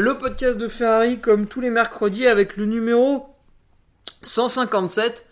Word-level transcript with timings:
le 0.00 0.18
podcast 0.18 0.58
de 0.58 0.66
Ferrari 0.66 1.18
comme 1.18 1.46
tous 1.46 1.60
les 1.60 1.70
mercredis 1.70 2.26
avec 2.26 2.56
le 2.56 2.66
numéro 2.66 3.26
157. 4.22 5.24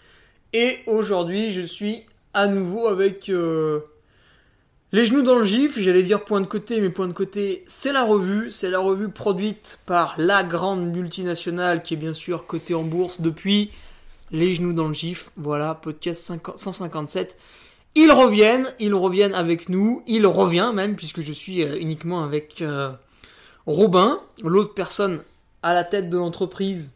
Et 0.53 0.79
aujourd'hui, 0.87 1.51
je 1.51 1.63
suis 1.63 2.07
à 2.33 2.47
nouveau 2.47 2.87
avec 2.87 3.29
euh, 3.29 3.81
les 4.93 5.05
genoux 5.05 5.23
dans 5.23 5.37
le 5.37 5.45
gif. 5.45 5.81
J'allais 5.81 6.05
dire 6.05 6.25
point 6.25 6.41
de 6.41 6.47
côté, 6.47 6.81
mais 6.81 6.91
point 6.91 7.09
de 7.09 7.13
côté, 7.13 7.65
c'est 7.67 7.93
la 7.93 8.05
revue. 8.05 8.53
C'est 8.53 8.71
la 8.71 8.79
revue 8.79 9.09
produite 9.09 9.81
par 9.85 10.15
la 10.17 10.45
grande 10.45 10.95
multinationale 10.95 11.83
qui 11.83 11.95
est 11.95 11.97
bien 11.99 12.15
sûr 12.15 12.47
cotée 12.47 12.75
en 12.75 12.85
bourse 12.85 13.21
depuis 13.21 13.73
les 14.31 14.55
genoux 14.55 14.73
dans 14.73 14.87
le 14.87 14.95
gif. 14.95 15.31
Voilà, 15.37 15.75
podcast 15.75 16.33
157. 16.55 17.37
Ils 17.97 18.13
reviennent, 18.13 18.67
ils 18.79 18.95
reviennent 18.95 19.35
avec 19.35 19.69
nous. 19.69 20.05
Il 20.07 20.25
revient 20.25 20.71
même, 20.73 20.95
puisque 20.95 21.21
je 21.21 21.33
suis 21.33 21.65
euh, 21.65 21.79
uniquement 21.81 22.23
avec... 22.23 22.63
Euh, 22.63 22.93
Robin, 23.67 24.21
l'autre 24.43 24.75
personne 24.75 25.23
à 25.63 25.75
la 25.75 25.85
tête 25.85 26.11
de 26.11 26.17
l'entreprise, 26.17 26.91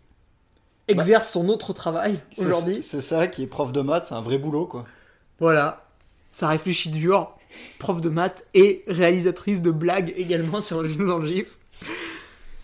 exerce 0.89 1.31
son 1.31 1.49
autre 1.49 1.73
travail 1.73 2.19
aujourd'hui. 2.39 2.83
C'est 2.83 3.03
vrai 3.11 3.31
qu'il 3.31 3.45
est 3.45 3.49
prof 3.49 3.73
de 3.73 3.81
maths, 3.81 4.07
c'est 4.09 4.15
un 4.15 4.21
vrai 4.21 4.39
boulot 4.39 4.67
quoi. 4.67 4.85
Voilà, 5.39 5.85
ça 6.31 6.49
réfléchit 6.49 6.91
dur, 6.91 7.31
prof 7.79 8.01
de 8.01 8.09
maths 8.09 8.47
et 8.55 8.85
réalisatrice 8.89 9.63
de 9.63 9.71
blagues 9.71 10.13
également 10.17 10.61
sur 10.61 10.83
le 10.83 10.89
genou 10.89 11.07
dans 11.07 11.19
le 11.19 11.27
gif. 11.27 11.59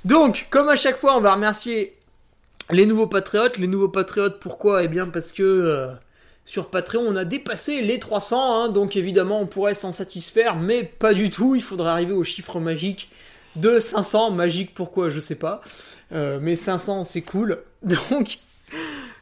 Donc, 0.04 0.48
comme 0.50 0.68
à 0.68 0.76
chaque 0.76 0.96
fois, 0.96 1.16
on 1.16 1.20
va 1.20 1.34
remercier 1.34 1.96
les 2.70 2.86
nouveaux 2.86 3.06
patriotes. 3.06 3.58
Les 3.58 3.66
nouveaux 3.66 3.88
patriotes, 3.88 4.41
pourquoi? 4.41 4.82
Eh 4.82 4.88
bien 4.88 5.06
parce 5.06 5.32
que 5.32 5.42
euh, 5.42 5.92
sur 6.44 6.70
Patreon, 6.70 7.02
on 7.06 7.16
a 7.16 7.24
dépassé 7.24 7.82
les 7.82 7.98
300, 7.98 8.64
hein. 8.64 8.68
donc 8.68 8.96
évidemment, 8.96 9.41
on 9.41 9.46
pourrait 9.46 9.74
s'en 9.74 9.92
satisfaire, 9.92 10.56
mais 10.56 10.82
pas 10.82 11.14
du 11.14 11.30
tout. 11.30 11.54
Il 11.54 11.62
faudrait 11.62 11.91
arriver 11.91 12.12
au 12.12 12.24
chiffre 12.24 12.58
magique 12.58 13.10
de 13.56 13.78
500, 13.78 14.30
magique 14.30 14.74
pourquoi, 14.74 15.10
je 15.10 15.20
sais 15.20 15.34
pas. 15.34 15.60
Euh, 16.12 16.38
mais 16.40 16.56
500, 16.56 17.04
c'est 17.04 17.22
cool. 17.22 17.58
Donc, 17.82 18.38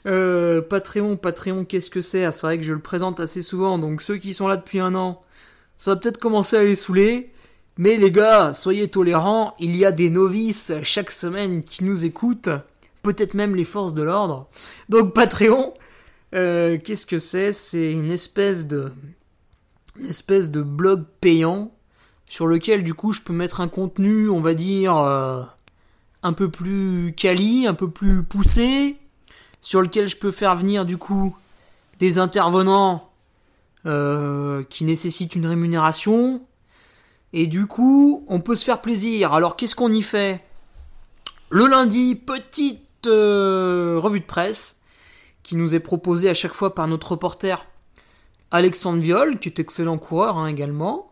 euh, 0.07 0.61
Patreon, 0.63 1.17
Patreon, 1.17 1.65
qu'est-ce 1.65 1.91
que 1.91 2.01
c'est? 2.01 2.25
Ah, 2.25 2.33
C'est 2.33 2.47
vrai 2.47 2.59
que 2.59 2.65
je 2.65 2.73
le 2.73 2.81
présente 2.81 3.21
assez 3.21 3.43
souvent, 3.43 3.79
donc 3.79 4.01
ceux 4.01 4.17
qui 4.17 4.33
sont 4.33 4.49
là 4.49 4.57
depuis 4.57 4.81
un 4.81 4.95
an, 4.95 5.23
ça 5.77 5.93
va 5.93 6.01
peut-être 6.01 6.19
commencer 6.19 6.57
à 6.57 6.65
les 6.65 6.77
saouler. 6.77 7.33
Mais 7.77 7.97
les 7.97 8.11
gars, 8.11 8.53
soyez 8.53 8.89
tolérants, 8.89 9.55
il 9.59 9.75
y 9.77 9.85
a 9.85 9.93
des 9.93 10.11
novices 10.11 10.73
chaque 10.83 11.11
semaine 11.11 11.63
qui 11.63 11.85
nous 11.85 12.05
écoutent, 12.05 12.51
peut-être 13.03 13.35
même 13.35 13.57
les 13.57 13.65
forces 13.65 13.95
de 13.95 14.03
l'ordre. 14.03 14.49
Donc 14.89 15.15
Patreon, 15.15 15.73
euh, 16.35 16.79
qu'est-ce 16.79 17.07
que 17.07 17.19
c'est? 17.19 17.53
C'est 17.53 17.93
une 17.93 18.11
espèce 18.11 18.67
une 19.99 20.07
espèce 20.07 20.51
de 20.51 20.63
blog 20.63 21.05
payant 21.21 21.73
sur 22.31 22.47
lequel 22.47 22.85
du 22.85 22.95
coup 22.95 23.11
je 23.11 23.21
peux 23.21 23.33
mettre 23.33 23.61
un 23.61 23.67
contenu, 23.67 24.29
on 24.29 24.41
va 24.41 24.55
dire, 24.55 24.97
euh, 24.97 25.43
un 26.23 26.33
peu 26.33 26.49
plus 26.49 27.13
quali, 27.17 27.67
un 27.67 27.75
peu 27.75 27.91
plus 27.91 28.23
poussé, 28.23 28.97
sur 29.61 29.83
lequel 29.83 30.07
je 30.07 30.17
peux 30.17 30.31
faire 30.31 30.55
venir 30.55 30.87
du 30.87 30.97
coup 30.97 31.37
des 31.99 32.19
intervenants 32.19 33.11
euh, 33.85 34.63
qui 34.71 34.85
nécessitent 34.85 35.35
une 35.35 35.45
rémunération. 35.45 36.41
Et 37.33 37.49
du 37.49 37.67
coup, 37.67 38.25
on 38.29 38.41
peut 38.41 38.55
se 38.55 38.65
faire 38.65 38.81
plaisir. 38.81 39.35
Alors 39.35 39.57
qu'est-ce 39.57 39.75
qu'on 39.75 39.91
y 39.91 40.03
fait? 40.03 40.41
Le 41.49 41.67
lundi, 41.67 42.15
petite 42.15 43.09
euh, 43.09 43.99
revue 43.99 44.21
de 44.21 44.25
presse 44.25 44.83
qui 45.43 45.57
nous 45.57 45.75
est 45.75 45.81
proposée 45.81 46.29
à 46.29 46.35
chaque 46.35 46.55
fois 46.55 46.77
par 46.77 46.87
notre 46.87 47.11
reporter 47.11 47.67
Alexandre 48.53 49.03
Viol, 49.03 49.41
qui 49.41 49.49
est 49.49 49.59
excellent 49.59 49.99
coureur 49.99 50.39
hein, 50.39 50.47
également. 50.47 51.10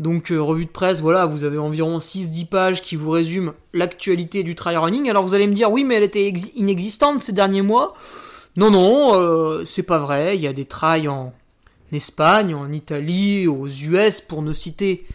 Donc 0.00 0.32
euh, 0.32 0.40
revue 0.40 0.64
de 0.64 0.70
presse, 0.70 1.00
voilà, 1.00 1.26
vous 1.26 1.44
avez 1.44 1.58
environ 1.58 1.98
6-10 1.98 2.46
pages 2.46 2.82
qui 2.82 2.96
vous 2.96 3.10
résument 3.10 3.52
l'actualité 3.74 4.42
du 4.42 4.54
trail 4.54 4.78
running. 4.78 5.10
Alors 5.10 5.22
vous 5.24 5.34
allez 5.34 5.46
me 5.46 5.52
dire, 5.52 5.70
oui, 5.70 5.84
mais 5.84 5.96
elle 5.96 6.02
était 6.02 6.32
inexistante 6.56 7.20
ces 7.20 7.34
derniers 7.34 7.60
mois. 7.60 7.92
Non, 8.56 8.70
non, 8.70 9.14
euh, 9.14 9.62
c'est 9.66 9.82
pas 9.82 9.98
vrai. 9.98 10.38
Il 10.38 10.42
y 10.42 10.46
a 10.46 10.54
des 10.54 10.64
trails 10.64 11.06
en 11.06 11.34
Espagne, 11.92 12.54
en 12.54 12.72
Italie, 12.72 13.46
aux 13.46 13.68
US, 13.68 14.22
pour 14.22 14.40
ne 14.40 14.54
citer 14.54 15.06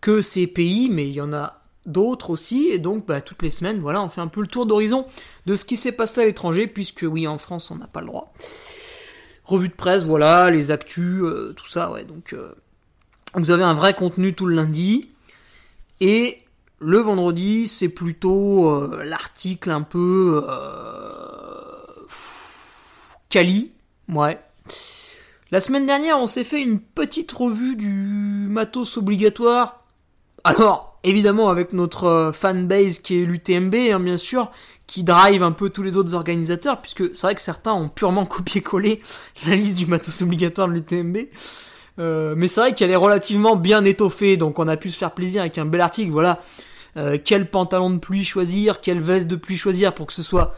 que 0.00 0.20
ces 0.20 0.48
pays, 0.48 0.88
mais 0.90 1.06
il 1.06 1.12
y 1.12 1.20
en 1.20 1.32
a 1.32 1.62
d'autres 1.86 2.30
aussi. 2.30 2.70
Et 2.72 2.80
donc, 2.80 3.06
bah, 3.06 3.20
toutes 3.20 3.42
les 3.42 3.50
semaines, 3.50 3.78
voilà, 3.78 4.02
on 4.02 4.08
fait 4.08 4.20
un 4.20 4.26
peu 4.26 4.40
le 4.40 4.48
tour 4.48 4.66
d'horizon 4.66 5.06
de 5.46 5.54
ce 5.54 5.64
qui 5.64 5.76
s'est 5.76 5.92
passé 5.92 6.22
à 6.22 6.24
l'étranger, 6.24 6.66
puisque 6.66 7.06
oui, 7.08 7.28
en 7.28 7.38
France, 7.38 7.70
on 7.70 7.76
n'a 7.76 7.86
pas 7.86 8.00
le 8.00 8.06
droit. 8.06 8.34
Revue 9.44 9.68
de 9.68 9.74
presse, 9.74 10.02
voilà, 10.02 10.50
les 10.50 10.72
actus, 10.72 11.22
euh, 11.22 11.54
tout 11.56 11.68
ça, 11.68 11.92
ouais, 11.92 12.04
donc 12.04 12.34
vous 13.34 13.50
avez 13.50 13.64
un 13.64 13.74
vrai 13.74 13.94
contenu 13.94 14.34
tout 14.34 14.46
le 14.46 14.54
lundi. 14.54 15.08
Et 16.00 16.38
le 16.78 16.98
vendredi, 16.98 17.68
c'est 17.68 17.88
plutôt 17.88 18.68
euh, 18.68 19.02
l'article 19.04 19.70
un 19.70 19.82
peu 19.82 20.44
euh, 20.48 21.96
quali. 23.30 23.72
Ouais. 24.08 24.38
La 25.50 25.60
semaine 25.60 25.86
dernière, 25.86 26.18
on 26.18 26.26
s'est 26.26 26.44
fait 26.44 26.62
une 26.62 26.80
petite 26.80 27.30
revue 27.32 27.76
du 27.76 28.46
matos 28.48 28.96
obligatoire. 28.96 29.84
Alors, 30.42 30.98
évidemment, 31.04 31.48
avec 31.48 31.72
notre 31.72 32.04
euh, 32.04 32.32
fanbase 32.32 32.98
qui 32.98 33.22
est 33.22 33.24
l'UTMB, 33.24 33.74
hein, 33.92 34.00
bien 34.00 34.18
sûr, 34.18 34.50
qui 34.86 35.04
drive 35.04 35.42
un 35.42 35.52
peu 35.52 35.70
tous 35.70 35.82
les 35.82 35.96
autres 35.96 36.14
organisateurs, 36.14 36.80
puisque 36.80 37.14
c'est 37.14 37.26
vrai 37.26 37.34
que 37.34 37.40
certains 37.40 37.72
ont 37.72 37.88
purement 37.88 38.26
copié-collé 38.26 39.00
la 39.46 39.56
liste 39.56 39.78
du 39.78 39.86
matos 39.86 40.22
obligatoire 40.22 40.68
de 40.68 40.74
l'UTMB. 40.74 41.16
Euh, 41.98 42.34
mais 42.36 42.48
c'est 42.48 42.60
vrai 42.60 42.74
qu'elle 42.74 42.90
est 42.90 42.96
relativement 42.96 43.56
bien 43.56 43.84
étoffée, 43.84 44.36
donc 44.36 44.58
on 44.58 44.68
a 44.68 44.76
pu 44.76 44.90
se 44.90 44.98
faire 44.98 45.12
plaisir 45.12 45.42
avec 45.42 45.58
un 45.58 45.64
bel 45.64 45.80
article. 45.80 46.10
Voilà, 46.10 46.40
euh, 46.96 47.18
quel 47.22 47.50
pantalon 47.50 47.90
de 47.90 47.98
pluie 47.98 48.24
choisir, 48.24 48.80
quelle 48.80 49.00
veste 49.00 49.28
de 49.28 49.36
pluie 49.36 49.56
choisir 49.56 49.94
pour 49.94 50.06
que 50.06 50.12
ce 50.12 50.22
soit 50.22 50.54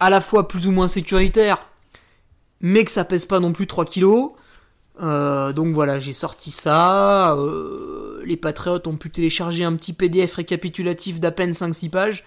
à 0.00 0.10
la 0.10 0.20
fois 0.20 0.48
plus 0.48 0.66
ou 0.66 0.72
moins 0.72 0.88
sécuritaire, 0.88 1.66
mais 2.60 2.84
que 2.84 2.90
ça 2.90 3.04
pèse 3.04 3.26
pas 3.26 3.40
non 3.40 3.52
plus 3.52 3.66
3 3.66 3.84
kilos. 3.84 4.32
Euh, 5.00 5.52
donc 5.52 5.72
voilà, 5.74 5.98
j'ai 6.00 6.12
sorti 6.12 6.50
ça. 6.50 7.36
les 8.24 8.36
patriotes 8.36 8.86
ont 8.86 8.96
pu 8.96 9.10
télécharger 9.10 9.64
un 9.64 9.74
petit 9.76 9.92
PDF 9.92 10.34
récapitulatif 10.34 11.20
d'à 11.20 11.30
peine 11.30 11.52
5-6 11.52 11.90
pages 11.90 12.24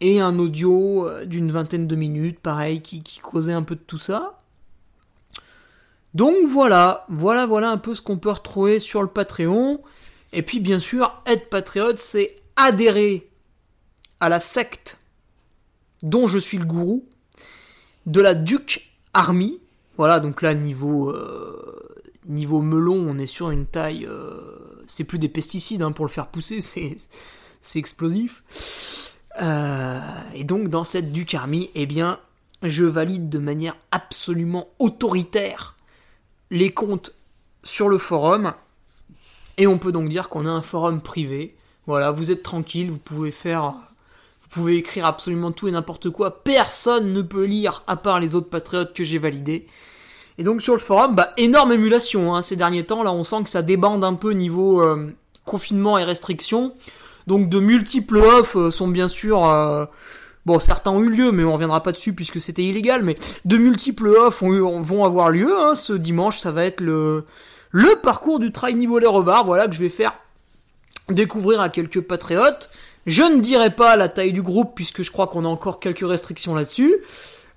et 0.00 0.20
un 0.20 0.38
audio 0.38 1.08
d'une 1.26 1.50
vingtaine 1.50 1.86
de 1.86 1.96
minutes, 1.96 2.40
pareil, 2.40 2.80
qui, 2.80 3.02
qui 3.02 3.20
causait 3.20 3.52
un 3.52 3.62
peu 3.62 3.74
de 3.74 3.82
tout 3.86 3.98
ça. 3.98 4.39
Donc 6.14 6.36
voilà, 6.46 7.06
voilà, 7.08 7.46
voilà 7.46 7.70
un 7.70 7.78
peu 7.78 7.94
ce 7.94 8.02
qu'on 8.02 8.18
peut 8.18 8.30
retrouver 8.30 8.80
sur 8.80 9.02
le 9.02 9.08
Patreon. 9.08 9.80
Et 10.32 10.42
puis 10.42 10.60
bien 10.60 10.80
sûr, 10.80 11.22
être 11.26 11.48
patriote, 11.48 11.98
c'est 11.98 12.36
adhérer 12.56 13.28
à 14.20 14.28
la 14.28 14.40
secte 14.40 14.98
dont 16.02 16.28
je 16.28 16.38
suis 16.38 16.58
le 16.58 16.64
gourou, 16.64 17.04
de 18.06 18.20
la 18.20 18.34
Duke 18.34 18.90
Army. 19.12 19.60
Voilà, 19.96 20.20
donc 20.20 20.42
là, 20.42 20.54
niveau, 20.54 21.10
euh, 21.10 21.94
niveau 22.26 22.62
melon, 22.62 22.94
on 22.94 23.18
est 23.18 23.26
sur 23.26 23.50
une 23.50 23.66
taille. 23.66 24.06
euh, 24.06 24.40
c'est 24.86 25.04
plus 25.04 25.18
des 25.18 25.28
pesticides 25.28 25.82
hein, 25.82 25.92
pour 25.92 26.04
le 26.04 26.10
faire 26.10 26.28
pousser, 26.28 26.60
c'est 26.60 26.96
c'est 27.62 27.78
explosif. 27.78 28.42
Euh, 29.40 30.00
et 30.34 30.44
donc 30.44 30.68
dans 30.68 30.84
cette 30.84 31.12
Ducarmi, 31.12 31.70
eh 31.74 31.86
bien, 31.86 32.18
je 32.62 32.84
valide 32.84 33.28
de 33.28 33.38
manière 33.38 33.76
absolument 33.90 34.68
autoritaire 34.78 35.76
les 36.50 36.70
comptes 36.70 37.12
sur 37.62 37.88
le 37.88 37.98
forum. 37.98 38.52
Et 39.58 39.66
on 39.66 39.78
peut 39.78 39.92
donc 39.92 40.08
dire 40.08 40.28
qu'on 40.28 40.46
a 40.46 40.50
un 40.50 40.62
forum 40.62 41.00
privé. 41.00 41.54
Voilà, 41.86 42.10
vous 42.10 42.30
êtes 42.30 42.42
tranquille, 42.42 42.90
vous 42.90 42.98
pouvez 42.98 43.30
faire, 43.30 43.72
vous 44.42 44.48
pouvez 44.50 44.76
écrire 44.76 45.06
absolument 45.06 45.52
tout 45.52 45.68
et 45.68 45.70
n'importe 45.70 46.10
quoi. 46.10 46.42
Personne 46.42 47.12
ne 47.12 47.22
peut 47.22 47.44
lire 47.44 47.82
à 47.86 47.96
part 47.96 48.20
les 48.20 48.34
autres 48.34 48.48
patriotes 48.48 48.94
que 48.94 49.04
j'ai 49.04 49.18
validés. 49.18 49.66
Et 50.38 50.44
donc 50.44 50.62
sur 50.62 50.74
le 50.74 50.80
forum, 50.80 51.14
bah 51.14 51.32
énorme 51.36 51.72
émulation 51.72 52.34
hein, 52.34 52.42
ces 52.42 52.56
derniers 52.56 52.84
temps. 52.84 53.02
Là, 53.02 53.12
on 53.12 53.24
sent 53.24 53.42
que 53.44 53.50
ça 53.50 53.62
débande 53.62 54.04
un 54.04 54.14
peu 54.14 54.32
niveau 54.32 54.80
euh, 54.80 55.12
confinement 55.44 55.98
et 55.98 56.04
restrictions. 56.04 56.74
Donc 57.26 57.48
de 57.48 57.60
multiples 57.60 58.18
offs 58.18 58.56
euh, 58.56 58.70
sont 58.70 58.88
bien 58.88 59.08
sûr 59.08 59.44
euh, 59.44 59.84
Bon, 60.46 60.58
certains 60.58 60.90
ont 60.90 61.00
eu 61.02 61.10
lieu, 61.10 61.32
mais 61.32 61.44
on 61.44 61.52
reviendra 61.52 61.82
pas 61.82 61.92
dessus 61.92 62.14
puisque 62.14 62.40
c'était 62.40 62.64
illégal. 62.64 63.02
Mais 63.02 63.16
de 63.44 63.56
multiples 63.58 64.08
offs 64.08 64.42
ont 64.42 64.52
eu- 64.52 64.82
vont 64.82 65.04
avoir 65.04 65.30
lieu. 65.30 65.54
hein. 65.54 65.74
Ce 65.74 65.92
dimanche, 65.92 66.38
ça 66.38 66.50
va 66.50 66.64
être 66.64 66.80
le 66.80 67.24
parcours 68.02 68.38
du 68.38 68.50
trail 68.52 68.74
niveau 68.74 68.98
les 68.98 69.06
rebards. 69.06 69.44
Voilà 69.44 69.66
que 69.68 69.74
je 69.74 69.80
vais 69.80 69.88
faire 69.90 70.14
découvrir 71.08 71.60
à 71.60 71.68
quelques 71.68 72.00
patriotes. 72.00 72.70
Je 73.06 73.22
ne 73.22 73.40
dirai 73.40 73.70
pas 73.70 73.96
la 73.96 74.08
taille 74.08 74.32
du 74.32 74.42
groupe 74.42 74.72
puisque 74.74 75.02
je 75.02 75.10
crois 75.10 75.26
qu'on 75.26 75.44
a 75.44 75.48
encore 75.48 75.80
quelques 75.80 76.06
restrictions 76.06 76.54
là-dessus. 76.54 76.94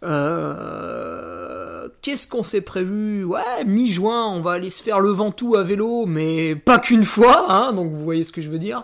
Euh, 0.03 1.87
Qu'est-ce 2.01 2.27
qu'on 2.27 2.43
s'est 2.43 2.61
prévu? 2.61 3.23
Ouais, 3.23 3.63
mi-juin, 3.65 4.25
on 4.27 4.41
va 4.41 4.51
aller 4.53 4.69
se 4.69 4.81
faire 4.83 4.99
le 4.99 5.09
Ventoux 5.09 5.55
à 5.55 5.63
vélo, 5.63 6.05
mais 6.05 6.55
pas 6.55 6.79
qu'une 6.79 7.05
fois, 7.05 7.45
hein, 7.49 7.71
donc 7.73 7.91
vous 7.91 8.03
voyez 8.03 8.23
ce 8.25 8.31
que 8.33 8.41
je 8.41 8.49
veux 8.49 8.59
dire. 8.59 8.83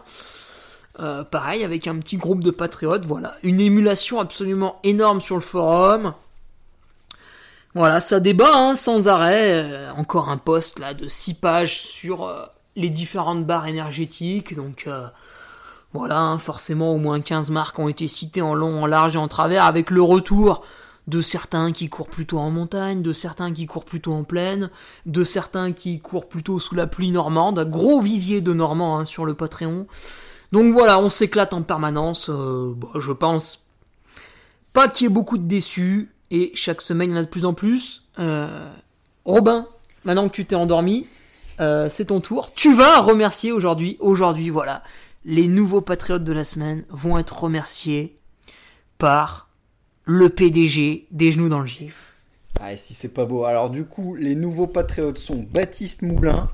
Euh, 1.00 1.24
pareil, 1.24 1.64
avec 1.64 1.88
un 1.88 1.98
petit 1.98 2.18
groupe 2.18 2.44
de 2.44 2.52
patriotes, 2.52 3.06
voilà. 3.06 3.36
Une 3.44 3.62
émulation 3.62 4.20
absolument 4.20 4.80
énorme 4.84 5.22
sur 5.22 5.36
le 5.36 5.42
forum. 5.42 6.14
Voilà, 7.74 8.02
ça 8.02 8.20
débat 8.20 8.52
hein, 8.54 8.76
sans 8.76 9.08
arrêt. 9.08 9.64
Euh, 9.64 9.92
encore 9.94 10.28
un 10.30 10.38
post 10.38 10.80
là 10.80 10.94
de 10.94 11.08
6 11.08 11.36
pages 11.36 11.80
sur 11.80 12.26
euh, 12.26 12.46
les 12.76 12.90
différentes 12.90 13.46
barres 13.46 13.68
énergétiques. 13.68 14.56
Donc 14.56 14.90
voilà, 15.94 16.20
hein, 16.20 16.38
forcément 16.38 16.94
au 16.94 16.98
moins 16.98 17.22
15 17.22 17.50
marques 17.52 17.80
ont 17.80 17.88
été 17.88 18.10
citées 18.10 18.42
en 18.42 18.54
long, 18.54 18.84
en 18.84 18.86
large 18.86 19.16
et 19.16 19.20
en 19.20 19.30
travers, 19.30 19.64
avec 19.64 19.92
le 19.92 20.02
retour 20.02 20.64
de 21.08 21.22
certains 21.22 21.72
qui 21.72 21.90
courent 21.90 22.10
plutôt 22.10 22.40
en 22.40 22.52
montagne, 22.52 23.02
de 23.02 23.14
certains 23.14 23.54
qui 23.54 23.66
courent 23.66 23.86
plutôt 23.86 24.14
en 24.14 24.24
plaine, 24.24 24.70
de 25.06 25.24
certains 25.24 25.72
qui 25.72 26.00
courent 26.00 26.28
plutôt 26.28 26.60
sous 26.60 26.76
la 26.76 26.88
pluie 26.88 27.12
normande. 27.12 27.68
Gros 27.70 28.02
vivier 28.02 28.42
de 28.42 28.54
Normands 28.54 29.00
hein, 29.00 29.06
sur 29.06 29.26
le 29.26 29.34
Patreon. 29.34 29.88
Donc 30.52 30.74
voilà, 30.74 31.00
on 31.00 31.10
s'éclate 31.10 31.54
en 31.54 31.62
permanence. 31.62 32.30
euh, 32.30 32.74
bon, 32.76 32.90
je 33.00 33.12
pense 33.12 33.68
pas 34.74 34.88
qu'il 34.88 35.06
y 35.06 35.10
ait 35.10 35.14
beaucoup 35.14 35.38
de 35.38 35.48
déçus. 35.48 36.12
Et 36.32 36.52
chaque 36.54 36.82
semaine, 36.82 37.10
il 37.10 37.14
y 37.14 37.16
en 37.18 37.22
a 37.22 37.24
de 37.24 37.30
plus 37.30 37.46
en 37.46 37.54
plus. 37.54 38.04
Euh, 38.20 38.72
Robin, 39.26 39.68
maintenant 40.06 40.28
que 40.30 40.34
tu 40.36 40.46
t'es 40.46 40.56
endormi, 40.56 41.08
euh, 41.60 41.88
c'est 41.90 42.06
ton 42.06 42.22
tour. 42.22 42.54
Tu 42.54 42.74
vas 42.74 43.00
remercier 43.02 43.52
aujourd'hui. 43.52 43.98
Aujourd'hui, 44.00 44.50
voilà. 44.50 44.84
Les 45.26 45.48
nouveaux 45.48 45.82
patriotes 45.82 46.24
de 46.24 46.34
la 46.34 46.44
semaine 46.44 46.86
vont 46.90 47.18
être 47.18 47.44
remerciés 47.44 48.18
par 48.98 49.50
le 50.06 50.30
PDG 50.30 51.08
des 51.12 51.32
genoux 51.32 51.50
dans 51.50 51.60
le 51.60 51.68
gif. 51.68 52.14
Ah, 52.60 52.76
si 52.78 52.94
c'est 52.94 53.14
pas 53.14 53.26
beau. 53.26 53.46
Alors, 53.46 53.70
du 53.70 53.86
coup, 53.86 54.16
les 54.16 54.36
nouveaux 54.36 54.68
patriotes 54.68 55.18
sont 55.20 55.46
Baptiste 55.52 56.02
Moulin, 56.02 56.50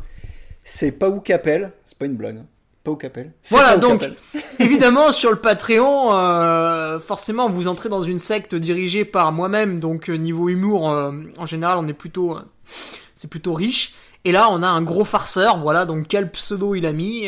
c'est 0.64 0.92
Pau 0.92 1.20
Capel, 1.20 1.72
c'est 1.84 1.98
pas 1.98 2.06
une 2.06 2.16
blague. 2.16 2.38
hein. 2.38 2.46
Pau 2.86 2.96
Capel. 2.96 3.34
C'est 3.42 3.54
Voilà, 3.56 3.78
donc, 3.78 4.00
Capel. 4.00 4.16
évidemment, 4.60 5.12
sur 5.12 5.32
le 5.32 5.38
Patreon, 5.38 6.14
euh, 6.16 7.00
forcément, 7.02 7.50
vous 7.50 7.68
entrez 7.68 7.90
dans 7.90 8.04
une 8.04 8.20
secte 8.20 8.56
dirigée 8.56 9.04
par 9.04 9.34
moi-même, 9.34 9.82
donc 9.82 10.10
euh, 10.10 10.14
niveau 10.16 10.48
humour, 10.48 10.90
euh, 10.90 11.12
en 11.38 11.46
général, 11.46 11.80
on 11.80 11.88
est 11.88 11.94
plutôt, 11.94 12.38
euh, 12.38 12.42
c'est 13.16 13.30
plutôt 13.30 13.54
riche. 13.54 13.96
Et 14.24 14.32
là, 14.32 14.48
on 14.52 14.62
a 14.64 14.68
un 14.68 14.82
gros 14.82 15.04
farceur, 15.04 15.58
voilà, 15.58 15.86
donc 15.86 16.06
quel 16.08 16.32
pseudo 16.32 16.76
il 16.76 16.86
a 16.86 16.94
mis 16.94 17.28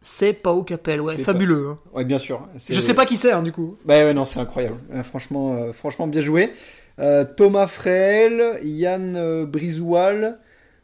C'est 0.00 0.32
Pao 0.34 0.62
Capel, 0.62 1.00
ouais, 1.00 1.16
fabuleux. 1.16 1.70
hein. 1.70 1.78
Ouais, 1.94 2.04
bien 2.04 2.18
sûr. 2.18 2.42
Je 2.68 2.78
sais 2.78 2.94
pas 2.94 3.06
qui 3.06 3.16
c'est, 3.16 3.32
hein, 3.32 3.42
du 3.42 3.50
coup. 3.52 3.76
Bah 3.84 3.94
ouais, 3.94 4.14
non, 4.14 4.24
c'est 4.24 4.38
incroyable. 4.38 4.76
Franchement, 5.02 5.72
franchement, 5.72 6.06
bien 6.06 6.22
joué. 6.22 6.52
Thomas 7.36 7.66
Freel, 7.66 8.60
Yann 8.62 9.44
Brizoual, 9.46 10.38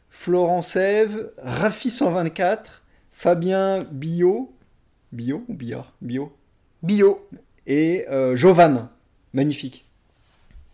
Florence 0.09 0.75
Eve, 0.75 1.31
Rafi 1.41 1.89
124, 1.89 2.82
Fabien 3.23 3.85
Bio, 3.89 4.51
Bio 5.13 5.45
ou 5.47 5.53
Billard? 5.53 5.93
Bio, 6.01 6.33
Bio, 6.81 7.25
et 7.65 8.05
euh, 8.09 8.35
Jovan. 8.35 8.89
Magnifique. 9.31 9.85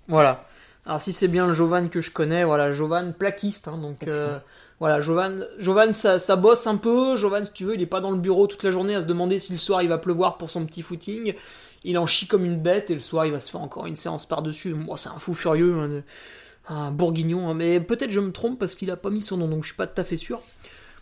voilà. 0.08 0.46
Alors 0.84 1.00
si 1.00 1.14
c'est 1.14 1.28
bien 1.28 1.46
le 1.46 1.54
Jovan 1.54 1.90
que 1.92 2.02
je 2.02 2.10
connais, 2.10 2.44
voilà, 2.44 2.74
Jovan 2.74 3.14
plaquiste, 3.14 3.68
hein, 3.68 3.78
donc 3.78 4.08
euh, 4.08 4.40
voilà, 4.80 5.00
Jovan, 5.00 5.46
Jovan 5.60 5.94
ça, 5.94 6.18
ça 6.18 6.36
bosse 6.36 6.66
un 6.66 6.78
peu, 6.78 7.16
Jovan 7.16 7.46
si 7.46 7.52
tu 7.54 7.66
veux, 7.66 7.76
il 7.76 7.82
est 7.84 7.86
pas 7.86 8.02
dans 8.02 8.10
le 8.10 8.18
bureau 8.18 8.48
toute 8.48 8.64
la 8.64 8.72
journée 8.72 8.96
à 8.96 9.02
se 9.02 9.06
demander 9.06 9.38
si 9.38 9.52
le 9.52 9.60
soir 9.60 9.84
il 9.84 9.90
va 9.90 10.00
pleuvoir 10.00 10.40
pour 10.40 10.50
son 10.50 10.66
petit 10.66 10.82
footing, 10.82 11.36
il 11.84 12.00
en 12.00 12.08
chie 12.08 12.26
comme 12.26 12.44
une 12.46 12.58
bête 12.60 12.90
et 12.90 12.96
le 12.96 13.00
soir 13.00 13.28
il 13.28 13.32
va 13.32 13.40
se 13.40 13.52
faire 13.52 13.62
encore 13.62 13.86
une 13.86 13.96
séance 13.96 14.26
par-dessus, 14.26 14.74
moi 14.74 14.98
c'est 14.98 15.10
un 15.10 15.20
fou 15.20 15.36
furieux, 15.36 15.78
hein, 15.78 15.88
de- 15.90 16.04
un 16.70 16.90
bourguignon, 16.90 17.50
hein, 17.50 17.54
mais 17.54 17.80
peut-être 17.80 18.12
je 18.12 18.20
me 18.20 18.32
trompe 18.32 18.58
parce 18.58 18.74
qu'il 18.74 18.90
a 18.90 18.98
pas 18.98 19.12
mis 19.12 19.22
son 19.22 19.38
nom, 19.38 19.48
donc 19.48 19.64
je 19.64 19.68
suis 19.70 19.78
pas 19.78 19.86
tout 19.88 20.02
à 20.02 20.04
fait 20.04 20.18
sûr. 20.18 20.42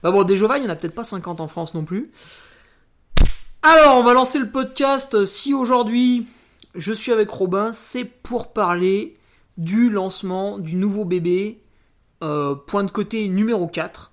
Bah 0.03 0.11
bon, 0.11 0.23
des 0.23 0.37
Jovan, 0.37 0.57
il 0.57 0.65
y 0.65 0.67
en 0.67 0.71
a 0.71 0.75
peut-être 0.75 0.95
pas 0.95 1.03
50 1.03 1.41
en 1.41 1.47
France 1.47 1.73
non 1.73 1.83
plus. 1.83 2.11
Alors, 3.63 3.97
on 3.97 4.03
va 4.03 4.13
lancer 4.13 4.39
le 4.39 4.49
podcast. 4.49 5.25
Si 5.25 5.53
aujourd'hui 5.53 6.27
je 6.75 6.93
suis 6.93 7.11
avec 7.11 7.29
Robin, 7.29 7.71
c'est 7.73 8.05
pour 8.05 8.53
parler 8.53 9.17
du 9.57 9.89
lancement 9.89 10.59
du 10.59 10.75
nouveau 10.75 11.05
bébé 11.05 11.61
euh, 12.23 12.55
point 12.55 12.83
de 12.83 12.91
côté 12.91 13.27
numéro 13.27 13.67
4, 13.67 14.11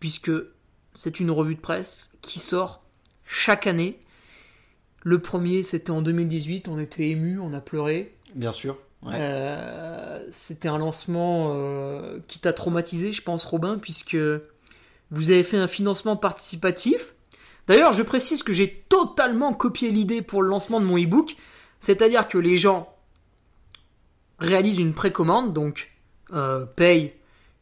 puisque 0.00 0.32
c'est 0.94 1.20
une 1.20 1.30
revue 1.30 1.54
de 1.54 1.60
presse 1.60 2.10
qui 2.20 2.38
sort 2.38 2.82
chaque 3.24 3.66
année. 3.66 3.98
Le 5.02 5.20
premier, 5.20 5.62
c'était 5.62 5.90
en 5.90 6.02
2018, 6.02 6.68
on 6.68 6.78
était 6.78 7.08
ému, 7.08 7.38
on 7.38 7.52
a 7.54 7.60
pleuré. 7.60 8.14
Bien 8.34 8.52
sûr. 8.52 8.76
Ouais. 9.02 9.14
Euh, 9.14 10.28
c'était 10.30 10.68
un 10.68 10.78
lancement 10.78 11.52
euh, 11.54 12.18
qui 12.28 12.38
t'a 12.38 12.52
traumatisé, 12.52 13.12
je 13.12 13.22
pense, 13.22 13.44
Robin, 13.44 13.78
puisque 13.78 14.18
vous 15.10 15.30
avez 15.30 15.42
fait 15.42 15.56
un 15.56 15.66
financement 15.68 16.16
participatif. 16.16 17.14
D'ailleurs, 17.66 17.92
je 17.92 18.02
précise 18.02 18.42
que 18.42 18.52
j'ai 18.52 18.84
totalement 18.88 19.52
copié 19.52 19.90
l'idée 19.90 20.22
pour 20.22 20.42
le 20.42 20.48
lancement 20.48 20.80
de 20.80 20.84
mon 20.86 20.98
e-book, 20.98 21.36
c'est-à-dire 21.78 22.28
que 22.28 22.38
les 22.38 22.56
gens 22.56 22.88
réalisent 24.38 24.78
une 24.78 24.94
précommande, 24.94 25.52
donc 25.52 25.90
euh, 26.32 26.64
payent 26.64 27.12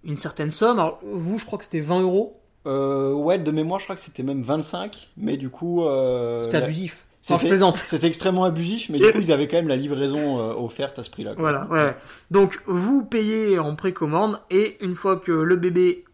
une 0.05 0.17
certaine 0.17 0.51
somme. 0.51 0.79
Alors, 0.79 1.01
vous, 1.03 1.39
je 1.39 1.45
crois 1.47 1.59
que 1.59 1.65
c'était 1.65 1.81
20 1.81 2.03
euros. 2.03 2.41
Euh, 2.67 3.13
ouais, 3.13 3.39
de 3.39 3.51
mémoire, 3.51 3.81
je 3.81 3.85
crois 3.87 3.97
que 3.97 4.03
c'était 4.03 4.23
même 4.23 4.43
25, 4.43 5.11
mais 5.17 5.37
du 5.37 5.51
coup. 5.51 5.85
euh, 5.85 6.43
C'était 6.43 6.59
abusif. 6.59 7.05
Je 7.29 7.35
plaisante. 7.37 7.77
c'était 7.87 8.07
extrêmement 8.07 8.45
abusif, 8.45 8.89
mais 8.89 8.99
du 8.99 9.13
coup, 9.13 9.19
ils 9.21 9.33
avaient 9.33 9.49
quand 9.49 9.57
même 9.59 9.69
la 9.69 9.77
livraison 9.77 10.39
euh, 10.39 10.55
offerte 10.55 10.99
à 10.99 11.03
ce 11.05 11.11
prix-là. 11.11 11.35
Voilà, 11.37 11.67
ouais. 11.69 11.95
Donc, 12.31 12.63
vous 12.67 13.05
payez 13.05 13.59
en 13.59 13.75
précommande 13.75 14.41
et 14.51 14.83
une 14.83 14.95
fois 14.95 15.17
que 15.17 15.33
le 15.33 15.57
bébé 15.57 16.05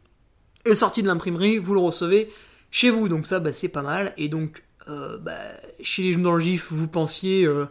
est 0.64 0.74
sorti 0.74 1.02
de 1.02 1.06
l'imprimerie, 1.06 1.58
vous 1.58 1.74
le 1.74 1.80
recevez 1.80 2.30
chez 2.70 2.90
vous. 2.90 3.08
Donc 3.08 3.26
ça, 3.26 3.40
bah, 3.40 3.52
c'est 3.52 3.68
pas 3.68 3.82
mal. 3.82 4.12
Et 4.16 4.28
donc, 4.28 4.62
euh, 4.88 5.18
bah, 5.18 5.38
chez 5.80 6.02
les 6.02 6.16
dans 6.16 6.32
le 6.32 6.40
gif, 6.40 6.68
vous 6.70 6.88
pensiez 6.88 7.44
euh, 7.44 7.66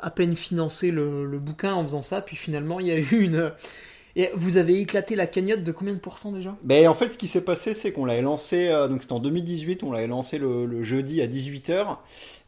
à 0.00 0.10
peine 0.10 0.34
financer 0.36 0.90
le, 0.90 1.38
bouquin 1.38 1.74
en 1.74 1.84
faisant 1.84 2.02
ça, 2.02 2.20
puis 2.20 2.36
finalement, 2.36 2.80
il 2.80 2.86
y 2.86 2.90
a 2.90 2.96
eu 2.96 3.20
une... 3.20 3.52
et 4.16 4.30
vous 4.34 4.56
avez 4.56 4.80
éclaté 4.80 5.14
la 5.14 5.26
cagnotte 5.26 5.62
de 5.62 5.72
combien 5.72 5.94
de 5.94 5.98
pourcents 5.98 6.32
déjà? 6.32 6.56
Ben, 6.62 6.88
en 6.88 6.94
fait, 6.94 7.08
ce 7.08 7.18
qui 7.18 7.28
s'est 7.28 7.44
passé, 7.44 7.74
c'est 7.74 7.92
qu'on 7.92 8.04
l'avait 8.04 8.22
lancé, 8.22 8.68
euh, 8.68 8.88
donc 8.88 9.02
c'était 9.02 9.12
en 9.12 9.20
2018, 9.20 9.82
on 9.82 9.92
l'avait 9.92 10.06
lancé 10.06 10.38
le, 10.38 10.82
jeudi 10.82 11.20
à 11.22 11.26
18h. 11.26 11.98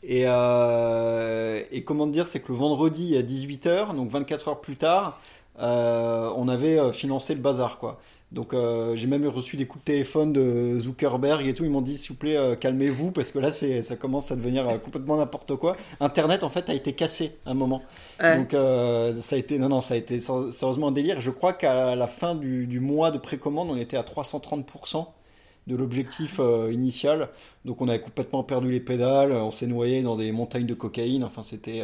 Et, 0.02 0.24
euh, 0.26 1.60
comment 1.84 2.06
dire, 2.06 2.26
c'est 2.26 2.40
que 2.40 2.50
le 2.50 2.58
vendredi 2.58 3.16
à 3.16 3.22
18h, 3.22 3.94
donc 3.94 4.10
24 4.10 4.48
heures 4.48 4.60
plus 4.60 4.76
tard, 4.76 5.20
euh, 5.58 6.30
on 6.36 6.48
avait 6.48 6.78
euh, 6.78 6.92
financé 6.92 7.34
le 7.34 7.40
bazar, 7.40 7.78
quoi. 7.78 8.00
Donc 8.32 8.54
euh, 8.54 8.96
j'ai 8.96 9.06
même 9.06 9.26
reçu 9.26 9.58
des 9.58 9.66
coups 9.66 9.84
de 9.84 9.92
téléphone 9.92 10.32
de 10.32 10.80
Zuckerberg 10.80 11.46
et 11.46 11.52
tout. 11.52 11.64
Ils 11.64 11.70
m'ont 11.70 11.82
dit 11.82 11.98
s'il 11.98 12.12
vous 12.12 12.18
plaît 12.18 12.38
euh, 12.38 12.56
calmez-vous 12.56 13.10
parce 13.10 13.30
que 13.30 13.38
là 13.38 13.50
c'est 13.50 13.82
ça 13.82 13.94
commence 13.94 14.32
à 14.32 14.36
devenir 14.36 14.66
euh, 14.66 14.78
complètement 14.78 15.18
n'importe 15.18 15.54
quoi. 15.56 15.76
Internet 16.00 16.42
en 16.42 16.48
fait 16.48 16.70
a 16.70 16.74
été 16.74 16.94
cassé 16.94 17.36
à 17.44 17.50
un 17.50 17.54
moment. 17.54 17.82
Ouais. 18.20 18.38
Donc 18.38 18.52
ça 19.20 19.36
a 19.36 19.38
été 19.38 19.58
non 19.58 19.68
non 19.68 19.82
ça 19.82 19.94
a 19.94 19.96
été 19.98 20.18
sérieusement 20.18 20.88
un 20.88 20.92
délire. 20.92 21.20
Je 21.20 21.30
crois 21.30 21.52
qu'à 21.52 21.94
la 21.94 22.06
fin 22.06 22.34
du, 22.34 22.66
du 22.66 22.80
mois 22.80 23.10
de 23.10 23.18
précommande 23.18 23.68
on 23.70 23.76
était 23.76 23.98
à 23.98 24.02
330% 24.02 25.06
de 25.66 25.76
l'objectif 25.76 26.40
initial. 26.70 27.28
Donc 27.66 27.82
on 27.82 27.88
avait 27.88 28.00
complètement 28.00 28.42
perdu 28.44 28.70
les 28.70 28.80
pédales. 28.80 29.32
On 29.32 29.50
s'est 29.50 29.66
noyé 29.66 30.02
dans 30.02 30.16
des 30.16 30.32
montagnes 30.32 30.66
de 30.66 30.74
cocaïne. 30.74 31.22
Enfin 31.22 31.42
c'était 31.42 31.82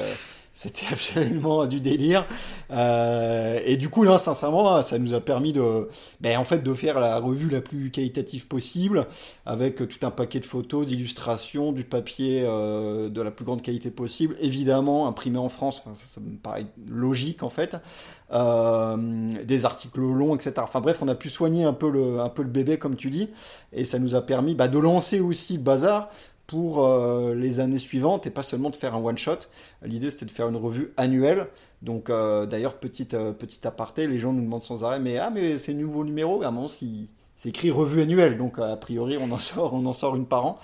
C'était 0.58 0.86
absolument 0.92 1.66
du 1.66 1.80
délire. 1.80 2.26
Euh, 2.72 3.60
et 3.64 3.76
du 3.76 3.88
coup, 3.88 4.02
là, 4.02 4.18
sincèrement, 4.18 4.82
ça 4.82 4.98
nous 4.98 5.14
a 5.14 5.20
permis 5.20 5.52
de, 5.52 5.88
ben, 6.20 6.36
en 6.36 6.42
fait, 6.42 6.64
de 6.64 6.74
faire 6.74 6.98
la 6.98 7.20
revue 7.20 7.48
la 7.48 7.60
plus 7.60 7.92
qualitative 7.92 8.48
possible, 8.48 9.06
avec 9.46 9.76
tout 9.76 10.04
un 10.04 10.10
paquet 10.10 10.40
de 10.40 10.44
photos, 10.44 10.84
d'illustrations, 10.84 11.70
du 11.70 11.84
papier 11.84 12.42
euh, 12.44 13.08
de 13.08 13.22
la 13.22 13.30
plus 13.30 13.44
grande 13.44 13.62
qualité 13.62 13.92
possible, 13.92 14.34
évidemment 14.40 15.06
imprimé 15.06 15.38
en 15.38 15.48
France. 15.48 15.80
ça, 15.94 16.20
me 16.20 16.36
paraît 16.36 16.66
logique 16.88 17.44
en 17.44 17.50
fait. 17.50 17.76
Euh, 18.32 18.96
des 19.44 19.64
articles 19.64 20.00
longs, 20.00 20.34
etc. 20.34 20.54
Enfin 20.58 20.80
bref, 20.80 20.98
on 21.02 21.08
a 21.08 21.14
pu 21.14 21.30
soigner 21.30 21.62
un 21.62 21.72
peu 21.72 21.88
le, 21.88 22.18
un 22.18 22.30
peu 22.30 22.42
le 22.42 22.48
bébé, 22.48 22.78
comme 22.78 22.96
tu 22.96 23.10
dis, 23.10 23.30
et 23.72 23.84
ça 23.84 24.00
nous 24.00 24.16
a 24.16 24.22
permis 24.22 24.56
bah, 24.56 24.66
de 24.66 24.78
lancer 24.80 25.20
aussi 25.20 25.52
le 25.52 25.62
bazar 25.62 26.10
pour 26.48 26.82
euh, 26.82 27.34
les 27.34 27.60
années 27.60 27.78
suivantes 27.78 28.26
et 28.26 28.30
pas 28.30 28.42
seulement 28.42 28.70
de 28.70 28.76
faire 28.76 28.94
un 28.94 29.04
one 29.04 29.18
shot. 29.18 29.36
L'idée 29.82 30.10
c'était 30.10 30.24
de 30.24 30.30
faire 30.30 30.48
une 30.48 30.56
revue 30.56 30.92
annuelle. 30.96 31.46
Donc 31.82 32.08
euh, 32.08 32.46
d'ailleurs 32.46 32.78
petite 32.78 33.12
euh, 33.14 33.32
petite 33.32 33.66
aparté, 33.66 34.08
les 34.08 34.18
gens 34.18 34.32
nous 34.32 34.42
demandent 34.42 34.64
sans 34.64 34.82
arrêt 34.82 34.98
mais 34.98 35.18
ah 35.18 35.30
mais 35.30 35.58
c'est 35.58 35.74
nouveau 35.74 36.04
numéro. 36.04 36.42
À 36.42 36.48
un 36.48 36.50
moment 36.50 36.66
si 36.66 37.10
c'est 37.36 37.50
écrit 37.50 37.70
revue 37.70 38.00
annuelle, 38.00 38.38
donc 38.38 38.58
a 38.58 38.76
priori 38.76 39.18
on 39.18 39.30
en 39.30 39.38
sort 39.38 39.74
on 39.74 39.84
en 39.84 39.92
sort 39.92 40.16
une 40.16 40.24
par 40.24 40.46
an. 40.46 40.58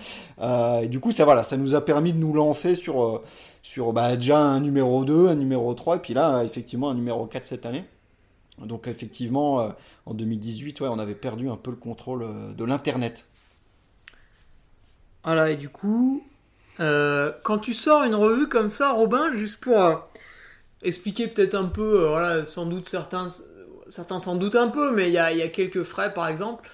et 0.82 0.88
du 0.88 1.00
coup 1.00 1.12
ça 1.12 1.26
voilà, 1.26 1.42
ça 1.42 1.58
nous 1.58 1.74
a 1.74 1.84
permis 1.84 2.14
de 2.14 2.18
nous 2.18 2.32
lancer 2.32 2.74
sur 2.76 3.22
sur 3.62 3.92
bah, 3.92 4.16
déjà 4.16 4.38
un 4.38 4.60
numéro 4.60 5.04
2, 5.04 5.28
un 5.28 5.34
numéro 5.34 5.72
3 5.74 5.96
et 5.96 5.98
puis 5.98 6.14
là 6.14 6.44
effectivement 6.44 6.88
un 6.88 6.94
numéro 6.94 7.26
4 7.26 7.44
cette 7.44 7.66
année. 7.66 7.84
Donc 8.58 8.88
effectivement 8.88 9.68
en 10.06 10.14
2018 10.14 10.80
ouais, 10.80 10.88
on 10.90 10.98
avait 10.98 11.14
perdu 11.14 11.50
un 11.50 11.56
peu 11.56 11.70
le 11.70 11.76
contrôle 11.76 12.26
de 12.56 12.64
l'internet. 12.64 13.26
Voilà, 15.24 15.50
et 15.50 15.56
du 15.56 15.70
coup, 15.70 16.22
euh, 16.80 17.32
quand 17.42 17.58
tu 17.58 17.74
sors 17.74 18.02
une 18.02 18.14
revue 18.14 18.48
comme 18.48 18.68
ça, 18.68 18.92
Robin, 18.92 19.32
juste 19.34 19.60
pour 19.60 19.80
euh, 19.80 19.94
expliquer 20.82 21.28
peut-être 21.28 21.54
un 21.54 21.64
peu, 21.64 22.04
euh, 22.04 22.08
voilà, 22.08 22.46
sans 22.46 22.66
doute 22.66 22.86
certains, 22.88 23.28
certains 23.88 24.18
sans 24.18 24.36
doute 24.36 24.56
un 24.56 24.68
peu, 24.68 24.92
mais 24.92 25.08
il 25.08 25.14
y 25.14 25.18
a, 25.18 25.32
y 25.32 25.42
a, 25.42 25.48
quelques 25.48 25.82
frais 25.84 26.12
par 26.12 26.28
exemple. 26.28 26.68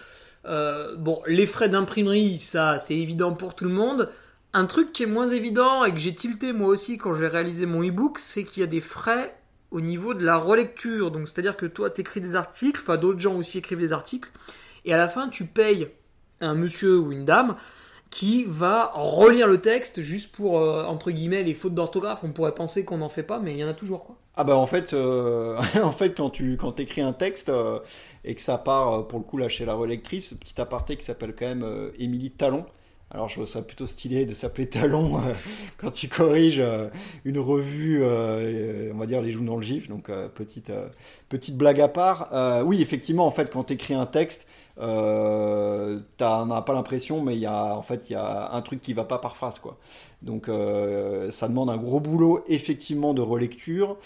Bon, 0.45 1.21
les 1.27 1.47
frais 1.47 1.69
d'imprimerie, 1.69 2.39
ça 2.39 2.79
c'est 2.79 2.97
évident 2.97 3.35
pour 3.35 3.55
tout 3.55 3.65
le 3.65 3.71
monde. 3.71 4.11
Un 4.53 4.65
truc 4.67 4.93
qui 4.93 5.05
est 5.05 5.07
moins 5.07 5.29
évident 5.29 5.85
et 5.85 5.93
que 5.93 5.99
j'ai 5.99 6.15
tilté 6.15 6.53
moi 6.53 6.69
aussi 6.69 6.99
quand 6.99 7.15
j'ai 7.15 7.29
réalisé 7.29 7.67
mon 7.67 7.87
e-book, 7.87 8.19
c'est 8.19 8.45
qu'il 8.45 8.63
y 8.63 8.65
a 8.65 8.67
des 8.67 8.81
frais 8.81 9.37
au 9.71 9.81
niveau 9.81 10.15
de 10.15 10.25
la 10.25 10.39
relecture. 10.39 11.11
Donc 11.11 11.29
c'est-à-dire 11.29 11.57
que 11.57 11.67
toi 11.67 11.91
t'écris 11.91 12.21
des 12.21 12.35
articles, 12.35 12.81
enfin 12.83 12.97
d'autres 12.97 13.21
gens 13.21 13.37
aussi 13.37 13.59
écrivent 13.59 13.79
des 13.79 13.93
articles, 13.93 14.31
et 14.87 14.95
à 14.95 14.97
la 14.97 15.09
fin 15.09 15.29
tu 15.29 15.45
payes 15.45 15.89
un 16.41 16.55
monsieur 16.55 16.99
ou 16.99 17.13
une 17.13 17.27
dame 17.27 17.55
qui 18.11 18.45
va 18.45 18.91
relire 18.95 19.47
le 19.47 19.61
texte 19.61 20.03
juste 20.03 20.35
pour, 20.35 20.59
euh, 20.59 20.85
entre 20.85 21.13
guillemets, 21.13 21.45
les 21.45 21.55
fautes 21.55 21.75
d'orthographe. 21.75 22.21
On 22.25 22.33
pourrait 22.33 22.55
penser 22.55 22.85
qu'on 22.85 22.99
n'en 22.99 23.09
fait 23.09 23.23
pas, 23.23 23.39
mais 23.39 23.55
il 23.55 23.59
y 23.59 23.65
en 23.65 23.69
a 23.69 23.75
toujours. 23.75 24.05
Quoi. 24.05 24.17
Ah 24.35 24.45
bah 24.45 24.57
en 24.57 24.67
fait, 24.67 24.93
euh, 24.95 25.61
en 25.83 25.93
fait 25.93 26.17
quand 26.17 26.31
tu 26.31 26.57
quand 26.57 26.81
écris 26.81 27.03
un 27.03 27.13
texte 27.13 27.51
euh, 27.51 27.79
et 28.25 28.35
que 28.35 28.41
ça 28.43 28.59
part, 28.59 29.07
pour 29.07 29.21
le 29.21 29.25
coup, 29.25 29.39
là, 29.39 29.49
chez 29.49 29.65
la 29.65 29.75
relectrice, 29.75 30.35
petit 30.35 30.61
aparté 30.61 30.97
qui 30.97 31.05
s'appelle 31.05 31.35
quand 31.39 31.47
même 31.47 31.65
Émilie 31.99 32.31
Talon. 32.31 32.67
Alors 33.13 33.29
je 33.29 33.35
trouve 33.35 33.47
ça 33.47 33.63
plutôt 33.63 33.89
stylé 33.89 34.25
de 34.25 34.35
s'appeler 34.35 34.69
Talon 34.69 35.21
quand 35.79 35.91
tu 35.91 36.09
corriges 36.09 36.63
une 37.25 37.41
revue, 37.41 38.05
on 38.05 38.99
va 38.99 39.07
dire 39.07 39.21
les 39.21 39.33
joues 39.33 39.45
dans 39.45 39.57
le 39.57 39.63
gif, 39.63 39.89
donc 39.89 40.13
petite, 40.35 40.73
petite 41.29 41.57
blague 41.57 41.81
à 41.81 41.89
part. 41.89 42.63
oui, 42.65 42.81
effectivement, 42.83 43.27
en 43.27 43.33
fait, 43.33 43.51
quand 43.51 43.65
tu 43.65 43.73
écris 43.73 43.95
un 43.95 44.07
texte, 44.07 44.47
euh, 44.81 45.99
t'en 46.17 46.51
as 46.51 46.63
pas 46.63 46.73
l'impression, 46.73 47.23
mais 47.23 47.35
il 47.35 47.41
y 47.41 47.47
a 47.47 47.77
en 47.77 47.83
fait 47.83 48.09
il 48.09 48.15
y 48.15 48.17
a 48.17 48.53
un 48.53 48.63
truc 48.63 48.81
qui 48.81 48.95
va 48.95 49.05
pas 49.05 49.19
par 49.19 49.37
phrase 49.37 49.59
quoi. 49.59 49.77
Donc 50.23 50.49
euh, 50.49 51.31
ça 51.31 51.49
demande 51.49 51.71
un 51.71 51.77
gros 51.77 52.01
boulot 52.01 52.43
effectivement 52.47 53.15
de 53.15 53.23
relecture. 53.23 53.97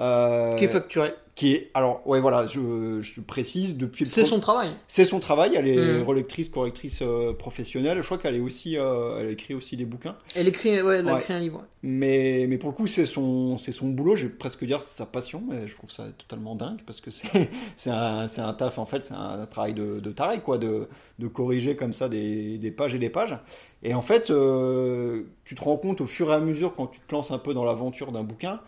Euh, 0.00 0.56
qui 0.56 0.64
est 0.64 0.68
facturé. 0.68 1.14
Qui 1.34 1.54
est 1.54 1.70
alors 1.74 2.06
ouais 2.06 2.20
voilà 2.20 2.46
je, 2.46 3.00
je 3.00 3.20
précise 3.20 3.76
depuis. 3.76 4.06
C'est 4.06 4.24
son 4.24 4.38
travail. 4.38 4.70
C'est 4.86 5.04
son 5.04 5.18
travail. 5.18 5.56
Elle 5.56 5.66
est 5.66 5.76
mmh. 5.76 6.02
relectrice 6.04 6.48
correctrice 6.48 7.00
euh, 7.02 7.32
professionnelle. 7.32 7.98
Je 8.00 8.06
crois 8.06 8.18
qu'elle 8.18 8.36
est 8.36 8.40
aussi 8.40 8.76
euh, 8.76 9.18
elle 9.20 9.30
écrit 9.30 9.54
aussi 9.54 9.76
des 9.76 9.84
bouquins. 9.84 10.14
Elle 10.36 10.46
écrit 10.46 10.80
ouais 10.80 10.98
elle 10.98 11.08
a 11.08 11.14
ouais. 11.14 11.20
écrit 11.20 11.34
un 11.34 11.40
livre. 11.40 11.58
Ouais. 11.58 11.64
Mais 11.82 12.46
mais 12.48 12.56
pour 12.56 12.70
le 12.70 12.76
coup 12.76 12.86
c'est 12.86 13.04
son 13.04 13.58
c'est 13.58 13.72
son 13.72 13.88
boulot. 13.88 14.14
Je 14.14 14.28
vais 14.28 14.32
presque 14.32 14.64
dire 14.64 14.80
sa 14.80 15.06
passion. 15.06 15.42
Mais 15.48 15.66
je 15.66 15.74
trouve 15.74 15.90
ça 15.90 16.04
totalement 16.16 16.54
dingue 16.54 16.78
parce 16.86 17.00
que 17.00 17.10
c'est 17.10 17.50
c'est 17.76 17.90
un 17.90 18.28
c'est 18.28 18.40
un 18.40 18.52
taf 18.52 18.78
en 18.78 18.86
fait 18.86 19.04
c'est 19.04 19.14
un 19.14 19.44
travail 19.46 19.74
de, 19.74 19.98
de 19.98 20.12
taré 20.12 20.38
quoi 20.38 20.58
de 20.58 20.86
de 21.18 21.26
corriger 21.26 21.74
comme 21.74 21.92
ça 21.92 22.08
des 22.08 22.58
des 22.58 22.70
pages 22.70 22.94
et 22.94 23.00
des 23.00 23.10
pages. 23.10 23.36
Et 23.82 23.92
en 23.94 24.02
fait 24.02 24.30
euh, 24.30 25.22
tu 25.44 25.56
te 25.56 25.64
rends 25.64 25.78
compte 25.78 26.00
au 26.00 26.06
fur 26.06 26.30
et 26.30 26.34
à 26.34 26.38
mesure 26.38 26.76
quand 26.76 26.86
tu 26.86 27.00
te 27.00 27.12
lances 27.12 27.32
un 27.32 27.38
peu 27.38 27.54
dans 27.54 27.64
l'aventure 27.64 28.12
d'un 28.12 28.22
bouquin, 28.22 28.60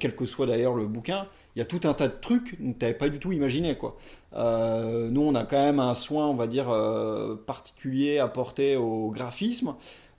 quel 0.00 0.14
que 0.14 0.26
soit 0.26 0.46
d'ailleurs 0.46 0.74
le 0.74 0.86
bouquin, 0.86 1.26
il 1.54 1.58
y 1.58 1.62
a 1.62 1.64
tout 1.64 1.80
un 1.84 1.94
tas 1.94 2.08
de 2.08 2.14
trucs 2.20 2.52
que 2.52 2.56
tu 2.56 2.62
n'avais 2.80 2.94
pas 2.94 3.08
du 3.08 3.18
tout 3.18 3.32
imaginé. 3.32 3.76
Quoi. 3.76 3.96
Euh, 4.34 5.08
nous, 5.10 5.22
on 5.22 5.34
a 5.34 5.44
quand 5.44 5.62
même 5.62 5.80
un 5.80 5.94
soin, 5.94 6.28
on 6.28 6.34
va 6.34 6.46
dire, 6.46 6.70
euh, 6.70 7.34
particulier 7.34 8.18
apporté 8.18 8.76
au 8.76 9.10
graphisme. 9.10 9.74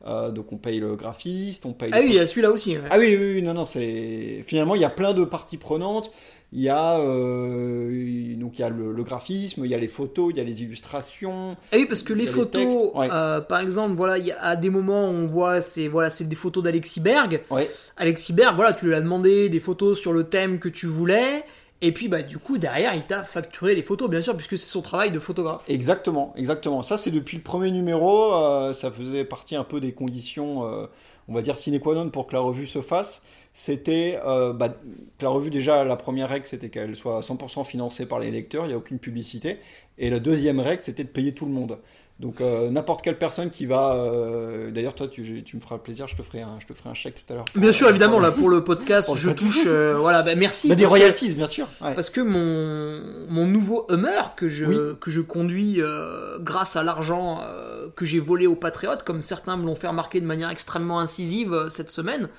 Euh, 0.07 0.31
donc 0.31 0.51
on 0.51 0.57
paye 0.57 0.79
le 0.79 0.95
graphiste, 0.95 1.65
on 1.65 1.73
paye. 1.73 1.91
Ah 1.93 1.99
oui, 2.01 2.07
il 2.09 2.15
y 2.15 2.19
a 2.19 2.25
celui-là 2.25 2.51
aussi. 2.51 2.75
Ouais. 2.75 2.83
Ah 2.89 2.97
oui, 2.97 3.15
oui, 3.19 3.33
oui, 3.35 3.41
non, 3.41 3.53
non, 3.53 3.63
c'est 3.63 4.43
finalement 4.45 4.75
il 4.75 4.81
y 4.81 4.85
a 4.85 4.89
plein 4.89 5.13
de 5.13 5.23
parties 5.23 5.57
prenantes. 5.57 6.11
Il 6.53 6.59
y 6.59 6.69
a 6.69 6.99
euh, 6.99 8.35
donc 8.35 8.59
il 8.59 8.61
y 8.61 8.63
a 8.63 8.69
le, 8.69 8.91
le, 8.91 9.03
graphisme, 9.03 9.63
il 9.63 9.71
y 9.71 9.75
a 9.75 9.77
les 9.77 9.87
photos, 9.87 10.31
il 10.31 10.37
y 10.37 10.41
a 10.41 10.43
les 10.43 10.63
illustrations. 10.63 11.55
Ah 11.71 11.77
oui, 11.77 11.85
parce 11.85 12.03
que 12.03 12.13
les 12.13 12.25
photos, 12.25 12.61
les 12.61 12.99
ouais. 12.99 13.07
euh, 13.09 13.39
par 13.39 13.61
exemple, 13.61 13.95
voilà, 13.95 14.17
il 14.17 14.25
y 14.25 14.31
a 14.31 14.41
à 14.41 14.55
des 14.57 14.69
moments 14.69 15.05
on 15.05 15.25
voit 15.27 15.61
c'est 15.61 15.87
voilà 15.87 16.09
c'est 16.09 16.27
des 16.27 16.35
photos 16.35 16.63
d'Alexis 16.63 16.99
Berg. 16.99 17.41
Ouais. 17.49 17.69
Alexis 17.95 18.33
Berg, 18.33 18.55
voilà, 18.55 18.73
tu 18.73 18.85
lui 18.87 18.95
as 18.95 19.01
demandé 19.01 19.47
des 19.47 19.59
photos 19.61 19.97
sur 19.97 20.11
le 20.11 20.25
thème 20.25 20.59
que 20.59 20.67
tu 20.67 20.87
voulais. 20.87 21.45
Et 21.83 21.91
puis, 21.91 22.07
bah, 22.07 22.21
du 22.21 22.37
coup, 22.37 22.59
derrière, 22.59 22.93
il 22.93 23.03
t'a 23.03 23.23
facturé 23.23 23.73
les 23.73 23.81
photos, 23.81 24.07
bien 24.09 24.21
sûr, 24.21 24.35
puisque 24.35 24.57
c'est 24.57 24.67
son 24.67 24.81
travail 24.81 25.11
de 25.11 25.19
photographe. 25.19 25.63
Exactement, 25.67 26.31
exactement. 26.37 26.83
Ça, 26.83 26.97
c'est 26.97 27.09
depuis 27.09 27.37
le 27.37 27.43
premier 27.43 27.71
numéro. 27.71 28.35
Euh, 28.35 28.71
ça 28.73 28.91
faisait 28.91 29.25
partie 29.25 29.55
un 29.55 29.63
peu 29.63 29.79
des 29.79 29.91
conditions, 29.91 30.67
euh, 30.67 30.85
on 31.27 31.33
va 31.33 31.41
dire, 31.41 31.57
sine 31.57 31.79
qua 31.79 31.95
non 31.95 32.09
pour 32.11 32.27
que 32.27 32.33
la 32.33 32.39
revue 32.39 32.67
se 32.67 32.81
fasse. 32.81 33.23
C'était 33.53 34.19
euh, 34.25 34.53
bah, 34.53 34.75
la 35.21 35.29
revue, 35.29 35.49
déjà, 35.49 35.83
la 35.83 35.95
première 35.95 36.29
règle, 36.29 36.45
c'était 36.45 36.69
qu'elle 36.69 36.95
soit 36.95 37.21
100% 37.21 37.65
financée 37.65 38.05
par 38.05 38.19
les 38.19 38.29
lecteurs, 38.29 38.65
il 38.65 38.69
n'y 38.69 38.73
a 38.75 38.77
aucune 38.77 38.99
publicité. 38.99 39.57
Et 39.97 40.11
la 40.11 40.19
deuxième 40.19 40.59
règle, 40.59 40.83
c'était 40.83 41.03
de 41.03 41.09
payer 41.09 41.33
tout 41.33 41.45
le 41.45 41.51
monde. 41.51 41.79
Donc 42.21 42.39
euh, 42.39 42.69
n'importe 42.69 43.01
quelle 43.01 43.17
personne 43.17 43.49
qui 43.49 43.65
va, 43.65 43.95
euh, 43.95 44.69
d'ailleurs 44.69 44.93
toi 44.93 45.07
tu, 45.07 45.43
tu, 45.43 45.55
me 45.55 45.61
feras 45.61 45.79
plaisir, 45.79 46.07
je 46.07 46.15
te 46.15 46.21
ferai 46.21 46.41
un, 46.41 46.59
je 46.59 46.67
te 46.67 46.73
ferai 46.73 46.89
un 46.89 46.93
chèque 46.93 47.15
tout 47.15 47.33
à 47.33 47.35
l'heure. 47.35 47.45
Bien 47.55 47.71
sûr, 47.71 47.89
évidemment 47.89 48.19
là 48.19 48.29
pour 48.29 48.47
le 48.47 48.63
podcast, 48.63 49.07
pour 49.07 49.15
le 49.15 49.21
je 49.21 49.31
touche, 49.31 49.63
euh, 49.65 49.97
voilà, 49.97 50.21
bah, 50.21 50.35
merci. 50.35 50.69
Bah, 50.69 50.75
des 50.75 50.85
royalties, 50.85 51.29
que, 51.29 51.33
bien 51.33 51.47
sûr. 51.47 51.67
Ouais. 51.81 51.95
Parce 51.95 52.11
que 52.11 52.21
mon 52.21 53.01
mon 53.27 53.47
nouveau 53.47 53.87
Hummer 53.89 54.35
que 54.35 54.49
je 54.49 54.65
oui. 54.65 54.95
que 55.01 55.09
je 55.09 55.19
conduis 55.19 55.81
euh, 55.81 56.37
grâce 56.39 56.75
à 56.75 56.83
l'argent 56.83 57.39
euh, 57.41 57.87
que 57.95 58.05
j'ai 58.05 58.19
volé 58.19 58.45
aux 58.45 58.55
patriotes, 58.55 59.01
comme 59.01 59.23
certains 59.23 59.57
me 59.57 59.65
l'ont 59.65 59.75
fait 59.75 59.87
remarquer 59.87 60.21
de 60.21 60.27
manière 60.27 60.51
extrêmement 60.51 60.99
incisive 60.99 61.69
cette 61.69 61.89
semaine. 61.89 62.29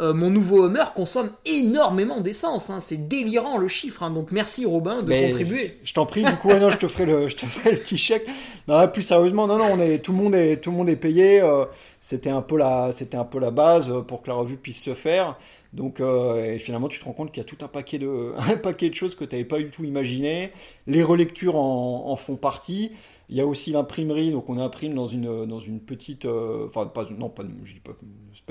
Euh, 0.00 0.14
mon 0.14 0.30
nouveau 0.30 0.66
Hummer 0.66 0.84
consomme 0.94 1.30
énormément 1.44 2.20
d'essence. 2.20 2.70
Hein. 2.70 2.80
C'est 2.80 3.08
délirant 3.08 3.58
le 3.58 3.68
chiffre. 3.68 4.02
Hein. 4.02 4.10
Donc 4.10 4.32
merci 4.32 4.64
Robin 4.64 5.02
de 5.02 5.08
Mais 5.08 5.28
contribuer. 5.28 5.74
Je, 5.82 5.90
je 5.90 5.94
t'en 5.94 6.06
prie. 6.06 6.24
Du 6.24 6.36
coup, 6.36 6.48
non, 6.60 6.70
je 6.70 6.78
te 6.78 6.86
ferai 6.86 7.06
le, 7.06 7.28
je 7.28 7.36
te 7.36 7.44
ferai 7.44 7.72
le 7.72 7.78
petit 7.78 7.98
chèque. 7.98 8.26
Non, 8.66 8.86
plus 8.88 9.02
sérieusement, 9.02 9.46
non, 9.46 9.58
non, 9.58 9.66
on 9.72 9.80
est 9.80 9.98
tout 9.98 10.12
le 10.12 10.18
monde 10.18 10.34
est 10.34 10.56
tout 10.56 10.70
le 10.70 10.76
monde 10.76 10.88
est 10.88 10.96
payé. 10.96 11.40
Euh, 11.42 11.66
c'était 12.00 12.30
un 12.30 12.42
peu 12.42 12.56
la, 12.56 12.92
c'était 12.92 13.18
un 13.18 13.24
peu 13.24 13.38
la 13.38 13.50
base 13.50 13.92
pour 14.08 14.22
que 14.22 14.28
la 14.28 14.34
revue 14.34 14.56
puisse 14.56 14.82
se 14.82 14.94
faire. 14.94 15.36
Donc 15.72 16.00
euh, 16.00 16.54
et 16.54 16.58
finalement, 16.58 16.88
tu 16.88 16.98
te 16.98 17.04
rends 17.04 17.12
compte 17.12 17.30
qu'il 17.30 17.42
y 17.42 17.46
a 17.46 17.48
tout 17.48 17.62
un 17.62 17.68
paquet 17.68 17.98
de, 17.98 18.32
un 18.38 18.56
paquet 18.56 18.88
de 18.88 18.94
choses 18.94 19.14
que 19.14 19.24
tu 19.24 19.34
n'avais 19.34 19.44
pas 19.44 19.58
du 19.58 19.70
tout 19.70 19.84
imaginé. 19.84 20.52
Les 20.86 21.02
relectures 21.02 21.56
en, 21.56 22.06
en 22.06 22.16
font 22.16 22.36
partie. 22.36 22.92
Il 23.30 23.36
y 23.36 23.40
a 23.40 23.46
aussi 23.46 23.70
l'imprimerie, 23.70 24.32
donc 24.32 24.48
on 24.48 24.58
imprime 24.58 24.92
dans 24.92 25.06
une, 25.06 25.46
dans 25.46 25.60
une 25.60 25.78
petite, 25.78 26.24
euh, 26.24 26.66
enfin 26.66 26.86
pas, 26.86 27.06
non 27.16 27.28
pas, 27.28 27.44
je 27.62 27.74
dis 27.74 27.78
pas, 27.80 27.92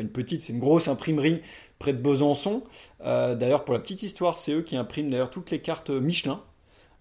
une 0.02 0.10
petite, 0.10 0.42
c'est 0.42 0.54
une 0.54 0.60
grosse 0.60 0.88
imprimerie 0.88 1.42
près 1.80 1.94
de 1.94 1.98
Besançon. 2.02 2.64
Euh, 3.06 3.36
d'ailleurs 3.36 3.66
pour 3.66 3.74
la 3.74 3.80
petite 3.80 4.04
histoire, 4.04 4.38
c'est 4.38 4.54
eux 4.54 4.62
qui 4.62 4.76
impriment 4.76 5.10
d'ailleurs 5.10 5.30
toutes 5.30 5.52
les 5.52 5.60
cartes 5.60 5.90
Michelin. 5.90 6.42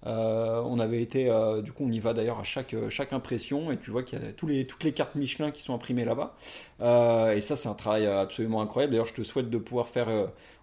Euh, 0.07 0.63
on 0.65 0.79
avait 0.79 1.03
été, 1.03 1.29
euh, 1.29 1.61
du 1.61 1.73
coup, 1.73 1.85
on 1.85 1.91
y 1.91 1.99
va 1.99 2.15
d'ailleurs 2.15 2.39
à 2.39 2.45
chaque, 2.45 2.75
chaque 2.89 3.13
impression 3.13 3.73
et 3.73 3.77
tu 3.77 3.91
vois 3.91 4.05
qu'il 4.05 4.19
y 4.19 4.23
a 4.23 4.25
les, 4.47 4.67
toutes 4.67 4.85
les 4.85 4.93
cartes 4.93 5.17
Michelin 5.17 5.51
qui 5.51 5.63
sont 5.63 5.75
imprimées 5.75 6.05
là-bas. 6.05 6.37
Et 7.35 7.41
ça, 7.41 7.57
c'est 7.57 7.69
un 7.69 7.75
travail 7.75 8.07
absolument 8.07 8.63
incroyable. 8.63 8.93
D'ailleurs, 8.93 9.09
je 9.09 9.15
te 9.15 9.23
souhaite 9.23 9.51
de 9.51 9.59
pouvoir 9.59 9.89
faire, 9.89 10.09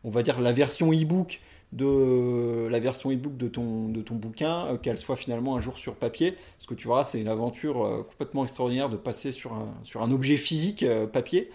on 0.04 0.10
va 0.10 0.24
dire, 0.24 0.39
la 0.39 0.54
version 0.54 0.92
e-book 0.92 1.42
de 1.75 2.67
la 2.70 2.79
version 2.79 3.12
e-book 3.12 3.38
de 3.38 3.48
ton, 3.48 3.89
de 3.89 4.01
ton 4.01 4.15
bouquin, 4.15 4.65
euh, 4.67 4.77
qu'elle 4.77 4.98
soit 4.98 5.17
finalement 5.17 5.55
un 5.58 5.60
jour 5.60 5.77
sur 5.77 5.96
papier. 5.96 6.32
Parce 6.32 6.67
que 6.67 6.74
tu 6.74 6.88
verras, 6.88 7.03
c'est 7.03 7.20
une 7.20 7.27
aventure 7.27 7.86
euh, 7.86 8.03
complètement 8.03 8.44
extraordinaire 8.44 8.89
de 8.89 8.96
passer 8.96 9.32
sur 9.32 9.53
un, 9.53 9.74
sur 9.84 10.01
un 10.01 10.12
objet 10.12 10.38
physique 10.38 10.84
euh, 10.84 11.05
papier. 11.05 11.51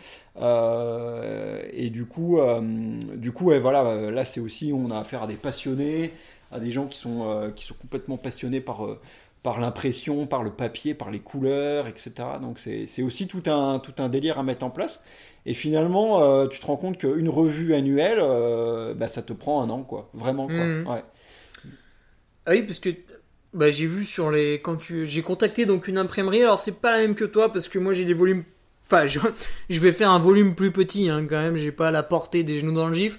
Et 1.72 1.90
du 1.90 2.06
coup, 2.06 2.38
du 3.16 3.32
coup 3.32 3.52
voilà, 3.60 4.10
là 4.10 4.24
c'est 4.24 4.40
aussi, 4.40 4.72
on 4.72 4.90
a 4.90 4.98
affaire 4.98 5.22
à 5.22 5.26
des 5.26 5.34
passionnés, 5.34 6.12
à 6.50 6.60
des 6.60 6.70
gens 6.70 6.86
qui 6.86 6.98
sont, 6.98 7.52
qui 7.54 7.66
sont 7.66 7.74
complètement 7.74 8.16
passionnés 8.16 8.62
par 8.62 8.86
par 9.42 9.60
l'impression, 9.60 10.26
par 10.26 10.42
le 10.42 10.50
papier, 10.50 10.94
par 10.94 11.10
les 11.10 11.20
couleurs, 11.20 11.86
etc. 11.86 12.12
Donc 12.40 12.58
c'est 12.58 13.02
aussi 13.02 13.26
tout 13.26 13.42
un, 13.46 13.78
tout 13.78 13.94
un 13.98 14.08
délire 14.08 14.38
à 14.38 14.42
mettre 14.42 14.64
en 14.64 14.70
place. 14.70 15.02
Et 15.46 15.54
finalement, 15.54 16.22
euh, 16.22 16.46
tu 16.46 16.60
te 16.60 16.66
rends 16.66 16.76
compte 16.76 16.98
qu'une 16.98 17.28
revue 17.28 17.74
annuelle, 17.74 18.18
euh, 18.20 18.94
bah, 18.94 19.08
ça 19.08 19.22
te 19.22 19.32
prend 19.32 19.62
un 19.62 19.70
an, 19.70 19.82
quoi. 19.82 20.10
Vraiment, 20.12 20.46
quoi. 20.46 20.56
Mhm. 20.56 20.86
Ouais. 20.86 21.02
Ah 22.46 22.50
oui, 22.50 22.62
parce 22.62 22.80
que 22.80 22.90
bah, 23.54 23.70
j'ai 23.70 23.86
vu 23.86 24.04
sur 24.04 24.30
les. 24.30 24.60
Quand 24.60 24.76
tu... 24.76 25.06
J'ai 25.06 25.22
contacté 25.22 25.66
donc 25.66 25.88
une 25.88 25.98
imprimerie, 25.98 26.42
alors 26.42 26.58
c'est 26.58 26.80
pas 26.80 26.92
la 26.92 26.98
même 26.98 27.14
que 27.14 27.24
toi, 27.24 27.52
parce 27.52 27.68
que 27.68 27.78
moi 27.78 27.92
j'ai 27.92 28.04
des 28.04 28.14
volumes. 28.14 28.44
Enfin, 28.86 29.06
je, 29.06 29.20
je 29.70 29.80
vais 29.80 29.92
faire 29.92 30.10
un 30.10 30.18
volume 30.18 30.54
plus 30.54 30.72
petit, 30.72 31.08
hein, 31.08 31.26
quand 31.28 31.38
même, 31.38 31.56
j'ai 31.56 31.72
pas 31.72 31.90
la 31.90 32.02
portée 32.02 32.42
des 32.42 32.60
genoux 32.60 32.72
dans 32.72 32.88
le 32.88 32.94
gif. 32.94 33.18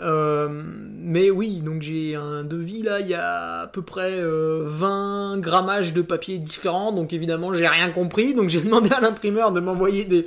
Euh, 0.00 0.48
mais 0.50 1.30
oui, 1.30 1.60
donc 1.60 1.82
j'ai 1.82 2.14
un 2.14 2.42
devis 2.42 2.82
là, 2.82 3.00
il 3.00 3.08
y 3.08 3.14
a 3.14 3.60
à 3.62 3.66
peu 3.66 3.82
près 3.82 4.12
euh, 4.18 4.62
20 4.64 5.38
grammages 5.40 5.92
de 5.92 6.00
papier 6.00 6.38
différents, 6.38 6.90
donc 6.90 7.12
évidemment 7.12 7.52
j'ai 7.52 7.66
rien 7.66 7.90
compris, 7.90 8.32
donc 8.32 8.48
j'ai 8.48 8.60
demandé 8.62 8.90
à 8.92 9.00
l'imprimeur 9.02 9.52
de 9.52 9.60
m'envoyer 9.60 10.06
des, 10.06 10.24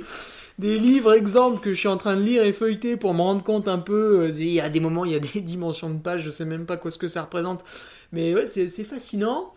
des 0.58 0.78
livres 0.78 1.12
exemples 1.14 1.60
que 1.60 1.72
je 1.72 1.78
suis 1.78 1.88
en 1.88 1.96
train 1.96 2.16
de 2.16 2.22
lire 2.22 2.44
et 2.44 2.52
feuilleter 2.52 2.96
pour 2.96 3.12
me 3.14 3.20
rendre 3.20 3.42
compte 3.42 3.66
un 3.68 3.78
peu. 3.78 4.22
euh, 4.26 4.32
Il 4.36 4.48
y 4.48 4.60
a 4.60 4.68
des 4.68 4.80
moments, 4.80 5.04
il 5.04 5.12
y 5.12 5.16
a 5.16 5.18
des 5.34 5.40
dimensions 5.40 5.90
de 5.90 5.98
pages, 5.98 6.22
je 6.22 6.30
sais 6.30 6.44
même 6.44 6.66
pas 6.66 6.76
quoi 6.76 6.90
ce 6.90 6.98
que 6.98 7.08
ça 7.08 7.22
représente, 7.22 7.64
mais 8.12 8.34
ouais, 8.34 8.46
c'est 8.46 8.68
fascinant. 8.84 9.52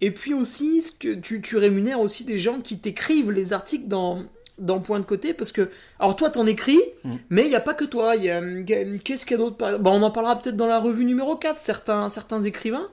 Et 0.00 0.10
puis 0.10 0.34
aussi, 0.34 0.82
ce 0.82 0.92
que 0.92 1.14
tu, 1.14 1.40
tu 1.40 1.56
rémunères 1.56 2.00
aussi 2.00 2.24
des 2.24 2.36
gens 2.38 2.60
qui 2.60 2.78
t'écrivent 2.78 3.30
les 3.30 3.52
articles 3.52 3.86
dans, 3.86 4.24
dans 4.58 4.80
Point 4.80 4.98
de 5.00 5.04
Côté, 5.04 5.32
parce 5.32 5.52
que, 5.52 5.70
alors 6.00 6.16
toi 6.16 6.28
t'en 6.28 6.46
écris, 6.46 6.80
Mm. 7.04 7.14
mais 7.30 7.42
il 7.42 7.48
n'y 7.48 7.54
a 7.56 7.60
pas 7.60 7.74
que 7.74 7.84
toi. 7.84 8.10
A- 8.12 8.62
qu'est-ce 8.64 9.24
qu'il 9.26 9.32
y 9.32 9.34
a 9.34 9.38
d'autre 9.38 9.78
bon, 9.78 9.90
On 9.90 10.02
en 10.02 10.10
parlera 10.10 10.36
peut-être 10.40 10.56
dans 10.56 10.66
la 10.66 10.78
revue 10.80 11.04
numéro 11.04 11.36
4, 11.36 11.60
certains, 11.60 12.08
certains 12.08 12.40
écrivains. 12.40 12.88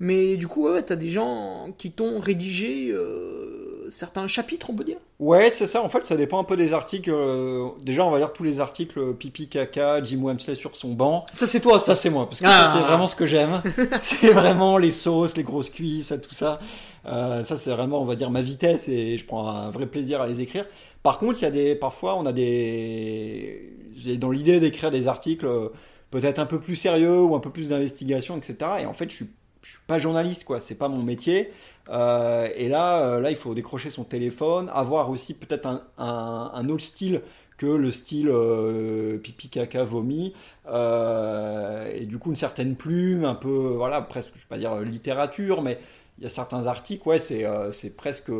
Mais 0.00 0.36
du 0.36 0.48
coup, 0.48 0.68
ouais, 0.68 0.82
t'as 0.82 0.96
des 0.96 1.08
gens 1.08 1.72
qui 1.78 1.92
t'ont 1.92 2.18
rédigé 2.18 2.88
euh, 2.90 3.71
certains 3.90 4.26
chapitres, 4.26 4.70
on 4.70 4.74
peut 4.74 4.84
dire? 4.84 4.96
Ouais, 5.18 5.50
c'est 5.50 5.66
ça. 5.66 5.82
En 5.82 5.88
fait, 5.88 6.04
ça 6.04 6.16
dépend 6.16 6.40
un 6.40 6.44
peu 6.44 6.56
des 6.56 6.72
articles. 6.74 7.10
euh, 7.10 7.68
déjà, 7.82 8.04
on 8.04 8.10
va 8.10 8.18
dire 8.18 8.32
tous 8.32 8.42
les 8.44 8.60
articles 8.60 9.14
pipi 9.14 9.48
caca, 9.48 10.02
Jim 10.02 10.20
Wamsley 10.22 10.54
sur 10.54 10.74
son 10.76 10.92
banc. 10.92 11.26
Ça, 11.34 11.46
c'est 11.46 11.60
toi, 11.60 11.78
Ça, 11.80 11.86
ça. 11.86 11.94
c'est 11.94 12.10
moi, 12.10 12.26
parce 12.28 12.40
que 12.40 12.46
Ah. 12.46 12.66
ça, 12.66 12.72
c'est 12.78 12.84
vraiment 12.84 13.06
ce 13.06 13.14
que 13.16 13.26
j'aime. 13.26 13.62
c'est 14.00 14.32
vraiment 14.32 14.78
les 14.78 14.92
sauces, 14.92 15.36
les 15.36 15.42
grosses 15.44 15.70
cuisses, 15.70 16.12
tout 16.22 16.34
ça. 16.34 16.58
Euh, 17.06 17.42
ça, 17.44 17.56
c'est 17.56 17.70
vraiment, 17.70 18.00
on 18.00 18.04
va 18.04 18.14
dire, 18.14 18.30
ma 18.30 18.42
vitesse 18.42 18.88
et 18.88 19.18
je 19.18 19.24
prends 19.24 19.48
un 19.48 19.70
vrai 19.70 19.86
plaisir 19.86 20.20
à 20.20 20.26
les 20.26 20.40
écrire. 20.40 20.66
Par 21.02 21.18
contre, 21.18 21.40
il 21.40 21.42
y 21.42 21.48
a 21.48 21.50
des, 21.50 21.74
parfois, 21.74 22.16
on 22.16 22.26
a 22.26 22.32
des, 22.32 23.72
j'ai 23.96 24.16
dans 24.16 24.30
l'idée 24.30 24.60
d'écrire 24.60 24.90
des 24.90 25.08
articles 25.08 25.46
euh, 25.46 25.68
peut-être 26.10 26.38
un 26.38 26.46
peu 26.46 26.60
plus 26.60 26.76
sérieux 26.76 27.20
ou 27.20 27.34
un 27.34 27.40
peu 27.40 27.50
plus 27.50 27.68
d'investigation, 27.70 28.36
etc. 28.36 28.56
Et 28.82 28.86
en 28.86 28.92
fait, 28.92 29.10
je 29.10 29.16
suis, 29.16 29.26
je 29.62 29.70
suis 29.70 29.78
pas 29.86 29.98
journaliste, 29.98 30.44
quoi. 30.44 30.60
C'est 30.60 30.74
pas 30.74 30.88
mon 30.88 31.02
métier. 31.02 31.52
Euh, 31.88 32.48
et 32.56 32.68
là, 32.68 33.02
euh, 33.02 33.20
là, 33.20 33.30
il 33.30 33.36
faut 33.36 33.54
décrocher 33.54 33.90
son 33.90 34.04
téléphone, 34.04 34.70
avoir 34.72 35.08
aussi 35.08 35.34
peut-être 35.34 35.84
un, 35.98 36.68
autre 36.68 36.82
style 36.82 37.22
que 37.58 37.66
le 37.66 37.92
style 37.92 38.28
euh, 38.28 39.18
pipi 39.18 39.48
caca 39.48 39.84
vomi 39.84 40.32
euh, 40.66 41.92
et 41.94 42.06
du 42.06 42.18
coup 42.18 42.30
une 42.30 42.36
certaine 42.36 42.74
plume 42.74 43.24
un 43.24 43.36
peu 43.36 43.74
voilà 43.76 44.00
presque 44.00 44.32
je 44.34 44.40
vais 44.40 44.48
pas 44.48 44.58
dire 44.58 44.80
littérature 44.80 45.62
mais 45.62 45.78
il 46.18 46.24
y 46.24 46.26
a 46.26 46.30
certains 46.30 46.66
articles 46.66 47.06
ouais 47.06 47.20
c'est 47.20 47.96
presque 47.96 48.32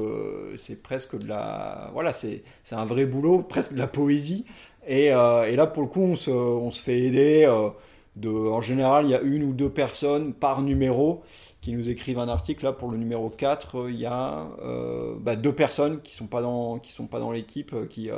c'est 0.56 0.82
presque 0.82 1.16
de 1.16 1.28
la 1.28 1.90
voilà 1.92 2.12
c'est 2.12 2.42
un 2.72 2.84
vrai 2.84 3.06
boulot 3.06 3.42
presque 3.42 3.74
de 3.74 3.78
la 3.78 3.86
poésie 3.86 4.44
et, 4.88 5.08
et 5.08 5.56
là 5.56 5.66
pour 5.68 5.84
le 5.84 5.88
coup 5.88 6.00
on 6.00 6.16
se, 6.16 6.30
on 6.30 6.72
se 6.72 6.82
fait 6.82 6.98
aider 6.98 7.46
en 8.26 8.60
général 8.60 9.06
il 9.06 9.10
y 9.10 9.14
a 9.14 9.20
une 9.20 9.42
ou 9.42 9.52
deux 9.52 9.70
personnes 9.70 10.32
par 10.34 10.62
numéro 10.62 11.22
qui 11.62 11.72
nous 11.72 11.88
écrivent 11.88 12.18
un 12.18 12.28
article. 12.28 12.64
Là 12.64 12.72
pour 12.72 12.90
le 12.90 12.98
numéro 12.98 13.30
4 13.30 13.76
euh, 13.76 13.90
il 13.90 13.98
y 13.98 14.06
a 14.06 14.48
euh, 14.62 15.14
bah, 15.18 15.36
deux 15.36 15.54
personnes 15.54 16.02
qui 16.02 16.14
sont 16.14 16.26
pas 16.26 16.42
dans 16.42 16.78
qui 16.78 16.92
sont 16.92 17.06
pas 17.06 17.20
dans 17.20 17.32
l'équipe 17.32 17.72
euh, 17.72 17.86
qui 17.86 18.10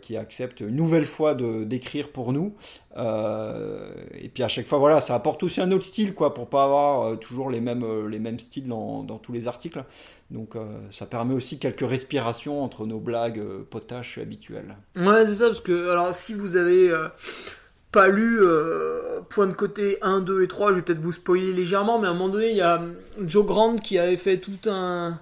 qui, 0.00 0.16
acceptent 0.16 0.60
une 0.60 0.76
nouvelle 0.76 1.06
fois 1.06 1.34
d'écrire 1.34 2.10
pour 2.10 2.32
nous. 2.32 2.54
Et 2.96 4.28
puis 4.28 4.44
à 4.44 4.48
chaque 4.48 4.66
fois 4.66 4.78
voilà 4.78 5.00
ça 5.00 5.16
apporte 5.16 5.42
aussi 5.42 5.60
un 5.60 5.72
autre 5.72 5.86
style 5.86 6.14
quoi 6.14 6.34
pour 6.34 6.48
pas 6.48 6.62
avoir 6.62 7.18
toujours 7.18 7.50
les 7.50 7.60
mêmes 7.60 8.06
les 8.06 8.20
mêmes 8.20 8.38
styles 8.38 8.68
dans, 8.68 9.02
dans 9.02 9.18
tous 9.18 9.32
les 9.32 9.48
articles. 9.48 9.82
Donc 10.30 10.54
ça 10.92 11.06
permet 11.06 11.34
aussi 11.34 11.58
quelques 11.58 11.88
respirations 11.88 12.62
entre 12.62 12.86
nos 12.86 13.00
blagues 13.00 13.42
potaches 13.70 14.18
habituelles. 14.18 14.76
Ouais, 14.94 15.26
c'est 15.26 15.34
ça, 15.34 15.46
parce 15.48 15.60
que, 15.60 15.90
alors, 15.90 16.14
si 16.14 16.34
vous 16.34 16.54
avez 16.54 16.92
pas 17.92 18.08
lu 18.08 18.38
euh, 18.40 19.20
Point 19.28 19.48
de 19.48 19.52
Côté 19.52 19.98
1, 20.02 20.20
2 20.20 20.42
et 20.42 20.48
3, 20.48 20.70
je 20.70 20.76
vais 20.76 20.82
peut-être 20.82 21.00
vous 21.00 21.12
spoiler 21.12 21.52
légèrement, 21.52 21.98
mais 21.98 22.06
à 22.06 22.10
un 22.10 22.14
moment 22.14 22.28
donné, 22.28 22.50
il 22.50 22.56
y 22.56 22.60
a 22.60 22.76
hum, 22.76 22.94
Joe 23.20 23.44
Grant 23.44 23.76
qui 23.76 23.98
avait 23.98 24.16
fait 24.16 24.38
tout 24.38 24.68
un 24.68 25.18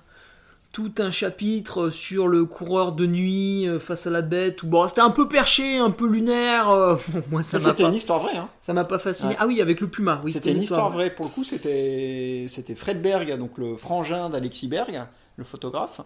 tout 0.71 0.93
un 0.99 1.11
chapitre 1.11 1.89
sur 1.91 2.29
le 2.29 2.45
coureur 2.45 2.93
de 2.93 3.07
nuit 3.07 3.67
euh, 3.67 3.81
face 3.81 4.07
à 4.07 4.11
la 4.11 4.23
bête. 4.23 4.63
Ou 4.63 4.67
bon, 4.67 4.87
c'était 4.87 5.01
un 5.01 5.11
peu 5.11 5.27
perché, 5.27 5.79
un 5.79 5.91
peu 5.91 6.07
lunaire. 6.07 6.69
euh, 6.69 6.95
moi, 7.31 7.43
ça 7.43 7.59
m'a 7.59 7.71
c'était 7.71 7.85
pas, 7.85 7.89
une 7.89 7.95
histoire 7.95 8.21
vraie 8.21 8.37
hein. 8.37 8.49
ça 8.63 8.75
m'a 8.75 8.85
pas 8.85 8.99
fasciné. 8.99 9.31
Ouais. 9.31 9.37
Ah 9.41 9.47
oui, 9.47 9.61
avec 9.63 9.81
le 9.81 9.89
Puma. 9.89 10.21
Oui, 10.25 10.33
C'était 10.33 10.53
une 10.53 10.63
histoire 10.63 10.91
vraie. 10.91 11.11
Pour 11.11 11.25
le 11.25 11.31
coup, 11.31 11.43
c'était 11.43 12.47
c'était 12.49 12.75
Fred 12.75 13.01
Berg, 13.03 13.37
donc 13.39 13.57
le 13.57 13.77
frangin 13.77 14.29
d'Alexis 14.29 14.69
Berg, 14.69 15.07
le 15.37 15.45
photographe. 15.45 16.01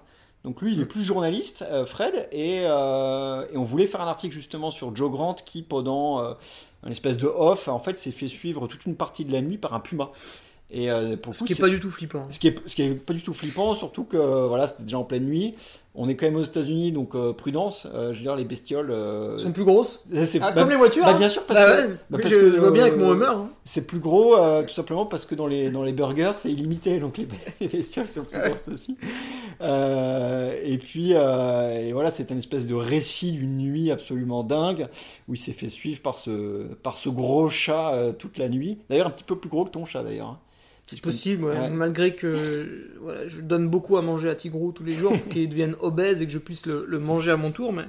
Donc 0.45 0.61
lui, 0.61 0.73
il 0.73 0.81
est 0.81 0.87
plus 0.87 1.03
journaliste, 1.03 1.65
euh, 1.71 1.87
Fred, 1.87 2.29
et, 2.33 2.63
euh, 2.65 3.47
et 3.53 3.57
on 3.57 3.65
voulait 3.65 3.87
faire 3.87 4.01
un 4.01 4.09
article 4.09 4.35
justement 4.35 4.71
sur 4.73 4.95
Joe 4.97 5.11
Grant 5.11 5.35
qui, 5.35 5.63
pendant 5.63 6.21
euh, 6.21 6.35
un 6.83 6.91
espèce 6.91 7.17
de 7.17 7.27
off, 7.27 7.69
en 7.69 7.79
fait, 7.79 7.97
s'est 7.99 8.11
fait 8.11 8.27
suivre 8.29 8.67
toute 8.67 8.85
une 8.87 8.97
partie 8.97 9.25
de 9.25 9.31
la 9.33 9.41
nuit 9.41 9.59
par 9.59 9.73
un 9.75 9.81
puma. 9.81 10.11
Et 10.75 10.89
pour 11.23 11.35
Ce 11.35 11.41
coup, 11.41 11.45
qui 11.45 11.53
est 11.53 11.57
c'est- 11.57 11.61
pas 11.63 11.69
du 11.69 11.79
tout 11.81 11.91
flippant. 11.91 12.27
ce 12.31 12.39
qui 12.39 12.49
est, 12.49 12.57
ce 12.67 12.75
qui 12.75 12.81
est 12.83 12.95
pas 12.95 13.13
du 13.13 13.23
tout 13.23 13.35
flippant, 13.35 13.75
surtout 13.75 14.05
que 14.05 14.17
voilà, 14.47 14.67
c'était 14.67 14.85
déjà 14.85 14.99
en 14.99 15.05
pleine 15.05 15.27
nuit. 15.27 15.55
On 15.95 16.09
est 16.09 16.15
quand 16.15 16.25
même 16.25 16.37
aux 16.37 16.43
États-Unis, 16.43 16.91
donc 16.91 17.15
euh, 17.15 17.35
prudence. 17.35 17.87
Euh, 17.95 18.13
je 18.13 18.17
veux 18.19 18.23
dire, 18.23 18.35
les 18.35 18.45
bestioles. 18.47 18.91
euh, 18.91 19.37
sont 19.37 19.53
plus 19.53 19.65
grosses. 19.65 20.07
c'est- 20.25 20.41
Ah, 20.43 20.51
bah, 20.53 20.63
comme 20.63 20.71
les 20.71 20.77
voitures. 20.77 21.05
bah, 21.05 21.11
hein. 21.15 21.19
bien 21.19 21.29
sûr, 21.29 21.45
parce 21.45 21.61
Bah 21.61 21.67
que- 21.67 21.81
ouais, 21.83 21.89
bah, 21.89 21.95
oui, 22.13 22.19
parce 22.23 22.35
je, 22.35 22.39
que, 22.41 22.51
je 22.53 22.61
vois 22.61 22.71
bien 22.71 22.85
avec 22.85 22.97
mon 22.97 23.13
Hummer. 23.13 23.27
hein. 23.27 23.49
c'est 23.67 23.87
plus 23.87 23.99
gros, 23.99 24.35
tout 24.67 24.73
simplement 24.73 25.05
parce 25.05 25.27
que 25.27 25.35
dans 25.35 25.47
les, 25.47 25.71
dans 25.71 25.83
les 25.83 25.93
burgers, 25.93 26.33
c'est 26.37 26.51
illimité, 26.51 26.99
donc 27.01 27.19
les, 27.19 27.29
les 27.61 27.69
bestioles 27.69 28.09
sont 28.09 28.25
plus 28.25 28.41
grosses 28.41 28.69
aussi. 28.69 28.97
Et 29.61 30.79
puis, 30.79 31.13
et 31.13 31.93
voilà, 31.93 32.11
c'est 32.11 32.31
une 32.31 32.39
espèce 32.39 32.67
de 32.67 32.75
récit 32.75 33.33
d'une 33.33 33.59
nuit 33.59 33.91
absolument 33.91 34.43
dingue, 34.45 34.87
où 35.29 35.35
il 35.35 35.39
s'est 35.39 35.53
fait 35.53 35.69
suivre 35.69 36.01
par 36.01 36.17
ce, 36.17 36.65
par 36.83 36.97
ce 36.97 37.09
gros 37.11 37.49
chat 37.51 37.95
toute 38.19 38.39
la 38.39 38.49
nuit. 38.49 38.79
D'ailleurs, 38.89 39.09
un 39.09 39.11
petit 39.11 39.25
peu 39.25 39.37
plus 39.37 39.51
gros 39.51 39.65
que 39.65 39.71
ton 39.71 39.85
chat, 39.85 40.03
d'ailleurs. 40.03 40.39
Si 40.93 40.97
C'est 40.99 41.03
possible, 41.03 41.45
ouais. 41.45 41.59
Ouais. 41.59 41.71
malgré 41.71 42.15
que 42.15 42.67
voilà, 43.01 43.27
je 43.27 43.41
donne 43.41 43.69
beaucoup 43.69 43.97
à 43.97 44.03
manger 44.03 44.29
à 44.29 44.35
Tigrou 44.35 44.73
tous 44.73 44.85
les 44.85 44.93
jours 44.93 45.13
pour 45.13 45.29
qu'il 45.29 45.49
devienne 45.49 45.75
obèse 45.81 46.21
et 46.21 46.27
que 46.27 46.33
je 46.33 46.39
puisse 46.39 46.67
le, 46.67 46.85
le 46.87 46.99
manger 46.99 47.31
à 47.31 47.37
mon 47.37 47.51
tour. 47.51 47.73
Mais 47.73 47.85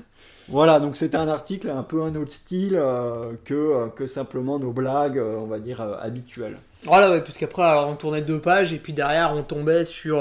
Voilà, 0.47 0.79
donc 0.79 0.95
c'était 0.95 1.17
un 1.17 1.27
article 1.27 1.69
un 1.69 1.83
peu 1.83 2.01
un 2.01 2.15
autre 2.15 2.31
style 2.31 2.75
euh, 2.75 3.33
que, 3.43 3.53
euh, 3.53 3.87
que 3.87 4.07
simplement 4.07 4.57
nos 4.57 4.71
blagues, 4.71 5.17
euh, 5.17 5.35
on 5.37 5.47
va 5.47 5.59
dire, 5.59 5.81
euh, 5.81 5.95
habituelles. 6.01 6.57
voilà, 6.85 7.11
ouais, 7.11 7.21
puisqu'après 7.21 7.63
on 7.85 7.95
tournait 7.97 8.21
deux 8.21 8.39
pages 8.39 8.71
et 8.73 8.77
puis 8.77 8.93
derrière 8.93 9.33
on 9.35 9.43
tombait 9.43 9.83
sur 9.83 10.17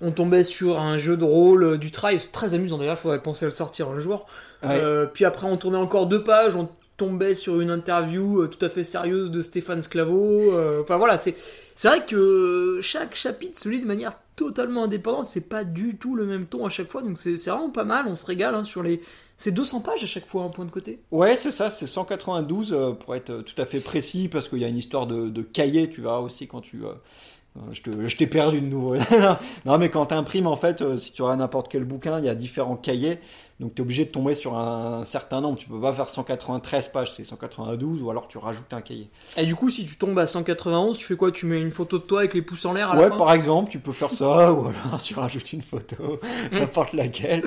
on 0.00 0.12
tombait 0.12 0.44
sur 0.44 0.78
un 0.78 0.96
jeu 0.96 1.16
de 1.16 1.24
rôle 1.24 1.76
du 1.78 1.90
trail, 1.90 2.20
c'est 2.20 2.32
très 2.32 2.54
amusant 2.54 2.78
d'ailleurs, 2.78 2.96
il 2.98 3.02
faudrait 3.02 3.22
penser 3.22 3.46
à 3.46 3.48
le 3.48 3.52
sortir 3.52 3.88
un 3.90 3.98
jour. 3.98 4.26
Ouais. 4.62 4.80
Puis 5.12 5.24
après 5.24 5.46
on 5.48 5.56
tournait 5.56 5.76
encore 5.76 6.06
deux 6.06 6.22
pages, 6.22 6.54
on 6.54 6.68
tombait 6.96 7.34
sur 7.34 7.60
une 7.60 7.70
interview 7.70 8.46
tout 8.46 8.64
à 8.64 8.68
fait 8.68 8.84
sérieuse 8.84 9.30
de 9.30 9.40
Stéphane 9.40 9.82
Sclavo. 9.82 10.52
Enfin 10.80 10.96
voilà, 10.96 11.18
c'est 11.18 11.34
c'est 11.80 11.88
vrai 11.88 12.04
que 12.04 12.80
chaque 12.82 13.14
chapitre 13.14 13.58
se 13.58 13.66
lit 13.66 13.80
de 13.80 13.86
manière 13.86 14.12
totalement 14.36 14.84
indépendante, 14.84 15.28
c'est 15.28 15.48
pas 15.48 15.64
du 15.64 15.96
tout 15.96 16.14
le 16.14 16.26
même 16.26 16.44
ton 16.44 16.66
à 16.66 16.68
chaque 16.68 16.88
fois, 16.88 17.00
donc 17.00 17.16
c'est 17.16 17.36
vraiment 17.46 17.70
pas 17.70 17.84
mal, 17.84 18.04
on 18.06 18.14
se 18.14 18.26
régale 18.26 18.54
hein, 18.54 18.64
sur 18.64 18.82
les... 18.82 19.00
C'est 19.38 19.50
200 19.50 19.80
pages 19.80 20.04
à 20.04 20.06
chaque 20.06 20.26
fois, 20.26 20.42
un 20.42 20.50
point 20.50 20.66
de 20.66 20.70
côté. 20.70 21.00
Ouais, 21.10 21.36
c'est 21.36 21.50
ça, 21.50 21.70
c'est 21.70 21.86
192 21.86 22.74
euh, 22.74 22.92
pour 22.92 23.14
être 23.14 23.40
tout 23.40 23.54
à 23.56 23.64
fait 23.64 23.80
précis, 23.80 24.28
parce 24.28 24.46
qu'il 24.46 24.58
y 24.58 24.64
a 24.66 24.68
une 24.68 24.76
histoire 24.76 25.06
de, 25.06 25.30
de 25.30 25.40
cahier, 25.40 25.88
tu 25.88 26.02
verras 26.02 26.18
aussi 26.18 26.46
quand 26.46 26.60
tu. 26.60 26.82
euh, 26.84 27.72
je 27.72 28.14
t'ai 28.14 28.26
perdu 28.26 28.60
de 28.60 28.66
nouveau. 28.66 28.96
non, 29.64 29.78
mais 29.78 29.88
quand 29.88 30.04
tu 30.04 30.14
imprimes, 30.14 30.48
en 30.48 30.56
fait, 30.56 30.82
euh, 30.82 30.98
si 30.98 31.14
tu 31.14 31.22
auras 31.22 31.36
n'importe 31.36 31.68
quel 31.68 31.84
bouquin, 31.84 32.18
il 32.18 32.26
y 32.26 32.28
a 32.28 32.34
différents 32.34 32.76
cahiers. 32.76 33.20
Donc 33.60 33.74
tu 33.74 33.82
es 33.82 33.84
obligé 33.84 34.06
de 34.06 34.10
tomber 34.10 34.34
sur 34.34 34.56
un, 34.56 35.04
certain 35.04 35.40
nombre. 35.42 35.58
Tu 35.58 35.68
peux 35.68 35.78
pas 35.80 35.92
faire 35.92 36.08
193 36.08 36.88
pages, 36.88 37.12
c'est 37.14 37.24
192, 37.24 38.00
ou 38.02 38.10
alors 38.10 38.26
tu 38.26 38.38
rajoutes 38.38 38.72
un 38.72 38.80
cahier. 38.80 39.10
Et 39.36 39.44
du 39.44 39.54
coup, 39.54 39.68
si 39.68 39.84
tu 39.84 39.96
tombes 39.96 40.18
à 40.18 40.26
191, 40.26 40.96
tu 40.96 41.04
fais 41.04 41.16
quoi? 41.16 41.30
Tu 41.30 41.44
mets 41.44 41.60
une 41.60 41.70
photo 41.70 41.98
de 41.98 42.02
toi 42.04 42.20
avec 42.20 42.32
les 42.32 42.40
pouces 42.42 42.64
en 42.64 42.72
l'air 42.72 42.90
à 42.90 42.94
la 42.96 43.02
Ouais, 43.02 43.08
fin? 43.10 43.18
par 43.18 43.32
exemple, 43.34 43.70
tu 43.70 43.78
peux 43.78 43.92
faire 43.92 44.12
ça, 44.12 44.52
ou 44.54 44.66
alors 44.66 45.02
tu 45.02 45.14
rajoutes 45.14 45.52
une 45.52 45.60
photo, 45.62 46.18
n'importe 46.52 46.94
laquelle. 46.94 47.44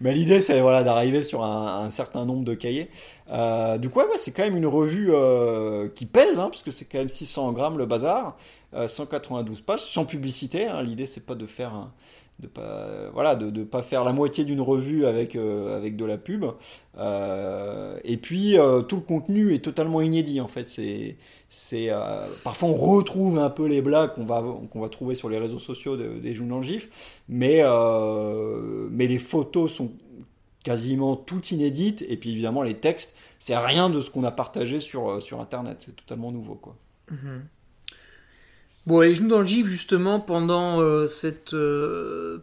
Mais 0.00 0.14
l'idée, 0.14 0.40
c'est 0.40 0.60
voilà, 0.60 0.84
d'arriver 0.84 1.24
sur 1.24 1.42
un, 1.44 1.84
un 1.84 1.90
certain 1.90 2.24
nombre 2.24 2.44
de 2.44 2.54
cahiers. 2.54 2.88
Euh, 3.32 3.76
du 3.78 3.90
coup, 3.90 3.98
ouais, 3.98 4.06
ouais, 4.06 4.18
c'est 4.18 4.30
quand 4.30 4.44
même 4.44 4.56
une 4.56 4.66
revue 4.66 5.10
euh, 5.12 5.88
qui 5.88 6.06
pèse, 6.06 6.38
hein, 6.38 6.48
parce 6.50 6.62
que 6.62 6.70
c'est 6.70 6.84
quand 6.84 6.98
même 6.98 7.08
600 7.08 7.52
grammes 7.52 7.76
le 7.78 7.86
bazar, 7.86 8.36
euh, 8.74 8.86
192 8.88 9.60
pages, 9.62 9.84
sans 9.84 10.04
publicité. 10.04 10.66
hein. 10.66 10.82
L'idée, 10.82 11.06
c'est 11.06 11.26
pas 11.26 11.34
de 11.34 11.46
faire 11.46 11.74
un- 11.74 11.92
de 12.40 12.46
pas 12.46 13.10
voilà 13.12 13.36
de, 13.36 13.50
de 13.50 13.64
pas 13.64 13.82
faire 13.82 14.02
la 14.04 14.12
moitié 14.12 14.44
d'une 14.44 14.60
revue 14.60 15.04
avec 15.06 15.36
euh, 15.36 15.76
avec 15.76 15.96
de 15.96 16.04
la 16.04 16.18
pub. 16.18 16.44
Euh, 16.98 17.98
et 18.04 18.16
puis 18.16 18.58
euh, 18.58 18.82
tout 18.82 18.96
le 18.96 19.02
contenu 19.02 19.54
est 19.54 19.64
totalement 19.64 20.00
inédit 20.00 20.40
en 20.40 20.48
fait. 20.48 20.68
C'est 20.68 21.16
c'est 21.48 21.90
parfois 22.44 22.68
on 22.68 22.74
retrouve 22.74 23.38
un 23.38 23.50
peu 23.50 23.66
les 23.66 23.82
blagues 23.82 24.14
qu'on 24.14 24.24
va 24.24 24.44
qu'on 24.70 24.80
va 24.80 24.88
trouver 24.88 25.14
sur 25.14 25.28
les 25.28 25.38
réseaux 25.38 25.58
sociaux 25.58 25.96
de- 25.96 26.18
des 26.18 26.34
le 26.34 26.62
gif. 26.62 26.88
Mais 27.28 27.62
mais 28.90 29.06
les 29.06 29.18
photos 29.18 29.72
sont 29.72 29.90
quasiment 30.64 31.16
toutes 31.16 31.50
inédites. 31.52 32.04
Et 32.08 32.16
puis 32.16 32.30
évidemment 32.32 32.62
les 32.62 32.74
textes 32.74 33.14
c'est 33.38 33.56
rien 33.56 33.88
de 33.90 34.00
ce 34.02 34.10
qu'on 34.10 34.24
a 34.24 34.30
partagé 34.30 34.80
sur 34.80 35.22
sur 35.22 35.40
internet. 35.40 35.76
C'est 35.80 35.96
totalement 35.96 36.32
nouveau 36.32 36.54
quoi 36.54 36.76
Bon, 38.86 39.00
les 39.00 39.14
genoux 39.14 39.28
dans 39.28 39.40
le 39.40 39.46
gif, 39.46 39.66
justement, 39.66 40.20
pendant 40.20 40.80
euh, 40.80 41.06
cette 41.06 41.54
euh, 41.54 42.38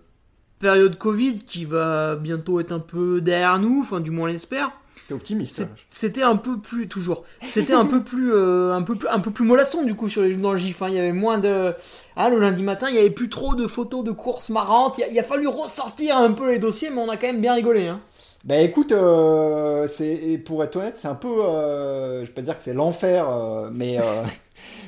période 0.60 0.98
Covid 0.98 1.40
qui 1.40 1.66
va 1.66 2.16
bientôt 2.16 2.60
être 2.60 2.72
un 2.72 2.80
peu 2.80 3.22
derrière 3.22 3.60
nous, 3.60 3.80
enfin, 3.82 4.00
du 4.00 4.12
moins 4.12 4.26
on 4.26 4.28
l'espère, 4.28 4.72
t'es 5.08 5.14
optimiste 5.14 5.62
hein. 5.62 5.70
c'était 5.88 6.24
un 6.24 6.36
peu 6.36 6.60
plus, 6.60 6.88
toujours, 6.88 7.24
c'était 7.46 7.74
un 7.74 7.86
peu 7.86 8.04
plus, 8.04 8.34
euh, 8.34 8.74
un 8.74 8.82
peu 8.82 8.96
plus, 8.96 9.08
un 9.08 9.20
peu 9.20 9.32
plus 9.32 9.46
mollasson, 9.46 9.84
du 9.84 9.96
coup, 9.96 10.10
sur 10.10 10.22
les 10.22 10.32
genoux 10.32 10.44
dans 10.44 10.52
le 10.54 10.58
gif. 10.58 10.82
hein. 10.82 10.90
Il 10.90 10.96
y 10.96 11.00
avait 11.00 11.12
moins 11.12 11.38
de. 11.40 11.74
Ah, 12.16 12.30
le 12.30 12.40
lundi 12.40 12.62
matin, 12.64 12.88
il 12.90 12.96
y 12.96 13.00
avait 13.00 13.10
plus 13.10 13.30
trop 13.30 13.56
de 13.56 13.68
photos 13.68 14.04
de 14.04 14.12
courses 14.12 14.50
marrantes. 14.50 14.98
Il 15.00 15.04
a, 15.04 15.08
il 15.08 15.20
a 15.20 15.24
fallu 15.24 15.48
ressortir 15.48 16.18
un 16.18 16.32
peu 16.32 16.52
les 16.52 16.60
dossiers, 16.60 16.90
mais 16.92 17.02
on 17.02 17.10
a 17.10 17.18
quand 17.18 17.28
même 17.28 17.42
bien 17.42 17.54
rigolé. 17.54 17.88
Hein. 17.88 18.00
Bah 18.44 18.60
écoute, 18.60 18.92
euh, 18.94 19.88
c'est 19.90 20.42
pour 20.46 20.64
être 20.64 20.78
honnête, 20.78 20.96
c'est 20.98 21.08
un 21.10 21.16
peu, 21.16 21.44
euh, 21.44 22.22
je 22.22 22.28
vais 22.28 22.34
pas 22.34 22.42
dire 22.42 22.56
que 22.58 22.64
c'est 22.64 22.74
l'enfer, 22.74 23.30
euh, 23.30 23.70
mais 23.74 23.98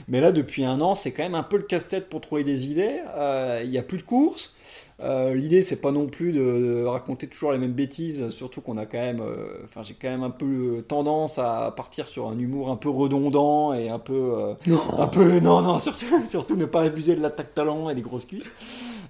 mais 0.09 0.21
là 0.21 0.31
depuis 0.31 0.65
un 0.65 0.81
an, 0.81 0.95
c'est 0.95 1.11
quand 1.11 1.23
même 1.23 1.35
un 1.35 1.43
peu 1.43 1.57
le 1.57 1.63
casse-tête 1.63 2.09
pour 2.09 2.21
trouver 2.21 2.43
des 2.43 2.67
idées. 2.71 3.01
Euh, 3.15 3.61
Il 3.63 3.69
y 3.71 3.77
a 3.77 3.83
plus 3.83 3.97
de 3.99 4.03
courses. 4.03 4.53
Euh, 5.01 5.33
L'idée, 5.33 5.61
c'est 5.61 5.77
pas 5.79 5.91
non 5.93 6.07
plus 6.07 6.33
de, 6.33 6.39
de 6.41 6.83
raconter 6.83 7.27
toujours 7.27 7.53
les 7.53 7.57
mêmes 7.57 7.71
bêtises, 7.71 8.29
surtout 8.31 8.59
qu'on 8.59 8.75
a 8.75 8.85
quand 8.85 8.97
même, 8.97 9.21
euh, 9.21 9.61
enfin 9.63 9.81
j'ai 9.81 9.93
quand 9.93 10.09
même 10.09 10.23
un 10.23 10.29
peu 10.29 10.83
tendance 10.89 11.37
à 11.39 11.73
partir 11.77 12.07
sur 12.09 12.27
un 12.27 12.37
humour 12.37 12.69
un 12.69 12.75
peu 12.75 12.89
redondant 12.89 13.73
et 13.73 13.87
un 13.89 13.99
peu, 13.99 14.13
euh, 14.13 14.53
Non. 14.67 14.79
un 14.97 15.07
peu, 15.07 15.39
non 15.39 15.61
non, 15.61 15.79
surtout 15.79 16.05
surtout 16.25 16.57
ne 16.57 16.65
pas 16.65 16.81
abuser 16.81 17.15
de 17.15 17.21
l'attaque 17.21 17.53
talent 17.53 17.89
et 17.89 17.95
des 17.95 18.01
grosses 18.01 18.25
cuisses. 18.25 18.51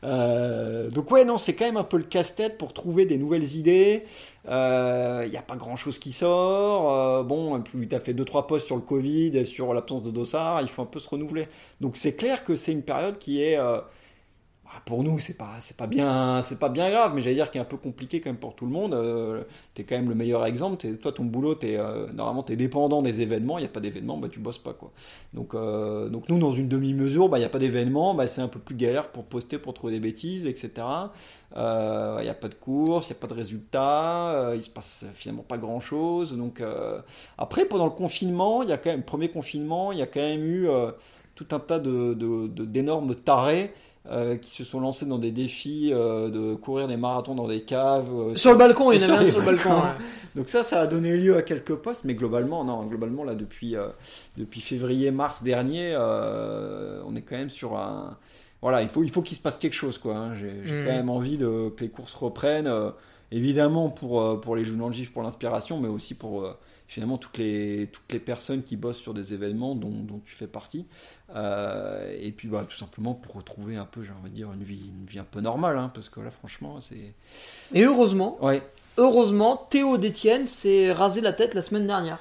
Euh, 0.03 0.89
donc 0.89 1.11
ouais, 1.11 1.25
non, 1.25 1.37
c'est 1.37 1.53
quand 1.53 1.65
même 1.65 1.77
un 1.77 1.83
peu 1.83 1.97
le 1.97 2.03
casse-tête 2.03 2.57
pour 2.57 2.73
trouver 2.73 3.05
des 3.05 3.17
nouvelles 3.17 3.55
idées. 3.55 4.03
Il 4.45 5.29
n'y 5.29 5.37
a 5.37 5.43
pas 5.45 5.55
grand-chose 5.55 5.99
qui 5.99 6.11
sort. 6.11 6.93
Euh, 6.93 7.23
bon, 7.23 7.61
tu 7.61 7.87
as 7.91 7.99
fait 7.99 8.13
2-3 8.13 8.47
posts 8.47 8.65
sur 8.67 8.75
le 8.75 8.81
Covid 8.81 9.37
et 9.37 9.45
sur 9.45 9.73
l'absence 9.73 10.03
de 10.03 10.11
dossard. 10.11 10.61
Il 10.61 10.69
faut 10.69 10.81
un 10.81 10.85
peu 10.85 10.99
se 10.99 11.09
renouveler. 11.09 11.47
Donc 11.81 11.97
c'est 11.97 12.15
clair 12.15 12.43
que 12.43 12.55
c'est 12.55 12.71
une 12.71 12.83
période 12.83 13.17
qui 13.17 13.41
est... 13.41 13.59
bah, 14.71 14.81
pour 14.85 15.03
nous, 15.03 15.17
c'est 15.17 15.33
pas, 15.35 15.55
c'est 15.61 15.75
pas 15.75 15.87
bien, 15.87 16.43
c'est 16.43 16.59
pas 16.59 16.69
bien 16.69 16.91
grave, 16.91 17.13
mais 17.15 17.21
j'allais 17.21 17.33
dire 17.35 17.49
qu'il 17.49 17.57
est 17.59 17.63
un 17.63 17.65
peu 17.65 17.77
compliqué 17.77 18.21
quand 18.21 18.29
même 18.29 18.37
pour 18.39 18.55
tout 18.55 18.65
le 18.67 18.71
monde. 18.71 18.93
Euh, 18.93 19.43
t'es 19.73 19.83
quand 19.83 19.95
même 19.95 20.09
le 20.09 20.13
meilleur 20.13 20.45
exemple. 20.45 20.77
T'es- 20.77 20.93
toi, 20.95 21.11
ton 21.11 21.25
boulot, 21.25 21.55
t'es, 21.55 21.77
euh, 21.79 22.05
normalement, 22.13 22.43
t'es 22.43 22.55
dépendant 22.55 23.01
des 23.01 23.21
événements. 23.21 23.57
Il 23.57 23.61
n'y 23.61 23.67
a 23.67 23.71
pas 23.71 23.79
d'événements, 23.79 24.17
bah, 24.17 24.27
tu 24.29 24.39
bosses 24.39 24.59
pas, 24.59 24.73
quoi. 24.73 24.91
Donc, 25.33 25.55
euh, 25.55 26.09
donc 26.09 26.29
nous, 26.29 26.37
dans 26.37 26.51
une 26.53 26.67
demi-mesure, 26.69 27.29
bah, 27.29 27.37
il 27.39 27.41
n'y 27.41 27.45
a 27.45 27.49
pas 27.49 27.57
d'événements, 27.57 28.13
bah, 28.13 28.27
c'est 28.27 28.41
un 28.41 28.47
peu 28.47 28.59
plus 28.59 28.75
galère 28.75 29.11
pour 29.11 29.23
poster, 29.25 29.57
pour 29.57 29.73
trouver 29.73 29.93
des 29.93 29.99
bêtises, 29.99 30.45
etc. 30.45 31.11
Euh, 31.57 32.17
Il 32.19 32.23
n'y 32.25 32.29
a 32.29 32.35
pas 32.35 32.47
de 32.47 32.53
course, 32.53 33.07
il 33.09 33.13
n'y 33.13 33.17
a 33.17 33.21
pas 33.21 33.27
de 33.27 33.33
résultats, 33.33 34.33
euh, 34.49 34.55
il 34.55 34.61
se 34.61 34.69
passe 34.69 35.05
finalement 35.15 35.41
pas 35.43 35.57
grand-chose. 35.57 36.37
Donc, 36.37 36.61
après, 37.37 37.65
pendant 37.65 37.85
le 37.85 37.91
confinement, 37.91 38.61
il 38.63 38.69
y 38.69 38.71
a 38.71 38.77
quand 38.77 38.89
même, 38.91 39.03
premier 39.03 39.29
confinement, 39.29 39.91
il 39.91 39.97
y 39.99 40.01
a 40.01 40.07
quand 40.07 40.19
même 40.19 40.43
eu 40.45 40.67
tout 41.35 41.47
un 41.51 41.59
tas 41.59 41.79
de- 41.79 42.47
d'énormes 42.65 43.15
tarés 43.15 43.73
euh, 44.11 44.37
qui 44.37 44.49
se 44.51 44.63
sont 44.63 44.79
lancés 44.79 45.05
dans 45.05 45.17
des 45.19 45.31
défis 45.31 45.91
euh, 45.93 46.29
de 46.29 46.55
courir 46.55 46.87
des 46.87 46.97
marathons 46.97 47.35
dans 47.35 47.47
des 47.47 47.61
caves. 47.61 48.07
euh, 48.13 48.35
Sur 48.35 48.51
le 48.51 48.57
balcon, 48.57 48.91
il 48.91 49.01
y 49.01 49.05
en 49.05 49.09
avait 49.13 49.23
un 49.23 49.25
sur 49.29 49.39
le 49.39 49.45
balcon. 49.45 49.69
ouais. 49.69 49.89
donc 50.35 50.49
ça, 50.49 50.63
ça 50.63 50.81
a 50.81 50.87
donné 50.87 51.15
lieu 51.15 51.35
à 51.37 51.41
quelques 51.43 51.75
posts, 51.75 52.05
mais 52.05 52.15
globalement, 52.15 52.63
non, 52.63 52.83
globalement 52.85 53.23
là 53.23 53.35
depuis 53.35 53.75
depuis 54.37 54.61
février-mars 54.61 55.43
dernier, 55.43 55.95
on 55.97 57.15
est 57.15 57.21
quand 57.21 57.37
même 57.37 57.49
sur 57.49 57.77
un 57.77 58.17
voilà, 58.61 58.81
il 58.81 58.89
faut 58.89 59.03
il 59.03 59.09
faut 59.11 59.21
qu'il 59.21 59.37
se 59.37 59.41
passe 59.41 59.57
quelque 59.57 59.73
chose 59.73 59.97
quoi. 59.97 60.15
hein. 60.17 60.35
J'ai 60.35 60.51
Mhm. 60.51 60.85
quand 60.85 60.91
même 60.91 61.09
envie 61.09 61.37
de 61.37 61.69
que 61.69 61.81
les 61.81 61.89
courses 61.89 62.13
reprennent, 62.13 62.69
évidemment 63.31 63.89
pour 63.89 64.41
pour 64.41 64.55
les 64.55 64.65
gif 64.91 65.11
pour 65.13 65.23
l'inspiration, 65.23 65.79
mais 65.79 65.87
aussi 65.87 66.13
pour 66.15 66.45
finalement 66.89 67.17
toutes 67.17 67.37
les 67.37 67.87
toutes 67.93 68.11
les 68.11 68.19
personnes 68.19 68.63
qui 68.63 68.75
bossent 68.75 68.99
sur 68.99 69.13
des 69.13 69.33
événements 69.33 69.75
dont, 69.75 69.91
dont 69.91 70.19
tu 70.25 70.35
fais 70.35 70.47
partie, 70.47 70.85
Euh, 71.35 72.17
et 72.19 72.31
puis 72.31 72.47
bah 72.47 72.65
tout 72.67 72.75
simplement 72.75 73.13
pour 73.13 73.35
retrouver 73.35 73.75
un 73.77 73.85
peu, 73.85 74.03
j'ai 74.03 74.11
envie 74.11 74.31
de 74.31 74.35
dire 74.35 74.51
une 74.51 74.63
vie 74.63 74.89
une 74.89 75.05
vie 75.05 75.19
un 75.19 75.23
peu 75.23 75.41
normale, 75.41 75.77
hein, 75.77 75.91
parce 75.93 76.09
que 76.09 76.19
là 76.19 76.31
franchement 76.31 76.79
c'est 76.79 77.13
Et 77.73 77.83
heureusement, 77.83 78.43
ouais. 78.43 78.61
heureusement, 78.97 79.67
Théo 79.69 79.97
Détienne 79.97 80.47
s'est 80.47 80.91
rasé 80.91 81.21
la 81.21 81.33
tête 81.33 81.53
la 81.53 81.61
semaine 81.61 81.85
dernière. 81.87 82.19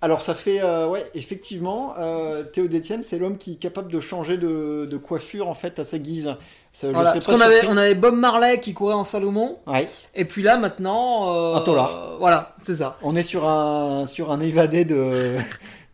Alors 0.00 0.22
ça 0.22 0.34
fait, 0.34 0.62
euh, 0.62 0.86
ouais, 0.88 1.04
effectivement, 1.14 1.94
euh, 1.98 2.44
Théo 2.44 2.68
Détienne, 2.68 3.02
c'est 3.02 3.18
l'homme 3.18 3.36
qui 3.36 3.52
est 3.54 3.56
capable 3.56 3.90
de 3.90 4.00
changer 4.00 4.38
de, 4.38 4.86
de 4.86 4.96
coiffure 4.96 5.48
en 5.48 5.54
fait 5.54 5.78
à 5.80 5.84
sa 5.84 5.98
guise. 5.98 6.36
Ça, 6.78 6.92
Voilà, 6.92 7.12
parce 7.12 7.26
qu'on 7.26 7.40
avait, 7.40 7.66
on 7.66 7.76
avait 7.76 7.96
Bob 7.96 8.14
Marley 8.14 8.60
qui 8.60 8.72
courait 8.72 8.94
en 8.94 9.02
Salomon, 9.02 9.58
Ouais, 9.66 9.88
et 10.14 10.24
puis 10.24 10.42
là 10.44 10.58
maintenant. 10.58 11.28
euh, 11.34 11.56
Un 11.56 11.60
tolard. 11.62 12.18
Voilà, 12.20 12.54
c'est 12.62 12.76
ça. 12.76 12.96
on 13.02 13.16
est 13.16 13.24
sur 13.24 13.48
un 13.48 14.06
sur 14.06 14.30
un 14.30 14.38
évadé 14.38 14.84
de 14.84 15.38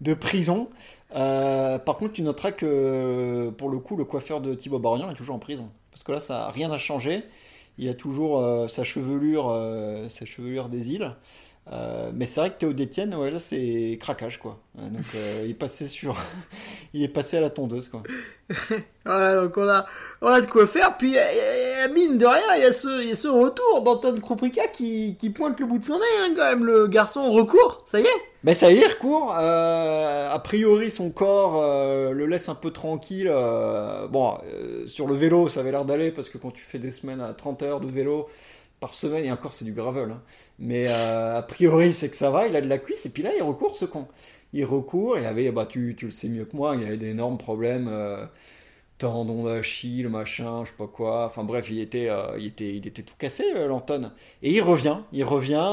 de 0.03 0.13
prison. 0.13 0.69
Euh, 1.17 1.79
par 1.79 1.97
contre, 1.97 2.13
tu 2.13 2.21
noteras 2.23 2.53
que 2.53 3.49
pour 3.57 3.71
le 3.71 3.79
coup, 3.79 3.97
le 3.97 4.05
coiffeur 4.05 4.43
de 4.43 4.53
Thibaut 4.53 4.79
Barognan 4.79 5.11
est 5.11 5.15
toujours 5.15 5.37
en 5.37 5.39
prison, 5.39 5.69
parce 5.91 6.03
que 6.03 6.13
là, 6.13 6.21
ça 6.21 6.51
rien 6.51 6.69
n'a 6.69 6.77
changé. 6.77 7.23
Il 7.79 7.89
a 7.89 7.95
toujours 7.95 8.41
euh, 8.41 8.69
sa 8.69 8.85
chevelure, 8.85 9.49
euh, 9.51 10.09
sa 10.11 10.27
chevelure 10.27 10.69
des 10.69 10.93
îles. 10.93 11.13
Euh, 11.73 12.11
mais 12.15 12.27
c'est 12.27 12.41
vrai 12.41 12.51
que 12.51 12.59
Théo 12.59 12.73
Détienne, 12.75 13.15
ouais, 13.15 13.31
là, 13.31 13.39
c'est 13.39 13.97
craquage 13.99 14.39
quoi. 14.39 14.59
Euh, 14.79 14.83
Donc, 14.91 15.05
euh, 15.15 15.43
il 15.45 15.53
est 15.53 15.55
passé 15.55 15.89
sur, 15.89 16.15
il 16.95 17.03
est 17.03 17.09
passé 17.09 17.39
à 17.39 17.41
la 17.41 17.51
tondeuse 17.51 17.89
quoi. 17.89 18.03
Voilà, 19.07 19.43
donc 19.43 19.57
on 19.57 19.69
a, 19.69 19.85
on 20.23 20.29
a 20.29 20.41
de 20.41 20.47
quoi 20.47 20.67
faire. 20.67 20.97
Puis, 20.97 21.17
euh, 21.17 21.93
mine 21.95 22.17
de 22.19 22.27
rien, 22.27 22.43
il 22.57 22.63
y 22.63 22.67
a 22.67 22.73
ce, 22.73 23.03
il 23.03 23.09
y 23.09 23.13
a 23.13 23.15
ce 23.15 23.29
retour 23.29 23.83
d'Anton 23.83 24.19
Kruprika 24.21 24.67
qui, 24.69 25.17
qui 25.19 25.31
pointe 25.31 25.59
le 25.61 25.67
bout 25.67 25.79
de 25.79 25.85
son 25.85 25.99
nez, 25.99 26.05
hein, 26.21 26.33
quand 26.37 26.45
même. 26.45 26.65
Le 26.65 26.87
garçon 26.87 27.31
recourt, 27.33 27.83
ça 27.87 28.01
y 28.01 28.05
est. 28.05 28.23
Ben 28.45 28.55
ça 28.55 28.71
y 28.71 28.79
est, 28.79 28.87
recourt. 28.87 29.33
A 29.35 30.39
priori, 30.43 30.91
son 30.91 31.11
corps 31.11 31.63
le 32.13 32.27
laisse 32.27 32.49
un 32.49 32.55
peu 32.55 32.71
tranquille. 32.71 33.31
bon, 34.11 34.39
sur 34.87 35.07
le 35.07 35.15
vélo, 35.15 35.49
ça 35.49 35.61
avait 35.61 35.71
l'air 35.71 35.85
d'aller 35.85 36.11
parce 36.11 36.29
que 36.29 36.37
quand 36.39 36.51
tu 36.51 36.63
fais 36.63 36.79
des 36.79 36.93
semaines 36.93 37.21
à 37.23 37.33
30 37.33 37.63
heures 37.63 37.81
de 37.81 37.91
vélo 37.91 38.29
par 38.85 38.93
semaine, 38.93 39.25
et 39.25 39.33
encore 39.33 39.55
c'est 39.55 39.65
du 39.65 39.73
gravel, 39.73 40.11
hein. 40.11 40.23
mais 40.59 40.85
euh, 40.89 41.39
a 41.39 41.43
priori 41.43 41.95
c'est 41.95 42.11
que 42.11 42.17
ça 42.17 42.31
va, 42.31 42.47
il 42.47 42.55
a 42.55 42.61
de 42.61 42.69
la 42.69 42.77
cuisse, 42.77 43.07
et 43.07 43.09
puis 43.09 43.23
là 43.23 43.31
il 43.35 43.43
recourt 43.43 43.77
ce 43.77 43.87
con. 43.87 44.07
Il 44.53 44.67
recourt, 44.67 45.17
il 45.19 45.25
avait, 45.25 45.51
bah 45.51 45.65
tu, 45.65 45.95
tu 45.97 46.05
le 46.05 46.11
sais 46.11 46.29
mieux 46.29 46.45
que 46.45 46.55
moi, 46.55 46.77
il 46.77 46.87
avait 46.87 46.99
d'énormes 46.99 47.39
problèmes, 47.39 47.89
euh, 47.91 48.27
tendons 48.99 49.45
d'Achille, 49.45 50.09
machin, 50.11 50.65
je 50.65 50.71
sais 50.71 50.77
pas 50.77 50.87
quoi, 50.87 51.25
enfin 51.25 51.45
bref, 51.45 51.71
il 51.71 51.81
était, 51.81 52.09
euh, 52.11 52.37
il 52.39 52.47
était, 52.49 52.77
il 52.77 52.87
était 52.87 53.03
tout 53.03 53.15
cassé, 53.19 53.45
euh, 53.57 53.69
l'Anton. 53.69 54.13
Et 54.43 54.53
il 54.53 54.61
revient, 54.61 54.99
il 55.13 55.25
revient, 55.25 55.67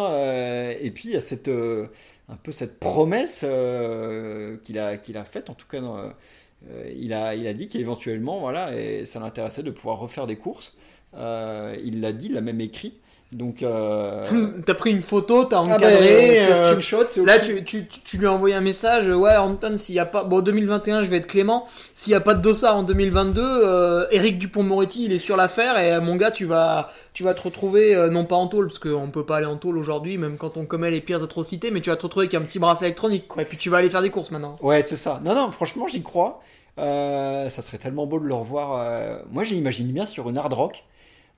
et 0.80 0.90
puis 0.92 1.10
il 1.10 1.12
y 1.12 1.18
a 1.18 1.22
cette, 1.22 1.50
un 1.50 2.38
peu 2.42 2.54
cette 2.54 2.80
promesse 2.80 3.46
qu'il 4.64 4.80
a, 4.80 4.96
qu'il 4.96 5.18
a 5.18 5.26
faite, 5.26 5.50
en 5.50 5.54
tout 5.54 5.68
cas, 5.68 5.82
il, 6.96 7.12
a, 7.12 7.36
il 7.36 7.46
a 7.46 7.54
dit 7.54 7.68
qu'éventuellement, 7.68 8.40
voilà, 8.40 8.74
et 8.80 9.04
ça 9.04 9.20
l'intéressait 9.20 9.64
de 9.64 9.72
pouvoir 9.72 10.00
refaire 10.00 10.28
des 10.28 10.38
courses. 10.38 10.78
Il 11.14 12.00
l'a 12.00 12.14
dit, 12.14 12.28
il 12.28 12.34
l'a 12.36 12.42
même 12.42 12.62
écrit. 12.62 12.94
Donc, 13.32 13.64
euh, 13.64 14.28
T'as 14.66 14.74
pris 14.74 14.92
une 14.92 15.02
photo, 15.02 15.46
t'as 15.46 15.60
ah 15.60 15.62
encadré. 15.62 16.36
c'est 16.36 16.52
euh, 16.52 16.72
screenshot, 16.72 17.06
c'est 17.08 17.24
Là, 17.24 17.40
tu, 17.40 17.64
tu, 17.64 17.88
tu- 17.88 18.18
lui 18.18 18.28
as 18.28 18.32
envoyé 18.34 18.56
un 18.56 18.60
message. 18.62 19.08
euh, 19.08 19.16
Ouais, 19.16 19.38
Anton, 19.38 19.78
s'il 19.78 19.96
y 19.96 20.00
a 20.00 20.06
pas. 20.06 20.26
Bon, 20.26 20.42
2021, 20.42 21.04
je 21.04 21.10
vais 21.10 21.16
être 21.18 21.28
clément. 21.28 21.66
S'il 21.96 22.12
y 22.12 22.16
a 22.16 22.20
pas 22.20 22.34
de 22.34 22.42
dossard 22.42 22.76
en 22.76 22.84
2022, 22.84 23.42
euh, 23.42 24.06
Eric 24.12 24.38
Dupont-Moretti, 24.38 25.06
il 25.06 25.14
est 25.14 25.18
sur 25.18 25.38
l'affaire. 25.38 25.80
Et 25.80 25.94
euh, 25.94 26.02
mon 26.02 26.18
gars, 26.18 26.32
tu 26.32 26.44
vas, 26.44 26.90
tu 27.14 27.24
vas 27.24 27.34
te 27.34 27.42
retrouver, 27.42 27.96
euh, 27.96 28.10
non 28.10 28.26
pas 28.26 28.36
en 28.36 28.48
tôle, 28.48 28.68
parce 28.68 28.80
qu'on 28.80 29.10
peut 29.12 29.26
pas 29.26 29.38
aller 29.38 29.46
en 29.46 29.56
tôle 29.56 29.78
aujourd'hui, 29.78 30.18
même 30.18 30.36
quand 30.36 30.58
on 30.58 30.66
commet 30.66 30.92
les 30.92 31.00
pires 31.00 31.24
atrocités, 31.24 31.72
mais 31.72 31.80
tu 31.80 31.90
vas 31.90 31.96
te 31.96 32.04
retrouver 32.04 32.26
avec 32.26 32.34
un 32.34 32.42
petit 32.42 32.60
bracelet 32.60 32.88
électronique, 32.88 33.30
quoi. 33.30 33.44
Et 33.44 33.46
puis 33.46 33.58
tu 33.58 33.70
vas 33.70 33.78
aller 33.78 33.90
faire 33.90 34.02
des 34.02 34.10
courses 34.10 34.32
maintenant. 34.32 34.58
Ouais, 34.62 34.82
c'est 34.82 34.98
ça. 34.98 35.22
Non, 35.24 35.34
non, 35.36 35.52
franchement, 35.52 35.88
j'y 35.88 36.04
crois. 36.04 36.42
Euh, 36.80 37.50
ça 37.50 37.62
serait 37.62 37.78
tellement 37.78 38.08
beau 38.08 38.20
de 38.20 38.26
le 38.26 38.34
revoir. 38.34 39.22
Moi, 39.32 39.46
j'imagine 39.46 39.90
bien 39.94 40.06
sur 40.06 40.30
une 40.30 40.38
hard 40.38 40.52
rock. 40.52 40.84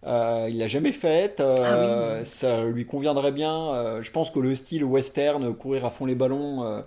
Euh, 0.05 0.47
il 0.49 0.57
l'a 0.57 0.67
jamais 0.67 0.91
faite. 0.91 1.39
euh, 1.39 2.19
Ah 2.19 2.25
Ça 2.25 2.63
lui 2.65 2.85
conviendrait 2.85 3.31
bien. 3.31 3.73
Euh, 3.73 4.03
je 4.03 4.11
pense 4.11 4.31
que 4.31 4.39
le 4.39 4.53
style 4.55 4.83
western, 4.83 5.53
courir 5.55 5.85
à 5.85 5.91
fond 5.91 6.05
les 6.05 6.15
ballons 6.15 6.83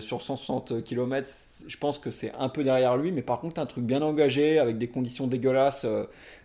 sur 0.00 0.22
160 0.22 0.84
km, 0.84 1.28
je 1.66 1.76
pense 1.76 1.98
que 1.98 2.10
c'est 2.10 2.32
un 2.38 2.48
peu 2.48 2.64
derrière 2.64 2.96
lui. 2.96 3.12
Mais 3.12 3.22
par 3.22 3.40
contre, 3.40 3.60
un 3.60 3.66
truc 3.66 3.84
bien 3.84 4.02
engagé 4.02 4.58
avec 4.58 4.78
des 4.78 4.88
conditions 4.88 5.26
dégueulasses 5.26 5.86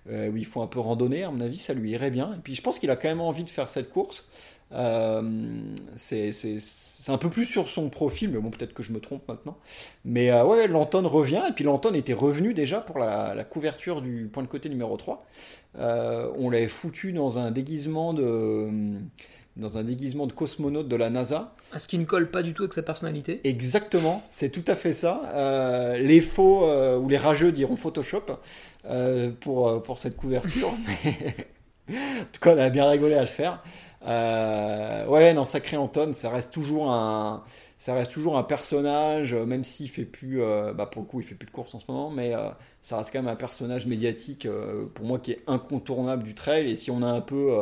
où 0.09 0.37
il 0.37 0.45
faut 0.45 0.61
un 0.61 0.67
peu 0.67 0.79
randonner, 0.79 1.23
à 1.23 1.31
mon 1.31 1.41
avis, 1.41 1.57
ça 1.57 1.73
lui 1.73 1.91
irait 1.91 2.11
bien. 2.11 2.33
Et 2.33 2.39
puis, 2.41 2.55
je 2.55 2.61
pense 2.61 2.79
qu'il 2.79 2.89
a 2.89 2.95
quand 2.95 3.09
même 3.09 3.21
envie 3.21 3.43
de 3.43 3.49
faire 3.49 3.67
cette 3.67 3.89
course. 3.89 4.27
Euh, 4.73 5.21
c'est 5.95 6.31
un 7.07 7.17
peu 7.17 7.29
plus 7.29 7.45
sur 7.45 7.69
son 7.69 7.89
profil, 7.89 8.29
mais 8.31 8.39
bon, 8.39 8.49
peut-être 8.49 8.73
que 8.73 8.83
je 8.83 8.91
me 8.91 8.99
trompe 8.99 9.27
maintenant. 9.27 9.57
Mais 10.03 10.29
euh, 10.31 10.45
ouais, 10.45 10.67
Lanton 10.67 11.07
revient, 11.07 11.43
et 11.49 11.53
puis 11.53 11.63
Lanton 11.63 11.93
était 11.93 12.13
revenu 12.13 12.53
déjà 12.53 12.79
pour 12.79 12.99
la, 12.99 13.33
la 13.33 13.43
couverture 13.43 14.01
du 14.01 14.29
point 14.31 14.43
de 14.43 14.47
côté 14.47 14.69
numéro 14.69 14.97
3. 14.97 15.25
Euh, 15.79 16.31
on 16.37 16.49
l'avait 16.49 16.67
foutu 16.67 17.13
dans 17.13 17.39
un 17.39 17.51
déguisement 17.51 18.13
de 18.13 18.69
dans 19.57 19.77
un 19.77 19.83
déguisement 19.83 20.27
de 20.27 20.33
cosmonaute 20.33 20.87
de 20.87 20.95
la 20.95 21.09
NASA. 21.09 21.53
À 21.73 21.79
ce 21.79 21.87
qui 21.87 21.97
ne 21.97 22.05
colle 22.05 22.29
pas 22.29 22.43
du 22.43 22.53
tout 22.53 22.63
avec 22.63 22.73
sa 22.73 22.83
personnalité. 22.83 23.41
Exactement, 23.43 24.23
c'est 24.29 24.49
tout 24.49 24.63
à 24.67 24.75
fait 24.75 24.93
ça. 24.93 25.21
Euh, 25.33 25.97
les 25.97 26.21
faux 26.21 26.65
euh, 26.65 26.97
ou 26.97 27.09
les 27.09 27.17
rageux 27.17 27.51
diront 27.51 27.75
Photoshop 27.75 28.25
euh, 28.85 29.31
pour, 29.39 29.81
pour 29.83 29.97
cette 29.97 30.15
couverture. 30.15 30.69
en 31.89 32.25
tout 32.31 32.39
cas, 32.39 32.55
on 32.55 32.59
a 32.59 32.69
bien 32.69 32.87
rigolé 32.87 33.15
à 33.15 33.21
le 33.21 33.27
faire. 33.27 33.63
Euh, 34.05 35.05
ouais, 35.07 35.33
non, 35.33 35.45
Sacré 35.45 35.75
Anton, 35.75 36.13
ça 36.13 36.29
reste 36.29 36.51
toujours 36.51 36.91
un, 36.91 37.43
ça 37.77 37.93
reste 37.93 38.11
toujours 38.11 38.37
un 38.37 38.43
personnage, 38.43 39.33
euh, 39.33 39.45
même 39.45 39.63
s'il 39.63 39.89
fait 39.89 40.05
plus, 40.05 40.41
euh, 40.41 40.73
bah 40.73 40.85
pour 40.85 41.01
le 41.01 41.07
coup, 41.07 41.19
il 41.19 41.25
fait 41.25 41.35
plus 41.35 41.47
de 41.47 41.51
course 41.51 41.73
en 41.73 41.79
ce 41.79 41.85
moment, 41.87 42.09
mais 42.09 42.33
ça 42.81 42.97
reste 42.97 43.11
quand 43.11 43.21
même 43.21 43.31
un 43.31 43.35
personnage 43.35 43.85
médiatique 43.85 44.47
pour 44.93 45.05
moi 45.05 45.19
qui 45.19 45.31
est 45.31 45.41
incontournable 45.47 46.23
du 46.23 46.35
trail. 46.35 46.69
Et 46.69 46.75
si 46.75 46.91
on 46.91 47.01
a 47.01 47.07
un 47.07 47.21
peu, 47.21 47.53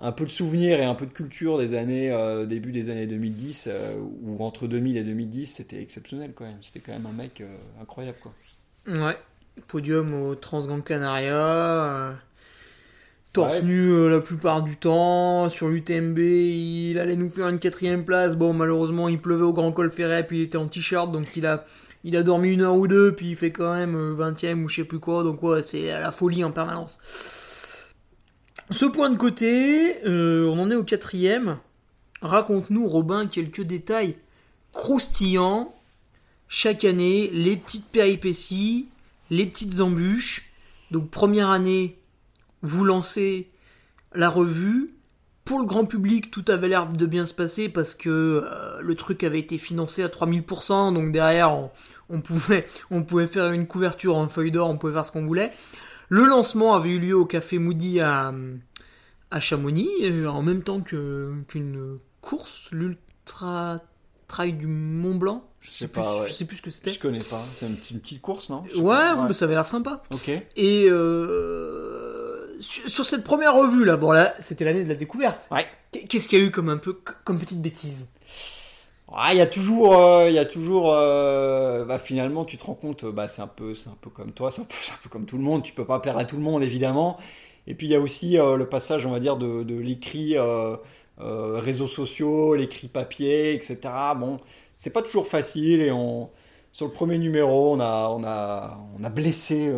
un 0.00 0.12
peu 0.12 0.24
de 0.24 0.30
souvenirs 0.30 0.80
et 0.80 0.84
un 0.84 0.94
peu 0.94 1.06
de 1.06 1.12
culture 1.12 1.58
des 1.58 1.76
années, 1.76 2.14
début 2.46 2.72
des 2.72 2.90
années 2.90 3.06
2010, 3.06 3.68
euh, 3.70 3.94
ou 4.22 4.42
entre 4.44 4.66
2000 4.66 4.96
et 4.96 5.04
2010, 5.04 5.46
c'était 5.46 5.80
exceptionnel 5.80 6.32
quand 6.34 6.44
même. 6.44 6.58
C'était 6.60 6.80
quand 6.80 6.92
même 6.92 7.06
un 7.06 7.12
mec 7.12 7.42
incroyable 7.80 8.18
quoi. 8.20 8.32
Ouais. 8.86 9.16
Podium 9.66 10.14
au 10.14 10.34
Transgran 10.34 10.80
Canaria. 10.80 12.14
Euh, 13.32 13.40
torse 13.40 13.56
Ouais. 13.60 13.62
nu 13.62 13.90
euh, 13.90 14.08
la 14.10 14.20
plupart 14.20 14.62
du 14.62 14.76
temps. 14.76 15.48
Sur 15.48 15.68
l'UTMB, 15.68 16.18
il 16.18 16.98
allait 16.98 17.16
nous 17.16 17.30
faire 17.30 17.48
une 17.48 17.58
quatrième 17.58 18.04
place. 18.04 18.36
Bon, 18.36 18.52
malheureusement, 18.52 19.08
il 19.08 19.20
pleuvait 19.20 19.42
au 19.44 19.52
Grand 19.52 19.72
Col 19.72 19.90
Ferret, 19.90 20.26
puis 20.26 20.38
il 20.38 20.42
était 20.42 20.58
en 20.58 20.66
t-shirt, 20.68 21.10
donc 21.10 21.28
il 21.36 21.46
a, 21.46 21.64
il 22.04 22.16
a 22.16 22.22
dormi 22.22 22.52
une 22.52 22.62
heure 22.62 22.76
ou 22.76 22.86
deux, 22.86 23.14
puis 23.14 23.30
il 23.30 23.36
fait 23.36 23.50
quand 23.52 23.72
même 23.74 23.94
euh, 23.96 24.14
20ème 24.14 24.64
ou 24.64 24.68
je 24.68 24.76
sais 24.76 24.84
plus 24.84 24.98
quoi. 25.00 25.22
Donc 25.22 25.42
ouais, 25.42 25.62
c'est 25.62 25.90
à 25.90 26.00
la 26.00 26.12
folie 26.12 26.44
en 26.44 26.50
permanence. 26.52 26.98
Ce 28.70 28.84
point 28.86 29.10
de 29.10 29.16
côté, 29.18 29.96
euh, 30.06 30.46
on 30.48 30.58
en 30.58 30.70
est 30.70 30.74
au 30.76 30.84
quatrième. 30.84 31.58
Raconte-nous, 32.22 32.86
Robin, 32.88 33.26
quelques 33.26 33.62
détails 33.62 34.16
croustillants. 34.72 35.74
Chaque 36.48 36.84
année, 36.84 37.30
les 37.32 37.56
petites 37.56 37.86
péripéties, 37.90 38.86
les 39.30 39.46
petites 39.46 39.80
embûches. 39.80 40.50
Donc 40.90 41.10
première 41.10 41.48
année, 41.50 41.96
vous 42.62 42.84
lancez 42.84 43.50
la 44.14 44.28
revue. 44.28 44.94
Pour 45.44 45.58
le 45.58 45.64
grand 45.66 45.84
public, 45.86 46.30
tout 46.30 46.44
avait 46.48 46.68
l'air 46.68 46.86
de 46.86 47.04
bien 47.04 47.26
se 47.26 47.34
passer 47.34 47.68
parce 47.68 47.96
que 47.96 48.08
euh, 48.44 48.80
le 48.80 48.94
truc 48.94 49.24
avait 49.24 49.40
été 49.40 49.58
financé 49.58 50.02
à 50.04 50.08
3000%. 50.08 50.94
Donc 50.94 51.10
derrière, 51.10 51.52
on, 51.52 51.70
on 52.08 52.20
pouvait, 52.20 52.64
on 52.92 53.02
pouvait 53.02 53.26
faire 53.26 53.50
une 53.50 53.66
couverture 53.66 54.16
en 54.16 54.28
feuille 54.28 54.52
d'or, 54.52 54.70
on 54.70 54.78
pouvait 54.78 54.92
faire 54.92 55.04
ce 55.04 55.10
qu'on 55.10 55.26
voulait. 55.26 55.50
Le 56.08 56.26
lancement 56.26 56.74
avait 56.74 56.90
eu 56.90 56.98
lieu 57.00 57.16
au 57.16 57.24
Café 57.24 57.58
Moody 57.58 57.98
à, 58.00 58.32
à 59.32 59.40
Chamonix, 59.40 59.88
et 60.00 60.26
en 60.26 60.42
même 60.42 60.62
temps 60.62 60.80
qu'une 60.80 61.98
course, 62.20 62.68
l'Ultra 62.70 63.80
Trail 64.28 64.52
du 64.52 64.66
Mont 64.68 65.16
Blanc. 65.16 65.48
Je 65.60 65.70
sais, 65.70 65.78
sais 65.80 65.88
plus, 65.88 66.02
pas, 66.02 66.20
ouais. 66.20 66.28
je 66.28 66.32
sais 66.34 66.44
plus 66.44 66.56
ce 66.58 66.62
que 66.62 66.70
Je 66.70 66.76
c'était. 66.76 66.96
connais 66.96 67.18
pas. 67.18 67.42
C'est 67.56 67.66
une, 67.66 67.76
petite- 67.76 67.90
une 67.92 68.00
petite 68.00 68.20
course, 68.22 68.48
non? 68.48 68.64
Je 68.72 68.78
Ouais, 68.78 69.32
ça 69.32 69.44
avait 69.46 69.54
l'air 69.54 69.66
sympa. 69.66 70.02
Ok. 70.12 70.28
Et 70.56 70.86
euh, 70.88 72.11
sur, 72.62 72.88
sur 72.88 73.04
cette 73.04 73.24
première 73.24 73.54
revue 73.54 73.84
là, 73.84 73.96
bon 73.96 74.12
là, 74.12 74.32
c'était 74.40 74.64
l'année 74.64 74.84
de 74.84 74.88
la 74.88 74.94
découverte. 74.94 75.48
Ouais. 75.50 75.66
Qu'est-ce 76.08 76.28
qu'il 76.28 76.38
y 76.38 76.42
a 76.42 76.44
eu 76.44 76.50
comme 76.50 76.68
un 76.70 76.78
peu 76.78 76.98
comme 77.24 77.38
petite 77.38 77.60
bêtise? 77.60 78.06
Ah, 79.14 79.34
il 79.34 79.38
y 79.38 79.42
a 79.42 79.46
toujours, 79.46 79.94
euh, 79.94 80.28
il 80.30 80.34
y 80.34 80.38
a 80.38 80.46
toujours, 80.46 80.94
euh, 80.94 81.84
bah, 81.84 81.98
finalement, 81.98 82.46
tu 82.46 82.56
te 82.56 82.64
rends 82.64 82.74
compte, 82.74 83.04
bah, 83.04 83.28
c'est 83.28 83.42
un 83.42 83.46
peu, 83.46 83.74
c'est 83.74 83.90
un 83.90 83.96
peu 84.00 84.08
comme 84.08 84.32
toi, 84.32 84.50
c'est 84.50 84.62
un 84.62 84.64
peu, 84.64 84.74
c'est 84.74 84.92
un 84.92 84.98
peu 85.02 85.10
comme 85.10 85.26
tout 85.26 85.36
le 85.36 85.42
monde. 85.42 85.62
Tu 85.62 85.74
peux 85.74 85.84
pas 85.84 86.00
plaire 86.00 86.16
à 86.16 86.24
tout 86.24 86.36
le 86.36 86.42
monde, 86.42 86.62
évidemment. 86.62 87.18
Et 87.66 87.74
puis 87.74 87.86
il 87.86 87.90
y 87.90 87.94
a 87.94 88.00
aussi 88.00 88.38
euh, 88.38 88.56
le 88.56 88.68
passage, 88.68 89.04
on 89.04 89.10
va 89.10 89.20
dire, 89.20 89.36
de, 89.36 89.64
de 89.64 89.76
l'écrit 89.76 90.36
réseaux 91.18 91.88
sociaux, 91.88 92.54
l'écrit 92.54 92.88
papier, 92.88 93.52
etc. 93.54 93.78
Bon, 94.16 94.40
c'est 94.76 94.90
pas 94.90 95.02
toujours 95.02 95.26
facile. 95.26 95.82
Et 95.82 95.92
on, 95.92 96.30
sur 96.72 96.86
le 96.86 96.92
premier 96.92 97.18
numéro, 97.18 97.74
on 97.74 97.80
a, 97.80 98.08
on 98.08 98.24
a, 98.24 98.78
on 98.98 99.04
a 99.04 99.10
blessé 99.10 99.70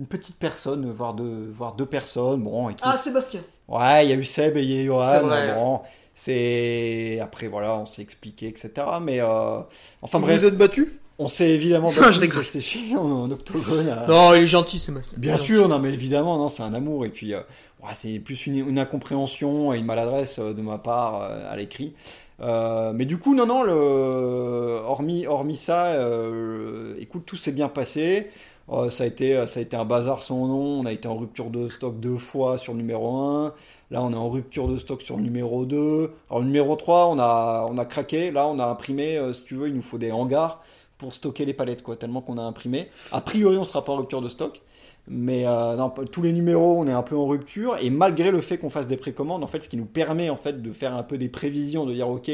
une 0.00 0.06
petite 0.06 0.36
personne, 0.36 0.90
voire 0.90 1.14
deux, 1.14 1.52
voire 1.56 1.74
deux 1.74 1.86
personnes. 1.86 2.42
Bon, 2.42 2.68
et 2.70 2.74
Ah, 2.82 2.96
Sébastien. 2.96 3.40
Ouais, 3.68 4.04
il 4.06 4.10
y 4.10 4.12
a 4.12 4.16
eu 4.16 4.24
Seb 4.24 4.56
et 4.56 4.62
il 4.64 4.70
y 4.70 4.74
a 4.74 4.76
eu 4.78 4.86
C'est 4.86 4.86
Johan. 4.86 5.20
vrai. 5.26 5.54
Bon, 5.54 5.80
c'est 6.14 7.18
après 7.22 7.48
voilà, 7.48 7.78
on 7.78 7.86
s'est 7.86 8.02
expliqué, 8.02 8.48
etc. 8.48 8.70
Mais 9.02 9.20
euh, 9.20 9.58
enfin 10.02 10.18
Vous 10.18 10.26
bref, 10.26 10.40
vous 10.40 10.46
êtes 10.46 10.56
battu 10.58 10.96
on 11.22 11.28
s'est 11.28 11.50
évidemment 11.50 11.88
battu, 11.92 12.12
je 12.14 12.20
rigole. 12.20 12.44
ça 12.44 12.50
s'est 12.50 12.60
fini 12.62 12.96
en, 12.96 13.02
en 13.04 13.30
octogone. 13.30 13.88
à- 13.90 14.06
Non, 14.06 14.32
il 14.34 14.42
est 14.44 14.46
gentil, 14.46 14.78
Sébastien. 14.80 15.18
Bien 15.18 15.36
Il 15.36 15.42
sûr, 15.42 15.56
gentil. 15.56 15.68
non 15.70 15.78
mais 15.78 15.92
évidemment, 15.92 16.38
non, 16.38 16.48
c'est 16.48 16.62
un 16.62 16.72
amour 16.72 17.04
et 17.04 17.10
puis 17.10 17.34
euh, 17.34 17.40
ouais, 17.82 17.90
c'est 17.94 18.18
plus 18.20 18.46
une, 18.46 18.56
une 18.56 18.78
incompréhension 18.78 19.72
et 19.74 19.78
une 19.78 19.84
maladresse 19.84 20.38
euh, 20.38 20.54
de 20.54 20.62
ma 20.62 20.78
part 20.78 21.20
euh, 21.22 21.52
à 21.52 21.56
l'écrit. 21.56 21.92
Euh, 22.40 22.92
mais 22.94 23.04
du 23.04 23.18
coup, 23.18 23.34
non, 23.34 23.44
non, 23.44 23.62
le, 23.62 24.80
hormis, 24.82 25.26
hormis 25.26 25.58
ça, 25.58 25.88
euh, 25.88 26.94
écoute, 26.98 27.24
tout 27.26 27.36
s'est 27.36 27.52
bien 27.52 27.68
passé. 27.68 28.30
Euh, 28.70 28.88
ça, 28.88 29.04
a 29.04 29.06
été, 29.06 29.46
ça 29.46 29.58
a 29.58 29.62
été 29.62 29.76
un 29.76 29.84
bazar 29.84 30.22
sans 30.22 30.46
nom. 30.46 30.80
On 30.80 30.86
a 30.86 30.92
été 30.92 31.08
en 31.08 31.16
rupture 31.16 31.50
de 31.50 31.68
stock 31.68 31.98
deux 31.98 32.18
fois 32.18 32.58
sur 32.58 32.72
le 32.72 32.78
numéro 32.78 33.16
1. 33.16 33.54
Là, 33.90 34.02
on 34.02 34.12
est 34.12 34.16
en 34.16 34.30
rupture 34.30 34.68
de 34.68 34.78
stock 34.78 35.02
sur 35.02 35.16
le 35.16 35.22
numéro 35.22 35.64
2. 35.64 36.12
Alors, 36.30 36.40
le 36.40 36.46
numéro 36.46 36.76
3, 36.76 37.08
on 37.08 37.18
a, 37.18 37.66
on 37.68 37.78
a 37.78 37.84
craqué. 37.84 38.30
Là, 38.30 38.46
on 38.46 38.58
a 38.58 38.66
imprimé, 38.66 39.16
euh, 39.16 39.32
si 39.32 39.44
tu 39.44 39.56
veux, 39.56 39.68
il 39.68 39.74
nous 39.74 39.82
faut 39.82 39.98
des 39.98 40.12
hangars 40.12 40.62
pour 40.98 41.12
stocker 41.14 41.46
les 41.46 41.54
palettes, 41.54 41.82
quoi, 41.82 41.96
tellement 41.96 42.20
qu'on 42.20 42.36
a 42.36 42.42
imprimé. 42.42 42.86
A 43.10 43.20
priori, 43.22 43.56
on 43.56 43.64
sera 43.64 43.82
pas 43.84 43.92
en 43.92 43.96
rupture 43.96 44.22
de 44.22 44.28
stock. 44.28 44.60
Mais 45.08 45.44
euh, 45.46 45.76
tous 46.12 46.22
les 46.22 46.32
numéros, 46.32 46.78
on 46.78 46.86
est 46.86 46.92
un 46.92 47.02
peu 47.02 47.16
en 47.16 47.26
rupture. 47.26 47.76
Et 47.80 47.90
malgré 47.90 48.30
le 48.30 48.40
fait 48.40 48.58
qu'on 48.58 48.70
fasse 48.70 48.86
des 48.86 48.98
précommandes, 48.98 49.42
en 49.42 49.48
fait, 49.48 49.62
ce 49.62 49.68
qui 49.68 49.76
nous 49.76 49.86
permet 49.86 50.30
en 50.30 50.36
fait 50.36 50.62
de 50.62 50.70
faire 50.72 50.94
un 50.94 51.02
peu 51.02 51.18
des 51.18 51.28
prévisions, 51.28 51.86
de 51.86 51.94
dire 51.94 52.08
ok, 52.08 52.30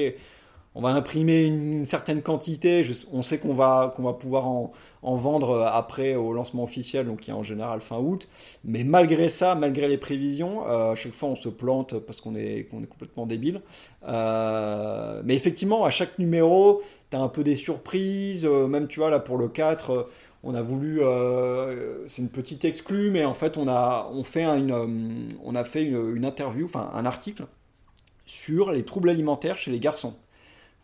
on 0.77 0.83
va 0.83 0.91
imprimer 0.91 1.45
une, 1.45 1.87
certaine 1.87 2.23
quantité. 2.23 2.87
on 3.13 3.23
sait 3.23 3.39
qu'on 3.39 3.55
va 3.55 3.93
qu'on 3.97 4.03
va 4.03 4.13
pouvoir 4.13 4.47
en, 4.47 4.73
en 5.03 5.17
vendre 5.17 5.63
après 5.73 6.15
au 6.17 6.33
lancement 6.33 6.65
officiel, 6.65 7.07
donc 7.07 7.21
qui 7.21 7.31
est 7.31 7.35
en 7.35 7.43
général 7.43 7.81
fin 7.81 7.99
août. 7.99 8.29
Mais 8.65 8.85
malgré 8.85 9.29
ça, 9.31 9.55
malgré 9.55 9.89
les 9.89 9.99
prévisions, 9.99 10.69
euh, 10.69 10.93
à 10.93 10.95
chaque 10.95 11.15
fois 11.15 11.31
on 11.31 11.37
se 11.37 11.49
plante 11.49 11.99
parce 12.01 12.21
qu'on 12.21 12.35
est 12.37 12.69
complètement 12.71 13.27
débile. 13.27 13.63
Euh, 14.09 15.23
mais 15.25 15.35
effectivement, 15.35 15.85
à 15.85 15.91
chaque 15.91 16.19
numéro, 16.19 16.83
tu 17.11 17.17
as 17.17 17.21
un 17.21 17.29
peu 17.29 17.43
des 17.45 17.57
surprises. 17.57 18.45
euh, 18.47 18.67
même 18.67 18.89
tu 18.89 19.01
vois 19.01 19.11
là 19.11 19.21
pour 19.21 19.39
le 19.39 19.49
4 19.49 19.91
euh, 19.91 20.03
on 20.43 20.55
a 20.55 20.63
voulu, 20.63 21.01
euh, 21.03 22.07
c'est 22.07 22.23
une 22.23 22.29
petite 22.29 22.65
exclue, 22.65 23.11
mais 23.11 23.25
en 23.25 23.35
fait, 23.35 23.57
on 23.57 23.67
a, 23.69 24.09
on 24.13 24.23
fait 24.23 24.45
un- 24.45 24.57
une, 24.59 24.71
euh, 24.73 24.87
on 25.45 25.55
a 25.57 25.65
fait 25.65 25.83
une, 25.85 26.17
une 26.17 26.25
interview, 26.25 26.67
enfin 26.67 26.91
un 26.95 27.05
article 27.05 27.47
sur 28.27 28.71
les 28.73 28.85
troubles 28.85 29.11
alimentaires 29.11 29.59
chez 29.59 29.71
les 29.73 29.81
garçons. 29.81 30.15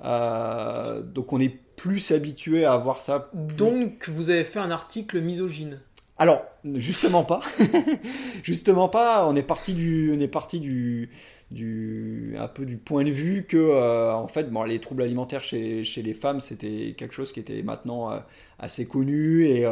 Euh, 0.04 1.02
donc, 1.02 1.32
on 1.32 1.40
est 1.40 1.56
plus 1.76 2.10
habitué 2.10 2.64
à 2.64 2.76
voir 2.76 2.98
ça. 2.98 3.30
plus- 3.46 3.56
Donc, 3.56 4.08
vous 4.08 4.30
avez 4.30 4.44
fait 4.44 4.58
un 4.60 4.70
article 4.70 5.20
misogyne. 5.20 5.78
alors, 6.18 6.44
justement 6.74 7.24
pas. 7.24 7.40
justement 8.42 8.88
pas. 8.88 9.26
On 9.28 9.34
est 9.36 9.42
parti 9.42 9.72
du, 9.72 10.12
on 10.16 10.20
est 10.20 10.28
parti 10.28 10.60
du, 10.60 11.10
du, 11.50 12.34
un 12.38 12.48
peu 12.48 12.64
du 12.64 12.76
point 12.76 13.04
de 13.04 13.10
vue 13.10 13.44
que, 13.48 13.56
euh, 13.56 14.12
en 14.12 14.28
fait, 14.28 14.50
bon, 14.50 14.62
les 14.62 14.78
troubles 14.78 15.02
alimentaires 15.02 15.42
chez, 15.42 15.82
chez 15.84 16.02
les 16.02 16.14
femmes, 16.14 16.40
c'était 16.40 16.94
quelque 16.96 17.14
chose 17.14 17.32
qui 17.32 17.40
était 17.40 17.62
maintenant 17.62 18.12
euh, 18.12 18.18
assez 18.58 18.86
connu 18.86 19.44
et, 19.46 19.66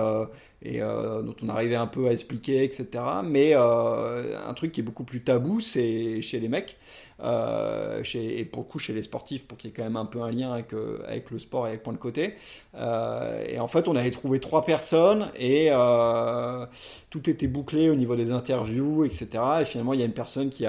et 0.62 0.81
dont 0.81 1.37
on 1.43 1.49
arrivait 1.49 1.77
un 1.77 1.87
peu 1.87 2.09
à 2.09 2.12
expliquer, 2.12 2.64
etc. 2.64 2.88
Mais 3.25 3.55
un 3.55 4.55
truc 4.55 4.73
qui 4.73 4.81
est 4.81 4.85
beaucoup 4.85 5.05
plus 5.05 5.23
tabou, 5.23 5.61
c'est 5.61 6.21
chez 6.23 6.40
les 6.40 6.49
mecs. 6.49 6.77
Euh, 7.22 8.02
chez, 8.02 8.40
et 8.40 8.44
pour 8.46 8.62
le 8.62 8.68
coup 8.68 8.78
chez 8.78 8.94
les 8.94 9.02
sportifs 9.02 9.46
pour 9.46 9.59
qu'il 9.59 9.68
y 9.68 9.72
ait 9.72 9.76
quand 9.76 9.83
même 9.83 9.96
un 9.96 10.06
peu 10.06 10.22
un 10.22 10.30
lien 10.30 10.52
avec, 10.52 10.72
euh, 10.72 11.02
avec 11.06 11.30
le 11.30 11.38
sport 11.38 11.66
et 11.66 11.70
avec 11.70 11.83
point 11.83 11.92
de 11.92 11.98
côté. 11.98 12.35
Euh, 12.76 13.44
et 13.46 13.59
en 13.61 13.68
fait 13.68 13.88
on 13.88 13.96
avait 13.96 14.11
trouvé 14.11 14.40
trois 14.40 14.64
personnes 14.64 15.30
et 15.38 15.70
tout 17.11 17.28
était 17.28 17.46
bouclé 17.46 17.90
au 17.90 17.94
niveau 17.94 18.16
des 18.16 18.33
interviews 18.33 19.04
etc 19.04 19.28
et 19.62 19.64
finalement 19.64 19.92
il 19.92 20.00
y 20.00 20.02
a 20.02 20.06
une 20.06 20.12
personne 20.12 20.48
qui 20.48 20.64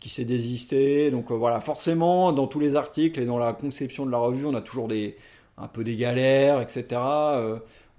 qui 0.00 0.08
s'est 0.08 0.24
désistée. 0.24 1.10
Donc 1.10 1.30
voilà 1.30 1.60
forcément 1.60 2.32
dans 2.32 2.48
tous 2.48 2.60
les 2.60 2.74
articles 2.74 3.20
et 3.20 3.24
dans 3.24 3.38
la 3.38 3.52
conception 3.52 4.04
de 4.04 4.10
la 4.10 4.18
revue 4.18 4.46
on 4.46 4.54
a 4.54 4.60
toujours 4.60 4.88
des 4.88 5.16
un 5.58 5.68
peu 5.68 5.84
des 5.84 5.96
galères 5.96 6.60
etc 6.60 7.00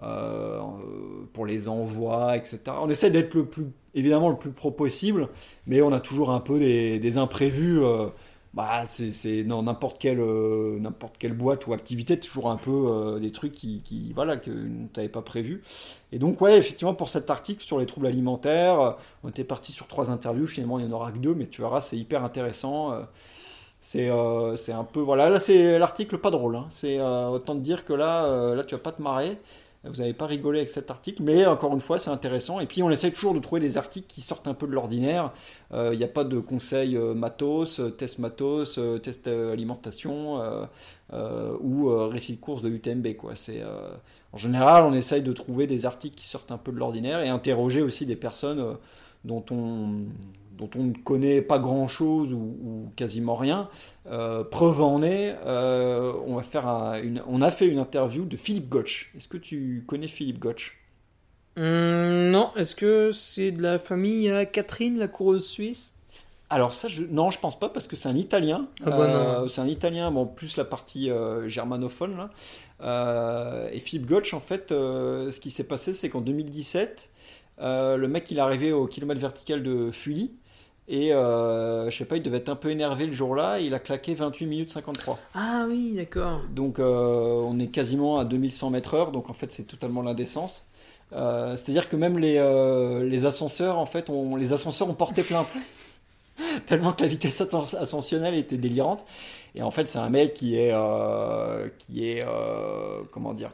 euh, 0.01 0.62
pour 1.33 1.45
les 1.45 1.67
envois, 1.67 2.38
etc. 2.38 2.59
On 2.81 2.89
essaie 2.89 3.12
d'être 3.12 3.33
le 3.33 3.45
plus, 3.45 3.65
évidemment, 3.95 4.29
le 4.29 4.38
plus 4.38 4.51
pro 4.51 4.71
possible, 4.71 5.27
mais 5.67 5.81
on 5.81 5.91
a 5.91 5.99
toujours 5.99 6.29
un 6.31 6.39
peu 6.39 6.57
des, 6.59 7.17
imprévus. 7.17 7.79
euh, 7.83 8.07
bah, 8.53 8.83
c'est 8.88 9.43
dans 9.43 9.62
n'importe 9.62 9.99
quelle, 9.99 10.19
euh, 10.21 10.79
quelle 11.19 11.33
boîte 11.33 11.67
ou 11.67 11.73
activité, 11.73 12.19
toujours 12.19 12.49
un 12.49 12.57
peu 12.57 13.19
des 13.21 13.31
trucs 13.31 13.53
qui, 13.53 14.12
voilà, 14.15 14.38
que 14.38 14.49
tu 14.49 14.89
n'avais 14.95 15.09
pas 15.09 15.21
prévu. 15.21 15.63
Et 16.12 16.17
donc, 16.19 16.41
ouais, 16.41 16.57
effectivement, 16.57 16.93
pour 16.95 17.09
cet 17.09 17.29
article 17.29 17.62
sur 17.63 17.77
les 17.79 17.85
troubles 17.85 18.07
alimentaires, 18.07 18.95
on 19.23 19.29
était 19.29 19.43
parti 19.43 19.71
sur 19.71 19.85
trois 19.88 20.09
interviews. 20.12 20.47
Finalement, 20.47 20.79
il 20.79 20.85
n'y 20.88 20.91
en 20.91 20.95
aura 20.95 21.12
que 21.12 21.19
deux, 21.19 21.35
mais 21.35 21.47
tu 21.47 21.62
verras, 21.62 21.81
c'est 21.81 21.97
hyper 21.97 22.23
intéressant. 22.23 22.93
c'est 23.81 24.09
un 24.09 24.83
peu. 24.83 24.99
Voilà, 25.01 25.29
là, 25.29 25.39
c'est 25.39 25.77
l'article 25.79 26.17
pas 26.17 26.31
drôle. 26.31 26.55
hein. 26.55 26.65
C'est 26.69 26.99
autant 27.01 27.55
te 27.55 27.62
dire 27.62 27.85
que 27.85 27.93
là, 27.93 28.55
là, 28.55 28.63
tu 28.63 28.75
vas 28.75 28.81
pas 28.81 28.91
te 28.91 29.01
marrer. 29.01 29.38
Vous 29.85 30.01
n'avez 30.01 30.13
pas 30.13 30.25
rigolé 30.25 30.59
avec 30.59 30.69
cet 30.69 30.91
article, 30.91 31.23
mais 31.23 31.45
encore 31.45 31.73
une 31.73 31.79
fois, 31.79 31.99
c'est 31.99 32.09
intéressant. 32.09 32.59
Et 32.59 32.65
puis, 32.65 32.83
on 32.83 32.89
essaie 32.89 33.11
toujours 33.11 33.33
de 33.33 33.39
trouver 33.39 33.61
des 33.61 33.77
articles 33.77 34.07
qui 34.07 34.19
sortent 34.19 34.47
un 34.47 34.53
peu 34.53 34.67
de 34.67 34.73
l'ordinaire. 34.73 35.31
Il 35.73 35.97
n'y 35.97 36.03
a 36.03 36.09
pas 36.09 36.25
de 36.25 36.39
conseils 36.39 36.97
euh, 36.97 37.13
matos, 37.13 37.79
euh, 37.79 37.89
test 37.89 38.19
matos, 38.19 38.77
euh, 38.77 38.97
test 38.97 39.27
euh, 39.27 39.53
alimentation 39.53 40.41
euh, 40.41 40.65
euh, 41.13 41.57
ou 41.61 41.89
euh, 41.89 42.05
récit 42.07 42.35
de 42.35 42.39
course 42.39 42.61
de 42.61 42.69
UTMB. 42.69 43.15
Quoi. 43.15 43.33
Euh, 43.49 43.89
en 44.31 44.37
général, 44.37 44.83
on 44.83 44.93
essaye 44.93 45.23
de 45.23 45.33
trouver 45.33 45.65
des 45.65 45.87
articles 45.87 46.15
qui 46.15 46.27
sortent 46.27 46.51
un 46.51 46.57
peu 46.57 46.71
de 46.71 46.77
l'ordinaire 46.77 47.21
et 47.21 47.29
interroger 47.29 47.81
aussi 47.81 48.05
des 48.05 48.15
personnes 48.15 48.59
euh, 48.59 48.73
dont 49.25 49.43
on 49.49 50.05
dont 50.59 50.69
on 50.75 50.83
ne 50.83 50.93
connaît 50.93 51.41
pas 51.41 51.59
grand-chose 51.59 52.33
ou, 52.33 52.37
ou 52.63 52.93
quasiment 52.95 53.35
rien. 53.35 53.69
Euh, 54.07 54.43
preuve 54.43 54.81
en 54.83 55.01
est, 55.01 55.35
euh, 55.45 56.13
on, 56.27 56.35
va 56.35 56.43
faire 56.43 56.67
un- 56.67 57.01
une, 57.01 57.23
on 57.27 57.41
a 57.41 57.51
fait 57.51 57.67
une 57.67 57.79
interview 57.79 58.25
de 58.25 58.37
Philippe 58.37 58.69
Gotch. 58.69 59.11
Est-ce 59.17 59.27
que 59.27 59.37
tu 59.37 59.85
connais 59.87 60.07
Philippe 60.07 60.39
Gotch? 60.39 60.77
Hum, 61.57 62.31
non, 62.31 62.51
est-ce 62.55 62.75
que 62.75 63.11
c'est 63.11 63.51
de 63.51 63.61
la 63.61 63.77
famille 63.77 64.31
à 64.31 64.45
Catherine, 64.47 64.97
la 64.97 65.07
coureuse 65.07 65.47
suisse? 65.47 65.93
Alors 66.49 66.73
ça, 66.73 66.87
je... 66.87 67.03
non, 67.03 67.29
je 67.29 67.39
pense 67.39 67.59
pas 67.59 67.69
parce 67.69 67.85
que 67.87 67.95
c'est 67.95 68.09
un 68.09 68.15
Italien. 68.15 68.67
Ah 68.83 68.91
bah. 68.91 69.43
Euh, 69.43 69.47
c'est 69.47 69.61
un 69.61 69.67
Italien, 69.67 70.09
bon, 70.11 70.25
plus 70.25 70.57
la 70.57 70.65
partie 70.65 71.11
euh, 71.11 71.47
germanophone 71.47 72.17
là. 72.17 72.29
Euh, 72.81 73.69
et 73.71 73.79
Philippe 73.79 74.07
Gotch, 74.07 74.33
en 74.33 74.39
fait, 74.39 74.71
euh, 74.71 75.31
ce 75.31 75.39
qui 75.39 75.51
s'est 75.51 75.65
passé, 75.67 75.93
c'est 75.93 76.09
qu'en 76.09 76.21
2017, 76.21 77.11
euh, 77.61 77.97
le 77.97 78.07
mec, 78.07 78.31
il 78.31 78.37
est 78.37 78.41
arrivé 78.41 78.71
au 78.71 78.87
kilomètre 78.87 79.21
vertical 79.21 79.61
de 79.61 79.91
Fully. 79.91 80.31
Et 80.91 81.13
euh, 81.13 81.88
je 81.91 81.95
sais 81.95 82.06
pas, 82.06 82.17
il 82.17 82.23
devait 82.23 82.38
être 82.38 82.49
un 82.49 82.56
peu 82.56 82.71
énervé 82.71 83.06
le 83.06 83.12
jour-là. 83.12 83.60
Il 83.60 83.75
a 83.75 83.80
claqué 83.80 84.15
28 84.15 84.45
minutes 84.47 84.71
53. 84.71 85.19
Ah 85.36 85.65
oui, 85.69 85.93
d'accord. 85.95 86.41
Donc 86.49 86.80
euh, 86.80 87.43
on 87.45 87.60
est 87.60 87.67
quasiment 87.67 88.17
à 88.17 88.25
2100 88.25 88.71
mètres 88.71 88.95
heure. 88.95 89.12
Donc 89.12 89.30
en 89.30 89.34
fait, 89.34 89.54
c'est 89.54 89.65
totalement 89.65 90.02
l'indécence. 90.02 90.65
Euh, 91.13 91.56
C'est-à-dire 91.56 91.89
que 91.89 91.95
même 91.95 92.17
les, 92.17 92.38
euh, 92.38 93.04
les 93.04 93.25
ascenseurs, 93.25 93.78
en 93.78 93.86
fait, 93.86 94.10
ont, 94.10 94.36
les 94.36 94.52
ascenseurs 94.52 94.89
ont 94.89 94.95
porté 94.95 95.21
plainte. 95.21 95.56
Tellement 96.65 96.93
que 96.93 97.04
la 97.04 97.08
vitesse 97.08 97.39
ascensionnelle 97.39 98.34
était 98.34 98.58
délirante. 98.58 99.06
Et 99.54 99.62
en 99.62 99.69
fait, 99.69 99.88
c'est 99.88 99.99
un 99.99 100.10
mec 100.10 100.34
qui 100.34 100.56
est, 100.56 100.73
qui 101.78 102.10
est, 102.10 102.25
comment 103.12 103.34
dire, 103.34 103.52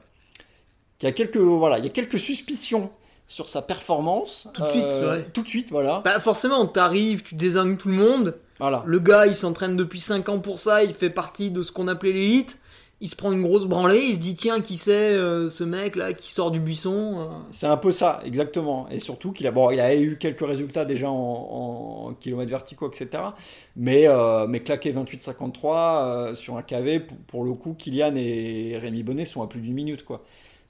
qui 1.00 1.08
a 1.08 1.12
quelques, 1.12 1.38
voilà, 1.38 1.80
il 1.80 1.84
y 1.84 1.88
a 1.88 1.92
quelques 1.92 2.20
suspicions 2.20 2.92
sur 3.28 3.50
sa 3.50 3.62
performance. 3.62 4.48
Tout 4.54 4.62
de 4.62 4.68
suite, 4.68 4.84
Euh, 4.84 5.18
ouais. 5.18 5.28
Tout 5.34 5.42
de 5.42 5.48
suite, 5.48 5.72
voilà. 5.72 6.02
Bah 6.06 6.20
forcément, 6.20 6.66
t'arrives, 6.68 7.24
tu 7.24 7.36
désignes 7.36 7.78
tout 7.78 7.90
le 7.90 7.96
monde. 7.96 8.38
Voilà. 8.60 8.84
Le 8.86 9.00
gars, 9.00 9.26
il 9.28 9.36
s'entraîne 9.36 9.76
depuis 9.76 10.00
5 10.00 10.30
ans 10.30 10.40
pour 10.40 10.60
ça, 10.60 10.84
il 10.84 10.94
fait 10.94 11.10
partie 11.10 11.52
de 11.52 11.62
ce 11.64 11.72
qu'on 11.72 11.88
appelait 11.88 12.14
l'élite. 12.14 12.60
Il 13.02 13.10
se 13.10 13.16
prend 13.18 13.34
une 13.34 13.44
grosse 13.44 13.66
branlée, 13.66 14.00
il 14.00 14.16
se 14.16 14.20
dit 14.22 14.36
tiens, 14.38 14.62
qui 14.62 14.78
c'est 14.78 14.94
euh, 14.94 15.50
ce 15.50 15.66
mec 15.66 15.98
là 15.98 16.14
qui 16.14 16.32
sort 16.32 16.50
du 16.50 16.62
buisson 16.62 17.20
euh. 17.20 17.26
C'est 17.52 17.68
un 17.68 17.76
peu 17.76 17.92
ça, 17.92 18.22
exactement. 18.24 18.88
Et 18.90 19.02
surtout 19.02 19.34
qu'il 19.34 19.46
a, 19.48 19.52
bon, 19.52 19.70
il 19.70 19.82
a 19.82 19.94
eu 19.98 20.18
quelques 20.18 20.46
résultats 20.48 20.86
déjà 20.86 21.10
en, 21.12 21.14
en 22.08 22.14
kilomètres 22.14 22.50
verticaux, 22.52 22.90
etc. 22.90 23.22
Mais, 23.76 24.08
euh, 24.08 24.48
mais 24.48 24.62
claquer 24.62 24.94
28,53 24.94 25.66
euh, 26.32 26.36
sur 26.36 26.56
un 26.56 26.62
KV, 26.62 27.02
pour, 27.02 27.18
pour 27.28 27.44
le 27.44 27.52
coup, 27.54 27.74
Kylian 27.74 28.16
et 28.16 28.78
Rémi 28.82 29.04
Bonnet 29.04 29.26
sont 29.26 29.42
à 29.42 29.48
plus 29.48 29.60
d'une 29.60 29.74
minute, 29.74 30.06
quoi. 30.06 30.24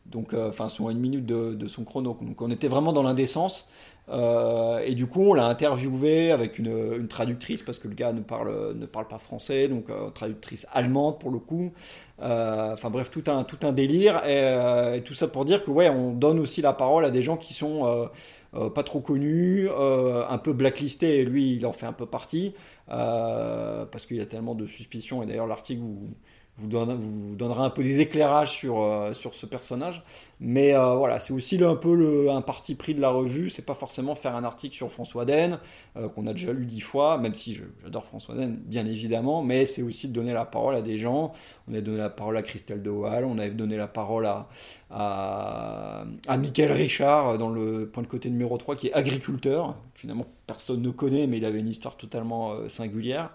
Donc, 0.05 0.33
euh, 0.33 0.49
enfin, 0.49 0.69
sont 0.69 0.89
une 0.89 0.99
minute 0.99 1.25
de, 1.25 1.67
son 1.67 1.83
chrono. 1.83 2.17
Donc, 2.21 2.41
on 2.41 2.51
était 2.51 2.67
vraiment 2.67 2.93
dans 2.93 3.03
l'indécence. 3.03 3.69
Euh, 4.07 4.83
et 4.85 4.93
du 4.93 5.07
coup, 5.07 5.21
on 5.21 5.33
l'a 5.33 5.47
interviewé 5.47 6.31
avec 6.31 6.59
une, 6.59 7.07
traductrice 7.07 7.63
parce 7.63 7.79
que 7.79 7.87
le 7.87 7.95
gars 7.95 8.13
ne 8.13 8.21
parle, 8.21 8.75
ne 8.75 8.85
parle 8.85 9.07
pas 9.07 9.17
français, 9.17 9.67
donc 9.67 9.89
euh, 9.89 10.11
traductrice 10.11 10.67
allemande 10.71 11.17
pour 11.19 11.31
le 11.31 11.39
coup. 11.39 11.73
Enfin 12.19 12.91
bref, 12.91 13.09
tout 13.09 13.23
un, 13.25 13.43
tout 13.43 13.57
un 13.63 13.71
délire. 13.71 14.23
Et, 14.27 14.97
et 14.97 15.01
tout 15.01 15.15
ça 15.15 15.27
pour 15.27 15.43
dire 15.43 15.63
que 15.63 15.71
ouais, 15.71 15.89
on 15.89 16.11
donne 16.11 16.39
aussi 16.39 16.61
la 16.61 16.73
parole 16.73 17.03
à 17.03 17.09
des 17.09 17.23
gens 17.23 17.35
qui 17.35 17.55
sont 17.55 18.09
pas 18.53 18.83
trop 18.83 19.01
connus, 19.01 19.67
un 19.69 20.37
peu 20.37 20.53
blacklistés. 20.53 21.21
Et 21.21 21.25
lui, 21.25 21.55
il 21.55 21.65
en 21.65 21.73
fait 21.73 21.87
un 21.87 21.93
peu 21.93 22.05
partie 22.05 22.53
parce 22.87 24.05
qu'il 24.05 24.17
y 24.17 24.21
a 24.21 24.27
tellement 24.27 24.53
de 24.53 24.67
suspicions. 24.67 25.23
Et 25.23 25.25
d'ailleurs, 25.25 25.47
l'article 25.47 25.81
vous, 25.81 26.13
vous, 26.57 26.69
vous 26.69 27.35
donnera 27.35 27.65
un 27.65 27.69
peu 27.69 27.83
des 27.83 27.99
éclairages 27.99 28.51
sur, 28.51 28.81
euh, 28.81 29.13
sur 29.13 29.35
ce 29.35 29.45
personnage. 29.45 30.03
Mais 30.39 30.73
euh, 30.73 30.95
voilà, 30.95 31.19
c'est 31.19 31.33
aussi 31.33 31.61
un 31.63 31.75
peu 31.75 32.29
un 32.31 32.41
parti 32.41 32.75
pris 32.75 32.93
de 32.93 33.01
la 33.01 33.09
revue. 33.09 33.49
C'est 33.49 33.65
pas 33.65 33.73
forcément 33.73 34.15
faire 34.15 34.35
un 34.35 34.43
article 34.43 34.75
sur 34.75 34.91
François 34.91 35.25
Den, 35.25 35.59
euh, 35.97 36.07
qu'on 36.07 36.27
a 36.27 36.33
déjà 36.33 36.53
lu 36.53 36.65
dix 36.65 36.81
fois, 36.81 37.17
même 37.17 37.35
si 37.35 37.59
j'adore 37.83 38.05
François 38.05 38.35
Den, 38.35 38.55
bien 38.55 38.85
évidemment. 38.85 39.43
Mais 39.43 39.65
c'est 39.65 39.81
aussi 39.81 40.07
de 40.07 40.13
donner 40.13 40.33
la 40.33 40.45
parole 40.45 40.75
à 40.75 40.81
des 40.81 40.97
gens. 40.97 41.33
On 41.69 41.73
a 41.73 41.81
donné 41.81 41.97
la 41.97 42.09
parole 42.09 42.37
à 42.37 42.41
Christelle 42.41 42.81
de 42.81 42.89
on 42.89 43.37
avait 43.37 43.49
donné 43.51 43.75
la 43.77 43.87
parole 43.87 44.25
à, 44.25 44.47
à, 44.89 46.05
à 46.27 46.37
Michael 46.37 46.71
Richard 46.71 47.37
dans 47.37 47.49
le 47.49 47.89
point 47.89 48.01
de 48.01 48.07
côté 48.07 48.29
numéro 48.29 48.57
3 48.57 48.75
qui 48.75 48.87
est 48.87 48.93
agriculteur. 48.93 49.75
Finalement, 49.93 50.25
personne 50.47 50.81
ne 50.81 50.89
connaît, 50.89 51.27
mais 51.27 51.37
il 51.37 51.45
avait 51.45 51.59
une 51.59 51.69
histoire 51.69 51.97
totalement 51.97 52.67
singulière. 52.69 53.31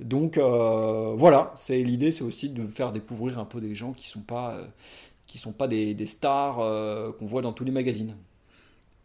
Donc 0.00 0.38
euh, 0.38 1.14
voilà, 1.16 1.52
c'est 1.56 1.78
l'idée, 1.82 2.12
c'est 2.12 2.24
aussi 2.24 2.50
de 2.50 2.66
faire 2.66 2.92
découvrir 2.92 3.38
un 3.38 3.44
peu 3.44 3.60
des 3.60 3.74
gens 3.74 3.92
qui 3.92 4.08
sont 4.08 4.20
pas, 4.20 4.54
euh, 4.56 4.64
qui 5.26 5.38
sont 5.38 5.52
pas 5.52 5.68
des, 5.68 5.94
des 5.94 6.06
stars 6.06 6.60
euh, 6.60 7.12
qu'on 7.12 7.26
voit 7.26 7.42
dans 7.42 7.52
tous 7.52 7.64
les 7.64 7.70
magazines. 7.72 8.16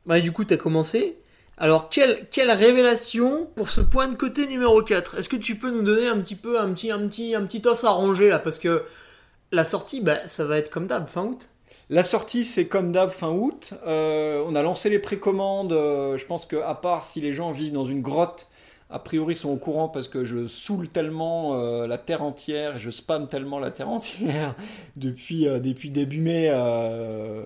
Bah 0.06 0.20
du 0.20 0.32
coup, 0.32 0.44
t'as 0.46 0.58
commencé. 0.58 1.18
Alors, 1.58 1.90
quelle, 1.90 2.28
quelle 2.32 2.52
révélation 2.52 3.48
pour 3.56 3.70
ce 3.70 3.82
point 3.82 4.08
de 4.08 4.16
côté 4.16 4.48
numéro 4.48 4.82
4 4.82 5.18
Est-ce 5.18 5.28
que 5.30 5.36
tu 5.36 5.58
peux 5.58 5.72
nous 5.72 5.84
donner 5.84 6.08
un 6.08 6.20
petit 6.20 6.36
peu, 6.36 6.60
un 6.60 6.74
petit, 6.74 6.90
un 6.92 7.06
petit, 7.08 7.36
un 7.36 7.46
petit 7.46 7.62
os 7.68 7.84
à 7.84 7.92
ranger 7.92 8.30
là? 8.30 8.40
Parce 8.40 8.60
que 8.60 8.86
la 9.52 9.66
sortie, 9.66 10.02
bah, 10.02 10.26
ça 10.28 10.46
va 10.46 10.58
être 10.58 10.70
comme 10.70 10.88
d'hab, 10.88 11.08
fin 11.08 11.24
août. 11.26 11.50
La 11.90 12.04
sortie, 12.04 12.46
c'est 12.46 12.68
comme 12.68 12.92
d'hab 12.92 13.12
fin 13.12 13.32
août. 13.32 13.74
Euh, 13.86 14.44
on 14.48 14.56
a 14.56 14.62
lancé 14.62 14.90
les 14.90 15.00
précommandes. 15.00 15.74
euh, 15.74 16.18
je 16.18 16.26
pense 16.26 16.46
que 16.46 16.56
à 16.56 16.76
part 16.76 17.04
si 17.04 17.20
les 17.20 17.34
gens 17.34 17.52
vivent 17.52 17.74
dans 17.74 17.86
une 17.86 18.02
grotte, 18.02 18.48
a 18.90 19.00
priori 19.00 19.36
sont 19.36 19.50
au 19.50 19.56
courant 19.58 19.88
parce 19.88 20.08
que 20.08 20.26
je 20.26 20.48
saoule 20.48 20.90
tellement 20.90 21.60
euh, 21.62 21.86
la 21.86 21.98
terre 21.98 22.24
entière 22.24 22.78
et 22.78 22.80
je 22.80 22.90
spam 22.90 23.28
tellement 23.28 23.60
la 23.60 23.70
terre 23.72 23.90
entière 23.90 24.56
depuis, 24.96 25.48
euh, 25.48 25.60
depuis 25.60 25.92
début 25.92 26.20
mai 26.20 26.48
euh, 26.50 27.46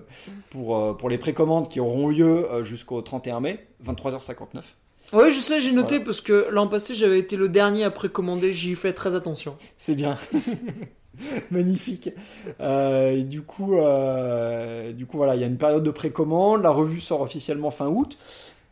pour, 0.50 0.96
pour 0.96 1.08
les 1.10 1.18
précommandes 1.18 1.68
qui 1.68 1.80
auront 1.80 2.08
lieu 2.08 2.46
jusqu'au 2.62 3.02
31 3.02 3.40
mai, 3.40 3.66
23h59. 3.86 4.62
Oui, 5.12 5.30
je 5.30 5.38
sais, 5.38 5.60
j'ai 5.60 5.72
noté 5.72 5.96
Voilà. 5.96 6.04
parce 6.06 6.20
que 6.22 6.48
l'an 6.50 6.66
passé, 6.66 6.94
j'avais 6.94 7.18
été 7.18 7.36
le 7.36 7.48
dernier 7.48 7.84
à 7.84 7.90
précommander, 7.90 8.52
j'y 8.54 8.74
fais 8.74 8.94
très 8.94 9.14
attention. 9.14 9.56
C'est 9.76 9.94
bien. 9.94 10.16
Magnifique. 11.50 12.10
Euh, 12.60 13.12
et 13.12 13.22
du 13.22 13.42
coup, 13.42 13.76
euh, 13.76 14.92
du 14.92 15.06
coup, 15.06 15.16
voilà, 15.18 15.34
il 15.36 15.40
y 15.40 15.44
a 15.44 15.46
une 15.46 15.58
période 15.58 15.84
de 15.84 15.90
précommande. 15.90 16.62
La 16.62 16.70
revue 16.70 17.00
sort 17.00 17.20
officiellement 17.20 17.70
fin 17.70 17.86
août. 17.86 18.18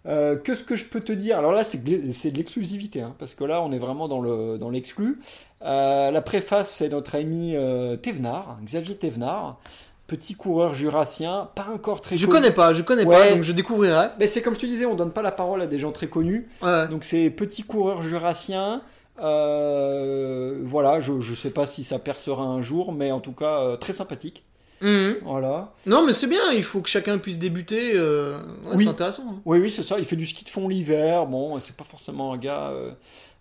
Euh, 0.05 0.35
que 0.37 0.57
ce 0.57 0.65
que 0.65 0.75
je 0.75 0.85
peux 0.85 0.99
te 1.01 1.13
dire 1.13 1.39
Alors 1.39 1.53
là, 1.53 1.63
c'est 1.63 1.83
de 1.85 2.37
l'exclusivité, 2.37 3.03
hein, 3.03 3.15
parce 3.21 3.35
que 3.35 3.45
là, 3.45 3.63
on 3.63 3.71
est 3.71 3.79
vraiment 3.79 4.09
dans 4.09 4.21
le 4.21 4.59
dans 4.59 4.69
l'exclu. 4.71 5.21
Euh, 5.65 6.11
la 6.11 6.21
préface, 6.23 6.71
c'est 6.71 6.89
notre 6.89 7.15
ami 7.15 7.53
euh, 7.55 7.97
Thévenard, 7.97 8.59
Xavier 8.65 8.97
Thévenard, 8.97 9.61
petit 10.09 10.35
coureur 10.35 10.75
jurassien, 10.75 11.49
pas 11.55 11.69
encore 11.73 12.01
très. 12.01 12.17
Je 12.17 12.27
connu. 12.27 12.39
connais 12.41 12.51
pas, 12.53 12.73
je 12.73 12.83
connais 12.83 13.05
Ouais. 13.07 13.29
pas, 13.29 13.35
donc 13.35 13.43
je 13.45 13.53
découvrirai. 13.53 14.09
Mais 14.19 14.27
c'est 14.27 14.43
comme 14.43 14.55
je 14.55 14.61
te 14.61 14.67
disais, 14.67 14.87
on 14.87 14.97
donne 14.97 15.13
pas 15.13 15.23
la 15.23 15.31
parole 15.31 15.63
à 15.63 15.69
des 15.69 15.79
gens 15.79 15.93
très 15.93 16.09
connus. 16.09 16.49
Ouais. 16.63 16.89
Donc 16.89 17.05
c'est 17.05 17.31
petit 17.31 17.63
coureur 17.63 18.03
jurassien. 18.03 18.83
Voilà, 19.19 21.01
je 21.01 21.13
ne 21.13 21.35
sais 21.37 21.51
pas 21.51 21.67
si 21.67 21.85
ça 21.85 21.99
percera 21.99 22.43
un 22.43 22.61
jour, 22.63 22.93
mais 22.93 23.13
en 23.13 23.21
tout 23.21 23.33
cas 23.33 23.77
très 23.77 23.93
sympathique. 23.93 24.45
Mhm. 24.83 25.17
Voilà. 25.23 25.73
Non, 25.87 26.05
mais 26.05 26.13
c'est 26.13 26.27
bien, 26.27 26.53
il 26.53 26.63
faut 26.65 26.81
que 26.81 26.89
chacun 26.89 27.19
puisse 27.19 27.39
débuter. 27.39 27.93
euh, 27.95 28.39
ouais, 28.65 28.75
Oui. 28.75 28.85
C'est 28.85 28.91
intéressant. 28.91 29.23
hein. 29.31 29.41
Oui, 29.45 29.59
oui, 29.61 29.71
c'est 29.71 29.83
ça. 29.83 29.99
Il 29.99 30.05
fait 30.05 30.17
du 30.17 30.27
ski 30.27 30.45
de 30.45 30.51
fond 30.51 30.69
l'hiver. 30.69 31.27
Bon, 31.27 31.59
c'est 31.61 31.77
pas 31.77 31.85
forcément 31.85 32.33
un 32.33 32.37
gars, 32.37 32.71
euh, 32.71 32.91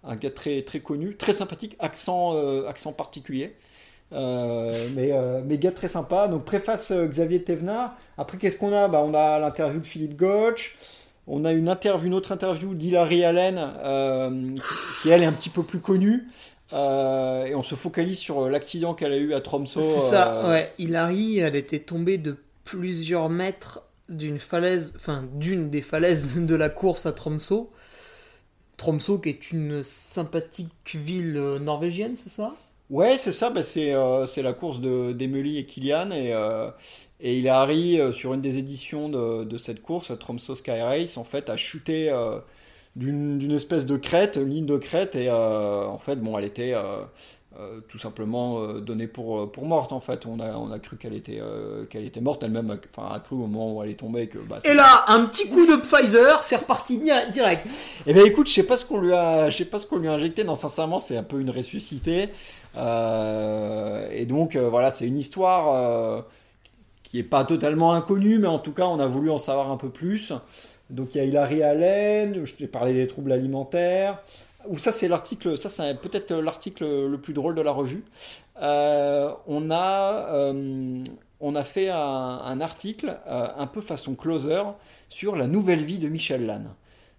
un 0.04 0.16
gars 0.16 0.30
très 0.32 0.62
très 0.62 0.80
connu, 0.80 1.16
très 1.18 1.34
sympathique, 1.34 1.76
accent 1.80 2.36
euh, 2.36 2.68
accent 2.68 2.94
particulier. 2.94 3.56
Mais, 4.12 5.12
mais 5.46 5.58
gars 5.58 5.72
très 5.72 5.88
sympa. 5.88 6.28
Donc 6.28 6.44
préface 6.46 6.92
Xavier 6.92 7.44
Thévenard. 7.44 7.96
Après, 8.18 8.38
qu'est-ce 8.38 8.58
qu'on 8.58 8.74
a? 8.74 8.88
Bah, 8.88 9.02
On 9.06 9.14
a 9.14 9.40
l'interview 9.40 9.80
de 9.80 9.86
Philippe 9.86 10.18
Gotch. 10.18 10.76
On 11.28 11.46
a 11.46 11.52
une 11.54 11.70
interview, 11.70 12.08
une 12.08 12.14
autre 12.16 12.32
interview 12.34 12.74
d'Hilary 12.74 13.24
Allen, 13.24 13.56
qui 15.02 15.10
elle 15.10 15.22
est 15.24 15.26
un 15.28 15.32
petit 15.32 15.50
peu 15.50 15.64
plus 15.64 15.80
connue. 15.80 16.28
Euh, 16.74 17.46
et 17.46 17.56
on 17.56 17.64
se 17.64 17.76
focalise 17.76 18.18
sur 18.18 18.44
euh, 18.44 18.50
l'accident 18.50 18.94
qu'elle 18.94 19.12
a 19.12 19.18
eu 19.18 19.34
à 19.34 19.42
Tromsø. 19.42 19.82
C'est 19.82 20.10
ça, 20.10 20.46
euh, 20.46 20.50
ouais. 20.52 20.72
Hilary, 20.78 21.40
elle 21.40 21.56
était 21.56 21.80
tombée 21.80 22.18
de 22.18 22.38
plusieurs 22.64 23.30
mètres 23.30 23.84
d'une 24.10 24.40
falaise, 24.40 24.94
enfin 24.96 25.26
d'une 25.36 25.70
des 25.70 25.82
falaises 25.82 26.36
de 26.36 26.56
la 26.56 26.70
course 26.70 27.06
à 27.06 27.12
Tromsø. 27.12 27.68
Tromsø 28.78 29.20
qui 29.22 29.30
est 29.30 29.52
une 29.52 29.84
sympathique 29.84 30.96
ville 30.96 31.36
euh, 31.38 31.60
norvégienne, 31.60 32.16
c'est 32.16 32.30
ça? 32.30 32.54
Ouais, 32.90 33.18
c'est 33.18 33.32
ça, 33.32 33.50
bah, 33.50 33.64
c'est 33.64 33.94
euh, 33.94 34.26
la 34.38 34.54
course 34.54 34.82
de 34.82 35.14
d'Emily 35.14 35.58
et 35.58 35.66
Kylian 35.66 36.12
et, 36.12 36.36
et 37.22 37.38
Hilary, 37.38 38.00
sur 38.14 38.34
une 38.34 38.42
des 38.42 38.58
éditions 38.58 39.08
de, 39.08 39.46
de 39.46 39.58
cette 39.58 39.82
course, 39.82 40.12
Tromsø 40.20 40.56
Sky 40.56 40.82
Race, 40.82 41.18
en 41.18 41.24
fait, 41.24 41.50
a 41.50 41.56
chuté 41.56 42.12
d'une 42.96 43.52
espèce 43.52 43.86
de 43.86 43.96
crête, 43.96 44.36
une 44.36 44.50
ligne 44.50 44.66
de 44.66 44.78
crête, 44.78 45.16
et 45.16 45.30
euh, 45.30 45.86
en 45.86 45.98
fait, 45.98 46.18
bon, 46.18 46.38
elle 46.38 46.44
était 46.44 46.74
euh, 46.74 47.04
euh, 47.58 47.80
tout 47.88 47.98
simplement 47.98 48.68
donnée 48.80 49.08
pour, 49.08 49.50
pour 49.52 49.66
morte, 49.66 49.94
en 49.94 50.02
fait. 50.02 50.26
On 50.26 50.40
a, 50.42 50.58
on 50.58 50.72
a 50.72 50.80
cru 50.80 50.98
qu'elle 50.98 51.14
était, 51.14 51.42
qu'elle 51.90 52.04
était 52.04 52.20
morte, 52.20 52.44
elle-même 52.44 52.78
enfin, 52.96 53.14
a 53.14 53.20
cru 53.20 53.36
au 53.36 53.40
moment 53.40 53.74
où 53.74 53.84
elle 53.84 53.92
est 53.92 54.00
tombée 54.00 54.28
que... 54.28 54.40
Bah, 54.40 54.60
Et 54.66 54.74
là, 54.74 55.06
un 55.08 55.26
petit 55.26 55.50
coup 55.50 55.66
de 55.66 55.78
Pfizer, 55.78 56.44
c'est 56.44 56.58
reparti 56.58 57.02
direct. 57.32 57.66
Eh 58.08 58.14
ben 58.14 58.26
écoute, 58.26 58.48
je 58.48 58.54
sais 58.54 58.64
pas 58.64 58.76
ce 58.76 58.84
qu'on 58.84 59.00
lui 59.00 59.14
a, 59.14 59.50
je 59.50 59.58
sais 59.58 59.66
pas 59.66 59.80
ce 59.80 59.86
qu'on 59.86 59.98
lui 59.98 60.10
a 60.10 60.14
injecté. 60.14 60.44
Non, 60.44 60.56
sincèrement, 60.56 61.00
c'est 61.00 61.16
un 61.16 61.24
peu 61.24 61.40
une 61.40 61.50
ressuscitée. 61.50 62.30
Et 62.76 64.26
donc 64.26 64.58
voilà, 64.58 64.92
c'est 64.92 65.08
une 65.08 65.18
histoire 65.18 66.26
qui 67.04 67.20
est 67.20 67.24
pas 67.24 67.44
totalement 67.46 67.94
inconnue, 67.94 68.38
mais 68.38 68.48
en 68.48 68.60
tout 68.60 68.72
cas, 68.72 68.88
on 68.88 69.00
a 69.00 69.08
voulu 69.08 69.30
en 69.30 69.38
savoir 69.38 69.72
un 69.72 69.78
peu 69.78 69.90
plus. 69.90 70.34
Donc 70.92 71.16
il 71.16 71.18
y 71.18 71.22
a 71.22 71.24
Hilary 71.24 71.64
Allen, 71.64 72.46
je 72.46 72.54
t'ai 72.54 72.68
parlé 72.68 72.94
des 72.94 73.08
troubles 73.08 73.32
alimentaires. 73.32 74.22
Ou 74.68 74.78
ça, 74.78 74.92
c'est 74.92 75.08
l'article, 75.08 75.58
ça 75.58 75.70
c'est 75.70 75.96
peut-être 75.96 76.34
l'article 76.34 77.08
le 77.08 77.18
plus 77.18 77.34
drôle 77.34 77.56
de 77.56 77.62
la 77.62 77.72
revue. 77.72 78.04
Euh, 78.62 79.32
on 79.48 79.72
a, 79.72 80.28
euh, 80.30 81.04
on 81.40 81.56
a 81.56 81.64
fait 81.64 81.90
un, 81.90 82.62
article 82.62 83.18
euh, 83.28 83.48
un 83.58 83.68
peu 83.68 83.82
façon 83.82 84.14
closer 84.14 84.62
sur 85.10 85.36
la 85.36 85.48
nouvelle 85.48 85.84
vie 85.84 85.98
de 85.98 86.08
Michel 86.08 86.46
Lannes. 86.46 86.70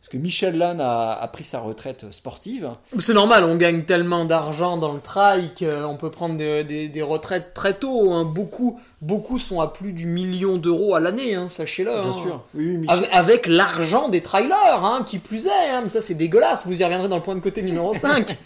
Parce 0.03 0.11
que 0.11 0.17
Michel 0.19 0.59
Lannes 0.59 0.81
a, 0.81 1.13
a 1.13 1.29
pris 1.29 1.45
sa 1.45 1.61
retraite 1.61 2.07
sportive. 2.11 2.71
C'est 2.99 3.15
normal, 3.15 3.45
on 3.45 3.55
gagne 3.55 3.85
tellement 3.85 4.25
d'argent 4.25 4.77
dans 4.77 4.93
le 4.93 4.99
trail 5.01 5.53
qu'on 5.57 5.97
peut 5.97 6.11
prendre 6.11 6.37
des, 6.37 6.65
des- 6.65 6.89
des 6.89 7.03
retraites 7.03 7.55
très 7.55 7.75
tôt. 7.75 8.13
hein. 8.13 8.25
Beaucoup, 8.25 8.81
beaucoup 9.01 9.39
sont 9.39 9.61
à 9.61 9.69
plus 9.69 9.93
du 9.93 10.07
million 10.07 10.57
d'euros 10.59 10.97
à 10.97 11.01
l'année, 11.01 11.37
hein, 11.37 11.49
sachez-le. 11.49 11.93
Bien 11.93 12.11
hein. 12.11 12.13
sûr. 12.13 12.43
Oui, 12.55 12.65
oui, 12.67 12.77
Michel- 12.79 12.97
Avec, 12.99 13.11
avec 13.13 13.47
l'argent 13.47 14.09
des 14.09 14.23
trailers, 14.23 14.85
hein, 14.85 15.05
qui 15.07 15.19
plus 15.19 15.47
est, 15.47 15.81
mais 15.83 15.89
ça 15.89 16.03
c'est 16.03 16.15
dégueulasse, 16.15 16.67
vous 16.67 16.81
y 16.81 16.85
reviendrez 16.85 17.09
dans 17.09 17.17
le 17.17 17.23
point 17.23 17.37
de 17.37 17.41
côté 17.41 17.63
numéro 17.63 17.95
5. 17.99 18.37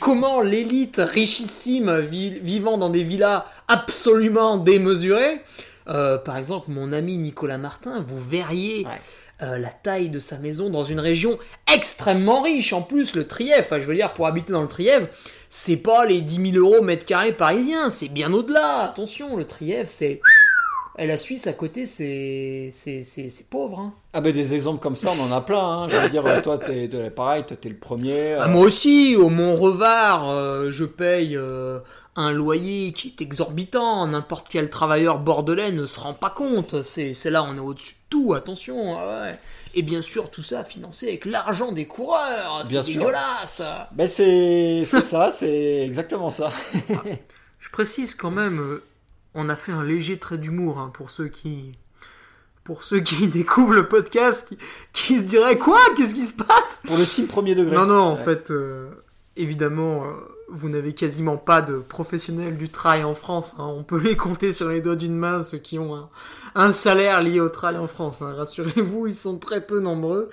Comment 0.00 0.40
l'élite 0.40 1.00
richissime 1.04 2.00
vi- 2.00 2.40
vivant 2.40 2.76
dans 2.76 2.90
des 2.90 3.04
villas 3.04 3.44
absolument 3.68 4.56
démesurées, 4.56 5.40
euh, 5.88 6.18
par 6.18 6.36
exemple 6.38 6.72
mon 6.72 6.92
ami 6.92 7.16
Nicolas 7.18 7.58
Martin, 7.58 8.02
vous 8.04 8.18
verriez 8.18 8.84
Ouais. 8.84 8.90
Euh, 9.42 9.58
la 9.58 9.68
taille 9.70 10.10
de 10.10 10.20
sa 10.20 10.38
maison 10.38 10.70
dans 10.70 10.84
une 10.84 11.00
région 11.00 11.38
extrêmement 11.72 12.42
riche, 12.42 12.72
en 12.72 12.82
plus 12.82 13.14
le 13.14 13.26
Trièvre, 13.26 13.60
enfin, 13.64 13.80
je 13.80 13.86
veux 13.86 13.94
dire 13.96 14.14
pour 14.14 14.26
habiter 14.26 14.52
dans 14.52 14.62
le 14.62 14.68
Trièvre, 14.68 15.08
c'est 15.50 15.76
pas 15.76 16.04
les 16.06 16.20
10 16.20 16.52
000 16.52 16.64
euros 16.64 16.82
mètre 16.82 17.04
carré 17.04 17.32
parisiens, 17.32 17.90
c'est 17.90 18.08
bien 18.08 18.32
au-delà, 18.32 18.78
attention, 18.78 19.36
le 19.36 19.44
Trièvre 19.44 19.90
c'est... 19.90 20.20
Et 20.96 21.08
la 21.08 21.18
Suisse 21.18 21.48
à 21.48 21.52
côté, 21.52 21.88
c'est 21.88 22.70
c'est 22.72 23.02
c'est 23.02 23.28
c'est 23.28 23.48
pauvre. 23.50 23.80
Hein. 23.80 23.94
Ah 24.12 24.20
ben 24.20 24.32
des 24.32 24.54
exemples 24.54 24.80
comme 24.80 24.94
ça, 24.94 25.10
on 25.18 25.24
en 25.24 25.36
a 25.36 25.40
plein. 25.40 25.58
hein. 25.58 25.88
Je 25.88 25.96
veux 25.96 26.08
dire, 26.08 26.24
euh, 26.24 26.40
toi, 26.40 26.56
t'es 26.56 26.86
pareil, 27.10 27.42
toi, 27.42 27.56
t'es 27.60 27.68
le 27.68 27.74
premier. 27.74 28.34
Ah, 28.34 28.44
euh, 28.44 28.48
moi 28.48 28.62
aussi, 28.62 29.16
au 29.16 29.28
Mont-Revard, 29.28 30.30
euh, 30.30 30.70
je 30.70 30.84
paye 30.84 31.36
euh, 31.36 31.80
un 32.16 32.30
loyer 32.32 32.92
qui 32.92 33.08
est 33.08 33.20
exorbitant. 33.22 34.06
N'importe 34.06 34.46
quel 34.50 34.70
travailleur 34.70 35.18
bordelais 35.18 35.72
ne 35.72 35.86
se 35.86 35.98
rend 36.00 36.14
pas 36.14 36.30
compte. 36.30 36.82
C'est 36.82 37.14
là, 37.30 37.42
on 37.44 37.56
est 37.56 37.60
au-dessus 37.60 37.94
de 37.94 37.98
tout. 38.10 38.34
Attention. 38.34 38.96
ah 38.98 39.22
ouais. 39.22 39.38
Et 39.76 39.82
bien 39.82 40.02
sûr, 40.02 40.30
tout 40.30 40.42
ça 40.44 40.62
financé 40.64 41.08
avec 41.08 41.24
l'argent 41.24 41.72
des 41.72 41.86
coureurs. 41.86 42.62
C'est 42.64 42.84
dégueulasse. 42.86 43.60
Ben 43.92 44.06
c'est 44.08 44.84
ça, 44.86 45.32
c'est 45.32 45.82
exactement 45.84 46.30
ça. 46.30 46.52
Je 47.58 47.70
précise 47.70 48.14
quand 48.14 48.30
même, 48.30 48.60
euh, 48.60 48.82
on 49.34 49.48
a 49.48 49.56
fait 49.56 49.72
un 49.72 49.82
léger 49.82 50.18
trait 50.18 50.38
d'humour 50.38 50.78
hein, 50.78 50.90
pour 50.94 51.10
ceux 51.10 51.28
qui. 51.28 51.72
Pour 52.62 52.84
ceux 52.84 53.00
qui 53.00 53.26
découvrent 53.28 53.74
le 53.74 53.88
podcast, 53.88 54.48
qui, 54.48 54.58
qui 54.92 55.18
se 55.18 55.24
diraient 55.24 55.58
quoi? 55.58 55.80
Qu'est-ce 55.96 56.14
qui 56.14 56.24
se 56.24 56.34
passe? 56.34 56.82
Pour 56.86 56.96
le 56.96 57.04
team 57.04 57.26
premier 57.26 57.54
degré. 57.56 57.74
Non, 57.74 57.86
non, 57.86 57.94
en 58.02 58.14
Ouais. 58.16 58.22
fait, 58.24 58.50
euh, 58.52 58.90
évidemment, 59.36 60.04
euh, 60.04 60.12
vous 60.48 60.68
n'avez 60.68 60.92
quasiment 60.92 61.36
pas 61.36 61.62
de 61.62 61.78
professionnels 61.78 62.56
du 62.56 62.68
trail 62.68 63.04
en 63.04 63.14
France. 63.14 63.56
hein. 63.58 63.72
On 63.76 63.82
peut 63.82 64.00
les 64.02 64.16
compter 64.16 64.52
sur 64.52 64.68
les 64.68 64.80
doigts 64.80 64.96
d'une 64.96 65.16
main, 65.16 65.44
ceux 65.44 65.58
qui 65.58 65.78
ont 65.78 66.08
un, 66.54 66.72
salaire 66.72 67.22
lié 67.22 67.40
au 67.40 67.48
trail 67.48 67.76
en 67.76 67.86
France. 67.86 68.22
hein. 68.22 68.34
Rassurez-vous, 68.36 69.06
ils 69.06 69.14
sont 69.14 69.38
très 69.38 69.64
peu 69.66 69.80
nombreux. 69.80 70.30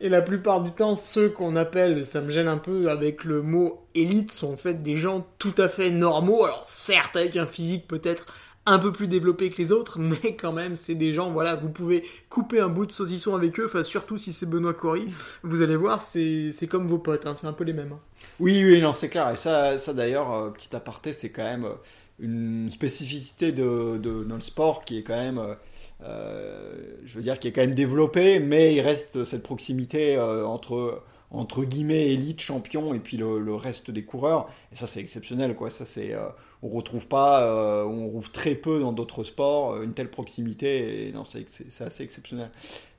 Et 0.00 0.08
la 0.08 0.22
plupart 0.22 0.62
du 0.62 0.70
temps, 0.70 0.94
ceux 0.94 1.28
qu'on 1.28 1.56
appelle, 1.56 2.06
ça 2.06 2.20
me 2.20 2.30
gêne 2.30 2.46
un 2.46 2.58
peu 2.58 2.88
avec 2.88 3.24
le 3.24 3.42
mot 3.42 3.84
élite, 3.96 4.30
sont 4.30 4.52
en 4.52 4.56
fait 4.56 4.82
des 4.82 4.96
gens 4.96 5.26
tout 5.38 5.54
à 5.58 5.68
fait 5.68 5.90
normaux. 5.90 6.44
Alors 6.44 6.62
certes, 6.66 7.16
avec 7.16 7.36
un 7.36 7.46
physique 7.46 7.88
peut-être 7.88 8.26
un 8.72 8.78
peu 8.78 8.92
plus 8.92 9.08
développé 9.08 9.50
que 9.50 9.58
les 9.60 9.72
autres, 9.72 9.98
mais 10.00 10.36
quand 10.36 10.52
même, 10.52 10.76
c'est 10.76 10.94
des 10.94 11.12
gens, 11.12 11.30
voilà, 11.30 11.56
vous 11.56 11.68
pouvez 11.70 12.04
couper 12.30 12.60
un 12.60 12.68
bout 12.68 12.86
de 12.86 12.92
saucisson 12.92 13.34
avec 13.34 13.58
eux, 13.60 13.66
enfin, 13.66 13.82
surtout 13.82 14.18
si 14.18 14.32
c'est 14.32 14.46
Benoît 14.46 14.74
Cory, 14.74 15.06
vous 15.42 15.62
allez 15.62 15.76
voir, 15.76 16.02
c'est 16.02 16.52
comme 16.70 16.86
vos 16.86 16.98
potes, 16.98 17.26
hein, 17.26 17.34
c'est 17.34 17.46
un 17.46 17.52
peu 17.52 17.64
les 17.64 17.72
mêmes. 17.72 17.92
hein. 17.92 18.00
Oui, 18.40 18.62
oui, 18.64 18.80
non, 18.80 18.92
c'est 18.92 19.08
clair. 19.08 19.30
Et 19.30 19.36
ça, 19.36 19.78
ça 19.78 19.92
d'ailleurs, 19.92 20.32
euh, 20.32 20.50
petit 20.50 20.74
aparté, 20.74 21.12
c'est 21.12 21.30
quand 21.30 21.44
même 21.44 21.64
euh, 21.64 21.74
une 22.18 22.70
spécificité 22.70 23.52
de, 23.52 23.98
de, 23.98 24.24
dans 24.24 24.34
le 24.36 24.40
sport 24.40 24.84
qui 24.84 24.98
est 24.98 25.02
quand 25.02 25.16
même, 25.16 25.38
euh, 25.38 25.54
euh, 26.02 26.76
je 27.04 27.14
veux 27.16 27.22
dire, 27.22 27.38
qui 27.38 27.48
est 27.48 27.52
quand 27.52 27.60
même 27.62 27.74
développée, 27.74 28.40
mais 28.40 28.74
il 28.74 28.80
reste 28.80 29.24
cette 29.24 29.42
proximité 29.42 30.16
euh, 30.16 30.46
entre 30.46 31.02
entre 31.30 31.62
guillemets 31.64 32.06
élite, 32.12 32.40
champion 32.40 32.94
et 32.94 33.00
puis 33.00 33.18
le, 33.18 33.54
reste 33.54 33.90
des 33.90 34.02
coureurs. 34.04 34.48
Et 34.72 34.76
ça, 34.76 34.86
c'est 34.86 35.00
exceptionnel, 35.00 35.54
quoi. 35.54 35.70
Ça, 35.70 35.84
c'est 35.84 36.16
on 36.62 36.68
retrouve 36.68 37.06
pas, 37.06 37.44
euh, 37.44 37.84
on 37.84 38.06
retrouve 38.06 38.32
très 38.32 38.56
peu 38.56 38.80
dans 38.80 38.92
d'autres 38.92 39.22
sports 39.22 39.74
euh, 39.74 39.84
une 39.84 39.92
telle 39.92 40.10
proximité. 40.10 41.06
Et 41.06 41.12
non, 41.12 41.22
c'est 41.24 41.46
assez 41.80 42.02
exceptionnel. 42.02 42.50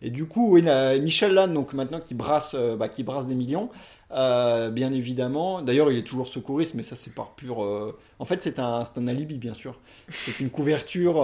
Et 0.02 0.12
du 0.12 0.28
coup, 0.28 0.58
Michel 1.02 1.34
Lannes, 1.34 1.54
donc 1.54 1.74
maintenant 1.74 2.00
qui 2.00 2.14
brasse, 2.14 2.56
euh, 2.58 2.78
bah, 2.78 2.88
qui 2.88 3.04
brasse 3.04 3.28
des 3.28 3.36
millions. 3.36 3.70
Bien 4.12 4.94
évidemment. 4.94 5.62
D'ailleurs, 5.62 5.92
il 5.92 5.98
est 5.98 6.04
toujours 6.04 6.30
secouriste, 6.30 6.74
mais 6.74 6.82
ça, 6.82 6.96
c'est 6.96 7.14
par 7.14 7.36
pur. 7.36 7.60
En 8.18 8.26
fait, 8.26 8.42
c'est 8.42 8.58
un, 8.58 8.84
c'est 8.84 9.00
un 9.00 9.08
alibi, 9.08 9.38
bien 9.38 9.54
sûr. 9.54 9.78
C'est 10.10 10.40
une 10.40 10.50
couverture, 10.50 11.24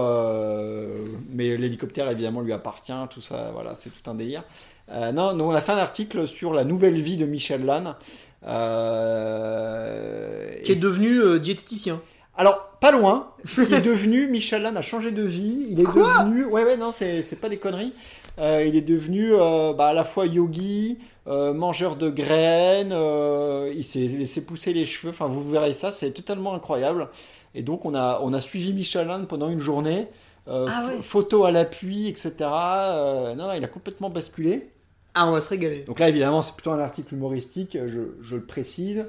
mais 1.32 1.58
l'hélicoptère, 1.58 2.08
évidemment, 2.12 2.42
lui 2.42 2.54
appartient. 2.54 2.94
Tout 3.10 3.22
ça, 3.22 3.50
voilà, 3.54 3.74
c'est 3.74 3.90
tout 3.90 4.08
un 4.08 4.14
délire. 4.14 4.44
Non, 4.92 5.36
donc 5.36 5.50
on 5.50 5.56
a 5.56 5.62
fait 5.62 5.72
un 5.72 5.80
article 5.80 6.28
sur 6.28 6.54
la 6.54 6.64
nouvelle 6.64 7.02
vie 7.02 7.18
de 7.18 7.26
Michel 7.26 7.66
Lannes. 7.66 7.96
Qui 8.44 8.50
est 10.72 10.80
devenu 10.80 11.40
diététicien. 11.40 12.00
Alors, 12.38 12.70
pas 12.82 12.92
loin. 12.92 13.32
Il 13.58 13.74
est 13.74 13.82
devenu, 13.86 14.28
Michel 14.28 14.62
Lannes 14.62 14.78
a 14.78 14.82
changé 14.82 15.12
de 15.12 15.24
vie. 15.24 15.68
Il 15.72 15.80
est 15.80 15.84
Quoi 15.84 16.24
devenu, 16.24 16.46
ouais, 16.46 16.64
ouais, 16.64 16.78
non, 16.78 16.92
c'est 16.92 17.40
pas 17.40 17.50
des 17.50 17.58
conneries. 17.58 17.94
Euh, 18.38 18.66
il 18.66 18.76
est 18.76 18.82
devenu 18.82 19.30
euh, 19.34 19.74
bah, 19.74 19.88
à 19.88 19.94
la 19.94 20.04
fois 20.04 20.26
yogi, 20.26 21.00
euh, 21.28 21.54
mangeur 21.54 21.96
de 21.96 22.10
graines. 22.10 22.94
il 23.74 23.84
s'est 23.84 24.00
laissé 24.08 24.42
pousser 24.42 24.74
les 24.74 24.86
cheveux. 24.86 25.12
Enfin, 25.12 25.28
vous 25.28 25.50
verrez 25.50 25.74
ça, 25.74 25.92
c'est 25.92 26.12
totalement 26.12 26.54
incroyable. 26.54 27.10
Et 27.54 27.64
donc, 27.64 27.86
on 27.86 27.96
a, 27.96 28.20
on 28.22 28.34
a 28.34 28.42
suivi 28.42 28.74
Michel 28.74 29.08
Lannes 29.08 29.28
pendant 29.28 29.50
une 29.50 29.60
journée. 29.62 30.08
Ah 30.48 30.66
ph- 30.66 30.98
ouais. 30.98 31.04
Photos 31.04 31.48
à 31.48 31.52
l'appui, 31.52 32.08
etc. 32.08 32.34
Non, 32.42 33.36
non, 33.36 33.54
il 33.54 33.64
a 33.64 33.68
complètement 33.68 34.10
basculé. 34.10 34.70
Ah, 35.18 35.28
on 35.28 35.32
va 35.32 35.40
se 35.40 35.48
régaler. 35.48 35.80
Donc 35.88 36.00
là, 36.00 36.10
évidemment, 36.10 36.42
c'est 36.42 36.54
plutôt 36.54 36.72
un 36.72 36.80
article 36.80 37.14
humoristique, 37.14 37.78
je, 37.88 38.02
je 38.22 38.36
le 38.36 38.44
précise. 38.44 39.06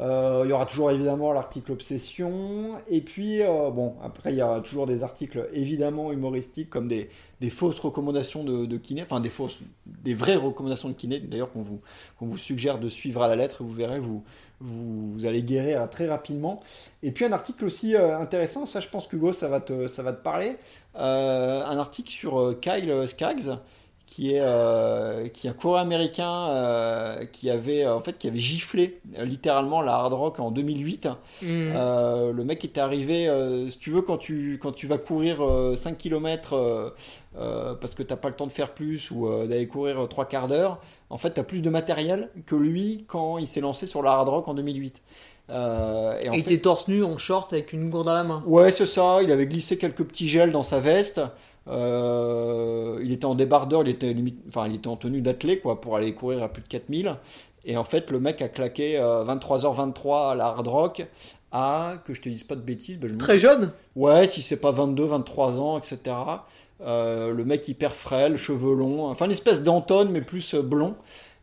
Euh, 0.00 0.42
il 0.44 0.50
y 0.50 0.52
aura 0.52 0.66
toujours 0.66 0.90
évidemment 0.90 1.32
l'article 1.32 1.72
Obsession. 1.72 2.76
Et 2.88 3.00
puis, 3.00 3.42
euh, 3.42 3.70
bon, 3.70 3.94
après, 4.02 4.32
il 4.32 4.36
y 4.36 4.40
a 4.40 4.60
toujours 4.60 4.86
des 4.86 5.02
articles 5.02 5.48
évidemment 5.52 6.12
humoristiques 6.12 6.70
comme 6.70 6.86
des, 6.86 7.10
des 7.40 7.50
fausses 7.50 7.80
recommandations 7.80 8.44
de, 8.44 8.76
kiné, 8.76 9.02
enfin 9.02 9.20
des 9.20 9.28
fausses, 9.28 9.58
des 9.86 10.14
vraies 10.14 10.36
recommandations 10.36 10.88
de 10.88 10.94
kiné, 10.94 11.18
d'ailleurs, 11.18 11.50
qu'on 11.50 11.62
vous, 11.62 11.80
vous 12.20 12.38
suggère 12.38 12.78
de 12.78 12.88
suivre 12.88 13.22
à 13.22 13.28
la 13.28 13.34
lettre. 13.34 13.64
Vous 13.64 13.72
verrez, 13.72 13.98
vous, 13.98 14.22
vous, 14.60 15.26
allez 15.26 15.42
guérir 15.42 15.88
très 15.90 16.06
rapidement. 16.06 16.62
Et 17.02 17.10
puis, 17.10 17.24
un 17.24 17.32
article 17.32 17.64
aussi 17.64 17.96
euh, 17.96 18.18
intéressant, 18.18 18.66
ça, 18.66 18.78
je 18.78 18.88
pense 18.88 19.08
que 19.08 19.16
Hugo, 19.16 19.32
ça 19.32 19.48
va 19.48 19.60
te, 19.60 19.88
ça 19.88 20.02
va 20.02 20.12
te 20.12 20.22
parler. 20.22 20.56
Un 20.94 21.78
article 21.78 22.10
sur 22.10 22.58
Kyle 22.60 23.06
Skaggs 23.06 23.50
qui 24.18 24.34
est 24.34 24.40
euh, 24.42 25.28
qui 25.28 25.46
est 25.46 25.50
un 25.50 25.52
coureur 25.52 25.78
américain 25.78 26.48
euh, 26.48 27.24
qui 27.26 27.50
avait 27.50 27.86
en 27.86 28.00
fait 28.00 28.18
qui 28.18 28.26
avait 28.26 28.40
giflé 28.40 28.98
euh, 29.16 29.24
littéralement 29.24 29.80
la 29.80 29.94
hard 29.94 30.12
rock 30.12 30.40
en 30.40 30.50
2008. 30.50 31.06
Hmm. 31.06 31.12
Euh, 31.46 32.32
le 32.32 32.42
mec 32.42 32.64
était 32.64 32.80
arrivé, 32.80 33.28
euh, 33.28 33.68
si 33.68 33.78
tu 33.78 33.90
veux, 33.92 34.02
quand 34.02 34.18
tu 34.18 34.58
quand 34.60 34.72
tu 34.72 34.88
vas 34.88 34.98
courir 34.98 35.40
euh, 35.40 35.76
5 35.76 35.96
km 35.96 36.92
parce 37.80 37.94
que 37.94 38.02
t'as 38.02 38.16
pas 38.16 38.28
le 38.28 38.34
temps 38.34 38.48
de 38.48 38.52
faire 38.52 38.74
plus 38.74 39.12
ou 39.12 39.28
euh, 39.28 39.46
d'aller 39.46 39.68
courir 39.68 40.08
3 40.08 40.24
quarts 40.24 40.48
d'heure, 40.48 40.80
en 41.10 41.18
fait 41.18 41.30
t'as 41.30 41.44
plus 41.44 41.62
de 41.62 41.70
matériel 41.70 42.30
que 42.46 42.56
lui 42.56 43.04
quand 43.06 43.38
il 43.38 43.46
s'est 43.46 43.60
lancé 43.60 43.86
sur 43.86 44.02
la 44.02 44.10
hard 44.14 44.28
rock 44.28 44.48
en 44.48 44.54
2008. 44.54 45.00
Euh, 45.50 46.18
et 46.20 46.28
en 46.28 46.32
Et 46.32 46.38
il 46.38 46.44
fait- 46.44 46.54
était 46.54 46.62
torse 46.62 46.88
nu 46.88 47.04
en 47.04 47.16
short 47.18 47.52
avec 47.52 47.72
une 47.72 47.88
gourde 47.88 48.08
à 48.08 48.14
la 48.14 48.24
main. 48.24 48.42
Ouais, 48.46 48.70
c'est 48.72 48.84
ça. 48.86 49.20
Il 49.22 49.30
avait 49.32 49.46
glissé 49.46 49.78
quelques 49.78 50.02
petits 50.04 50.28
gels 50.28 50.52
dans 50.52 50.62
sa 50.64 50.80
veste. 50.80 51.20
Euh, 51.68 52.98
il 53.02 53.12
était 53.12 53.24
en 53.24 53.34
débardeur, 53.34 53.82
il 53.82 53.88
était, 53.88 54.12
limite, 54.12 54.38
enfin, 54.48 54.66
il 54.68 54.74
était 54.74 54.88
en 54.88 54.96
tenue 54.96 55.20
d'athlète 55.20 55.62
quoi, 55.62 55.80
pour 55.80 55.96
aller 55.96 56.14
courir 56.14 56.42
à 56.42 56.48
plus 56.48 56.62
de 56.62 56.68
4000. 56.68 57.16
Et 57.64 57.76
en 57.76 57.84
fait, 57.84 58.10
le 58.10 58.20
mec 58.20 58.40
a 58.40 58.48
claqué 58.48 58.96
23h23 58.98 60.30
à 60.32 60.34
la 60.34 60.46
Hard 60.46 60.66
Rock 60.68 61.06
à, 61.52 61.94
que 62.04 62.14
je 62.14 62.20
te 62.22 62.28
dise 62.28 62.44
pas 62.44 62.56
de 62.56 62.60
bêtises, 62.60 62.98
ben, 62.98 63.08
je 63.08 63.14
me- 63.14 63.18
Très 63.18 63.38
jeune? 63.38 63.72
Ouais, 63.96 64.26
si 64.26 64.42
c'est 64.42 64.60
pas 64.60 64.70
22, 64.70 65.04
23 65.06 65.58
ans, 65.58 65.78
etc. 65.78 65.98
Euh, 66.80 67.32
le 67.32 67.44
mec 67.44 67.66
hyper 67.68 67.94
frêle, 67.94 68.36
cheveux 68.36 68.74
longs, 68.74 69.06
enfin 69.06 69.24
une 69.24 69.32
espèce 69.32 69.62
d'Anton 69.62 70.08
mais 70.10 70.20
plus 70.20 70.54
euh, 70.54 70.62
blond. 70.62 70.94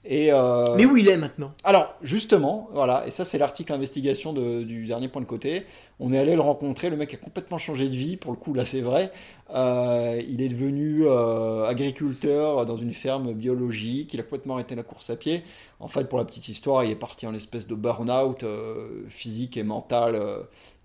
Et 0.08 0.32
euh, 0.32 0.64
Mais 0.76 0.86
où 0.86 0.98
il 0.98 1.08
est 1.10 1.18
maintenant? 1.18 1.52
alors 1.64 1.96
justement, 2.04 2.70
voilà, 2.74 3.08
et 3.08 3.12
ça 3.12 3.26
c'est 3.26 3.40
l'article 3.40 3.74
investigation 3.74 4.34
de- 4.34 4.62
du 4.62 4.86
dernier 4.86 5.08
point 5.08 5.22
de 5.22 5.26
côté. 5.26 5.66
On 6.00 6.14
est 6.14 6.20
allé 6.20 6.36
le 6.36 6.42
rencontrer, 6.42 6.92
le 6.92 6.98
mec 6.98 7.14
a 7.14 7.18
complètement 7.18 7.58
changé 7.58 7.90
de 7.90 7.96
vie, 7.96 8.16
pour 8.16 8.32
le 8.32 8.38
coup 8.38 8.54
là 8.54 8.66
c'est 8.66 8.82
vrai. 8.82 9.12
Euh, 9.54 10.22
il 10.28 10.42
est 10.42 10.50
devenu 10.50 11.06
euh, 11.08 11.66
agriculteur 11.66 12.66
dans 12.68 12.78
une 12.78 12.94
ferme 12.94 13.34
biologique, 13.34 14.14
il 14.14 14.20
a 14.20 14.24
complètement 14.24 14.56
arrêté 14.56 14.76
la 14.76 14.84
course 14.84 15.10
à 15.10 15.16
pied. 15.16 15.44
En 15.80 15.88
fait, 15.88 16.06
pour 16.08 16.18
la 16.20 16.26
petite 16.26 16.48
histoire, 16.50 16.84
il 16.84 16.92
est 16.92 16.96
parti 16.96 17.28
en 17.28 17.34
espèce 17.34 17.68
de 17.68 17.76
burn-out 17.76 18.46
physique 19.10 19.58
et 19.58 19.64
mental. 19.64 20.20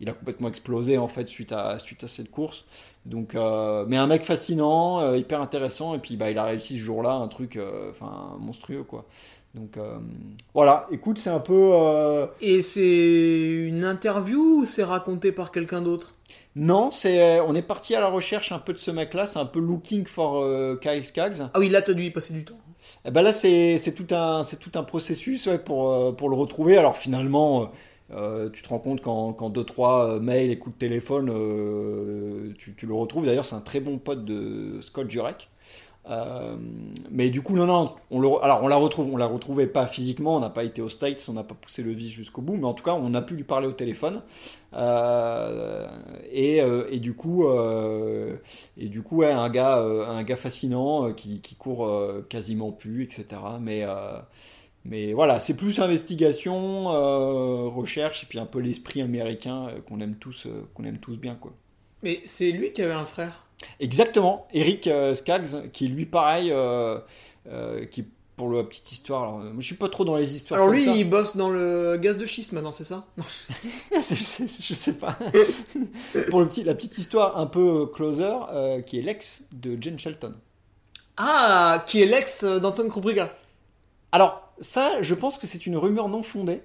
il 0.01 0.09
a 0.09 0.13
complètement 0.13 0.49
explosé 0.49 0.99
en 0.99 1.09
fait 1.09 1.29
suite 1.29 1.53
à, 1.53 1.79
suite 1.79 2.05
à 2.05 2.09
cette 2.09 2.31
course. 2.31 2.65
Donc, 3.07 3.35
euh, 3.35 3.85
mais 3.89 3.97
un 3.97 4.07
mec 4.07 4.25
fascinant, 4.25 5.01
euh, 5.01 5.17
hyper 5.17 5.41
intéressant, 5.41 5.95
et 5.95 5.99
puis 5.99 6.17
bah, 6.17 6.31
il 6.31 6.37
a 6.37 6.45
réussi 6.45 6.77
ce 6.77 6.83
jour-là 6.83 7.13
un 7.13 7.29
truc 7.29 7.57
euh, 7.57 7.93
monstrueux 8.39 8.83
quoi. 8.83 9.07
Donc 9.55 9.79
voilà, 10.55 10.87
écoute, 10.93 11.19
c'est 11.19 11.31
un 11.31 11.41
peu. 11.41 11.73
Et 12.41 12.63
c'est 12.63 13.67
une 13.67 13.85
interview 13.85 14.61
ou 14.61 14.65
c'est 14.65 14.85
raconté 14.85 15.33
par 15.33 15.51
quelqu'un 15.51 15.83
d'autre? 15.83 16.15
Non, 16.55 16.93
c'est 16.93 17.41
on 17.41 17.57
est 17.57 17.63
parti 17.63 17.97
à 17.97 18.01
la 18.01 18.07
recherche 18.09 18.53
un 18.53 18.61
peu 18.61 18.73
de 18.73 18.79
ce 18.79 18.93
mec-là, 18.93 19.27
c'est 19.27 19.41
un 19.41 19.47
peu 19.47 19.59
looking 19.59 20.07
for 20.07 20.47
Kai 20.81 21.03
Skaggs. 21.03 21.43
Ah 21.53 21.59
oui, 21.59 21.69
là 21.69 21.83
t'as 21.83 21.95
dû 21.95 22.05
y 22.05 22.11
passer 22.11 22.33
du 22.33 22.45
temps. 22.45 22.55
Eh 23.05 23.11
ben 23.11 23.23
là, 23.23 23.33
c'est 23.33 23.95
tout 23.97 24.15
un 24.15 24.45
c'est 24.45 24.59
tout 24.59 24.79
un 24.79 24.85
processus 24.85 25.47
ouais, 25.47 25.59
pour 25.59 26.15
pour 26.15 26.29
le 26.29 26.37
retrouver. 26.37 26.79
Alors 26.79 26.97
finalement, 26.97 27.73
euh, 28.13 28.49
tu 28.51 28.63
te 28.63 28.69
rends 28.69 28.79
compte 28.79 29.53
deux 29.53 29.65
trois 29.65 30.15
euh, 30.15 30.21
mails 30.21 30.51
et 30.51 30.59
coups 30.59 30.75
de 30.75 30.79
téléphone, 30.79 31.31
euh, 31.33 32.53
tu, 32.59 32.87
le 32.87 32.95
retrouves. 32.95 33.27
D'ailleurs, 33.27 33.45
c'est 33.45 33.55
un 33.55 33.61
très 33.61 33.81
bon 33.81 33.99
pote 33.99 34.25
de 34.25 34.81
Scott 34.81 35.11
Jurek. 35.11 35.49
Mais 37.11 37.31
du 37.31 37.41
coup, 37.41 37.55
non, 37.55 37.67
non, 37.67 37.95
alors 38.41 38.65
on 38.65 38.69
la 38.69 38.75
retrouve, 38.75 39.13
on 39.13 39.17
la 39.17 39.31
pas 39.69 39.87
physiquement, 39.87 40.37
on 40.37 40.41
n'a 40.41 40.51
pas 40.51 40.65
été 40.65 40.83
aux 40.83 40.89
States, 40.89 41.25
on 41.29 41.35
n'a 41.35 41.45
pas 41.45 41.55
poussé 41.55 41.85
le 41.85 41.93
vis 41.93 42.11
jusqu'au 42.11 42.43
bout, 42.43 42.57
mais 42.57 42.65
en 42.65 42.75
tout 42.75 42.83
cas, 42.83 42.95
on 42.95 43.15
a 43.15 43.23
pu 43.23 43.35
lui 43.35 43.45
parler 43.45 43.69
au 43.69 43.73
téléphone. 43.73 44.23
Et, 46.33 46.99
du 46.99 47.15
coup, 47.15 47.47
et 48.77 48.89
du 48.89 49.03
coup, 49.03 49.19
ouais, 49.19 49.31
un 49.31 49.49
gars, 49.51 49.77
un 49.77 50.23
gars 50.25 50.37
fascinant 50.37 51.13
qui, 51.13 51.41
qui 51.43 51.55
court 51.55 51.89
quasiment 52.29 52.73
plus, 52.73 53.05
etc. 53.05 53.27
Mais, 53.61 53.87
mais 54.85 55.13
voilà, 55.13 55.39
c'est 55.39 55.55
plus 55.55 55.79
investigation, 55.81 56.91
euh, 56.91 57.69
recherche, 57.69 58.25
et 58.25 58.27
puis 58.27 58.39
un 58.39 58.47
peu 58.47 58.61
l'esprit 58.61 59.03
américain 59.03 59.69
euh, 59.69 59.81
qu'on 59.87 60.01
aime 60.01 60.15
tous, 60.17 60.47
euh, 60.47 60.67
qu'on 60.75 60.85
aime 60.85 60.99
tous 60.99 61.17
bien, 61.17 61.35
quoi. 61.35 61.53
Mais 62.03 62.21
c'est 62.25 62.51
lui 62.51 62.73
qui 62.73 62.83
avait 62.83 62.95
un 62.95 63.05
frère? 63.05 63.45
Exactement, 63.79 64.49
Eric 64.55 64.89
Skaggs, 65.15 65.71
qui 65.71 65.89
lui 65.89 66.07
pareil, 66.07 66.51
qui 67.91 68.05
pour 68.37 68.51
la 68.51 68.65
petite 68.65 68.91
histoire, 68.91 69.23
alors, 69.25 69.39
moi, 69.41 69.57
je 69.59 69.67
suis 69.67 69.75
pas 69.75 69.91
trop 69.91 70.07
dans 70.07 70.17
les 70.17 70.35
histoires. 70.35 70.59
Alors 70.59 70.71
comme 70.71 70.79
lui, 70.79 70.85
ça. 70.87 70.95
il 70.97 71.11
bosse 71.11 71.37
dans 71.37 71.51
le 71.51 71.99
gaz 71.99 72.17
de 72.17 72.25
schiste 72.25 72.53
maintenant, 72.53 72.73
c'est 72.73 72.85
ça? 72.85 73.05
Non. 73.19 73.25
C'est- 74.01 74.15
c'est- 74.15 74.63
je 74.63 74.73
sais 74.73 74.95
pas. 74.97 75.19
pour 76.31 76.41
le 76.41 76.49
petit, 76.49 76.65
la 76.65 76.75
petite 76.75 76.97
histoire 76.97 77.37
un 77.37 77.45
peu 77.45 77.85
closer, 77.85 78.33
qui 78.87 78.99
est 78.99 79.03
l'ex 79.03 79.47
de 79.53 79.77
Jen 79.79 79.99
Shelton. 79.99 80.33
Ah, 81.19 81.85
qui 81.87 82.01
est 82.03 82.07
l'ex 82.07 82.43
d'Anton 82.45 82.89
Krubriga. 82.89 83.31
Alors 84.13 84.50
ça, 84.61 85.01
je 85.03 85.15
pense 85.15 85.39
que 85.39 85.47
c'est 85.47 85.67
une 85.67 85.77
rumeur 85.77 86.09
non 86.09 86.23
fondée. 86.23 86.61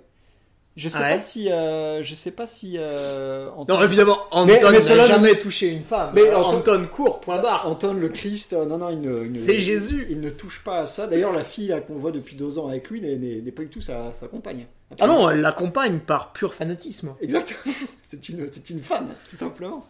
Je 0.77 0.89
sais 0.89 0.97
Ah 0.99 1.03
ouais 1.03 1.13
pas 1.13 1.19
si, 1.19 1.49
euh, 1.49 2.03
je 2.03 2.13
sais 2.15 2.31
pas 2.31 2.47
si. 2.47 2.73
euh, 2.77 3.49
Anton, 3.55 3.75
Non, 3.77 3.83
évidemment, 3.85 4.17
Anton 4.31 4.71
n'a 4.71 5.07
jamais 5.07 5.39
touché 5.39 5.67
une 5.69 5.83
femme. 5.85 6.11
Mais 6.13 6.23
Euh, 6.23 6.37
Anton- 6.37 6.57
Anton 6.57 6.87
court, 6.93 7.21
point 7.21 7.41
barre. 7.41 7.65
Anton 7.65 7.93
le 7.93 8.09
Christ, 8.09 8.51
euh, 8.51 8.65
non 8.65 8.79
non, 8.79 8.89
il 8.89 8.99
ne, 8.99 9.23
il 9.23 9.31
ne- 9.31 9.39
C'est 9.39 9.61
Jésus. 9.61 10.05
Il 10.09 10.19
ne 10.19 10.29
touche 10.29 10.61
pas 10.65 10.79
à 10.79 10.85
ça. 10.85 11.07
D'ailleurs, 11.07 11.31
la 11.31 11.45
fille 11.45 11.67
là, 11.69 11.79
qu'on 11.79 11.95
voit 11.95 12.11
depuis 12.11 12.35
deux 12.35 12.57
ans 12.59 12.67
avec 12.67 12.89
lui 12.89 12.99
n'est- 12.99 13.15
n'est 13.15 13.39
n'est 13.39 13.51
pas 13.53 13.61
du 13.63 13.69
tout 13.69 13.79
sa, 13.79 14.11
sa 14.11 14.27
compagne. 14.27 14.65
Ah 14.99 15.07
non, 15.07 15.29
elle 15.29 15.39
l'accompagne 15.39 15.99
par 15.99 16.33
pur 16.33 16.53
fanatisme. 16.53 17.15
Exactement. 17.21 17.73
C'est 18.03 18.27
une, 18.29 18.47
c'est 18.51 18.69
une 18.69 18.81
fan, 18.81 19.07
tout 19.29 19.35
simplement. 19.35 19.83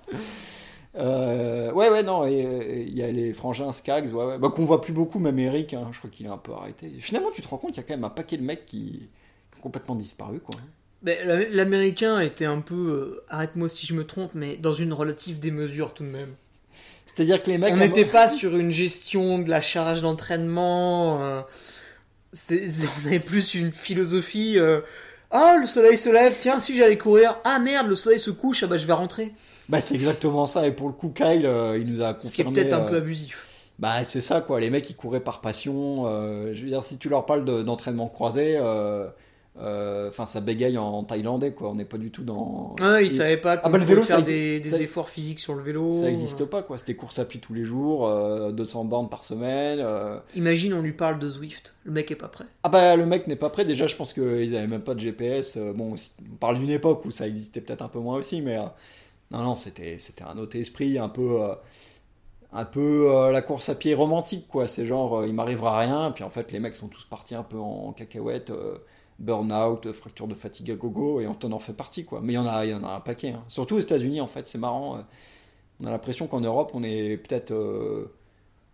Euh, 0.98 1.72
ouais, 1.74 1.90
ouais, 1.90 2.04
non, 2.04 2.24
euh, 2.24 2.30
il 2.30 2.98
y 2.98 3.04
a 3.04 3.12
les 3.12 3.34
frangins 3.34 3.72
Skaggs, 3.72 4.14
ouais, 4.14 4.26
ouais, 4.26 4.38
bah, 4.38 4.50
qu'on 4.50 4.66
voit 4.66 4.82
plus 4.82 4.94
beaucoup, 4.94 5.20
même 5.20 5.38
Eric, 5.40 5.74
hein, 5.74 5.90
je 5.92 5.98
crois 5.98 6.10
qu'il 6.10 6.28
a 6.28 6.32
un 6.32 6.38
peu 6.38 6.54
arrêté. 6.54 6.92
Et 6.98 7.02
finalement, 7.02 7.30
tu 7.34 7.42
te 7.42 7.48
rends 7.48 7.58
compte, 7.58 7.76
il 7.76 7.78
y 7.78 7.80
a 7.82 7.84
quand 7.84 7.94
même 7.94 8.06
un 8.06 8.10
paquet 8.10 8.38
de 8.38 8.44
mecs 8.44 8.66
qui, 8.66 9.10
qui 9.52 9.60
ont 9.60 9.62
complètement 9.62 9.96
disparu, 9.96 10.40
quoi. 10.40 10.56
L'américain 11.52 12.20
était 12.20 12.46
un 12.46 12.62
peu, 12.62 12.76
euh, 12.76 13.24
arrête-moi 13.30 13.70
si 13.70 13.86
je 13.86 13.94
me 13.94 14.06
trompe, 14.06 14.32
mais 14.34 14.58
dans 14.58 14.74
une 14.74 14.94
relative 14.94 15.40
démesure 15.40 15.94
tout 15.94 16.04
de 16.04 16.10
même. 16.10 16.34
C'est-à-dire 17.06 17.44
que 17.44 17.52
les 17.52 17.58
mecs. 17.58 17.74
On 17.74 17.78
n'était 17.78 18.06
pas 18.06 18.28
sur 18.28 18.56
une 18.58 18.72
gestion 18.72 19.38
de 19.40 19.50
la 19.50 19.62
charge 19.62 20.02
d'entraînement. 20.02 21.22
euh, 21.22 21.42
on 22.52 23.08
avait 23.08 23.20
plus 23.20 23.54
une 23.54 23.72
philosophie. 23.72 24.58
ah, 25.30 25.58
le 25.60 25.68
soleil 25.68 25.98
se 25.98 26.10
lève, 26.10 26.38
tiens, 26.40 26.60
si 26.60 26.76
j'allais 26.76 26.98
courir. 26.98 27.38
Ah 27.44 27.60
merde, 27.60 27.88
le 27.88 27.96
soleil 27.96 28.20
se 28.20 28.32
couche, 28.32 28.64
ah 28.64 28.68
bah 28.68 28.78
je 28.78 28.88
vais 28.88 28.94
rentrer. 28.94 29.32
Bah, 29.70 29.82
c'est 29.82 29.96
exactement 29.96 30.46
ça, 30.46 30.68
et 30.68 30.72
pour 30.72 30.88
le 30.88 30.94
coup, 30.94 31.10
Kyle, 31.10 31.46
euh, 31.46 31.78
il 31.80 31.92
nous 31.92 32.02
a 32.04 32.16
Ce 32.20 32.30
qui 32.32 32.42
est 32.42 32.46
confirmé. 32.46 32.54
peut-être 32.54 32.74
un 32.74 32.86
euh, 32.86 32.90
peu 32.90 32.96
abusif. 32.98 33.70
Bah, 33.80 34.04
c'est 34.04 34.22
ça, 34.22 34.42
quoi. 34.42 34.60
Les 34.60 34.70
mecs, 34.70 34.90
ils 34.90 34.96
couraient 34.96 35.20
par 35.20 35.42
passion. 35.42 36.04
euh, 36.08 36.54
je 36.54 36.64
veux 36.64 36.70
dire, 36.70 36.84
si 36.86 36.98
tu 36.98 37.10
leur 37.10 37.26
parles 37.26 37.44
de- 37.46 37.62
d'entraînement 37.64 38.08
croisé, 38.08 38.58
enfin, 39.58 40.26
ça 40.26 40.42
bégaye 40.42 40.78
en 40.78 41.04
thaïlandais, 41.04 41.52
quoi. 41.52 41.70
On 41.70 41.76
n'est 41.76 41.86
pas 41.86 41.98
du 41.98 42.12
tout 42.12 42.24
dans. 42.24 42.76
Ah, 42.80 43.02
ils 43.02 43.06
il- 43.08 43.12
savaient 43.12 43.38
pas 43.38 43.58
qu'on 43.58 43.70
bah, 43.70 43.78
le 43.78 43.84
vélo, 43.86 44.04
faire 44.04 44.18
ça- 44.18 44.22
des, 44.22 44.60
des 44.60 44.70
ça- 44.70 44.82
efforts 44.82 45.10
physiques 45.10 45.40
sur 45.40 45.54
le 45.56 45.64
vélo. 45.64 45.94
Ça 45.94 46.06
n'existe 46.06 46.46
pas, 46.46 46.62
quoi. 46.62 46.78
C'était 46.78 46.96
course 46.96 47.20
à 47.20 47.26
pied 47.26 47.40
tous 47.40 47.54
les 47.54 47.66
jours, 47.66 48.08
euh, 48.08 48.52
200 48.52 48.86
bornes 48.86 49.10
par 49.10 49.24
semaine. 49.24 49.80
euh. 49.82 50.20
Imagine, 50.36 50.74
on 50.74 50.82
lui 50.82 50.94
parle 50.94 51.20
de 51.20 51.30
Zwift. 51.30 51.76
Le 51.84 51.92
mec 51.92 52.12
est 52.12 52.16
pas 52.16 52.28
prêt. 52.28 52.46
Ah 52.64 52.70
bah, 52.70 52.96
le 52.96 53.06
mec 53.06 53.28
n'est 53.28 53.36
pas 53.36 53.50
prêt. 53.50 53.66
Déjà, 53.66 53.88
je 53.88 53.96
pense 53.96 54.14
qu'ils 54.14 54.56
avaient 54.56 54.68
même 54.68 54.82
pas 54.84 54.94
de 54.96 55.00
GPS. 55.00 55.58
Bon, 55.58 55.96
on 55.96 56.36
parle 56.38 56.60
d'une 56.60 56.70
époque 56.70 57.06
où 57.06 57.12
ça 57.12 57.28
existait 57.28 57.62
peut-être 57.62 57.82
un 57.82 57.88
peu 57.90 58.00
moins 58.00 58.18
aussi, 58.18 58.42
mais 58.42 58.58
euh, 58.58 58.64
non, 59.38 59.44
non, 59.44 59.56
c'était 59.56 59.98
un 60.28 60.38
autre 60.38 60.58
esprit, 60.58 60.98
un 60.98 61.10
peu. 61.10 61.42
euh, 61.44 61.56
un 62.54 62.64
peu 62.66 63.12
euh, 63.12 63.32
la 63.32 63.42
course 63.42 63.68
à 63.70 63.76
pied 63.76 63.94
romantique, 63.94 64.48
quoi. 64.48 64.68
C'est 64.68 64.86
genre, 64.86 65.20
euh, 65.20 65.28
il 65.28 65.34
m'arrivera 65.34 65.78
rien, 65.80 66.12
puis 66.12 66.24
en 66.24 66.30
fait, 66.30 66.52
les 66.54 66.60
mecs 66.60 66.76
sont 66.76 66.88
tous 66.88 67.04
partis 67.06 67.36
un 67.36 67.44
peu 67.44 67.58
en 67.58 67.92
cacahuète, 67.92 68.52
burn-out, 69.20 69.92
fracture 69.92 70.28
de 70.28 70.36
fatigue 70.36 70.72
à 70.72 70.76
gogo, 70.76 71.20
et 71.20 71.28
Anton 71.28 71.52
en 71.52 71.60
fait 71.60 71.74
partie, 71.74 72.06
quoi. 72.06 72.22
Mais 72.24 72.34
il 72.34 72.36
y 72.38 72.40
en 72.40 72.48
a, 72.48 72.66
y 72.66 72.74
en 72.74 72.84
a 72.84 72.96
un 72.96 73.00
paquet, 73.02 73.32
hein. 73.32 73.44
Surtout 73.50 73.76
aux 73.76 73.80
États-Unis, 73.80 74.22
en 74.22 74.28
fait, 74.28 74.48
c'est 74.48 74.58
marrant. 74.58 75.04
On 75.84 75.88
a 75.88 75.92
l'impression 75.92 76.28
qu'en 76.28 76.40
Europe, 76.42 76.72
on 76.74 76.84
est 76.84 77.18
peut-être, 77.18 77.54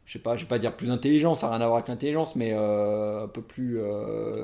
je 0.06 0.14
sais 0.14 0.20
pas, 0.20 0.36
je 0.36 0.44
vais 0.44 0.48
pas 0.48 0.60
dire 0.60 0.76
plus 0.76 0.92
intelligent, 0.92 1.34
ça 1.34 1.48
n'a 1.48 1.54
rien 1.56 1.62
à 1.62 1.68
voir 1.68 1.78
avec 1.78 1.88
l'intelligence, 1.88 2.36
mais 2.36 2.54
un 2.54 3.28
peu 3.34 3.42
plus 3.42 3.80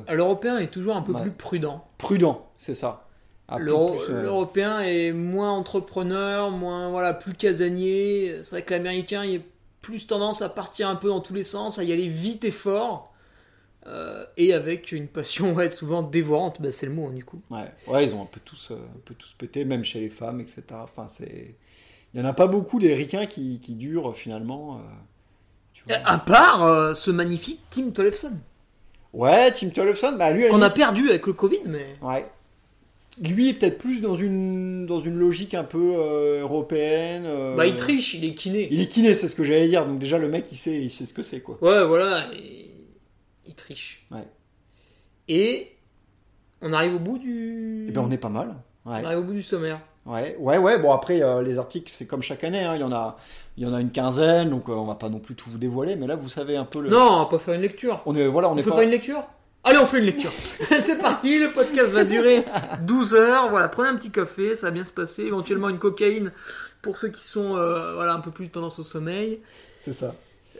L'Européen 0.09 0.57
est 0.57 0.71
toujours 0.71 0.95
un 0.95 1.03
peu 1.03 1.13
plus 1.13 1.31
prudent. 1.31 1.85
prudent, 1.99 2.47
c'est 2.57 2.75
ça. 2.75 3.06
Euh, 3.51 4.21
L'Européen 4.23 4.81
est 4.81 5.11
moins 5.13 5.51
entrepreneur, 5.51 6.51
moins 6.51 6.89
voilà, 6.89 7.13
plus 7.13 7.33
casanier. 7.33 8.39
C'est 8.43 8.51
vrai 8.51 8.61
que 8.63 8.73
l'Américain 8.73 9.23
il 9.23 9.39
a 9.39 9.43
plus 9.81 10.05
tendance 10.07 10.41
à 10.41 10.49
partir 10.49 10.89
un 10.89 10.95
peu 10.95 11.07
dans 11.07 11.21
tous 11.21 11.33
les 11.33 11.45
sens, 11.45 11.79
à 11.79 11.83
y 11.83 11.93
aller 11.93 12.09
vite 12.09 12.43
et 12.43 12.51
fort, 12.51 13.13
euh, 13.85 14.25
et 14.35 14.53
avec 14.53 14.91
une 14.91 15.07
passion 15.07 15.53
ouais, 15.55 15.71
souvent 15.71 16.01
dévorante. 16.03 16.61
Bah, 16.61 16.71
c'est 16.73 16.87
le 16.87 16.91
mot 16.91 17.07
hein, 17.07 17.13
du 17.13 17.23
coup. 17.23 17.41
Ouais, 17.49 17.71
ouais, 17.87 18.03
ils 18.05 18.13
ont 18.13 18.21
un 18.21 18.25
peu 18.25 18.41
tous, 18.43 18.71
euh, 18.71 18.75
un 18.75 18.99
peu 19.05 19.13
tous 19.13 19.33
pété, 19.37 19.63
même 19.63 19.85
chez 19.85 20.01
les 20.01 20.09
femmes, 20.09 20.41
etc. 20.41 20.63
Enfin, 20.71 21.07
c'est, 21.07 21.55
il 22.13 22.19
y 22.19 22.23
en 22.23 22.27
a 22.27 22.33
pas 22.33 22.47
beaucoup 22.47 22.79
des 22.79 22.93
ricains 22.95 23.27
qui, 23.27 23.61
qui 23.61 23.75
durent 23.75 24.13
finalement. 24.17 24.75
euh, 24.75 24.79
tu 25.73 25.83
vois. 25.87 25.95
À 26.03 26.17
part 26.17 26.95
ce 26.97 27.11
magnifique 27.11 27.61
Tim 27.69 27.91
Tollefson 27.91 28.33
Ouais, 29.13 29.51
Tim 29.53 29.69
Tollefson, 29.69 30.17
bah 30.17 30.31
lui, 30.31 30.49
qu'on 30.49 30.61
a 30.61 30.69
perdu 30.69 31.09
avec 31.09 31.25
le 31.27 31.33
Covid, 31.33 31.61
mais 31.67 31.95
ouais. 32.01 32.25
Lui 33.21 33.49
est 33.49 33.53
peut-être 33.53 33.77
plus 33.79 34.01
dans 34.01 34.15
une, 34.15 34.85
dans 34.85 34.99
une 34.99 35.17
logique 35.17 35.53
un 35.53 35.63
peu 35.63 35.93
euh, 35.95 36.41
européenne. 36.41 37.23
euh, 37.25 37.55
bah, 37.55 37.65
il 37.65 37.75
triche, 37.75 38.13
il 38.13 38.25
est 38.25 38.33
kiné. 38.33 38.67
Il 38.71 38.79
est 38.81 38.87
kiné, 38.87 39.13
c'est 39.13 39.27
ce 39.27 39.35
que 39.35 39.43
j'allais 39.43 39.67
dire. 39.67 39.85
Donc 39.85 39.99
déjà, 39.99 40.17
le 40.17 40.27
mec, 40.29 40.51
il 40.51 40.57
sait, 40.57 40.79
il 40.81 40.89
sait 40.89 41.05
ce 41.05 41.13
que 41.13 41.23
c'est, 41.23 41.41
quoi. 41.41 41.57
Ouais, 41.61 41.85
voilà, 41.85 42.25
il 42.33 43.55
triche. 43.55 44.05
Ouais. 44.11 44.27
Et 45.27 45.69
on 46.61 46.73
arrive 46.73 46.95
au 46.95 46.99
bout 46.99 47.17
du. 47.17 47.87
Et 47.87 47.91
ben, 47.91 48.01
on 48.01 48.11
est 48.11 48.17
pas 48.17 48.29
mal. 48.29 48.49
Ouais. 48.85 49.01
on 49.01 49.05
arrive 49.05 49.19
au 49.19 49.23
bout 49.23 49.33
du 49.33 49.43
sommaire. 49.43 49.79
Ouais, 50.05 50.37
ouais, 50.39 50.57
ouais. 50.57 50.79
Bon, 50.79 50.91
après, 50.93 51.21
euh, 51.21 51.41
les 51.41 51.57
articles, 51.57 51.91
c'est 51.93 52.05
comme 52.07 52.21
chaque 52.21 52.43
année. 52.45 52.63
hein, 52.63 52.75
Il 52.75 52.81
y 52.81 52.83
en 52.83 52.93
a, 52.93 53.17
il 53.57 53.63
y 53.63 53.67
en 53.67 53.73
a 53.73 53.81
une 53.81 53.91
quinzaine, 53.91 54.49
donc 54.49 54.69
on 54.69 54.85
va 54.85 54.95
pas 54.95 55.09
non 55.09 55.19
plus 55.19 55.35
tout 55.35 55.49
vous 55.49 55.57
dévoiler. 55.57 55.95
Mais 55.97 56.07
là, 56.07 56.15
vous 56.15 56.29
savez 56.29 56.55
un 56.55 56.63
peu 56.63 56.81
le. 56.81 56.89
Non, 56.89 56.97
on 57.01 57.19
va 57.19 57.25
pas 57.25 57.39
faire 57.39 57.55
une 57.55 57.61
lecture. 57.61 58.01
On 58.05 58.15
est, 58.15 58.27
voilà, 58.27 58.47
on 58.49 58.53
On 58.53 58.57
est 58.57 58.63
fait 58.63 58.69
pas. 58.69 58.77
pas 58.77 58.83
une 58.83 58.91
lecture? 58.91 59.23
Allez, 59.63 59.79
on 59.79 59.85
fait 59.85 59.99
une 59.99 60.05
lecture. 60.05 60.31
c'est 60.81 60.99
parti, 60.99 61.39
le 61.39 61.51
podcast 61.51 61.91
va 61.91 62.05
durer 62.05 62.45
12 62.81 63.15
heures. 63.15 63.49
Voilà, 63.49 63.67
prenez 63.67 63.89
un 63.89 63.95
petit 63.95 64.11
café, 64.11 64.55
ça 64.55 64.67
va 64.67 64.71
bien 64.71 64.83
se 64.83 64.93
passer. 64.93 65.23
Éventuellement 65.23 65.69
une 65.69 65.79
cocaïne 65.79 66.31
pour 66.81 66.97
ceux 66.97 67.09
qui 67.09 67.23
sont 67.23 67.57
euh, 67.57 67.93
voilà, 67.93 68.13
un 68.13 68.19
peu 68.19 68.31
plus 68.31 68.49
tendance 68.49 68.79
au 68.79 68.83
sommeil. 68.83 69.41
C'est 69.83 69.93
ça. 69.93 70.15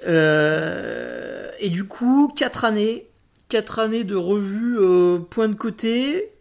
Euh, 0.06 1.50
et 1.60 1.70
du 1.70 1.86
coup, 1.86 2.32
4 2.36 2.66
années. 2.66 3.08
4 3.50 3.80
années 3.80 4.04
de 4.04 4.16
revue 4.16 4.78
euh, 4.80 5.20
point 5.20 5.48
de 5.48 5.56
côté. 5.56 6.32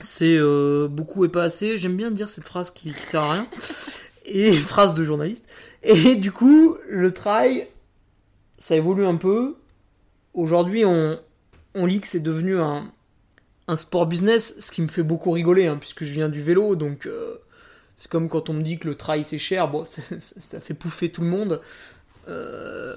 C'est 0.00 0.36
euh, 0.36 0.88
beaucoup 0.88 1.24
et 1.24 1.28
pas 1.28 1.44
assez. 1.44 1.78
J'aime 1.78 1.96
bien 1.96 2.10
dire 2.10 2.28
cette 2.28 2.44
phrase 2.44 2.70
qui, 2.70 2.92
qui 2.92 3.02
sert 3.02 3.22
à 3.22 3.32
rien. 3.32 3.46
Et 4.24 4.52
phrase 4.58 4.94
de 4.94 5.04
journaliste. 5.04 5.46
Et 5.82 6.16
du 6.16 6.32
coup, 6.32 6.76
le 6.88 7.12
trail, 7.12 7.68
ça 8.58 8.76
évolue 8.76 9.06
un 9.06 9.16
peu. 9.16 9.56
Aujourd'hui, 10.34 10.84
on, 10.84 11.18
on 11.76 11.86
lit 11.86 12.00
que 12.00 12.08
c'est 12.08 12.20
devenu 12.20 12.58
un, 12.58 12.90
sport 13.76 14.06
business, 14.06 14.56
ce 14.60 14.70
qui 14.72 14.82
me 14.82 14.88
fait 14.88 15.02
beaucoup 15.02 15.30
rigoler, 15.30 15.66
hein, 15.66 15.76
puisque 15.78 16.04
je 16.04 16.12
viens 16.12 16.28
du 16.28 16.42
vélo, 16.42 16.76
donc 16.76 17.06
euh, 17.06 17.36
c'est 17.96 18.10
comme 18.10 18.28
quand 18.28 18.50
on 18.50 18.54
me 18.54 18.62
dit 18.62 18.78
que 18.78 18.88
le 18.88 18.94
trail 18.94 19.24
c'est 19.24 19.38
cher, 19.38 19.68
bon, 19.68 19.84
ça 20.18 20.60
fait 20.60 20.74
pouffer 20.74 21.10
tout 21.10 21.22
le 21.22 21.28
monde. 21.28 21.60
Euh, 22.28 22.96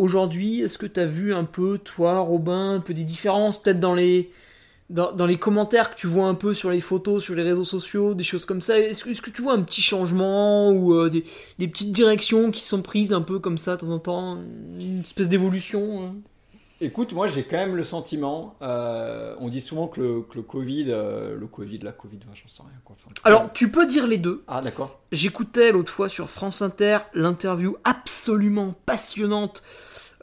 Aujourd'hui, 0.00 0.62
est-ce 0.62 0.78
que 0.78 0.86
tu 0.86 0.98
as 0.98 1.04
vu 1.04 1.34
un 1.34 1.44
peu, 1.44 1.76
toi, 1.76 2.20
Robin, 2.20 2.76
un 2.76 2.80
peu 2.80 2.94
des 2.94 3.04
différences, 3.04 3.62
peut-être 3.62 3.80
dans 3.80 3.94
les, 3.94 4.30
dans, 4.88 5.26
les 5.26 5.36
commentaires 5.36 5.94
que 5.94 6.00
tu 6.00 6.06
vois 6.06 6.26
un 6.26 6.34
peu 6.34 6.54
sur 6.54 6.70
les 6.70 6.80
photos, 6.80 7.22
sur 7.22 7.34
les 7.34 7.42
réseaux 7.42 7.66
sociaux, 7.66 8.14
des 8.14 8.24
choses 8.24 8.46
comme 8.46 8.62
ça? 8.62 8.78
Est-ce 8.78 9.04
que, 9.04 9.10
est-ce 9.10 9.20
que 9.20 9.28
tu 9.28 9.42
vois 9.42 9.52
un 9.52 9.60
petit 9.60 9.82
changement 9.82 10.70
ou 10.70 10.94
euh, 10.94 11.10
des, 11.10 11.26
des 11.58 11.68
petites 11.68 11.92
directions 11.92 12.50
qui 12.50 12.62
sont 12.62 12.80
prises 12.80 13.12
un 13.12 13.20
peu 13.20 13.40
comme 13.40 13.58
ça 13.58 13.76
de 13.76 13.82
temps 13.82 13.90
en 13.90 13.98
temps 13.98 14.38
Une 14.80 15.00
espèce 15.00 15.28
d'évolution 15.28 16.06
hein? 16.06 16.14
Écoute, 16.82 17.12
moi 17.12 17.28
j'ai 17.28 17.42
quand 17.42 17.58
même 17.58 17.76
le 17.76 17.84
sentiment, 17.84 18.56
euh, 18.62 19.34
on 19.38 19.48
dit 19.48 19.60
souvent 19.60 19.86
que 19.86 20.00
le, 20.00 20.22
que 20.22 20.36
le 20.36 20.42
Covid, 20.42 20.86
euh, 20.88 21.36
le 21.36 21.46
Covid, 21.46 21.78
la 21.80 21.92
Covid, 21.92 22.18
enfin, 22.22 22.32
j'en 22.34 22.48
sais 22.48 22.62
rien 22.62 22.80
quoi. 22.84 22.96
Enfin, 22.98 23.12
Alors, 23.24 23.52
tu 23.52 23.70
peux 23.70 23.86
dire 23.86 24.06
les 24.06 24.16
deux. 24.16 24.42
Ah 24.48 24.62
d'accord. 24.62 24.98
J'écoutais 25.12 25.72
l'autre 25.72 25.92
fois 25.92 26.08
sur 26.08 26.30
France 26.30 26.62
Inter 26.62 26.98
l'interview 27.12 27.76
absolument 27.84 28.74
passionnante 28.86 29.62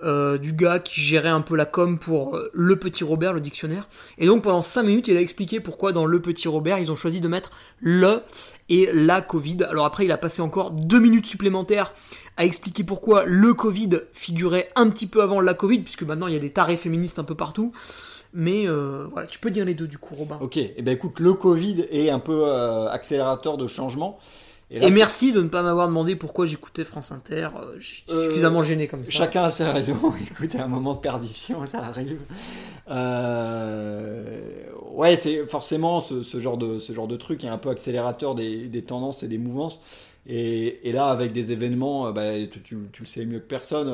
euh, 0.03 0.37
du 0.37 0.53
gars 0.53 0.79
qui 0.79 1.01
gérait 1.01 1.29
un 1.29 1.41
peu 1.41 1.55
la 1.55 1.65
com 1.65 1.97
pour 1.97 2.35
euh, 2.35 2.49
Le 2.53 2.75
Petit 2.75 3.03
Robert, 3.03 3.33
le 3.33 3.41
dictionnaire. 3.41 3.87
Et 4.17 4.27
donc 4.27 4.43
pendant 4.43 4.61
5 4.61 4.83
minutes, 4.83 5.07
il 5.07 5.17
a 5.17 5.21
expliqué 5.21 5.59
pourquoi 5.59 5.91
dans 5.91 6.05
Le 6.05 6.21
Petit 6.21 6.47
Robert, 6.47 6.77
ils 6.77 6.91
ont 6.91 6.95
choisi 6.95 7.19
de 7.19 7.27
mettre 7.27 7.51
le 7.79 8.21
et 8.69 8.89
la 8.93 9.21
Covid. 9.21 9.63
Alors 9.69 9.85
après, 9.85 10.05
il 10.05 10.11
a 10.11 10.17
passé 10.17 10.41
encore 10.41 10.71
2 10.71 10.99
minutes 10.99 11.25
supplémentaires 11.25 11.93
à 12.37 12.45
expliquer 12.45 12.83
pourquoi 12.83 13.23
le 13.25 13.53
Covid 13.55 14.01
figurait 14.13 14.69
un 14.75 14.89
petit 14.89 15.07
peu 15.07 15.23
avant 15.23 15.41
la 15.41 15.55
Covid, 15.55 15.79
puisque 15.79 16.03
maintenant 16.03 16.27
il 16.27 16.33
y 16.33 16.37
a 16.37 16.41
des 16.41 16.51
tarés 16.51 16.77
féministes 16.77 17.17
un 17.17 17.23
peu 17.23 17.35
partout. 17.35 17.71
Mais 18.33 18.67
euh, 18.67 19.07
voilà, 19.11 19.25
tu 19.25 19.39
peux 19.39 19.49
dire 19.49 19.65
les 19.65 19.73
deux 19.73 19.87
du 19.87 19.97
coup, 19.97 20.13
Robin. 20.13 20.37
Ok, 20.41 20.57
et 20.57 20.75
ben 20.81 20.91
écoute, 20.91 21.19
le 21.19 21.33
Covid 21.33 21.87
est 21.89 22.11
un 22.11 22.19
peu 22.19 22.45
accélérateur 22.51 23.57
de 23.57 23.65
changement. 23.65 24.19
Là, 24.69 24.87
Et 24.87 24.91
merci 24.91 25.31
de 25.31 25.41
ne 25.41 25.47
pas 25.49 25.61
m'avoir 25.63 25.87
demandé 25.87 26.15
pourquoi 26.15 26.45
j'écoutais 26.45 26.83
France 26.83 27.11
Inter. 27.11 27.49
euh, 27.55 27.75
Je 27.79 27.87
suis 27.87 28.03
Euh, 28.09 28.27
suffisamment 28.29 28.63
gêné 28.63 28.87
comme 28.87 29.05
ça. 29.05 29.11
Chacun 29.11 29.43
a 29.43 29.51
ses 29.51 29.63
raisons. 29.65 29.97
Écoute, 30.31 30.55
à 30.55 30.63
un 30.65 30.67
moment 30.67 30.93
de 30.95 30.99
perdition, 30.99 31.65
ça 31.65 31.79
arrive. 31.83 32.19
Euh, 32.89 34.41
Ouais, 34.93 35.15
c'est 35.15 35.45
forcément 35.45 35.99
ce, 35.99 36.23
ce 36.23 36.39
genre 36.41 36.57
de 36.57 36.79
ce 36.79 36.91
genre 36.91 37.07
de 37.07 37.17
truc 37.17 37.43
est 37.43 37.47
un 37.49 37.59
peu 37.59 37.69
accélérateur 37.69 38.33
des, 38.33 38.67
des 38.67 38.81
tendances 38.81 39.21
et 39.21 39.27
des 39.27 39.37
mouvances. 39.37 39.79
Et, 40.25 40.89
et 40.89 40.91
là, 40.91 41.07
avec 41.09 41.31
des 41.33 41.51
événements, 41.51 42.11
bah, 42.11 42.33
tu, 42.51 42.61
tu- 42.61 42.77
tu 42.91 43.01
le 43.03 43.05
sais 43.05 43.25
mieux 43.25 43.39
que 43.39 43.45
personne, 43.47 43.87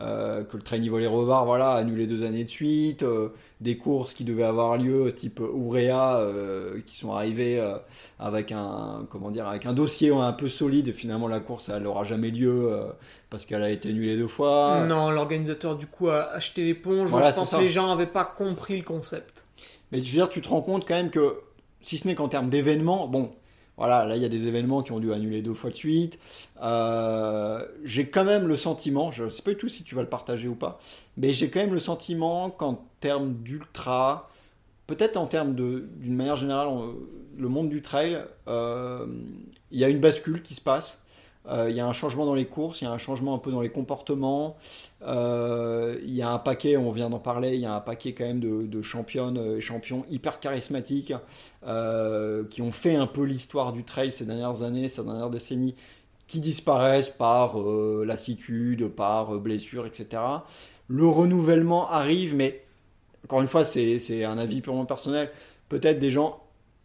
euh, 0.00 0.44
que 0.44 0.56
le 0.56 0.62
train 0.62 0.78
volley 0.88 1.06
Revard, 1.08 1.44
voilà, 1.44 1.72
annulé 1.72 2.06
deux 2.06 2.22
années 2.22 2.44
de 2.44 2.48
suite, 2.48 3.02
euh, 3.02 3.30
des 3.60 3.76
courses 3.76 4.14
qui 4.14 4.24
devaient 4.24 4.44
avoir 4.44 4.76
lieu, 4.76 5.12
type 5.12 5.40
Ourea, 5.40 6.20
euh, 6.20 6.80
qui 6.86 6.96
sont 6.96 7.12
arrivées 7.12 7.58
euh, 7.58 7.76
avec 8.18 8.52
un 8.52 9.06
comment 9.10 9.30
dire, 9.30 9.46
avec 9.48 9.66
un 9.66 9.72
dossier 9.72 10.12
un 10.12 10.32
peu 10.32 10.48
solide. 10.48 10.92
Finalement, 10.92 11.26
la 11.26 11.40
course, 11.40 11.68
elle 11.68 11.82
n'aura 11.82 12.04
jamais 12.04 12.30
lieu 12.30 12.72
euh, 12.72 12.84
parce 13.30 13.46
qu'elle 13.46 13.62
a 13.62 13.70
été 13.70 13.88
annulée 13.88 14.16
deux 14.16 14.28
fois. 14.28 14.84
Non, 14.88 15.10
l'organisateur 15.10 15.76
du 15.76 15.86
coup 15.86 16.08
a 16.08 16.30
acheté 16.32 16.64
l'éponge. 16.64 17.10
Voilà, 17.10 17.30
je 17.30 17.36
pense 17.36 17.50
que 17.50 17.56
les 17.56 17.68
gens 17.68 17.88
n'avaient 17.88 18.06
pas 18.06 18.24
compris 18.24 18.76
le 18.76 18.84
concept. 18.84 19.46
Mais 19.90 19.98
je 19.98 20.04
veux 20.04 20.16
dire, 20.16 20.28
tu 20.28 20.40
te 20.40 20.48
rends 20.48 20.62
compte 20.62 20.86
quand 20.86 20.94
même 20.94 21.10
que, 21.10 21.40
si 21.82 21.98
ce 21.98 22.06
n'est 22.06 22.14
qu'en 22.14 22.28
termes 22.28 22.50
d'événements, 22.50 23.08
bon, 23.08 23.32
voilà, 23.78 24.04
là 24.04 24.16
il 24.16 24.22
y 24.22 24.24
a 24.24 24.28
des 24.28 24.48
événements 24.48 24.82
qui 24.82 24.92
ont 24.92 24.98
dû 24.98 25.12
annuler 25.12 25.40
deux 25.40 25.54
fois 25.54 25.70
de 25.70 25.76
suite. 25.76 26.18
Euh, 26.62 27.64
j'ai 27.84 28.08
quand 28.08 28.24
même 28.24 28.46
le 28.46 28.56
sentiment, 28.56 29.10
je 29.10 29.24
ne 29.24 29.28
sais 29.28 29.42
pas 29.42 29.52
du 29.52 29.56
tout 29.56 29.68
si 29.68 29.84
tu 29.84 29.94
vas 29.94 30.02
le 30.02 30.08
partager 30.08 30.48
ou 30.48 30.54
pas, 30.54 30.78
mais 31.16 31.32
j'ai 31.32 31.48
quand 31.48 31.60
même 31.60 31.72
le 31.72 31.80
sentiment 31.80 32.50
qu'en 32.50 32.84
termes 33.00 33.34
d'ultra, 33.34 34.28
peut-être 34.88 35.16
en 35.16 35.26
termes 35.26 35.54
d'une 35.54 36.14
manière 36.14 36.36
générale, 36.36 36.68
le 37.38 37.48
monde 37.48 37.68
du 37.68 37.80
trail, 37.80 38.18
euh, 38.48 39.06
il 39.70 39.78
y 39.78 39.84
a 39.84 39.88
une 39.88 40.00
bascule 40.00 40.42
qui 40.42 40.54
se 40.54 40.60
passe. 40.60 41.04
Euh, 41.48 41.70
Il 41.70 41.76
y 41.76 41.80
a 41.80 41.86
un 41.86 41.92
changement 41.92 42.26
dans 42.26 42.34
les 42.34 42.46
courses, 42.46 42.80
il 42.80 42.84
y 42.84 42.86
a 42.86 42.90
un 42.90 42.98
changement 42.98 43.34
un 43.34 43.38
peu 43.38 43.50
dans 43.50 43.60
les 43.60 43.70
comportements. 43.70 44.56
Euh, 45.02 45.96
il 46.02 46.14
y 46.14 46.22
a 46.22 46.30
un 46.30 46.38
paquet, 46.38 46.76
on 46.76 46.90
vient 46.90 47.10
d'en 47.10 47.18
parler, 47.18 47.54
il 47.54 47.60
y 47.60 47.66
a 47.66 47.74
un 47.74 47.80
paquet 47.80 48.12
quand 48.12 48.24
même 48.24 48.40
de, 48.40 48.82
championnes 48.82 49.56
et 49.56 49.60
champions 49.60 50.04
hyper 50.10 50.40
charismatiques 50.40 51.12
euh, 51.66 52.44
qui 52.48 52.62
ont 52.62 52.72
fait 52.72 52.96
un 52.96 53.06
peu 53.06 53.24
l'histoire 53.24 53.72
du 53.72 53.84
trail 53.84 54.12
ces 54.12 54.24
dernières 54.24 54.62
années, 54.62 54.88
ces 54.88 55.04
dernières 55.04 55.30
décennies, 55.30 55.74
qui 56.26 56.40
disparaissent 56.40 57.10
par 57.10 57.56
lassitude, 58.04 58.88
par 58.88 59.34
euh, 59.34 59.38
blessure, 59.38 59.86
etc. 59.86 60.22
Le 60.88 61.06
renouvellement 61.06 61.88
arrive, 61.90 62.34
mais 62.34 62.62
encore 63.24 63.40
une 63.40 63.48
fois, 63.48 63.64
c'est 63.64 64.24
un 64.24 64.38
avis 64.38 64.60
purement 64.60 64.86
personnel. 64.86 65.30
Peut-être 65.68 65.98
des 65.98 66.10
gens 66.10 66.40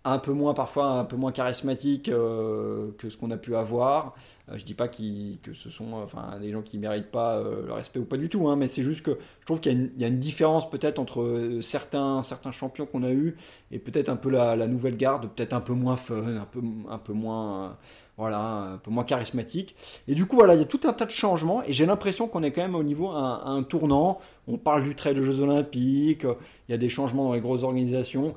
un 0.06 0.18
peu 0.20 0.34
moins 0.34 0.54
parfois 0.54 1.00
un 1.00 1.06
peu 1.06 1.16
moins 1.16 1.32
charismatiques 1.32 2.10
euh, 2.10 2.92
que 2.98 3.10
ce 3.10 3.18
qu'on 3.18 3.32
a 3.32 3.38
pu 3.38 3.56
avoir. 3.56 4.16
Euh, 4.52 4.58
je 4.58 4.66
dis 4.66 4.74
pas 4.74 4.90
que 4.90 5.54
ce 5.54 5.70
sont 5.70 5.94
euh, 5.94 6.04
enfin 6.04 6.38
des 6.42 6.52
gens 6.52 6.62
qui 6.62 6.78
méritent 6.78 7.12
pas 7.12 7.38
euh, 7.38 7.66
le 7.66 7.72
respect 7.72 8.00
ou 8.00 8.06
pas 8.06 8.18
du 8.18 8.28
tout, 8.28 8.50
hein, 8.50 8.58
mais 8.58 8.68
c'est 8.68 8.82
juste 8.84 9.04
que 9.06 9.12
je 9.40 9.46
trouve 9.46 9.62
qu'il 9.62 9.92
y, 9.98 10.04
a 10.04 10.08
une- 10.08 10.20
différence 10.20 10.70
peut-être 10.70 11.00
entre 11.00 11.60
certains 11.62 12.22
certains 12.22 12.52
champions 12.52 12.86
qu'on 12.86 13.04
a 13.04 13.12
eu 13.12 13.38
et 13.72 13.80
peut-être 13.80 14.10
un 14.10 14.18
peu 14.18 14.30
la, 14.30 14.56
la 14.58 14.68
nouvelle 14.68 14.98
garde, 14.98 15.30
peut-être 15.34 15.54
un 15.54 15.62
peu 15.62 15.74
moins 15.74 15.96
fun, 15.96 16.36
un 16.36 16.46
peu 16.46 16.62
un 16.90 16.98
peu 16.98 17.14
moins 17.14 17.78
voilà, 18.18 18.74
un 18.74 18.78
peu 18.78 18.92
moins 18.92 19.04
charismatique. 19.06 19.76
Et 20.08 20.14
du 20.14 20.28
coup, 20.28 20.36
voilà, 20.36 20.54
il 20.54 20.60
y 20.60 20.64
a 20.64 20.66
tout 20.66 20.82
un 20.84 20.94
tas 20.94 21.06
de 21.06 21.12
changements 21.12 21.64
et 21.64 21.74
j'ai 21.74 21.86
l'impression 21.88 22.28
qu'on 22.28 22.44
est 22.44 22.52
quand 22.52 22.62
même 22.62 22.76
au 22.76 22.84
niveau 22.84 23.10
un, 23.10 23.42
un 23.46 23.64
tournant. 23.64 24.20
On 24.48 24.58
parle 24.58 24.84
du 24.84 24.96
trail 24.96 25.16
de 25.16 25.22
Jeux 25.24 25.40
Olympiques, 25.40 26.24
il 26.24 26.72
y 26.72 26.76
a 26.76 26.78
des 26.78 26.90
changements 26.90 27.26
dans 27.26 27.34
les 27.34 27.42
grosses 27.42 27.64
organisations. 27.64 28.36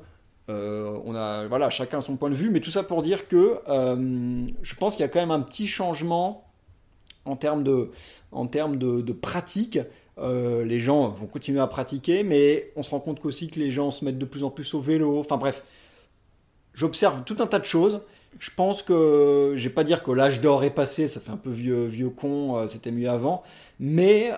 Euh, 0.49 0.97
on 1.05 1.13
a, 1.13 1.45
voilà, 1.47 1.69
chacun 1.69 1.99
son 2.01 2.15
point 2.15 2.29
de 2.29 2.35
vue, 2.35 2.49
mais 2.49 2.61
tout 2.61 2.71
ça 2.71 2.83
pour 2.83 3.01
dire 3.01 3.27
que 3.27 3.59
euh, 3.67 4.45
je 4.61 4.75
pense 4.75 4.95
qu'il 4.95 5.01
y 5.01 5.05
a 5.05 5.09
quand 5.09 5.19
même 5.19 5.31
un 5.31 5.41
petit 5.41 5.67
changement 5.67 6.45
en 7.25 7.35
termes 7.35 7.63
de, 7.63 7.91
en 8.31 8.47
termes 8.47 8.77
de, 8.77 9.11
pratique. 9.13 9.79
Euh, 10.19 10.63
les 10.63 10.79
gens 10.79 11.09
vont 11.09 11.27
continuer 11.27 11.59
à 11.59 11.67
pratiquer, 11.67 12.23
mais 12.23 12.71
on 12.75 12.83
se 12.83 12.89
rend 12.89 12.99
compte 12.99 13.19
qu'aussi 13.19 13.49
que 13.49 13.59
les 13.59 13.71
gens 13.71 13.91
se 13.91 14.05
mettent 14.05 14.17
de 14.17 14.25
plus 14.25 14.43
en 14.43 14.49
plus 14.49 14.73
au 14.73 14.79
vélo. 14.79 15.19
Enfin 15.19 15.37
bref, 15.37 15.63
j'observe 16.73 17.23
tout 17.25 17.37
un 17.39 17.47
tas 17.47 17.59
de 17.59 17.65
choses. 17.65 18.01
Je 18.39 18.49
pense 18.55 18.83
que, 18.83 19.53
je 19.55 19.63
vais 19.63 19.73
pas 19.73 19.83
dire 19.83 20.03
que 20.03 20.11
l'âge 20.11 20.41
d'or 20.41 20.63
est 20.63 20.69
passé, 20.69 21.07
ça 21.07 21.19
fait 21.19 21.31
un 21.31 21.37
peu 21.37 21.49
vieux, 21.49 21.85
vieux 21.85 22.09
con, 22.09 22.67
c'était 22.67 22.91
mieux 22.91 23.09
avant, 23.09 23.41
mais 23.79 24.31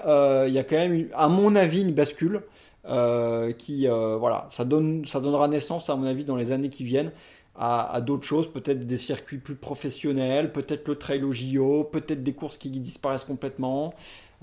il 0.47 0.53
y 0.53 0.57
a 0.57 0.64
quand 0.64 0.78
même, 0.78 1.10
à 1.14 1.28
mon 1.28 1.55
avis, 1.55 1.82
une 1.82 1.93
bascule 1.93 2.41
euh, 2.88 3.52
qui, 3.52 3.88
euh, 3.88 4.16
voilà, 4.18 4.48
ça, 4.50 4.66
donne, 4.66 5.06
ça 5.06 5.20
donnera 5.20 5.48
naissance, 5.48 5.90
à 5.90 5.96
mon 5.96 6.06
avis, 6.06 6.26
dans 6.26 6.36
les 6.36 6.52
années 6.52 6.70
qui 6.70 6.84
viennent, 6.84 7.12
à, 7.56 7.94
à 7.94 8.02
d'autres 8.02 8.26
choses, 8.26 8.48
peut-être 8.52 8.86
des 8.88 8.98
circuits 8.98 9.38
plus 9.38 9.56
professionnels, 9.56 10.52
peut-être 10.54 10.88
le 10.88 10.96
trail 10.96 11.24
au 11.24 11.34
JO, 11.34 11.84
peut-être 11.84 12.24
des 12.24 12.34
courses 12.34 12.58
qui 12.58 12.70
disparaissent 12.70 13.26
complètement. 13.26 13.94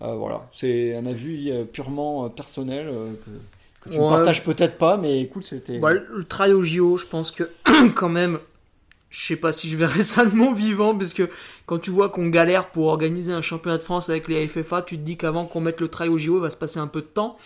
Euh, 0.02 0.14
voilà, 0.14 0.46
c'est 0.52 0.94
un 0.94 1.06
avis 1.06 1.50
purement 1.72 2.28
personnel 2.28 2.86
que, 3.24 3.30
que 3.84 3.90
tu 3.94 3.98
ne 3.98 4.02
Ouais. 4.04 4.10
partages 4.10 4.44
peut-être 4.44 4.76
pas, 4.76 4.98
mais 4.98 5.20
écoute, 5.22 5.46
c'était. 5.46 5.78
Bah, 5.78 5.92
le 5.94 6.24
trail 6.24 6.52
au 6.52 6.62
JO, 6.62 6.98
je 6.98 7.06
pense 7.06 7.30
que 7.30 7.50
quand 7.94 8.10
même, 8.10 8.38
je 9.08 9.24
sais 9.24 9.36
pas 9.36 9.52
si 9.54 9.70
je 9.70 9.78
verrai 9.78 10.02
ça 10.02 10.26
de 10.26 10.34
mon 10.34 10.52
vivant, 10.52 10.94
parce 10.94 11.14
que 11.14 11.30
quand 11.64 11.78
tu 11.78 11.90
vois 11.90 12.10
qu'on 12.10 12.26
galère 12.26 12.68
pour 12.68 12.88
organiser 12.88 13.32
un 13.32 13.40
championnat 13.40 13.78
de 13.78 13.82
France 13.82 14.10
avec 14.10 14.28
les 14.28 14.46
FFA, 14.46 14.82
tu 14.82 14.98
te 14.98 15.02
dis 15.02 15.16
qu'avant 15.16 15.46
qu'on 15.46 15.60
mette 15.60 15.80
le 15.80 15.88
trail 15.88 16.10
au 16.10 16.18
JO, 16.18 16.36
il 16.36 16.42
va 16.42 16.50
se 16.50 16.56
passer 16.58 16.78
un 16.80 16.86
peu 16.88 17.00
de 17.00 17.06
temps. 17.06 17.38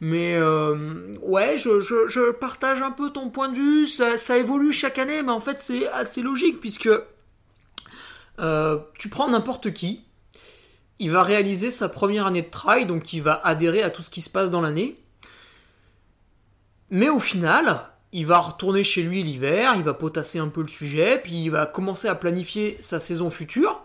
Mais 0.00 0.36
euh, 0.36 1.12
ouais, 1.22 1.56
je, 1.56 2.30
partage 2.32 2.82
un 2.82 2.92
peu 2.92 3.10
ton 3.10 3.30
point 3.30 3.48
de 3.48 3.56
vue. 3.56 3.88
Ça, 3.88 4.36
évolue 4.36 4.72
chaque 4.72 4.98
année, 4.98 5.22
mais 5.22 5.32
en 5.32 5.40
fait 5.40 5.60
c'est 5.60 5.88
assez 5.88 6.22
logique 6.22 6.60
puisque 6.60 6.90
euh, 8.38 8.78
tu 8.98 9.08
prends 9.08 9.28
n'importe 9.28 9.72
qui, 9.72 10.04
il 11.00 11.10
va 11.10 11.22
réaliser 11.22 11.70
sa 11.70 11.88
première 11.88 12.26
année 12.26 12.42
de 12.42 12.50
trail, 12.50 12.86
donc 12.86 13.12
il 13.12 13.22
va 13.22 13.40
adhérer 13.44 13.82
à 13.82 13.90
tout 13.90 14.02
ce 14.02 14.10
qui 14.10 14.20
se 14.20 14.30
passe 14.30 14.50
dans 14.50 14.60
l'année. 14.60 15.00
Mais 16.90 17.08
au 17.08 17.18
final, 17.18 17.82
il 18.12 18.26
va 18.26 18.38
retourner 18.38 18.84
chez 18.84 19.02
lui 19.02 19.22
l'hiver, 19.22 19.74
il 19.76 19.82
va 19.82 19.94
potasser 19.94 20.38
un 20.38 20.48
peu 20.48 20.62
le 20.62 20.68
sujet, 20.68 21.20
puis 21.22 21.44
il 21.44 21.50
va 21.50 21.66
commencer 21.66 22.08
à 22.08 22.14
planifier 22.14 22.78
sa 22.80 23.00
saison 23.00 23.30
future. 23.30 23.80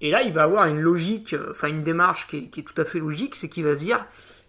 Et 0.00 0.10
là, 0.10 0.22
il 0.22 0.32
va 0.32 0.44
avoir 0.44 0.66
une 0.66 0.80
logique, 0.80 1.34
euh, 1.34 1.48
enfin 1.50 1.68
une 1.68 1.82
démarche 1.82 2.28
qui 2.28 2.36
est, 2.36 2.44
qui 2.44 2.60
est 2.60 2.62
tout 2.62 2.80
à 2.80 2.84
fait 2.84 2.98
logique, 2.98 3.34
c'est 3.34 3.48
qu'il 3.48 3.64
va 3.64 3.76
se 3.76 3.84
dire 3.84 4.04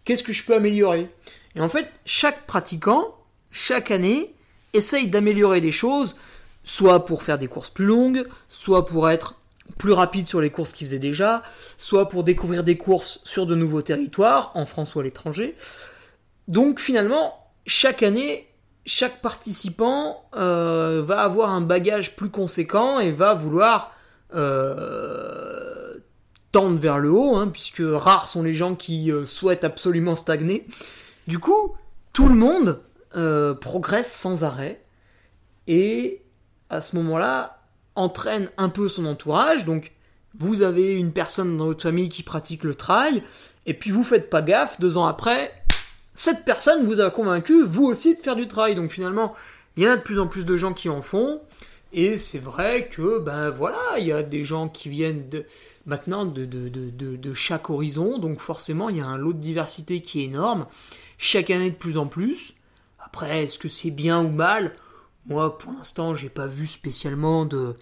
qu'est-ce 0.09 0.23
que 0.23 0.33
je 0.33 0.43
peux 0.43 0.55
améliorer? 0.55 1.07
Et 1.55 1.61
en 1.61 1.69
fait, 1.69 1.87
chaque 2.03 2.47
pratiquant, 2.47 3.13
chaque 3.51 3.91
année, 3.91 4.33
essaye 4.73 5.07
d'améliorer 5.07 5.61
des 5.61 5.71
choses 5.71 6.15
soit 6.63 7.05
pour 7.05 7.21
faire 7.21 7.37
des 7.37 7.47
courses 7.47 7.69
plus 7.69 7.85
longues, 7.85 8.25
soit 8.47 8.87
pour 8.87 9.07
être 9.11 9.35
plus 9.77 9.91
rapide 9.91 10.27
sur 10.27 10.41
les 10.41 10.49
courses 10.49 10.71
qu'ils 10.71 10.87
faisaient 10.87 10.97
déjà, 10.97 11.43
soit 11.77 12.09
pour 12.09 12.23
découvrir 12.23 12.63
des 12.63 12.75
courses 12.75 13.19
sur 13.23 13.45
de 13.45 13.53
nouveaux 13.53 13.83
territoires, 13.83 14.51
en 14.55 14.65
France 14.65 14.95
ou 14.95 14.99
à 14.99 15.03
l'étranger. 15.03 15.53
Donc 16.47 16.79
finalement, 16.79 17.51
chaque 17.67 18.01
année, 18.01 18.47
chaque 18.87 19.21
participant 19.21 20.23
euh, 20.35 21.03
va 21.05 21.21
avoir 21.21 21.51
un 21.51 21.61
bagage 21.61 22.15
plus 22.15 22.29
conséquent 22.29 22.99
et 22.99 23.11
va 23.11 23.35
vouloir 23.35 23.93
euh, 24.33 25.48
tendre 26.51 26.79
vers 26.79 26.99
le 26.99 27.11
haut, 27.11 27.35
hein, 27.35 27.47
puisque 27.47 27.83
rares 27.83 28.27
sont 28.27 28.43
les 28.43 28.53
gens 28.53 28.75
qui 28.75 29.11
euh, 29.11 29.25
souhaitent 29.25 29.63
absolument 29.63 30.15
stagner. 30.15 30.65
Du 31.27 31.39
coup, 31.39 31.75
tout 32.13 32.27
le 32.27 32.35
monde 32.35 32.81
euh, 33.15 33.53
progresse 33.53 34.11
sans 34.11 34.43
arrêt 34.43 34.81
et 35.67 36.21
à 36.69 36.81
ce 36.81 36.95
moment-là 36.95 37.61
entraîne 37.95 38.49
un 38.57 38.69
peu 38.69 38.89
son 38.89 39.05
entourage. 39.05 39.65
Donc, 39.65 39.91
vous 40.37 40.61
avez 40.61 40.93
une 40.93 41.11
personne 41.11 41.57
dans 41.57 41.65
votre 41.65 41.83
famille 41.83 42.09
qui 42.09 42.23
pratique 42.23 42.63
le 42.63 42.75
trail 42.75 43.23
et 43.65 43.73
puis 43.73 43.91
vous 43.91 44.03
faites 44.03 44.29
pas 44.29 44.41
gaffe, 44.41 44.79
deux 44.79 44.97
ans 44.97 45.05
après, 45.05 45.51
cette 46.15 46.43
personne 46.43 46.85
vous 46.85 46.99
a 46.99 47.11
convaincu, 47.11 47.63
vous 47.63 47.85
aussi, 47.85 48.15
de 48.15 48.19
faire 48.19 48.35
du 48.35 48.47
trail. 48.47 48.75
Donc 48.75 48.91
finalement, 48.91 49.35
il 49.77 49.83
y 49.83 49.87
a 49.87 49.95
de 49.95 50.01
plus 50.01 50.19
en 50.19 50.27
plus 50.27 50.43
de 50.43 50.57
gens 50.57 50.73
qui 50.73 50.89
en 50.89 51.01
font. 51.01 51.39
Et 51.93 52.17
c'est 52.17 52.39
vrai 52.39 52.89
que, 52.89 53.19
ben 53.19 53.49
voilà, 53.49 53.77
il 53.99 54.07
y 54.07 54.11
a 54.11 54.21
des 54.21 54.43
gens 54.43 54.67
qui 54.67 54.89
viennent 54.89 55.29
de, 55.29 55.45
maintenant 55.85 56.25
de, 56.25 56.45
de, 56.45 56.69
de, 56.69 57.15
de, 57.15 57.33
chaque 57.33 57.69
horizon. 57.69 58.17
Donc 58.19 58.39
forcément, 58.39 58.89
il 58.89 58.97
y 58.97 59.01
a 59.01 59.07
un 59.07 59.17
lot 59.17 59.33
de 59.33 59.39
diversité 59.39 60.01
qui 60.01 60.21
est 60.21 60.25
énorme. 60.25 60.65
Chaque 61.17 61.49
année 61.49 61.71
de 61.71 61.75
plus 61.75 61.97
en 61.97 62.07
plus. 62.07 62.53
Après, 62.99 63.43
est-ce 63.43 63.59
que 63.59 63.69
c'est 63.69 63.91
bien 63.91 64.21
ou 64.21 64.29
mal? 64.29 64.75
Moi, 65.27 65.57
pour 65.57 65.71
l'instant, 65.73 66.15
j'ai 66.15 66.29
pas 66.29 66.47
vu 66.47 66.67
spécialement 66.67 67.45
de 67.45 67.75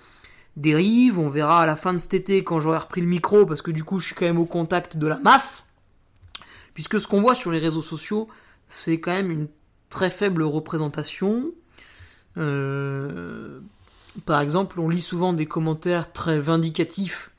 dérive. 0.55 1.19
On 1.19 1.29
verra 1.29 1.63
à 1.63 1.65
la 1.65 1.75
fin 1.75 1.93
de 1.93 1.97
cet 1.97 2.13
été 2.13 2.43
quand 2.43 2.59
j'aurai 2.59 2.79
repris 2.79 3.01
le 3.01 3.07
micro, 3.07 3.45
parce 3.45 3.61
que 3.61 3.71
du 3.71 3.83
coup, 3.83 3.99
je 3.99 4.07
suis 4.07 4.15
quand 4.15 4.25
même 4.25 4.39
au 4.39 4.45
contact 4.45 4.97
de 4.97 5.07
la 5.07 5.19
masse. 5.19 5.69
Puisque 6.73 6.99
ce 6.99 7.07
qu'on 7.07 7.21
voit 7.21 7.35
sur 7.35 7.51
les 7.51 7.59
réseaux 7.59 7.81
sociaux, 7.81 8.27
c'est 8.67 8.99
quand 8.99 9.11
même 9.11 9.31
une 9.31 9.47
très 9.89 10.09
faible 10.09 10.43
représentation. 10.43 11.51
Euh, 12.37 13.59
par 14.25 14.41
exemple, 14.41 14.79
on 14.79 14.89
lit 14.89 15.01
souvent 15.01 15.33
des 15.33 15.45
commentaires 15.45 16.11
très 16.11 16.39
vindicatifs 16.39 17.31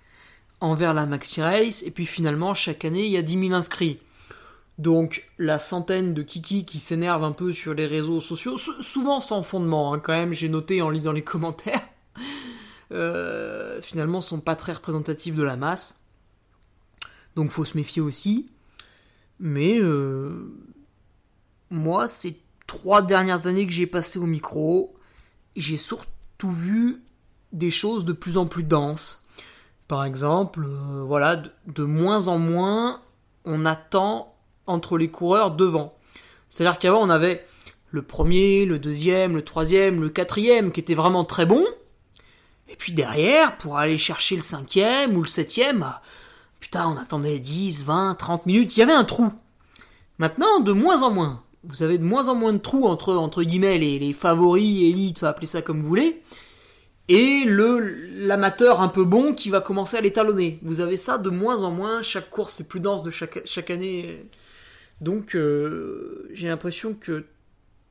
envers 0.61 0.95
la 0.95 1.07
Maxi 1.07 1.41
Race, 1.41 1.83
et 1.83 1.91
puis 1.91 2.07
finalement, 2.07 2.55
chaque 2.55 2.85
année, 2.85 3.07
il 3.07 3.13
y 3.13 3.17
a 3.17 3.23
10 3.23 3.49
000 3.49 3.53
inscrits. 3.53 3.99
Donc, 4.79 5.29
la 5.39 5.59
centaine 5.59 6.15
de 6.15 6.23
kiki 6.23 6.65
qui 6.65 6.79
s'énervent 6.79 7.25
un 7.25 7.33
peu 7.33 7.53
sur 7.53 7.75
les 7.75 7.87
réseaux 7.87 8.21
sociaux, 8.21 8.57
souvent 8.57 9.21
sans 9.21 9.43
fondement, 9.43 9.93
hein, 9.93 9.99
quand 9.99 10.13
même, 10.13 10.33
j'ai 10.33 10.49
noté 10.49 10.83
en 10.83 10.91
lisant 10.91 11.13
les 11.13 11.23
commentaires, 11.25 11.87
euh, 12.93 13.83
finalement, 13.83 14.21
sont 14.21 14.41
pas 14.41 14.57
très 14.57 14.73
représentatifs 14.73 15.35
de 15.35 15.43
la 15.43 15.57
masse. 15.57 16.01
Donc, 17.35 17.51
faut 17.51 17.65
se 17.65 17.77
méfier 17.77 18.03
aussi. 18.03 18.51
Mais 19.41 19.79
euh, 19.79 20.53
moi, 21.71 22.09
ces 22.09 22.41
trois 22.67 23.03
dernières 23.03 23.47
années 23.47 23.67
que 23.67 23.73
j'ai 23.73 23.87
passées 23.87 24.19
au 24.19 24.27
micro, 24.27 24.97
j'ai 25.57 25.77
surtout 25.77 26.51
vu 26.51 27.03
des 27.53 27.71
choses 27.71 28.05
de 28.05 28.13
plus 28.13 28.37
en 28.37 28.47
plus 28.47 28.63
denses. 28.63 29.27
Par 29.89 30.05
exemple, 30.05 30.65
euh, 30.65 31.03
voilà, 31.05 31.43
de, 31.67 31.85
moins 31.85 32.29
en 32.29 32.39
moins, 32.39 33.01
on 33.45 33.65
attend 33.65 34.35
entre 34.67 34.99
les 34.99 35.11
coureurs 35.11 35.51
devant. 35.51 35.97
C'est-à-dire 36.49 36.79
qu'avant, 36.79 37.01
on 37.01 37.11
avait 37.11 37.45
le 37.91 38.03
premier, 38.03 38.67
le 38.67 38.79
deuxième, 38.79 39.35
le 39.35 39.43
troisième, 39.43 40.01
le 40.01 40.11
quatrième 40.11 40.73
qui 40.73 40.81
étaient 40.81 40.95
vraiment 40.95 41.25
très 41.25 41.47
bons. 41.47 41.65
Et 42.69 42.77
puis 42.77 42.93
derrière, 42.93 43.57
pour 43.57 43.79
aller 43.79 43.97
chercher 43.97 44.37
le 44.37 44.43
cinquième 44.43 45.17
ou 45.17 45.23
le 45.23 45.29
septième, 45.29 45.87
Putain, 46.61 46.89
on 46.89 46.97
attendait 47.01 47.39
10, 47.39 47.85
20, 47.85 48.15
30 48.17 48.47
minutes, 48.47 48.77
il 48.77 48.81
y 48.81 48.83
avait 48.83 48.93
un 48.93 49.05
trou. 49.05 49.31
Maintenant, 50.19 50.61
de 50.61 50.73
moins 50.73 51.03
en 51.03 51.11
moins. 51.11 51.43
Vous 51.65 51.83
avez 51.83 51.99
de 51.99 52.05
moins 52.05 52.29
en 52.29 52.35
moins 52.35 52.53
de 52.53 52.59
trous 52.59 52.87
entre, 52.87 53.15
entre 53.15 53.43
guillemets, 53.43 53.79
les, 53.79 53.99
les 53.99 54.13
favoris, 54.13 54.83
élites, 54.83 55.23
appelez 55.23 55.47
ça 55.47 55.63
comme 55.63 55.81
vous 55.81 55.87
voulez, 55.87 56.23
et 57.09 57.45
le 57.45 57.79
l'amateur 58.27 58.81
un 58.81 58.89
peu 58.89 59.05
bon 59.05 59.35
qui 59.35 59.51
va 59.51 59.61
commencer 59.61 59.97
à 59.97 60.01
l'étalonner. 60.01 60.59
Vous 60.63 60.81
avez 60.81 60.97
ça 60.97 61.19
de 61.19 61.31
moins 61.31 61.63
en 61.63 61.71
moins, 61.71 62.03
chaque 62.03 62.31
course 62.31 62.61
est 62.61 62.69
plus 62.69 62.81
dense 62.81 63.03
de 63.03 63.11
chaque, 63.11 63.47
chaque 63.47 63.71
année. 63.71 64.27
Donc, 65.01 65.37
euh, 65.37 66.29
j'ai 66.33 66.49
l'impression 66.49 66.95
que 66.95 67.27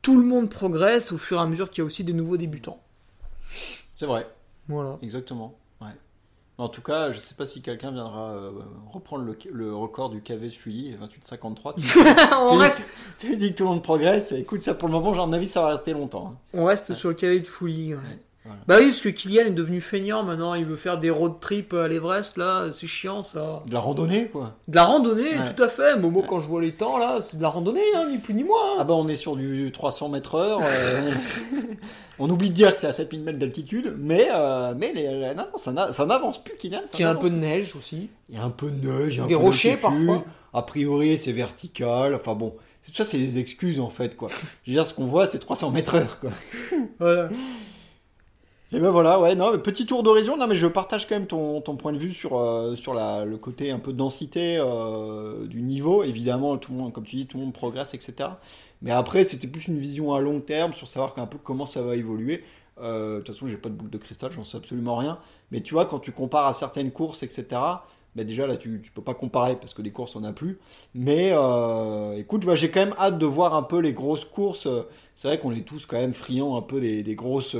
tout 0.01 0.19
le 0.19 0.25
monde 0.25 0.49
progresse 0.49 1.11
au 1.11 1.17
fur 1.17 1.37
et 1.37 1.41
à 1.41 1.47
mesure 1.47 1.69
qu'il 1.69 1.81
y 1.81 1.83
a 1.83 1.85
aussi 1.85 2.03
des 2.03 2.13
nouveaux 2.13 2.37
débutants. 2.37 2.83
C'est 3.95 4.05
vrai. 4.05 4.27
Voilà. 4.67 4.99
Exactement. 5.01 5.57
En 6.59 6.69
tout 6.69 6.81
cas, 6.81 7.11
je 7.11 7.17
ne 7.17 7.21
sais 7.21 7.35
pas 7.35 7.45
si 7.45 7.61
quelqu'un 7.61 7.91
viendra 7.91 8.31
euh, 8.31 8.51
reprendre 8.91 9.31
le, 9.51 9.75
record 9.75 10.09
du 10.09 10.23
KV 10.23 10.49
Sully, 10.49 10.95
28-53. 10.95 11.75
Tu, 13.15 13.35
dis 13.35 13.51
que 13.51 13.57
tout 13.57 13.63
le 13.63 13.69
monde 13.69 13.83
progresse. 13.83 14.31
Écoute, 14.31 14.63
ça 14.63 14.73
pour 14.73 14.87
le 14.87 14.93
moment, 14.93 15.13
j'ai 15.13 15.19
un 15.19 15.31
avis, 15.33 15.47
ça 15.47 15.61
va 15.61 15.67
rester 15.67 15.93
longtemps. 15.93 16.31
Hein. 16.31 16.37
On 16.53 16.65
reste 16.65 16.95
sur 16.95 17.09
le 17.09 17.15
KV 17.15 17.41
de. 17.41 17.95
Ouais. 17.95 17.99
Bah 18.67 18.77
oui, 18.79 18.87
parce 18.87 19.01
que 19.01 19.09
Kylian 19.09 19.45
est 19.45 19.51
devenu 19.51 19.81
feignant 19.81 20.23
maintenant, 20.23 20.53
il 20.53 20.65
veut 20.65 20.75
faire 20.75 20.99
des 20.99 21.09
road 21.09 21.39
trips 21.39 21.73
à 21.73 21.87
l'Everest, 21.87 22.37
là, 22.37 22.71
c'est 22.71 22.87
chiant 22.87 23.21
ça. 23.21 23.63
De 23.65 23.73
la 23.73 23.79
randonnée, 23.79 24.27
quoi. 24.27 24.55
De 24.67 24.75
la 24.75 24.83
randonnée, 24.83 25.31
tout 25.55 25.63
à 25.63 25.69
fait. 25.69 25.97
Momo, 25.97 26.23
quand 26.27 26.39
je 26.39 26.47
vois 26.47 26.61
les 26.61 26.73
temps, 26.73 26.97
là, 26.97 27.19
c'est 27.21 27.37
de 27.37 27.41
la 27.41 27.49
randonnée, 27.49 27.81
hein, 27.95 28.07
ni 28.09 28.17
plus 28.17 28.33
ni 28.33 28.43
moins. 28.43 28.73
Hein. 28.73 28.77
Ah 28.79 28.83
bah 28.83 28.93
on 28.93 29.07
est 29.07 29.15
sur 29.15 29.35
du 29.35 29.71
300 29.71 30.09
mètres 30.09 30.35
heure. 30.35 30.59
Euh, 30.63 31.11
on 32.19 32.29
oublie 32.29 32.49
de 32.49 32.55
dire 32.55 32.73
que 32.73 32.81
c'est 32.81 32.87
à 32.87 32.93
7000 32.93 33.21
mètres 33.21 33.39
d'altitude, 33.39 33.95
mais, 33.97 34.27
euh, 34.33 34.73
mais 34.77 34.91
les, 34.93 35.33
non, 35.33 35.45
non, 35.53 35.91
ça 35.91 36.05
n'avance 36.05 36.43
plus, 36.43 36.55
Kylian. 36.57 36.81
Il 36.93 36.99
y 37.01 37.03
a 37.03 37.09
un 37.09 37.15
peu 37.15 37.29
de 37.29 37.35
neige 37.35 37.75
aussi. 37.75 38.09
Il 38.29 38.35
y 38.35 38.37
a 38.37 38.43
un 38.43 38.49
peu 38.49 38.69
de 38.69 38.87
neige, 38.87 39.15
il 39.15 39.19
y 39.19 39.23
a 39.23 39.27
des 39.27 39.35
rochers 39.35 39.77
parfois. 39.77 40.23
A 40.53 40.61
priori, 40.63 41.17
c'est 41.17 41.31
vertical, 41.31 42.15
enfin 42.15 42.33
bon. 42.33 42.53
Tout 42.85 42.93
ça, 42.93 43.03
c'est 43.03 43.17
des 43.17 43.37
excuses 43.37 43.81
en 43.81 43.89
fait, 43.89 44.15
quoi. 44.15 44.29
Je 44.63 44.71
veux 44.71 44.75
dire, 44.75 44.87
ce 44.87 44.93
qu'on 44.93 45.07
voit, 45.07 45.27
c'est 45.27 45.39
300 45.39 45.71
mètres 45.71 45.95
heure, 45.95 46.19
quoi. 46.21 46.29
voilà. 46.99 47.27
Et 48.73 48.81
ben 48.81 48.89
voilà, 48.89 49.17
ouais, 49.21 49.33
non, 49.33 49.57
petit 49.59 49.85
tour 49.85 50.03
d'horizon. 50.03 50.35
Non, 50.35 50.45
mais 50.45 50.55
je 50.55 50.67
partage 50.67 51.07
quand 51.07 51.15
même 51.15 51.25
ton, 51.27 51.61
ton 51.61 51.77
point 51.77 51.93
de 51.93 51.97
vue 51.97 52.13
sur, 52.13 52.37
euh, 52.37 52.75
sur 52.75 52.93
la, 52.93 53.23
le 53.23 53.37
côté 53.37 53.71
un 53.71 53.79
peu 53.79 53.93
de 53.93 53.97
densité 53.97 54.57
euh, 54.59 55.45
du 55.47 55.61
niveau. 55.61 56.03
Évidemment, 56.03 56.57
tout 56.57 56.73
le 56.73 56.77
monde, 56.77 56.91
comme 56.91 57.05
tu 57.05 57.15
dis, 57.15 57.27
tout 57.27 57.37
le 57.37 57.45
monde 57.45 57.53
progresse, 57.53 57.93
etc. 57.93 58.29
Mais 58.81 58.91
après, 58.91 59.23
c'était 59.23 59.47
plus 59.47 59.67
une 59.67 59.79
vision 59.79 60.13
à 60.13 60.19
long 60.19 60.41
terme 60.41 60.73
sur 60.73 60.85
savoir 60.85 61.13
un 61.17 61.27
peu 61.27 61.37
comment 61.41 61.65
ça 61.65 61.81
va 61.81 61.95
évoluer. 61.95 62.43
Euh, 62.81 63.13
de 63.13 63.17
toute 63.19 63.33
façon, 63.33 63.47
j'ai 63.47 63.55
pas 63.55 63.69
de 63.69 63.73
boule 63.73 63.89
de 63.89 63.97
cristal, 63.97 64.33
j'en 64.33 64.43
sais 64.43 64.57
absolument 64.57 64.97
rien. 64.97 65.17
Mais 65.51 65.61
tu 65.61 65.73
vois, 65.73 65.85
quand 65.85 65.99
tu 65.99 66.11
compares 66.11 66.47
à 66.47 66.53
certaines 66.53 66.91
courses, 66.91 67.23
etc., 67.23 67.45
ben 68.15 68.25
déjà 68.25 68.47
là, 68.47 68.57
tu, 68.57 68.81
tu 68.83 68.91
peux 68.91 69.01
pas 69.01 69.13
comparer 69.13 69.55
parce 69.55 69.73
que 69.73 69.81
des 69.81 69.91
courses, 69.91 70.15
on 70.15 70.23
a 70.23 70.33
plus. 70.33 70.57
Mais 70.95 71.33
écoute, 72.17 72.45
j'ai 72.55 72.69
quand 72.71 72.79
même 72.79 72.95
hâte 72.97 73.19
de 73.19 73.25
voir 73.27 73.53
un 73.53 73.61
peu 73.63 73.79
les 73.79 73.93
grosses 73.93 74.25
courses. 74.25 74.67
C'est 75.15 75.27
vrai 75.27 75.39
qu'on 75.39 75.51
est 75.51 75.61
tous 75.61 75.85
quand 75.85 75.97
même 75.97 76.15
friands 76.15 76.57
un 76.57 76.63
peu 76.63 76.81
des, 76.81 77.03
des 77.03 77.15
grosses 77.15 77.55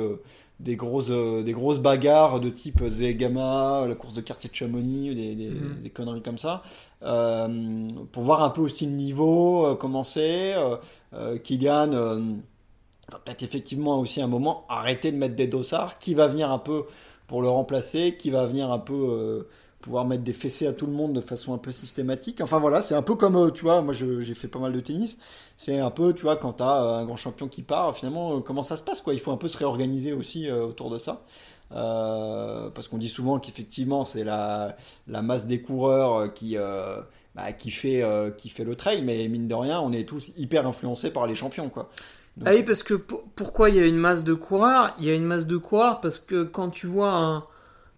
des 0.60 0.76
grosses, 0.76 1.12
euh, 1.12 1.44
des 1.44 1.54
grosses 1.54 1.80
bagarres 1.80 2.40
de 2.40 2.50
type 2.50 2.84
Zegama, 2.88 3.86
la 3.88 3.96
course 3.96 4.14
de 4.14 4.22
quartier 4.22 4.50
de 4.50 4.56
Chamonix, 4.56 5.14
des, 5.14 5.36
des, 5.36 5.50
mhm. 5.50 5.90
conneries 5.94 6.24
comme 6.24 6.38
ça, 6.38 6.64
euh, 7.04 7.88
pour 8.12 8.24
voir 8.24 8.44
un 8.44 8.50
peu 8.50 8.62
aussi 8.62 8.86
le 8.86 8.94
niveau, 8.94 9.66
euh, 9.66 9.76
comment 9.76 10.04
c'est. 10.04 10.56
Kylian 11.44 11.92
va 13.10 13.20
peut-être 13.24 13.44
effectivement 13.44 14.00
aussi 14.00 14.22
un 14.22 14.28
moment 14.28 14.66
arrêter 14.68 15.12
de 15.12 15.18
mettre 15.18 15.36
des 15.36 15.48
dossards, 15.48 16.00
qui 16.00 16.14
va 16.14 16.28
venir 16.28 16.52
un 16.52 16.60
peu 16.60 16.86
pour 17.28 17.42
le 17.42 17.50
remplacer, 17.50 18.16
qui 18.18 18.30
va 18.30 18.46
venir 18.46 18.72
un 18.72 18.80
peu 18.80 19.48
pouvoir 19.88 20.04
mettre 20.04 20.24
des 20.24 20.34
fessées 20.34 20.68
à 20.68 20.74
tout 20.74 20.86
le 20.86 20.92
monde 20.92 21.14
de 21.14 21.22
façon 21.22 21.54
un 21.54 21.58
peu 21.58 21.72
systématique. 21.72 22.42
Enfin 22.42 22.60
voilà, 22.60 22.82
c'est 22.82 22.94
un 22.94 23.02
peu 23.02 23.16
comme, 23.16 23.38
euh, 23.38 23.52
tu 23.52 23.62
vois, 23.62 23.82
moi 23.82 23.94
j'ai 23.94 24.34
fait 24.34 24.50
pas 24.50 24.60
mal 24.60 24.74
de 24.74 24.82
tennis. 24.82 25.18
C'est 25.56 25.80
un 25.80 25.92
peu, 25.92 26.14
tu 26.14 26.24
vois, 26.24 26.36
quand 26.36 26.54
tu 26.54 26.64
as 26.64 26.84
euh, 26.84 26.98
un 26.98 27.06
grand 27.06 27.16
champion 27.16 27.48
qui 27.48 27.62
part, 27.62 27.96
finalement, 27.96 28.36
euh, 28.36 28.40
comment 28.42 28.64
ça 28.64 28.76
se 28.76 28.84
passe, 28.84 29.00
quoi? 29.00 29.14
Il 29.14 29.22
faut 29.22 29.32
un 29.32 29.38
peu 29.38 29.48
se 29.48 29.58
réorganiser 29.58 30.12
aussi 30.12 30.52
autour 30.52 30.90
de 30.90 30.98
ça. 30.98 31.24
parce 31.70 32.90
qu'on 32.90 32.98
dit 32.98 33.08
souvent 33.08 33.40
qu'effectivement, 33.40 34.04
c'est 34.04 34.26
la, 34.26 34.76
la, 35.08 35.22
masse 35.22 35.48
des 35.48 35.62
coureurs 35.62 36.34
qui, 36.34 36.58
bah, 37.34 37.54
qui, 37.54 37.72
fait, 37.72 38.04
qui 38.38 38.50
fait 38.50 38.66
le 38.66 38.76
trail, 38.76 39.04
mais 39.04 39.26
mine 39.30 39.48
de 39.48 39.56
rien, 39.56 39.80
on 39.80 39.94
est 39.94 40.04
tous 40.04 40.32
hyper 40.36 40.68
influencés 40.68 41.12
par 41.12 41.28
les 41.28 41.36
champions, 41.36 41.70
quoi. 41.70 41.90
ah 42.46 42.52
oui, 42.54 42.64
parce 42.64 42.84
que 42.84 42.94
pourquoi 42.94 43.70
il 43.70 43.78
y 43.78 43.80
a 43.80 43.86
une 43.86 43.96
masse 43.96 44.26
de 44.26 44.34
coureurs? 44.34 44.94
Il 45.00 45.06
y 45.06 45.10
a 45.10 45.14
une 45.14 45.24
masse 45.24 45.48
de 45.48 45.56
coureurs 45.56 46.02
parce 46.02 46.20
que 46.20 46.44
quand 46.44 46.72
tu 46.72 46.88
vois 46.88 47.14
un 47.16 47.46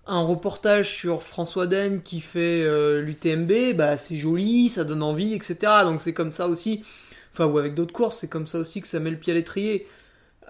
un 0.10 0.22
reportage 0.22 0.96
sur 0.96 1.22
François 1.22 1.68
Den 1.68 2.02
qui 2.02 2.20
fait 2.20 2.64
euh, 2.64 3.02
l'UTMB, 3.02 3.76
bah 3.76 3.96
c'est 3.96 4.18
joli, 4.18 4.70
ça 4.70 4.84
donne 4.84 5.04
envie, 5.04 5.34
etc. 5.36 5.58
Donc 5.84 6.02
c'est 6.02 6.14
comme 6.14 6.32
ça 6.32 6.48
aussi, 6.48 6.84
enfin 7.32 7.46
ou 7.46 7.58
avec 7.60 7.76
d'autres 7.76 7.94
courses, 7.94 8.18
c'est 8.18 8.28
comme 8.30 8.48
ça 8.48 8.58
aussi 8.58 8.82
que 8.82 8.88
ça 8.88 9.00
met 9.00 9.12
le 9.12 9.18
pied 9.18 9.34
à 9.34 9.36
l'étrier. 9.36 9.88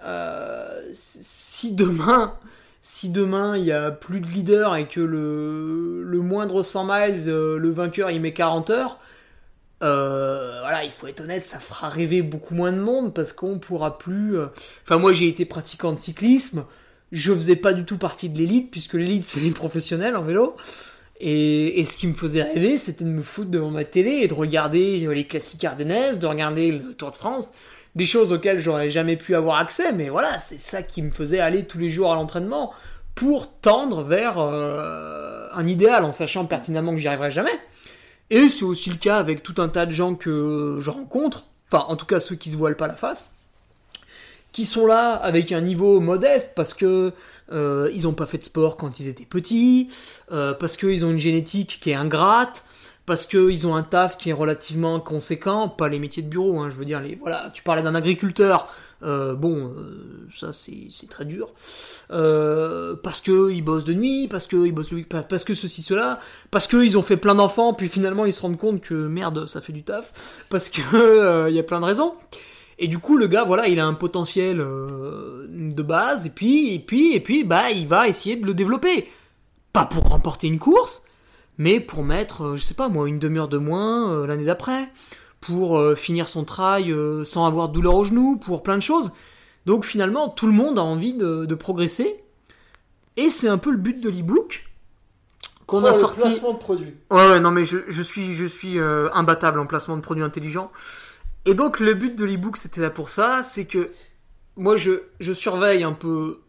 Euh, 0.02 0.82
si 0.92 1.74
demain, 1.74 2.34
si 2.82 3.10
demain 3.10 3.56
il 3.58 3.64
y 3.64 3.72
a 3.72 3.90
plus 3.90 4.20
de 4.20 4.26
leader 4.28 4.74
et 4.76 4.88
que 4.88 5.00
le, 5.00 6.02
le 6.04 6.18
moindre 6.20 6.62
100 6.62 6.84
miles, 6.84 7.28
euh, 7.28 7.58
le 7.58 7.70
vainqueur 7.70 8.10
il 8.10 8.20
met 8.22 8.32
40 8.32 8.70
heures, 8.70 8.98
voilà, 9.80 10.84
il 10.84 10.90
faut 10.90 11.06
être 11.06 11.20
honnête, 11.20 11.44
ça 11.44 11.60
fera 11.60 11.88
rêver 11.90 12.22
beaucoup 12.22 12.54
moins 12.54 12.72
de 12.72 12.80
monde 12.80 13.12
parce 13.14 13.32
qu'on 13.32 13.58
pourra 13.58 13.98
plus. 13.98 14.38
Enfin 14.84 14.96
moi 14.98 15.12
j'ai 15.12 15.28
été 15.28 15.44
pratiquant 15.44 15.92
de 15.92 15.98
cyclisme. 15.98 16.64
Je 17.12 17.32
faisais 17.32 17.56
pas 17.56 17.72
du 17.72 17.84
tout 17.84 17.98
partie 17.98 18.28
de 18.28 18.38
l'élite, 18.38 18.70
puisque 18.70 18.94
l'élite, 18.94 19.24
c'est 19.24 19.40
les 19.40 19.50
professionnels 19.50 20.16
en 20.16 20.22
vélo. 20.22 20.56
Et, 21.20 21.84
ce 21.84 21.96
qui 21.96 22.06
me 22.06 22.14
faisait 22.14 22.42
rêver, 22.42 22.78
c'était 22.78 23.04
de 23.04 23.10
me 23.10 23.22
foutre 23.22 23.50
devant 23.50 23.70
ma 23.70 23.84
télé 23.84 24.20
et 24.22 24.28
de 24.28 24.32
regarder 24.32 25.06
les 25.12 25.26
classiques 25.26 25.64
ardennaises, 25.64 26.18
de 26.18 26.26
regarder 26.26 26.72
le 26.72 26.94
Tour 26.94 27.10
de 27.10 27.16
France, 27.16 27.52
des 27.94 28.06
choses 28.06 28.32
auxquelles 28.32 28.60
j'aurais 28.60 28.88
jamais 28.88 29.16
pu 29.16 29.34
avoir 29.34 29.58
accès, 29.58 29.92
mais 29.92 30.08
voilà, 30.08 30.40
c'est 30.40 30.58
ça 30.58 30.82
qui 30.82 31.02
me 31.02 31.10
faisait 31.10 31.40
aller 31.40 31.64
tous 31.64 31.78
les 31.78 31.90
jours 31.90 32.10
à 32.10 32.14
l'entraînement 32.14 32.72
pour 33.14 33.52
tendre 33.60 34.02
vers 34.02 34.38
euh, 34.38 35.48
un 35.52 35.66
idéal 35.66 36.04
en 36.04 36.12
sachant 36.12 36.46
pertinemment 36.46 36.92
que 36.92 36.98
j'y 36.98 37.08
arriverai 37.08 37.30
jamais. 37.30 37.58
Et 38.30 38.48
c'est 38.48 38.64
aussi 38.64 38.88
le 38.88 38.96
cas 38.96 39.18
avec 39.18 39.42
tout 39.42 39.60
un 39.60 39.68
tas 39.68 39.84
de 39.84 39.90
gens 39.90 40.14
que 40.14 40.78
je 40.80 40.88
rencontre, 40.88 41.46
enfin 41.70 41.84
en 41.88 41.96
tout 41.96 42.06
cas 42.06 42.20
ceux 42.20 42.36
qui 42.36 42.50
se 42.50 42.56
voilent 42.56 42.76
pas 42.76 42.86
la 42.86 42.94
face, 42.94 43.34
qui 44.52 44.64
sont 44.64 44.86
là 44.86 45.14
avec 45.14 45.52
un 45.52 45.60
niveau 45.60 46.00
modeste 46.00 46.52
parce 46.56 46.74
que 46.74 47.12
euh, 47.52 47.90
ils 47.92 48.06
ont 48.06 48.12
pas 48.12 48.26
fait 48.26 48.38
de 48.38 48.44
sport 48.44 48.76
quand 48.76 49.00
ils 49.00 49.08
étaient 49.08 49.24
petits, 49.24 49.88
euh, 50.32 50.54
parce 50.54 50.76
qu'ils 50.76 51.04
ont 51.04 51.10
une 51.10 51.18
génétique 51.18 51.78
qui 51.80 51.90
est 51.90 51.94
ingrate, 51.94 52.64
parce 53.06 53.26
qu'ils 53.26 53.66
ont 53.66 53.74
un 53.74 53.82
taf 53.82 54.18
qui 54.18 54.30
est 54.30 54.32
relativement 54.32 55.00
conséquent, 55.00 55.68
pas 55.68 55.88
les 55.88 55.98
métiers 55.98 56.22
de 56.22 56.28
bureau, 56.28 56.60
hein, 56.60 56.70
je 56.70 56.76
veux 56.76 56.84
dire, 56.84 57.00
les, 57.00 57.16
voilà, 57.16 57.50
tu 57.52 57.64
parlais 57.64 57.82
d'un 57.82 57.96
agriculteur, 57.96 58.68
euh, 59.02 59.34
bon, 59.34 59.72
euh, 59.76 60.28
ça 60.32 60.52
c'est 60.52 61.08
très 61.08 61.24
dur, 61.24 61.48
euh, 62.12 62.94
parce 63.02 63.20
que 63.20 63.50
ils 63.50 63.62
bossent 63.62 63.84
de 63.84 63.94
nuit, 63.94 64.28
parce 64.28 64.46
que 64.46 64.64
ils 64.64 64.72
bossent 64.72 64.92
le 64.92 65.02
parce 65.02 65.42
que 65.42 65.54
ceci 65.54 65.82
cela, 65.82 66.20
parce 66.52 66.68
que 66.68 66.76
ils 66.76 66.96
ont 66.96 67.02
fait 67.02 67.16
plein 67.16 67.34
d'enfants, 67.34 67.74
puis 67.74 67.88
finalement 67.88 68.26
ils 68.26 68.32
se 68.32 68.42
rendent 68.42 68.58
compte 68.58 68.80
que 68.80 68.94
merde, 68.94 69.46
ça 69.46 69.60
fait 69.60 69.72
du 69.72 69.82
taf, 69.82 70.44
parce 70.48 70.68
que 70.68 71.48
il 71.48 71.56
y 71.56 71.58
a 71.58 71.64
plein 71.64 71.80
de 71.80 71.86
raisons. 71.86 72.14
Et 72.82 72.88
du 72.88 72.98
coup, 72.98 73.18
le 73.18 73.26
gars, 73.26 73.44
voilà, 73.44 73.68
il 73.68 73.78
a 73.78 73.86
un 73.86 73.92
potentiel 73.92 74.58
euh, 74.58 75.46
de 75.50 75.82
base, 75.82 76.24
et 76.24 76.30
puis, 76.30 76.72
et 76.74 76.78
puis, 76.78 77.14
et 77.14 77.20
puis, 77.20 77.44
bah, 77.44 77.70
il 77.70 77.86
va 77.86 78.08
essayer 78.08 78.36
de 78.36 78.46
le 78.46 78.54
développer. 78.54 79.06
Pas 79.74 79.84
pour 79.84 80.04
remporter 80.04 80.46
une 80.46 80.58
course, 80.58 81.02
mais 81.58 81.78
pour 81.78 82.02
mettre, 82.02 82.42
euh, 82.42 82.56
je 82.56 82.62
sais 82.62 82.72
pas 82.72 82.88
moi, 82.88 83.06
une 83.06 83.18
demi-heure 83.18 83.48
de 83.48 83.58
moins 83.58 84.10
euh, 84.10 84.26
l'année 84.26 84.46
d'après, 84.46 84.88
pour 85.42 85.80
finir 85.96 86.28
son 86.28 86.44
trail 86.44 86.94
sans 87.24 87.46
avoir 87.46 87.70
de 87.70 87.72
douleur 87.74 87.94
au 87.94 88.04
genou, 88.04 88.36
pour 88.36 88.62
plein 88.62 88.76
de 88.76 88.82
choses. 88.82 89.10
Donc 89.64 89.86
finalement, 89.86 90.28
tout 90.28 90.46
le 90.46 90.52
monde 90.52 90.78
a 90.78 90.82
envie 90.82 91.14
de, 91.14 91.46
de 91.46 91.54
progresser, 91.54 92.22
et 93.16 93.30
c'est 93.30 93.48
un 93.48 93.56
peu 93.56 93.70
le 93.70 93.78
but 93.78 94.00
de 94.02 94.10
l'ebook 94.10 94.66
qu'on 95.66 95.82
Oh, 95.82 95.86
a 95.86 95.90
le 95.92 95.94
sorti. 95.94 96.20
placement 96.20 96.52
de 96.52 96.58
produit. 96.58 96.94
Ouais, 97.10 97.26
ouais, 97.28 97.40
non, 97.40 97.52
mais 97.52 97.64
je, 97.64 97.78
je 97.88 98.02
suis, 98.02 98.34
je 98.34 98.44
suis 98.44 98.78
imbattable 98.78 99.60
en 99.60 99.66
placement 99.66 99.96
de 99.96 100.02
produits 100.02 100.24
intelligents. 100.24 100.70
Et 101.46 101.54
donc, 101.54 101.80
le 101.80 101.94
but 101.94 102.16
de 102.16 102.24
l'ebook, 102.24 102.56
c'était 102.56 102.80
là 102.80 102.90
pour 102.90 103.10
ça, 103.10 103.42
c'est 103.44 103.64
que 103.64 103.90
moi, 104.56 104.76
je, 104.76 105.00
surveille 105.32 105.82
un 105.82 105.92
peu, 105.92 106.40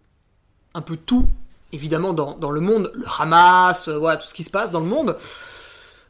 un 0.73 0.81
peu 0.81 0.97
tout, 0.97 1.27
évidemment, 1.71 2.13
dans, 2.13 2.37
dans 2.37 2.51
le 2.51 2.59
monde, 2.59 2.91
le 2.93 3.05
Hamas, 3.19 3.87
euh, 3.87 3.97
voilà, 3.97 4.17
tout 4.17 4.27
ce 4.27 4.33
qui 4.33 4.43
se 4.43 4.49
passe 4.49 4.71
dans 4.71 4.81
le 4.81 4.85
monde. 4.85 5.15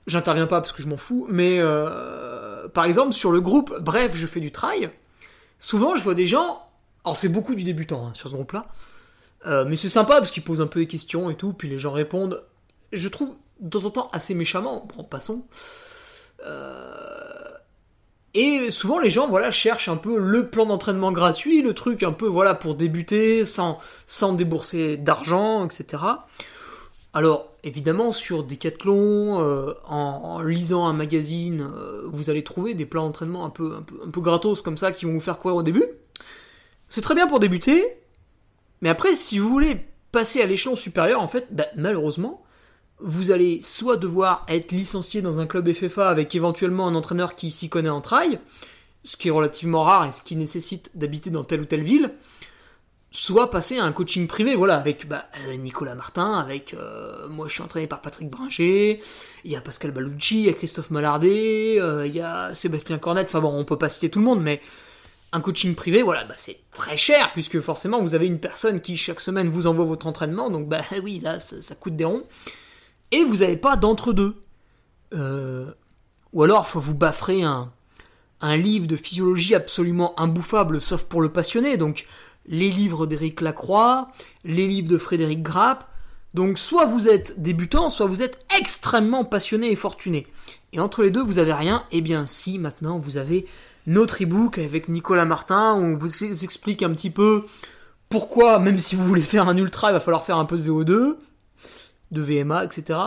J'interviens 0.07 0.47
pas 0.47 0.61
parce 0.61 0.73
que 0.73 0.81
je 0.81 0.87
m'en 0.87 0.97
fous, 0.97 1.27
mais 1.29 1.59
euh, 1.59 2.67
par 2.69 2.85
exemple, 2.85 3.13
sur 3.13 3.31
le 3.31 3.39
groupe 3.39 3.77
Bref, 3.79 4.13
je 4.15 4.25
fais 4.25 4.39
du 4.39 4.51
trail, 4.51 4.89
souvent, 5.59 5.95
je 5.95 6.03
vois 6.03 6.15
des 6.15 6.25
gens, 6.25 6.67
alors 7.05 7.15
c'est 7.15 7.29
beaucoup 7.29 7.53
du 7.53 7.63
débutant 7.63 8.07
hein, 8.07 8.11
sur 8.15 8.29
ce 8.29 8.33
groupe-là, 8.33 8.65
euh, 9.45 9.63
mais 9.65 9.77
c'est 9.77 9.89
sympa 9.89 10.17
parce 10.17 10.31
qu'ils 10.31 10.43
posent 10.43 10.61
un 10.61 10.67
peu 10.67 10.79
des 10.79 10.87
questions 10.87 11.29
et 11.29 11.35
tout, 11.35 11.53
puis 11.53 11.69
les 11.69 11.77
gens 11.77 11.91
répondent. 11.91 12.43
Je 12.91 13.07
trouve 13.09 13.35
de 13.59 13.69
temps 13.69 13.85
en 13.85 13.91
temps 13.91 14.09
assez 14.11 14.33
méchamment, 14.33 14.87
bon, 14.95 15.03
passons. 15.03 15.45
Euh, 16.43 17.51
Et 18.33 18.71
souvent 18.71 18.99
les 18.99 19.09
gens 19.09 19.27
voilà 19.27 19.51
cherchent 19.51 19.89
un 19.89 19.97
peu 19.97 20.17
le 20.17 20.49
plan 20.49 20.65
d'entraînement 20.65 21.11
gratuit, 21.11 21.61
le 21.61 21.73
truc 21.73 22.03
un 22.03 22.13
peu 22.13 22.27
voilà 22.27 22.55
pour 22.55 22.75
débuter 22.75 23.43
sans 23.45 23.79
sans 24.07 24.33
débourser 24.33 24.95
d'argent, 24.95 25.65
etc. 25.65 26.03
Alors 27.13 27.49
évidemment 27.63 28.13
sur 28.13 28.43
Decathlon, 28.43 29.41
euh, 29.41 29.73
en, 29.85 30.21
en 30.23 30.41
lisant 30.41 30.85
un 30.87 30.93
magazine, 30.93 31.69
euh, 31.75 32.03
vous 32.05 32.29
allez 32.29 32.43
trouver 32.43 32.73
des 32.73 32.85
plans 32.85 33.03
d'entraînement 33.03 33.45
un 33.45 33.49
peu, 33.49 33.75
un 33.77 33.81
peu 33.81 33.95
un 34.05 34.09
peu 34.09 34.21
gratos 34.21 34.61
comme 34.61 34.77
ça 34.77 34.93
qui 34.93 35.05
vont 35.05 35.13
vous 35.13 35.19
faire 35.19 35.37
courir 35.37 35.57
au 35.57 35.63
début. 35.63 35.85
C'est 36.87 37.01
très 37.01 37.15
bien 37.15 37.27
pour 37.27 37.39
débuter, 37.39 37.97
mais 38.79 38.89
après 38.89 39.15
si 39.15 39.39
vous 39.39 39.49
voulez 39.49 39.85
passer 40.11 40.41
à 40.41 40.45
l'échelon 40.45 40.75
supérieur, 40.75 41.21
en 41.21 41.27
fait, 41.27 41.47
bah, 41.51 41.67
malheureusement, 41.75 42.43
vous 43.03 43.31
allez 43.31 43.61
soit 43.63 43.97
devoir 43.97 44.43
être 44.47 44.71
licencié 44.71 45.21
dans 45.21 45.39
un 45.39 45.47
club 45.47 45.71
FFA 45.71 46.09
avec 46.09 46.35
éventuellement 46.35 46.87
un 46.87 46.95
entraîneur 46.95 47.35
qui 47.35 47.51
s'y 47.51 47.69
connaît 47.69 47.89
en 47.89 48.01
trail, 48.01 48.39
ce 49.03 49.17
qui 49.17 49.29
est 49.29 49.31
relativement 49.31 49.83
rare 49.83 50.07
et 50.07 50.11
ce 50.11 50.21
qui 50.21 50.35
nécessite 50.35 50.91
d'habiter 50.95 51.29
dans 51.29 51.43
telle 51.43 51.61
ou 51.61 51.65
telle 51.65 51.83
ville, 51.83 52.11
soit 53.11 53.49
passer 53.49 53.77
à 53.77 53.83
un 53.83 53.91
coaching 53.91 54.27
privé, 54.27 54.55
voilà, 54.55 54.77
avec 54.77 55.07
bah, 55.07 55.25
euh, 55.47 55.55
Nicolas 55.57 55.95
Martin, 55.95 56.39
avec 56.39 56.73
euh, 56.73 57.27
moi 57.27 57.47
je 57.47 57.53
suis 57.53 57.61
entraîné 57.61 57.87
par 57.87 58.01
Patrick 58.01 58.29
Bringer, 58.29 59.01
il 59.43 59.51
y 59.51 59.55
a 59.55 59.61
Pascal 59.61 59.91
Balucci, 59.91 60.39
il 60.39 60.45
y 60.45 60.49
a 60.49 60.53
Christophe 60.53 60.91
Malardet, 60.91 61.79
euh, 61.79 62.07
il 62.07 62.15
y 62.15 62.21
a 62.21 62.53
Sébastien 62.53 62.97
Cornette, 62.99 63.27
enfin 63.27 63.41
bon, 63.41 63.53
on 63.53 63.65
peut 63.65 63.77
pas 63.77 63.89
citer 63.89 64.09
tout 64.09 64.19
le 64.19 64.25
monde, 64.25 64.41
mais 64.41 64.61
un 65.33 65.41
coaching 65.41 65.75
privé, 65.75 66.03
voilà, 66.03 66.23
bah, 66.23 66.35
c'est 66.37 66.59
très 66.71 66.95
cher, 66.95 67.31
puisque 67.33 67.59
forcément 67.59 68.01
vous 68.01 68.15
avez 68.15 68.27
une 68.27 68.39
personne 68.39 68.79
qui 68.79 68.95
chaque 68.95 69.19
semaine 69.19 69.49
vous 69.49 69.67
envoie 69.67 69.85
votre 69.85 70.07
entraînement, 70.07 70.49
donc 70.49 70.69
bah 70.69 70.81
oui, 71.03 71.19
là 71.19 71.39
ça 71.39 71.75
coûte 71.75 71.97
des 71.97 72.05
ronds 72.05 72.23
et 73.11 73.23
vous 73.23 73.37
n'avez 73.37 73.57
pas 73.57 73.75
d'entre-deux. 73.75 74.35
Euh, 75.13 75.71
ou 76.33 76.43
alors, 76.43 76.67
faut 76.67 76.79
vous 76.79 76.95
baffrer 76.95 77.43
un, 77.43 77.71
un 78.41 78.57
livre 78.57 78.87
de 78.87 78.95
physiologie 78.95 79.55
absolument 79.55 80.19
imbouffable, 80.19 80.81
sauf 80.81 81.03
pour 81.03 81.21
le 81.21 81.29
passionné. 81.29 81.77
Donc, 81.77 82.07
les 82.47 82.69
livres 82.69 83.05
d'Éric 83.05 83.41
Lacroix, 83.41 84.09
les 84.43 84.67
livres 84.67 84.89
de 84.89 84.97
Frédéric 84.97 85.43
Grapp. 85.43 85.87
Donc, 86.33 86.57
soit 86.57 86.85
vous 86.85 87.09
êtes 87.09 87.41
débutant, 87.41 87.89
soit 87.89 88.07
vous 88.07 88.23
êtes 88.23 88.43
extrêmement 88.57 89.25
passionné 89.25 89.71
et 89.71 89.75
fortuné. 89.75 90.27
Et 90.73 90.79
entre 90.79 91.03
les 91.03 91.11
deux, 91.11 91.21
vous 91.21 91.39
avez 91.39 91.53
rien. 91.53 91.83
Eh 91.91 92.01
bien, 92.01 92.25
si, 92.25 92.57
maintenant, 92.57 92.97
vous 92.97 93.17
avez 93.17 93.45
notre 93.85 94.23
e-book 94.23 94.57
avec 94.57 94.87
Nicolas 94.87 95.25
Martin, 95.25 95.73
où 95.73 95.83
on 95.83 95.97
vous 95.97 96.23
explique 96.23 96.83
un 96.83 96.91
petit 96.91 97.09
peu 97.09 97.45
pourquoi, 98.09 98.59
même 98.59 98.79
si 98.79 98.95
vous 98.95 99.05
voulez 99.05 99.21
faire 99.21 99.47
un 99.47 99.57
ultra, 99.57 99.89
il 99.89 99.93
va 99.93 99.99
falloir 99.99 100.23
faire 100.23 100.37
un 100.37 100.45
peu 100.45 100.57
de 100.57 100.69
VO2 100.69 101.15
de 102.11 102.21
VMA, 102.21 102.63
etc. 102.65 102.99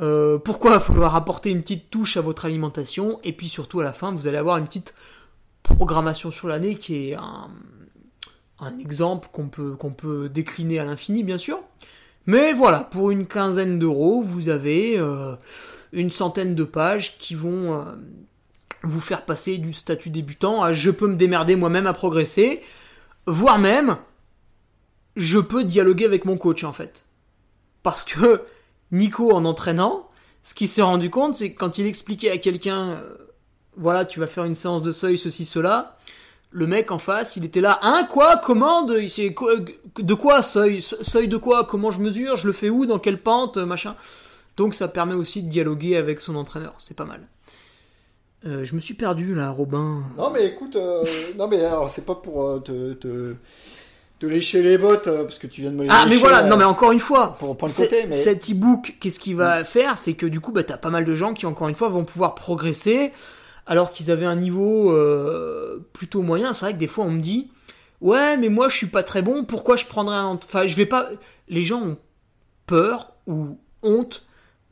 Euh, 0.00 0.38
pourquoi 0.38 0.70
il 0.70 0.74
va 0.74 0.80
falloir 0.80 1.14
apporter 1.14 1.50
une 1.50 1.62
petite 1.62 1.90
touche 1.90 2.16
à 2.16 2.20
votre 2.20 2.44
alimentation? 2.44 3.20
Et 3.24 3.32
puis 3.32 3.48
surtout 3.48 3.80
à 3.80 3.84
la 3.84 3.92
fin 3.92 4.12
vous 4.12 4.26
allez 4.26 4.38
avoir 4.38 4.56
une 4.56 4.66
petite 4.66 4.94
programmation 5.62 6.30
sur 6.30 6.48
l'année 6.48 6.74
qui 6.76 7.10
est 7.10 7.14
un, 7.14 7.48
exemple 8.80 9.28
qu'on 9.32 9.48
peut, 9.48 9.72
qu'on 9.72 9.92
peut 9.92 10.28
décliner 10.28 10.78
à 10.78 10.84
l'infini 10.84 11.22
bien 11.22 11.38
sûr. 11.38 11.60
Mais 12.26 12.52
voilà, 12.54 12.80
pour 12.80 13.10
une 13.10 13.26
quinzaine 13.26 13.78
d'euros, 13.78 14.22
vous 14.22 14.48
avez 14.48 14.98
euh, 14.98 15.36
une 15.92 16.10
centaine 16.10 16.54
de 16.54 16.64
pages 16.64 17.18
qui 17.18 17.34
vont 17.34 17.74
euh, 17.74 17.84
vous 18.82 19.00
faire 19.00 19.24
passer 19.24 19.58
du 19.58 19.72
statut 19.72 20.10
débutant 20.10 20.62
à 20.62 20.72
je 20.72 20.90
peux 20.90 21.06
me 21.06 21.16
démerder 21.16 21.56
moi-même 21.56 21.86
à 21.86 21.92
progresser, 21.92 22.62
voire 23.26 23.58
même 23.58 23.98
je 25.16 25.38
peux 25.38 25.64
dialoguer 25.64 26.06
avec 26.06 26.24
mon 26.24 26.36
coach 26.36 26.64
en 26.64 26.72
fait. 26.72 27.04
Parce 27.84 28.02
que 28.02 28.42
Nico, 28.90 29.32
en 29.32 29.44
entraînant, 29.44 30.08
ce 30.42 30.54
qu'il 30.54 30.68
s'est 30.68 30.82
rendu 30.82 31.08
compte, 31.10 31.36
c'est 31.36 31.52
que 31.52 31.58
quand 31.58 31.78
il 31.78 31.86
expliquait 31.86 32.30
à 32.32 32.38
quelqu'un, 32.38 32.90
euh, 32.94 33.16
voilà, 33.76 34.04
tu 34.04 34.18
vas 34.18 34.26
faire 34.26 34.44
une 34.44 34.56
séance 34.56 34.82
de 34.82 34.90
seuil, 34.90 35.16
ceci, 35.16 35.44
cela, 35.44 35.96
le 36.50 36.66
mec 36.66 36.90
en 36.90 36.98
face, 36.98 37.36
il 37.36 37.44
était 37.44 37.60
là, 37.60 37.78
hein, 37.82 38.06
quoi, 38.10 38.36
comment, 38.44 38.82
de, 38.82 39.28
quoi- 39.32 39.54
de 39.98 40.14
quoi, 40.14 40.42
seuil, 40.42 40.80
seuil 40.82 41.28
de 41.28 41.36
quoi, 41.36 41.64
comment 41.64 41.90
je 41.90 42.00
mesure, 42.00 42.36
je 42.36 42.46
le 42.46 42.52
fais 42.52 42.68
où, 42.70 42.86
dans 42.86 42.98
quelle 42.98 43.20
pente, 43.20 43.56
machin. 43.56 43.96
Donc 44.56 44.74
ça 44.74 44.86
permet 44.86 45.14
aussi 45.14 45.42
de 45.42 45.48
dialoguer 45.48 45.96
avec 45.96 46.20
son 46.20 46.36
entraîneur, 46.36 46.74
c'est 46.78 46.96
pas 46.96 47.04
mal. 47.06 47.26
Euh, 48.46 48.62
je 48.64 48.74
me 48.76 48.80
suis 48.80 48.94
perdu 48.94 49.34
là, 49.34 49.50
Robin. 49.50 50.04
Non, 50.18 50.30
mais 50.30 50.46
écoute, 50.46 50.76
euh, 50.76 51.02
non, 51.36 51.48
mais 51.48 51.64
alors, 51.64 51.88
c'est 51.88 52.04
pas 52.04 52.14
pour 52.14 52.44
euh, 52.46 52.58
te, 52.60 53.34
te 54.18 54.26
lécher 54.26 54.62
les 54.62 54.78
bottes, 54.78 55.08
euh, 55.08 55.24
parce 55.24 55.38
que 55.38 55.46
tu 55.46 55.60
viens 55.60 55.70
de 55.70 55.76
me 55.76 55.82
les 55.84 55.88
Ah, 55.90 56.06
mais 56.08 56.16
voilà, 56.16 56.44
euh, 56.44 56.48
non, 56.48 56.56
mais 56.56 56.64
encore 56.64 56.92
une 56.92 57.00
fois, 57.00 57.36
pour 57.38 57.56
prendre 57.56 57.74
côté, 57.74 58.06
mais. 58.06 58.16
Cet 58.16 58.50
e-book, 58.50 58.96
qu'est-ce 59.00 59.18
qu'il 59.18 59.36
va 59.36 59.64
faire? 59.64 59.98
C'est 59.98 60.14
que 60.14 60.26
du 60.26 60.40
coup, 60.40 60.52
bah, 60.52 60.64
t'as 60.64 60.76
pas 60.76 60.90
mal 60.90 61.04
de 61.04 61.14
gens 61.14 61.34
qui, 61.34 61.46
encore 61.46 61.68
une 61.68 61.74
fois, 61.74 61.88
vont 61.88 62.04
pouvoir 62.04 62.34
progresser 62.34 63.12
alors 63.66 63.90
qu'ils 63.90 64.10
avaient 64.10 64.26
un 64.26 64.36
niveau 64.36 64.92
euh, 64.92 65.86
plutôt 65.92 66.22
moyen. 66.22 66.52
C'est 66.52 66.66
vrai 66.66 66.74
que 66.74 66.78
des 66.78 66.86
fois, 66.86 67.04
on 67.04 67.10
me 67.10 67.20
dit 67.20 67.50
Ouais, 68.00 68.36
mais 68.36 68.48
moi, 68.48 68.68
je 68.68 68.76
suis 68.76 68.86
pas 68.86 69.02
très 69.02 69.22
bon, 69.22 69.44
pourquoi 69.44 69.76
je 69.76 69.86
prendrais 69.86 70.16
un. 70.16 70.38
Enfin, 70.42 70.66
je 70.66 70.76
vais 70.76 70.86
pas. 70.86 71.08
Les 71.48 71.62
gens 71.62 71.80
ont 71.80 71.98
peur 72.66 73.12
ou 73.26 73.58
honte 73.82 74.24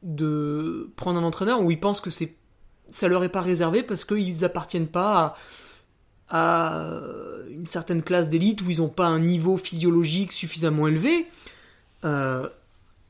de 0.02 0.90
prendre 0.96 1.18
un 1.18 1.22
entraîneur 1.22 1.62
où 1.62 1.70
ils 1.70 1.80
pensent 1.80 2.00
que 2.00 2.10
c'est 2.10 2.36
ça 2.90 3.08
leur 3.08 3.24
est 3.24 3.28
pas 3.28 3.40
réservé 3.40 3.82
parce 3.82 4.04
qu'ils 4.04 4.44
appartiennent 4.44 4.88
pas 4.88 5.16
à, 5.16 5.36
à 6.32 6.90
une 7.50 7.66
certaine 7.66 8.02
classe 8.02 8.28
d'élite 8.30 8.62
où 8.62 8.70
ils 8.70 8.80
ont 8.80 8.88
pas 8.88 9.06
un 9.06 9.20
niveau 9.20 9.58
physiologique 9.58 10.32
suffisamment 10.32 10.88
élevé. 10.88 11.28
Euh, 12.04 12.48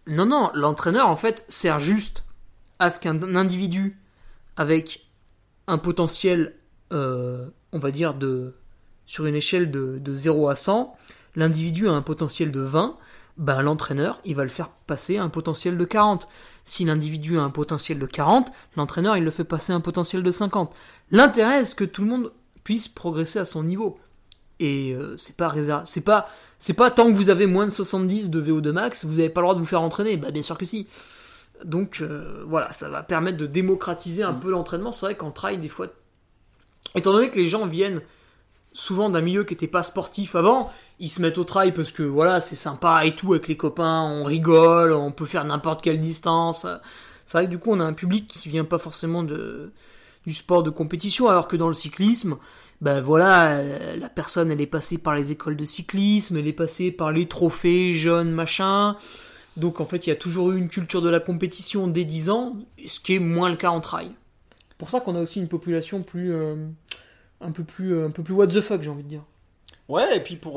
non, 0.08 0.26
non, 0.26 0.50
l'entraîneur 0.54 1.08
en 1.08 1.16
fait 1.16 1.44
sert 1.48 1.78
juste 1.78 2.24
à 2.80 2.90
ce 2.90 2.98
qu'un 2.98 3.36
individu 3.36 3.96
avec 4.56 5.06
un 5.68 5.78
potentiel, 5.78 6.56
euh, 6.92 7.48
on 7.70 7.78
va 7.78 7.92
dire, 7.92 8.14
de, 8.14 8.54
sur 9.06 9.26
une 9.26 9.36
échelle 9.36 9.70
de, 9.70 9.98
de 9.98 10.14
0 10.14 10.48
à 10.48 10.56
100, 10.56 10.94
l'individu 11.36 11.88
a 11.88 11.92
un 11.92 12.02
potentiel 12.02 12.50
de 12.50 12.60
20, 12.60 12.98
ben 13.38 13.62
l'entraîneur, 13.62 14.20
il 14.24 14.34
va 14.34 14.42
le 14.42 14.50
faire 14.50 14.68
passer 14.68 15.16
à 15.16 15.22
un 15.22 15.28
potentiel 15.28 15.78
de 15.78 15.84
40. 15.84 16.28
Si 16.64 16.84
l'individu 16.84 17.38
a 17.38 17.42
un 17.42 17.50
potentiel 17.50 18.00
de 18.00 18.06
40, 18.06 18.52
l'entraîneur, 18.76 19.16
il 19.16 19.24
le 19.24 19.30
fait 19.30 19.44
passer 19.44 19.72
un 19.72 19.80
potentiel 19.80 20.24
de 20.24 20.32
50. 20.32 20.74
L'intérêt, 21.12 21.64
c'est 21.64 21.76
que 21.76 21.84
tout 21.84 22.02
le 22.02 22.08
monde 22.08 22.32
puisse 22.64 22.88
progresser 22.88 23.38
à 23.38 23.44
son 23.44 23.62
niveau. 23.62 23.98
Et 24.60 24.92
euh, 24.94 25.16
c'est 25.16 25.36
pas 25.36 25.52
c'est 25.84 26.02
pas, 26.02 26.28
c'est 26.58 26.74
pas 26.74 26.90
tant 26.90 27.10
que 27.10 27.16
vous 27.16 27.30
avez 27.30 27.46
moins 27.46 27.66
de 27.66 27.72
70 27.72 28.30
de 28.30 28.40
VO2 28.40 28.70
max, 28.70 29.04
vous 29.04 29.16
n'avez 29.16 29.30
pas 29.30 29.40
le 29.40 29.46
droit 29.46 29.54
de 29.54 29.60
vous 29.60 29.66
faire 29.66 29.82
entraîner. 29.82 30.16
Bah 30.16 30.30
bien 30.30 30.42
sûr 30.42 30.56
que 30.56 30.64
si. 30.64 30.86
Donc 31.64 31.98
euh, 32.00 32.44
voilà, 32.46 32.72
ça 32.72 32.88
va 32.88 33.02
permettre 33.02 33.38
de 33.38 33.46
démocratiser 33.46 34.22
un 34.22 34.34
peu 34.34 34.50
l'entraînement. 34.50 34.92
C'est 34.92 35.06
vrai 35.06 35.16
qu'en 35.16 35.30
trail, 35.30 35.58
des 35.58 35.68
fois, 35.68 35.88
étant 36.94 37.12
donné 37.12 37.30
que 37.30 37.38
les 37.38 37.48
gens 37.48 37.66
viennent 37.66 38.02
souvent 38.72 39.10
d'un 39.10 39.20
milieu 39.20 39.44
qui 39.44 39.54
n'était 39.54 39.66
pas 39.66 39.82
sportif 39.82 40.34
avant, 40.34 40.72
ils 40.98 41.08
se 41.08 41.20
mettent 41.20 41.38
au 41.38 41.44
trail 41.44 41.72
parce 41.72 41.92
que 41.92 42.02
voilà, 42.02 42.40
c'est 42.40 42.56
sympa 42.56 43.04
et 43.04 43.14
tout 43.14 43.32
avec 43.32 43.48
les 43.48 43.56
copains, 43.56 44.02
on 44.02 44.24
rigole, 44.24 44.92
on 44.92 45.10
peut 45.12 45.26
faire 45.26 45.44
n'importe 45.44 45.82
quelle 45.82 46.00
distance. 46.00 46.66
C'est 47.26 47.38
vrai 47.38 47.46
que 47.46 47.50
du 47.50 47.58
coup, 47.58 47.70
on 47.72 47.80
a 47.80 47.84
un 47.84 47.92
public 47.92 48.26
qui 48.26 48.48
vient 48.48 48.64
pas 48.64 48.78
forcément 48.78 49.22
de 49.22 49.72
du 50.26 50.32
sport 50.32 50.62
de 50.62 50.70
compétition, 50.70 51.28
alors 51.28 51.48
que 51.48 51.56
dans 51.56 51.68
le 51.68 51.74
cyclisme, 51.74 52.36
ben 52.80 53.00
voilà, 53.00 53.58
euh, 53.58 53.96
la 53.96 54.08
personne 54.08 54.50
elle 54.50 54.60
est 54.60 54.66
passée 54.66 54.98
par 54.98 55.14
les 55.14 55.32
écoles 55.32 55.56
de 55.56 55.64
cyclisme, 55.64 56.36
elle 56.36 56.46
est 56.46 56.52
passée 56.52 56.90
par 56.90 57.12
les 57.12 57.26
trophées 57.26 57.94
jeunes, 57.94 58.30
machin. 58.30 58.96
Donc 59.56 59.80
en 59.80 59.84
fait, 59.84 60.06
il 60.06 60.10
y 60.10 60.12
a 60.12 60.16
toujours 60.16 60.52
eu 60.52 60.58
une 60.58 60.68
culture 60.68 61.02
de 61.02 61.08
la 61.08 61.20
compétition 61.20 61.86
dès 61.86 62.04
10 62.04 62.30
ans, 62.30 62.56
ce 62.86 63.00
qui 63.00 63.14
est 63.14 63.18
moins 63.18 63.50
le 63.50 63.56
cas 63.56 63.70
en 63.70 63.80
trail. 63.80 64.10
Pour 64.78 64.90
ça 64.90 65.00
qu'on 65.00 65.14
a 65.14 65.20
aussi 65.20 65.38
une 65.38 65.48
population 65.48 66.02
plus 66.02 66.32
euh, 66.32 66.56
un 67.40 67.52
peu 67.52 67.62
plus 67.62 67.94
euh, 67.94 68.06
un 68.06 68.10
peu 68.10 68.22
plus 68.22 68.34
what 68.34 68.48
the 68.48 68.60
fuck, 68.60 68.82
j'ai 68.82 68.90
envie 68.90 69.04
de 69.04 69.08
dire. 69.08 69.24
Ouais, 69.88 70.16
et 70.16 70.20
puis 70.20 70.36
pour, 70.36 70.54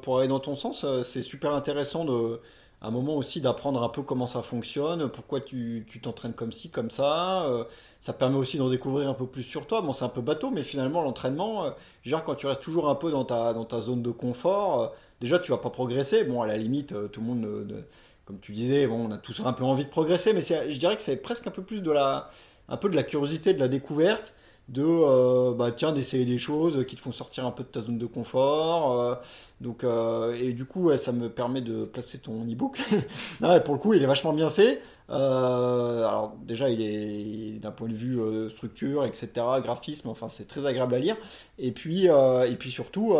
pour 0.00 0.18
aller 0.18 0.28
dans 0.28 0.40
ton 0.40 0.54
sens, 0.54 0.86
c'est 1.02 1.22
super 1.22 1.52
intéressant 1.52 2.04
de, 2.04 2.40
un 2.80 2.90
moment 2.90 3.16
aussi 3.16 3.40
d'apprendre 3.40 3.82
un 3.82 3.88
peu 3.88 4.02
comment 4.02 4.26
ça 4.26 4.42
fonctionne, 4.42 5.08
pourquoi 5.08 5.40
tu 5.40 5.84
t'entraînes 6.02 6.32
comme 6.34 6.52
ci, 6.52 6.70
comme 6.70 6.90
ça. 6.90 7.44
euh, 7.46 7.64
ça 8.00 8.12
permet 8.12 8.36
aussi 8.36 8.56
d'en 8.58 8.68
découvrir 8.68 9.08
un 9.08 9.14
peu 9.14 9.26
plus 9.26 9.42
sur 9.42 9.66
toi. 9.66 9.80
Bon, 9.82 9.92
c'est 9.92 10.04
un 10.04 10.08
peu 10.08 10.20
bateau, 10.20 10.50
mais 10.50 10.62
finalement, 10.62 11.02
l'entraînement, 11.02 11.64
euh, 11.64 11.70
genre 12.04 12.22
quand 12.24 12.36
tu 12.36 12.46
restes 12.46 12.60
toujours 12.62 12.88
un 12.88 12.94
peu 12.94 13.10
dans 13.10 13.24
ta, 13.24 13.52
dans 13.52 13.64
ta 13.64 13.80
zone 13.80 14.02
de 14.02 14.10
confort, 14.10 14.82
euh, 14.82 14.88
déjà 15.20 15.38
tu 15.40 15.50
vas 15.50 15.58
pas 15.58 15.70
progresser. 15.70 16.24
Bon, 16.24 16.40
à 16.42 16.46
la 16.46 16.56
limite, 16.56 16.92
euh, 16.92 17.08
tout 17.08 17.20
le 17.20 17.26
monde, 17.26 17.66
de- 17.66 17.84
comme 18.24 18.38
tu 18.40 18.52
disais, 18.52 18.86
bon, 18.86 19.08
on 19.08 19.10
a 19.10 19.18
tous 19.18 19.40
un 19.44 19.52
peu 19.52 19.64
envie 19.64 19.84
de 19.84 19.90
progresser, 19.90 20.32
mais 20.32 20.40
je 20.42 20.78
dirais 20.78 20.96
que 20.96 21.02
c'est 21.02 21.16
presque 21.16 21.46
un 21.46 21.50
peu 21.50 21.62
plus 21.62 21.80
de 21.82 21.90
la, 21.90 22.30
un 22.68 22.76
peu 22.76 22.88
de 22.90 22.96
la 22.96 23.02
curiosité, 23.02 23.54
de 23.54 23.58
la 23.58 23.68
découverte 23.68 24.34
de 24.68 25.52
bah 25.54 25.72
tiens 25.72 25.92
d'essayer 25.92 26.26
des 26.26 26.38
choses 26.38 26.84
qui 26.86 26.94
te 26.94 27.00
font 27.00 27.10
sortir 27.10 27.46
un 27.46 27.50
peu 27.52 27.62
de 27.62 27.68
ta 27.68 27.80
zone 27.80 27.96
de 27.96 28.04
confort 28.04 29.18
donc 29.60 29.82
euh, 29.82 30.36
et 30.40 30.52
du 30.52 30.64
coup 30.64 30.96
ça 30.96 31.10
me 31.10 31.28
permet 31.28 31.60
de 31.60 31.84
placer 31.84 32.18
ton 32.18 32.44
e-book. 32.44 32.80
Pour 33.64 33.74
le 33.74 33.80
coup 33.80 33.94
il 33.94 34.02
est 34.02 34.06
vachement 34.06 34.32
bien 34.32 34.50
fait. 34.50 34.80
Euh, 35.10 36.06
alors 36.06 36.36
déjà 36.42 36.68
il 36.68 36.82
est 36.82 37.58
d'un 37.60 37.70
point 37.70 37.88
de 37.88 37.94
vue 37.94 38.20
euh, 38.20 38.50
structure 38.50 39.06
etc 39.06 39.30
graphisme 39.62 40.10
enfin 40.10 40.28
c'est 40.28 40.46
très 40.46 40.66
agréable 40.66 40.94
à 40.94 40.98
lire. 41.00 41.16
Et 41.58 41.72
puis 41.72 42.06
et 42.06 42.56
puis 42.56 42.70
surtout 42.70 43.16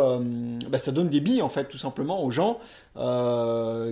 bah, 0.69 0.77
ça 0.77 0.93
donne 0.93 1.09
des 1.09 1.19
billes 1.19 1.41
en 1.41 1.49
fait 1.49 1.65
tout 1.65 1.77
simplement 1.77 2.23
aux 2.23 2.31
gens 2.31 2.59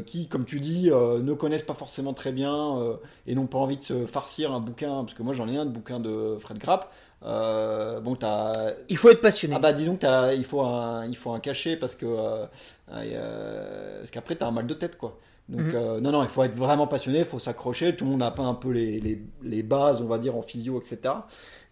qui 0.06 0.28
comme 0.28 0.46
tu 0.46 0.62
dis 0.62 0.90
ne 0.90 1.34
connaissent 1.34 1.64
pas 1.64 1.74
forcément 1.74 2.14
très 2.14 2.32
bien 2.32 2.98
et 3.26 3.36
n'ont 3.36 3.48
pas 3.48 3.58
envie 3.58 3.78
de 3.78 3.84
se 3.84 4.06
farcir 4.06 4.54
un 4.54 4.62
bouquin 4.62 5.04
parce 5.04 5.14
que 5.14 5.24
moi 5.24 5.34
j'en 5.34 5.50
ai 5.50 5.58
un 5.58 5.66
de 5.66 5.72
bouquin 5.72 6.00
de 6.00 6.38
Fred 6.40 6.60
Grapp 6.60 6.94
euh, 7.24 8.00
bon, 8.00 8.16
t'as. 8.16 8.52
Il 8.90 8.98
faut 8.98 9.10
être 9.10 9.22
passionné. 9.22 9.56
Ah 9.56 9.60
bah 9.60 9.74
disons 9.74 9.96
que 9.96 10.02
t'as, 10.02 10.34
il 10.34 10.44
faut 10.44 10.62
un, 10.62 11.06
il 11.08 11.16
faut 11.18 11.32
un 11.32 11.40
cachet 11.40 11.76
parce 11.78 11.96
que 11.96 12.06
euh, 12.06 12.46
euh, 12.92 13.98
parce 14.00 14.12
qu'après 14.12 14.36
t'as 14.36 14.48
un 14.48 14.52
mal 14.52 14.68
de 14.68 14.74
tête 14.74 14.98
quoi. 14.98 15.18
Donc 15.50 15.72
Mhm. 15.72 15.76
euh, 15.76 16.00
non 16.02 16.12
non, 16.12 16.24
il 16.24 16.30
faut 16.30 16.44
être 16.44 16.56
vraiment 16.56 16.88
passionné, 16.88 17.20
il 17.20 17.26
faut 17.26 17.40
s'accrocher. 17.40 17.96
Tout 17.96 18.04
le 18.06 18.12
monde 18.12 18.20
n'a 18.20 18.32
pas 18.32 18.44
un 18.44 18.54
peu 18.54 18.72
les, 18.72 19.00
les, 19.00 19.22
les 19.44 19.64
bases, 19.64 20.02
on 20.02 20.08
va 20.08 20.18
dire 20.18 20.36
en 20.36 20.42
physio, 20.42 20.80
etc. 20.82 21.14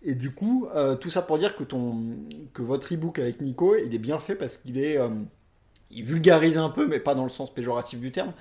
Et 0.03 0.15
du 0.15 0.31
coup, 0.33 0.67
tout 1.01 1.09
ça 1.09 1.21
pour 1.23 1.37
dire 1.39 1.55
que 1.55 1.63
ton, 1.63 1.95
que 2.53 2.61
votre 2.61 2.91
ebook 2.91 3.19
avec 3.19 3.41
Nico, 3.41 3.75
il 3.75 3.93
est 3.93 3.99
bien 3.99 4.19
fait 4.19 4.35
parce 4.35 4.57
qu'il 4.57 4.77
est, 4.77 4.99
il 5.91 6.03
vulgarise 6.03 6.57
un 6.57 6.69
peu, 6.69 6.87
mais 6.87 6.99
pas 6.99 7.15
dans 7.15 7.23
le 7.23 7.29
sens 7.29 7.53
péjoratif 7.53 7.99
du 7.99 8.11
terme, 8.11 8.33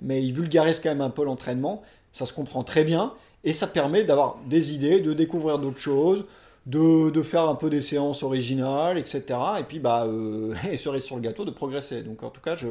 mais 0.00 0.22
il 0.24 0.32
vulgarise 0.32 0.80
quand 0.80 0.88
même 0.90 1.00
un 1.00 1.10
peu 1.10 1.24
l'entraînement. 1.24 1.82
Ça 2.12 2.26
se 2.26 2.32
comprend 2.32 2.64
très 2.64 2.84
bien 2.84 3.14
et 3.44 3.52
ça 3.52 3.66
permet 3.66 4.04
d'avoir 4.04 4.38
des 4.48 4.74
idées, 4.74 5.00
de 5.00 5.12
découvrir 5.12 5.58
d'autres 5.58 5.78
choses, 5.78 6.24
de, 6.66 7.10
de 7.10 7.22
faire 7.22 7.48
un 7.48 7.54
peu 7.54 7.70
des 7.70 7.80
séances 7.80 8.22
originales, 8.22 8.98
etc. 8.98 9.22
Et 9.58 9.64
puis, 9.64 9.78
bah, 9.78 10.04
euh, 10.06 10.54
et 10.70 10.76
cerise 10.76 11.02
sur 11.02 11.16
le 11.16 11.22
gâteau, 11.22 11.44
de 11.44 11.50
progresser. 11.50 12.02
Donc, 12.02 12.22
en 12.22 12.30
tout 12.30 12.40
cas, 12.40 12.56
je, 12.56 12.66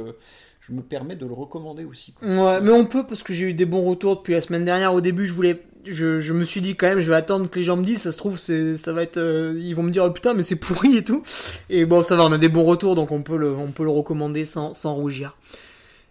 je 0.62 0.74
me 0.74 0.82
permets 0.82 1.16
de 1.16 1.26
le 1.26 1.34
recommander 1.34 1.86
aussi. 1.86 2.14
Ouais, 2.22 2.62
mais 2.62 2.72
on 2.72 2.86
peut 2.86 3.06
parce 3.06 3.24
que 3.24 3.34
j'ai 3.34 3.48
eu 3.48 3.54
des 3.54 3.66
bons 3.66 3.84
retours 3.84 4.18
depuis 4.18 4.34
la 4.34 4.42
semaine 4.42 4.66
dernière. 4.66 4.94
Au 4.94 5.02
début, 5.02 5.26
je 5.26 5.34
voulais, 5.34 5.62
je, 5.86 6.20
je 6.20 6.34
me 6.34 6.44
suis 6.46 6.62
dit 6.62 6.76
quand 6.76 6.88
même, 6.88 7.00
je 7.00 7.10
vais 7.10 7.16
attendre 7.16 7.50
que 7.50 7.58
les 7.58 7.64
gens 7.64 7.78
me 7.78 7.84
disent. 7.84 8.02
Ça 8.04 8.12
se 8.12 8.18
trouve, 8.18 8.38
c'est, 8.38 8.78
ça 8.78 8.94
va 8.94 9.04
être, 9.04 9.18
euh, 9.18 9.60
ils 9.60 9.76
vont 9.76 9.84
me 9.84 9.92
dire 9.92 10.04
oh, 10.06 10.12
putain, 10.12 10.34
mais 10.34 10.44
c'est 10.44 10.56
pourri 10.60 10.98
et 10.98 11.04
tout. 11.04 11.24
Et 11.70 11.86
bon, 11.86 12.04
ça 12.04 12.16
va, 12.16 12.26
on 12.26 12.32
a 12.32 12.38
des 12.38 12.50
bons 12.50 12.66
retours, 12.66 12.96
donc 12.96 13.12
on 13.12 13.24
peut 13.24 13.38
le, 13.38 13.56
on 13.56 13.72
peut 13.72 13.84
le 13.84 13.90
recommander 13.90 14.46
sans, 14.46 14.74
sans 14.74 14.94
rougir. 14.94 15.38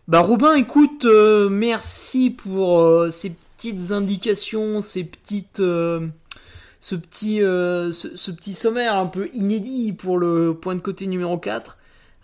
Bah 0.08 0.20
Robin, 0.20 0.54
écoute, 0.54 1.04
euh, 1.04 1.50
merci 1.50 2.30
pour 2.30 3.06
ces 3.12 3.30
petites 3.58 3.92
indications, 3.92 4.80
ces 4.80 5.04
petites, 5.04 5.60
ce 6.80 6.94
petit, 6.94 7.42
euh, 7.42 7.92
ce, 7.92 8.30
petit 8.30 8.54
sommaire 8.54 8.96
un 8.96 9.06
peu 9.06 9.28
inédit 9.34 9.92
pour 9.92 10.18
le 10.18 10.54
point 10.54 10.74
de 10.74 10.80
côté 10.80 11.06
numéro 11.06 11.36
4. 11.38 11.76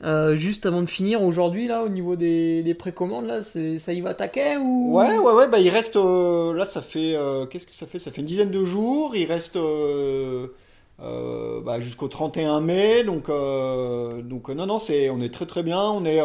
Euh, 0.02 0.34
juste 0.34 0.66
avant 0.66 0.82
de 0.82 0.88
finir, 0.88 1.22
aujourd'hui, 1.22 1.66
là, 1.66 1.82
au 1.82 1.88
niveau 1.88 2.14
des, 2.14 2.62
des 2.62 2.74
précommandes, 2.74 3.26
là, 3.26 3.42
ça 3.42 3.92
y 3.92 4.00
va 4.00 4.14
taquet 4.14 4.56
ou? 4.56 4.96
Ouais, 4.96 5.18
ouais, 5.18 5.32
ouais, 5.32 5.48
bah, 5.48 5.60
il 5.60 5.70
reste, 5.70 5.96
euh, 5.96 6.52
là, 6.52 6.64
ça 6.64 6.82
fait, 6.82 7.16
qu'est-ce 7.50 7.66
que 7.66 7.74
ça 7.74 7.86
fait? 7.86 7.98
Ça 7.98 8.10
fait 8.10 8.20
une 8.20 8.26
dizaine 8.26 8.50
de 8.50 8.64
jours. 8.64 9.16
Il 9.16 9.24
reste, 9.24 9.58
bah, 10.98 11.80
jusqu'au 11.80 12.08
31 12.08 12.60
mai. 12.60 13.02
Donc, 13.04 13.28
donc, 13.28 14.48
non, 14.50 14.66
non, 14.66 14.78
c'est, 14.78 15.10
on 15.10 15.20
est 15.20 15.32
très, 15.32 15.46
très 15.46 15.62
bien. 15.62 15.80
On 15.80 16.04
est, 16.04 16.20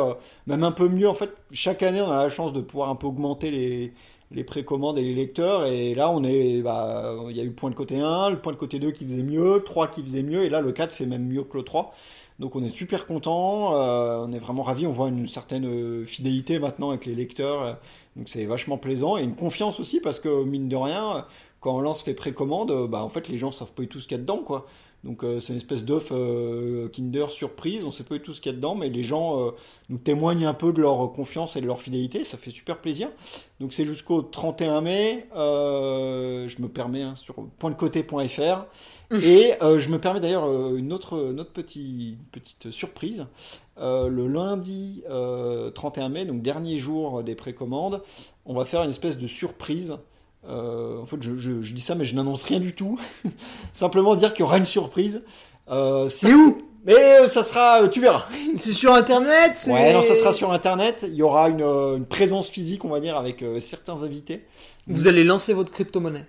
même 0.45 0.63
un 0.63 0.71
peu 0.71 0.89
mieux. 0.89 1.07
En 1.07 1.15
fait, 1.15 1.32
chaque 1.51 1.82
année, 1.82 2.01
on 2.01 2.11
a 2.11 2.23
la 2.23 2.30
chance 2.30 2.53
de 2.53 2.61
pouvoir 2.61 2.89
un 2.89 2.95
peu 2.95 3.07
augmenter 3.07 3.49
les, 3.49 3.93
les 4.32 4.43
précommandes 4.43 4.97
et 4.97 5.03
les 5.03 5.15
lecteurs. 5.15 5.65
Et 5.65 5.93
là, 5.95 6.09
on 6.09 6.23
est, 6.23 6.61
bah, 6.61 7.15
il 7.30 7.36
y 7.38 7.39
a 7.39 7.43
eu 7.43 7.47
le 7.47 7.53
point 7.53 7.69
de 7.69 7.75
côté 7.75 7.99
1, 7.99 8.30
le 8.32 8.39
point 8.39 8.53
de 8.53 8.57
côté 8.57 8.80
2 8.80 8.91
qui 8.91 9.05
faisait 9.05 9.23
mieux, 9.23 9.63
3 9.65 9.88
qui 9.89 10.03
faisait 10.03 10.23
mieux. 10.23 10.43
Et 10.43 10.49
là, 10.49 10.61
le 10.61 10.71
4 10.71 10.91
fait 10.91 11.05
même 11.05 11.25
mieux 11.25 11.43
que 11.43 11.57
le 11.57 11.63
3. 11.63 11.93
Donc 12.39 12.55
on 12.55 12.63
est 12.63 12.69
super 12.69 13.05
content, 13.05 13.75
euh, 13.75 14.25
on 14.25 14.32
est 14.32 14.39
vraiment 14.39 14.63
ravis, 14.63 14.88
on 14.88 14.93
voit 14.93 15.09
une 15.09 15.27
certaine 15.27 15.65
euh, 15.65 16.05
fidélité 16.05 16.57
maintenant 16.57 16.89
avec 16.89 17.05
les 17.05 17.13
lecteurs, 17.13 17.61
euh, 17.61 17.73
donc 18.15 18.30
c'est 18.30 18.45
vachement 18.45 18.77
plaisant 18.77 19.17
et 19.17 19.23
une 19.23 19.36
confiance 19.36 19.80
aussi 19.82 19.99
parce 19.99 20.21
que 20.21 20.45
mine 20.45 20.69
de 20.69 20.75
rien, 20.77 21.17
euh, 21.17 21.21
quand 21.59 21.75
on 21.75 21.82
lance 21.82 22.05
les 22.07 22.13
précommandes, 22.13 22.88
bah 22.88 23.03
en 23.03 23.09
fait 23.09 23.27
les 23.27 23.38
gens 23.38 23.51
savent 23.51 23.73
pas 23.73 23.82
du 23.82 23.89
tout 23.89 23.99
ce 23.99 24.07
qu'il 24.07 24.15
y 24.15 24.19
a 24.19 24.21
dedans 24.21 24.38
quoi. 24.38 24.65
Donc 25.06 25.24
euh, 25.24 25.39
c'est 25.39 25.54
une 25.54 25.58
espèce 25.58 25.86
d'œuf 25.86 26.10
euh, 26.12 26.89
Kinder 26.89 27.30
surprise, 27.30 27.86
on 27.86 27.91
sait 27.91 28.04
pas 28.04 28.16
du 28.16 28.22
tout 28.22 28.34
ce 28.34 28.41
qu'il 28.41 28.52
y 28.52 28.54
a 28.54 28.58
dedans, 28.58 28.76
mais 28.76 28.89
les 28.89 29.02
gens 29.04 29.39
euh, 29.47 29.52
nous 29.88 29.97
témoignent 29.97 30.45
un 30.45 30.54
peu 30.54 30.74
de 30.74 30.82
leur 30.82 31.12
confiance 31.14 31.56
et 31.56 31.62
de 31.62 31.66
leur 31.68 31.80
fidélité, 31.82 32.26
ça 32.26 32.38
fait 32.38 32.52
super 32.52 32.80
plaisir. 32.82 33.10
Donc 33.62 33.72
c'est 33.72 33.86
jusqu'au 33.86 34.22
31 34.22 34.82
mai, 34.82 35.28
euh, 35.38 36.47
je 36.50 36.62
me 36.62 36.68
permets 36.68 37.02
hein, 37.04 37.16
sur 37.16 37.36
pointdecoté.fr. 37.60 38.66
Et 39.24 39.54
euh, 39.64 39.80
je 39.80 39.89
me 39.89 39.97
permets 40.00 40.20
d'ailleurs 40.20 40.45
euh, 40.45 40.76
une 40.78 40.93
autre, 40.93 41.32
une 41.32 41.39
autre 41.39 41.52
petit- 41.54 42.18
petite 42.32 42.70
surprise. 42.70 43.26
Euh, 43.80 44.10
le 44.10 44.28
lundi 44.28 45.04
euh, 45.10 45.72
31 45.72 46.10
mai, 46.10 46.26
donc 46.26 46.41
dernier 46.41 46.78
jour 46.78 47.24
des 47.24 47.34
précommandes, 47.36 48.04
on 48.45 48.54
va 48.54 48.66
faire 48.66 48.84
une 48.84 48.89
espèce 48.89 49.18
de 49.18 49.28
surprise. 49.28 49.97
Euh, 50.47 50.97
en 51.01 51.05
fait, 51.05 51.17
je, 51.21 51.37
je- 51.37 51.61
je 51.61 51.73
dis 51.73 51.81
ça, 51.81 51.95
mais 51.95 52.05
je 52.05 52.15
n'annonce 52.15 52.43
rien 52.43 52.59
du 52.59 52.73
tout. 52.73 52.99
Simplement 53.73 54.15
dire 54.15 54.33
qu'il 54.33 54.41
y 54.41 54.43
aura 54.43 54.57
une 54.57 54.65
surprise. 54.65 55.23
Euh, 55.69 56.09
Mais 56.23 56.33
où 56.33 56.61
Mais 56.85 56.93
euh, 57.21 57.27
ça 57.27 57.43
sera, 57.43 57.87
tu 57.89 57.99
verras. 58.01 58.25
C'est 58.55 58.71
sur 58.73 58.93
internet 58.93 59.53
c'est- 59.55 59.71
Ouais, 59.71 59.93
non, 59.93 60.01
ça 60.01 60.15
sera 60.15 60.33
sur 60.33 60.51
Internet. 60.51 61.03
Il 61.07 61.13
y 61.15 61.21
aura 61.21 61.49
une, 61.49 61.61
une 61.61 62.05
présence 62.05 62.49
physique, 62.49 62.85
on 62.85 62.89
va 62.89 62.99
dire, 63.01 63.17
avec 63.17 63.43
euh, 63.43 63.59
certains 63.59 64.01
invités. 64.01 64.45
Vous 64.87 65.07
allez 65.07 65.23
lancer 65.23 65.53
votre 65.53 65.71
crypto-monnaie. 65.71 66.25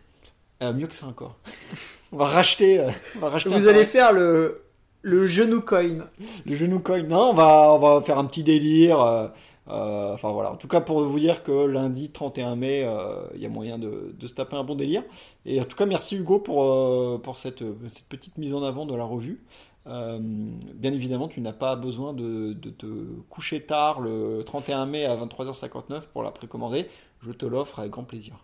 Euh, 0.63 0.73
mieux 0.75 0.87
que 0.89 0.95
ça 0.95 1.07
encore. 1.07 1.37
On 2.13 2.17
va 2.17 2.27
racheter. 2.27 2.81
euh, 2.81 2.89
on 3.17 3.21
va 3.21 3.29
racheter 3.29 3.51
Vous 3.51 3.69
allez 3.69 3.85
faire 3.85 4.13
le, 4.13 4.63
le 5.03 5.29
genou 5.29 5.61
coin. 5.61 6.07
Le 6.45 6.57
genou 6.57 6.81
coin. 6.81 7.01
Non, 7.05 7.31
on 7.31 7.35
va, 7.35 7.73
on 7.73 7.79
va 7.79 8.03
faire 8.03 8.19
un 8.19 8.25
petit 8.25 8.43
délire. 8.43 9.31
Euh, 9.71 10.15
enfin 10.15 10.33
voilà. 10.33 10.53
En 10.53 10.57
tout 10.57 10.69
cas, 10.69 10.81
pour 10.81 11.05
vous 11.05 11.19
dire 11.19 11.43
que 11.43 11.67
lundi 11.67 12.11
31 12.11 12.57
mai, 12.57 12.83
euh, 12.85 13.27
il 13.35 13.41
y 13.41 13.47
a 13.47 13.49
moyen 13.49 13.79
de, 13.79 14.15
se 14.21 14.33
taper 14.33 14.57
un 14.57 14.65
bon 14.65 14.75
délire. 14.75 15.03
Et 15.47 15.61
en 15.61 15.65
tout 15.65 15.77
cas, 15.77 15.87
merci 15.87 16.17
Hugo 16.17 16.39
pour, 16.39 16.65
euh, 16.65 17.19
pour 17.23 17.39
cette, 17.39 17.63
cette 17.89 18.07
petite 18.07 18.39
mise 18.39 18.55
en 18.55 18.63
avant 18.63 18.87
de 18.87 18.97
la 18.97 19.05
revue. 19.05 19.41
Bien 19.87 20.93
évidemment, 20.93 21.27
tu 21.27 21.41
n'as 21.41 21.53
pas 21.53 21.75
besoin 21.75 22.13
de, 22.13 22.53
de 22.53 22.71
te 22.71 22.87
coucher 23.29 23.61
tard 23.61 24.01
le 24.01 24.43
31 24.45 24.87
mai 24.87 25.05
à 25.05 25.17
23h59 25.17 26.03
pour 26.13 26.23
la 26.23 26.31
précommander. 26.31 26.87
Je 27.23 27.33
te 27.33 27.45
l'offre 27.45 27.81
avec 27.81 27.91
grand 27.91 28.05
plaisir. 28.05 28.35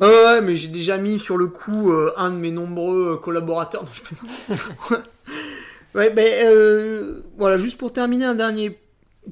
Ouais, 0.00 0.40
mais 0.40 0.56
j'ai 0.56 0.68
déjà 0.68 0.96
mis 0.96 1.18
sur 1.18 1.36
le 1.36 1.48
coup 1.48 1.92
un 2.16 2.30
de 2.30 2.36
mes 2.36 2.52
nombreux 2.52 3.16
collaborateurs. 3.16 3.84
Ouais, 5.94 6.10
ben, 6.10 6.26
euh, 6.46 7.22
voilà, 7.38 7.56
juste 7.56 7.78
pour 7.78 7.92
terminer, 7.92 8.24
un 8.26 8.34
dernier 8.34 8.78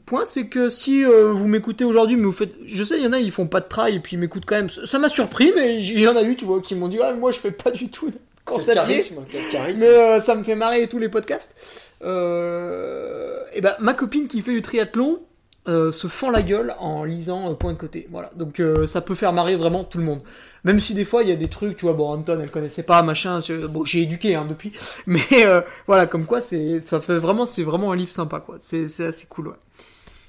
point, 0.04 0.24
c'est 0.24 0.46
que 0.46 0.68
si 0.68 1.04
euh, 1.04 1.32
vous 1.32 1.48
m'écoutez 1.48 1.84
aujourd'hui, 1.84 2.16
mais 2.16 2.24
vous 2.24 2.32
faites, 2.32 2.54
je 2.66 2.84
sais, 2.84 2.98
il 2.98 3.04
y 3.04 3.06
en 3.06 3.12
a, 3.12 3.18
ils 3.18 3.30
font 3.30 3.46
pas 3.46 3.60
de 3.60 3.66
trail 3.68 3.96
et 3.96 4.00
puis 4.00 4.16
ils 4.16 4.18
m'écoutent 4.18 4.44
quand 4.46 4.56
même. 4.56 4.68
Ça 4.70 4.98
m'a 4.98 5.08
surpris, 5.08 5.52
mais 5.54 5.78
il 5.80 6.00
y 6.00 6.08
en 6.08 6.16
a 6.16 6.22
eu, 6.22 6.36
tu 6.36 6.44
vois, 6.44 6.60
qui 6.60 6.74
m'ont 6.74 6.88
dit, 6.88 6.98
ah, 7.02 7.12
moi 7.14 7.30
je 7.32 7.38
fais 7.38 7.50
pas 7.50 7.70
du 7.70 7.88
tout 7.88 8.10
Quel 8.46 8.56
à 8.56 8.58
pied. 8.58 8.74
charisme, 8.74 9.24
quel 9.30 9.48
charisme. 9.48 9.80
Mais 9.80 9.86
euh, 9.86 10.20
ça 10.20 10.34
me 10.34 10.42
fait 10.44 10.54
marrer 10.54 10.86
tous 10.88 10.98
les 10.98 11.08
podcasts. 11.08 11.54
Euh, 12.02 13.42
et 13.54 13.60
ben 13.60 13.74
ma 13.80 13.94
copine 13.94 14.28
qui 14.28 14.42
fait 14.42 14.52
du 14.52 14.62
triathlon 14.62 15.20
euh, 15.68 15.90
se 15.90 16.06
fend 16.06 16.30
la 16.30 16.42
gueule 16.42 16.74
en 16.78 17.02
lisant 17.04 17.50
euh, 17.50 17.54
Point 17.54 17.72
de 17.72 17.78
côté. 17.78 18.06
Voilà. 18.10 18.30
Donc 18.36 18.60
euh, 18.60 18.86
ça 18.86 19.00
peut 19.00 19.14
faire 19.14 19.32
marrer 19.32 19.56
vraiment 19.56 19.82
tout 19.82 19.98
le 19.98 20.04
monde. 20.04 20.20
Même 20.64 20.78
si 20.78 20.94
des 20.94 21.04
fois 21.04 21.22
il 21.22 21.28
y 21.28 21.32
a 21.32 21.36
des 21.36 21.48
trucs, 21.48 21.76
tu 21.76 21.86
vois, 21.86 21.94
bon 21.94 22.08
Anton 22.10 22.38
elle 22.40 22.50
connaissait 22.50 22.82
pas, 22.82 23.02
machin. 23.02 23.40
Bon 23.68 23.84
j'ai 23.84 24.02
éduqué 24.02 24.34
hein, 24.34 24.46
depuis, 24.48 24.72
mais 25.06 25.20
euh, 25.32 25.60
voilà 25.86 26.06
comme 26.06 26.26
quoi 26.26 26.40
c'est, 26.40 26.82
ça 26.84 27.00
fait 27.00 27.18
vraiment 27.18 27.46
c'est 27.46 27.62
vraiment 27.62 27.92
un 27.92 27.96
livre 27.96 28.12
sympa 28.12 28.40
quoi. 28.40 28.56
C'est 28.60 28.88
c'est 28.88 29.06
assez 29.06 29.26
cool 29.26 29.48
ouais. 29.48 29.54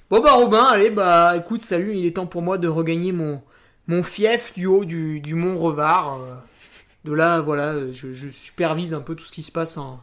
Bon 0.10 0.22
bah 0.22 0.34
Robin, 0.34 0.64
allez 0.64 0.90
bah 0.90 1.36
écoute 1.36 1.64
salut, 1.64 1.98
il 1.98 2.06
est 2.06 2.16
temps 2.16 2.28
pour 2.28 2.42
moi 2.42 2.58
de 2.58 2.68
regagner 2.68 3.12
mon 3.12 3.42
mon 3.88 4.04
fief 4.04 4.54
du 4.56 4.66
haut 4.66 4.86
du, 4.86 5.20
du 5.20 5.36
mont 5.36 5.58
Revard. 5.58 6.22
euh. 6.22 6.36
De 7.04 7.14
là, 7.14 7.40
voilà, 7.40 7.92
je, 7.94 8.14
je 8.14 8.30
supervise 8.30 8.94
un 8.94 9.00
peu 9.00 9.16
tout 9.16 9.24
ce 9.24 9.32
qui 9.32 9.42
se 9.42 9.52
passe 9.52 9.78
en, 9.78 10.02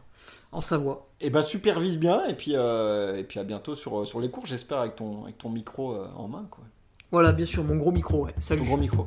en 0.53 0.61
Savoie. 0.61 1.07
Et 1.21 1.31
bah 1.31 1.43
supervise 1.43 1.99
bien 1.99 2.25
et 2.27 2.35
puis 2.35 2.53
euh, 2.55 3.17
et 3.17 3.25
puis 3.25 3.41
à 3.41 3.45
bientôt 3.45 3.75
sur 3.75 4.07
sur 4.07 4.21
les 4.21 4.31
cours 4.31 4.47
j'espère 4.47 4.79
avec 4.79 4.97
ton 4.97 5.25
avec 5.25 5.39
ton 5.39 5.49
micro 5.51 5.95
euh, 5.95 6.07
en 6.17 6.29
main 6.29 6.47
quoi. 6.51 6.65
Voilà, 7.13 7.31
bien 7.33 7.47
sûr, 7.47 7.63
mon 7.63 7.77
gros 7.77 7.93
micro, 7.93 8.25
ouais. 8.25 8.35
Salut. 8.41 8.63
Ton 8.63 8.67
gros 8.67 8.77
micro. 8.77 9.07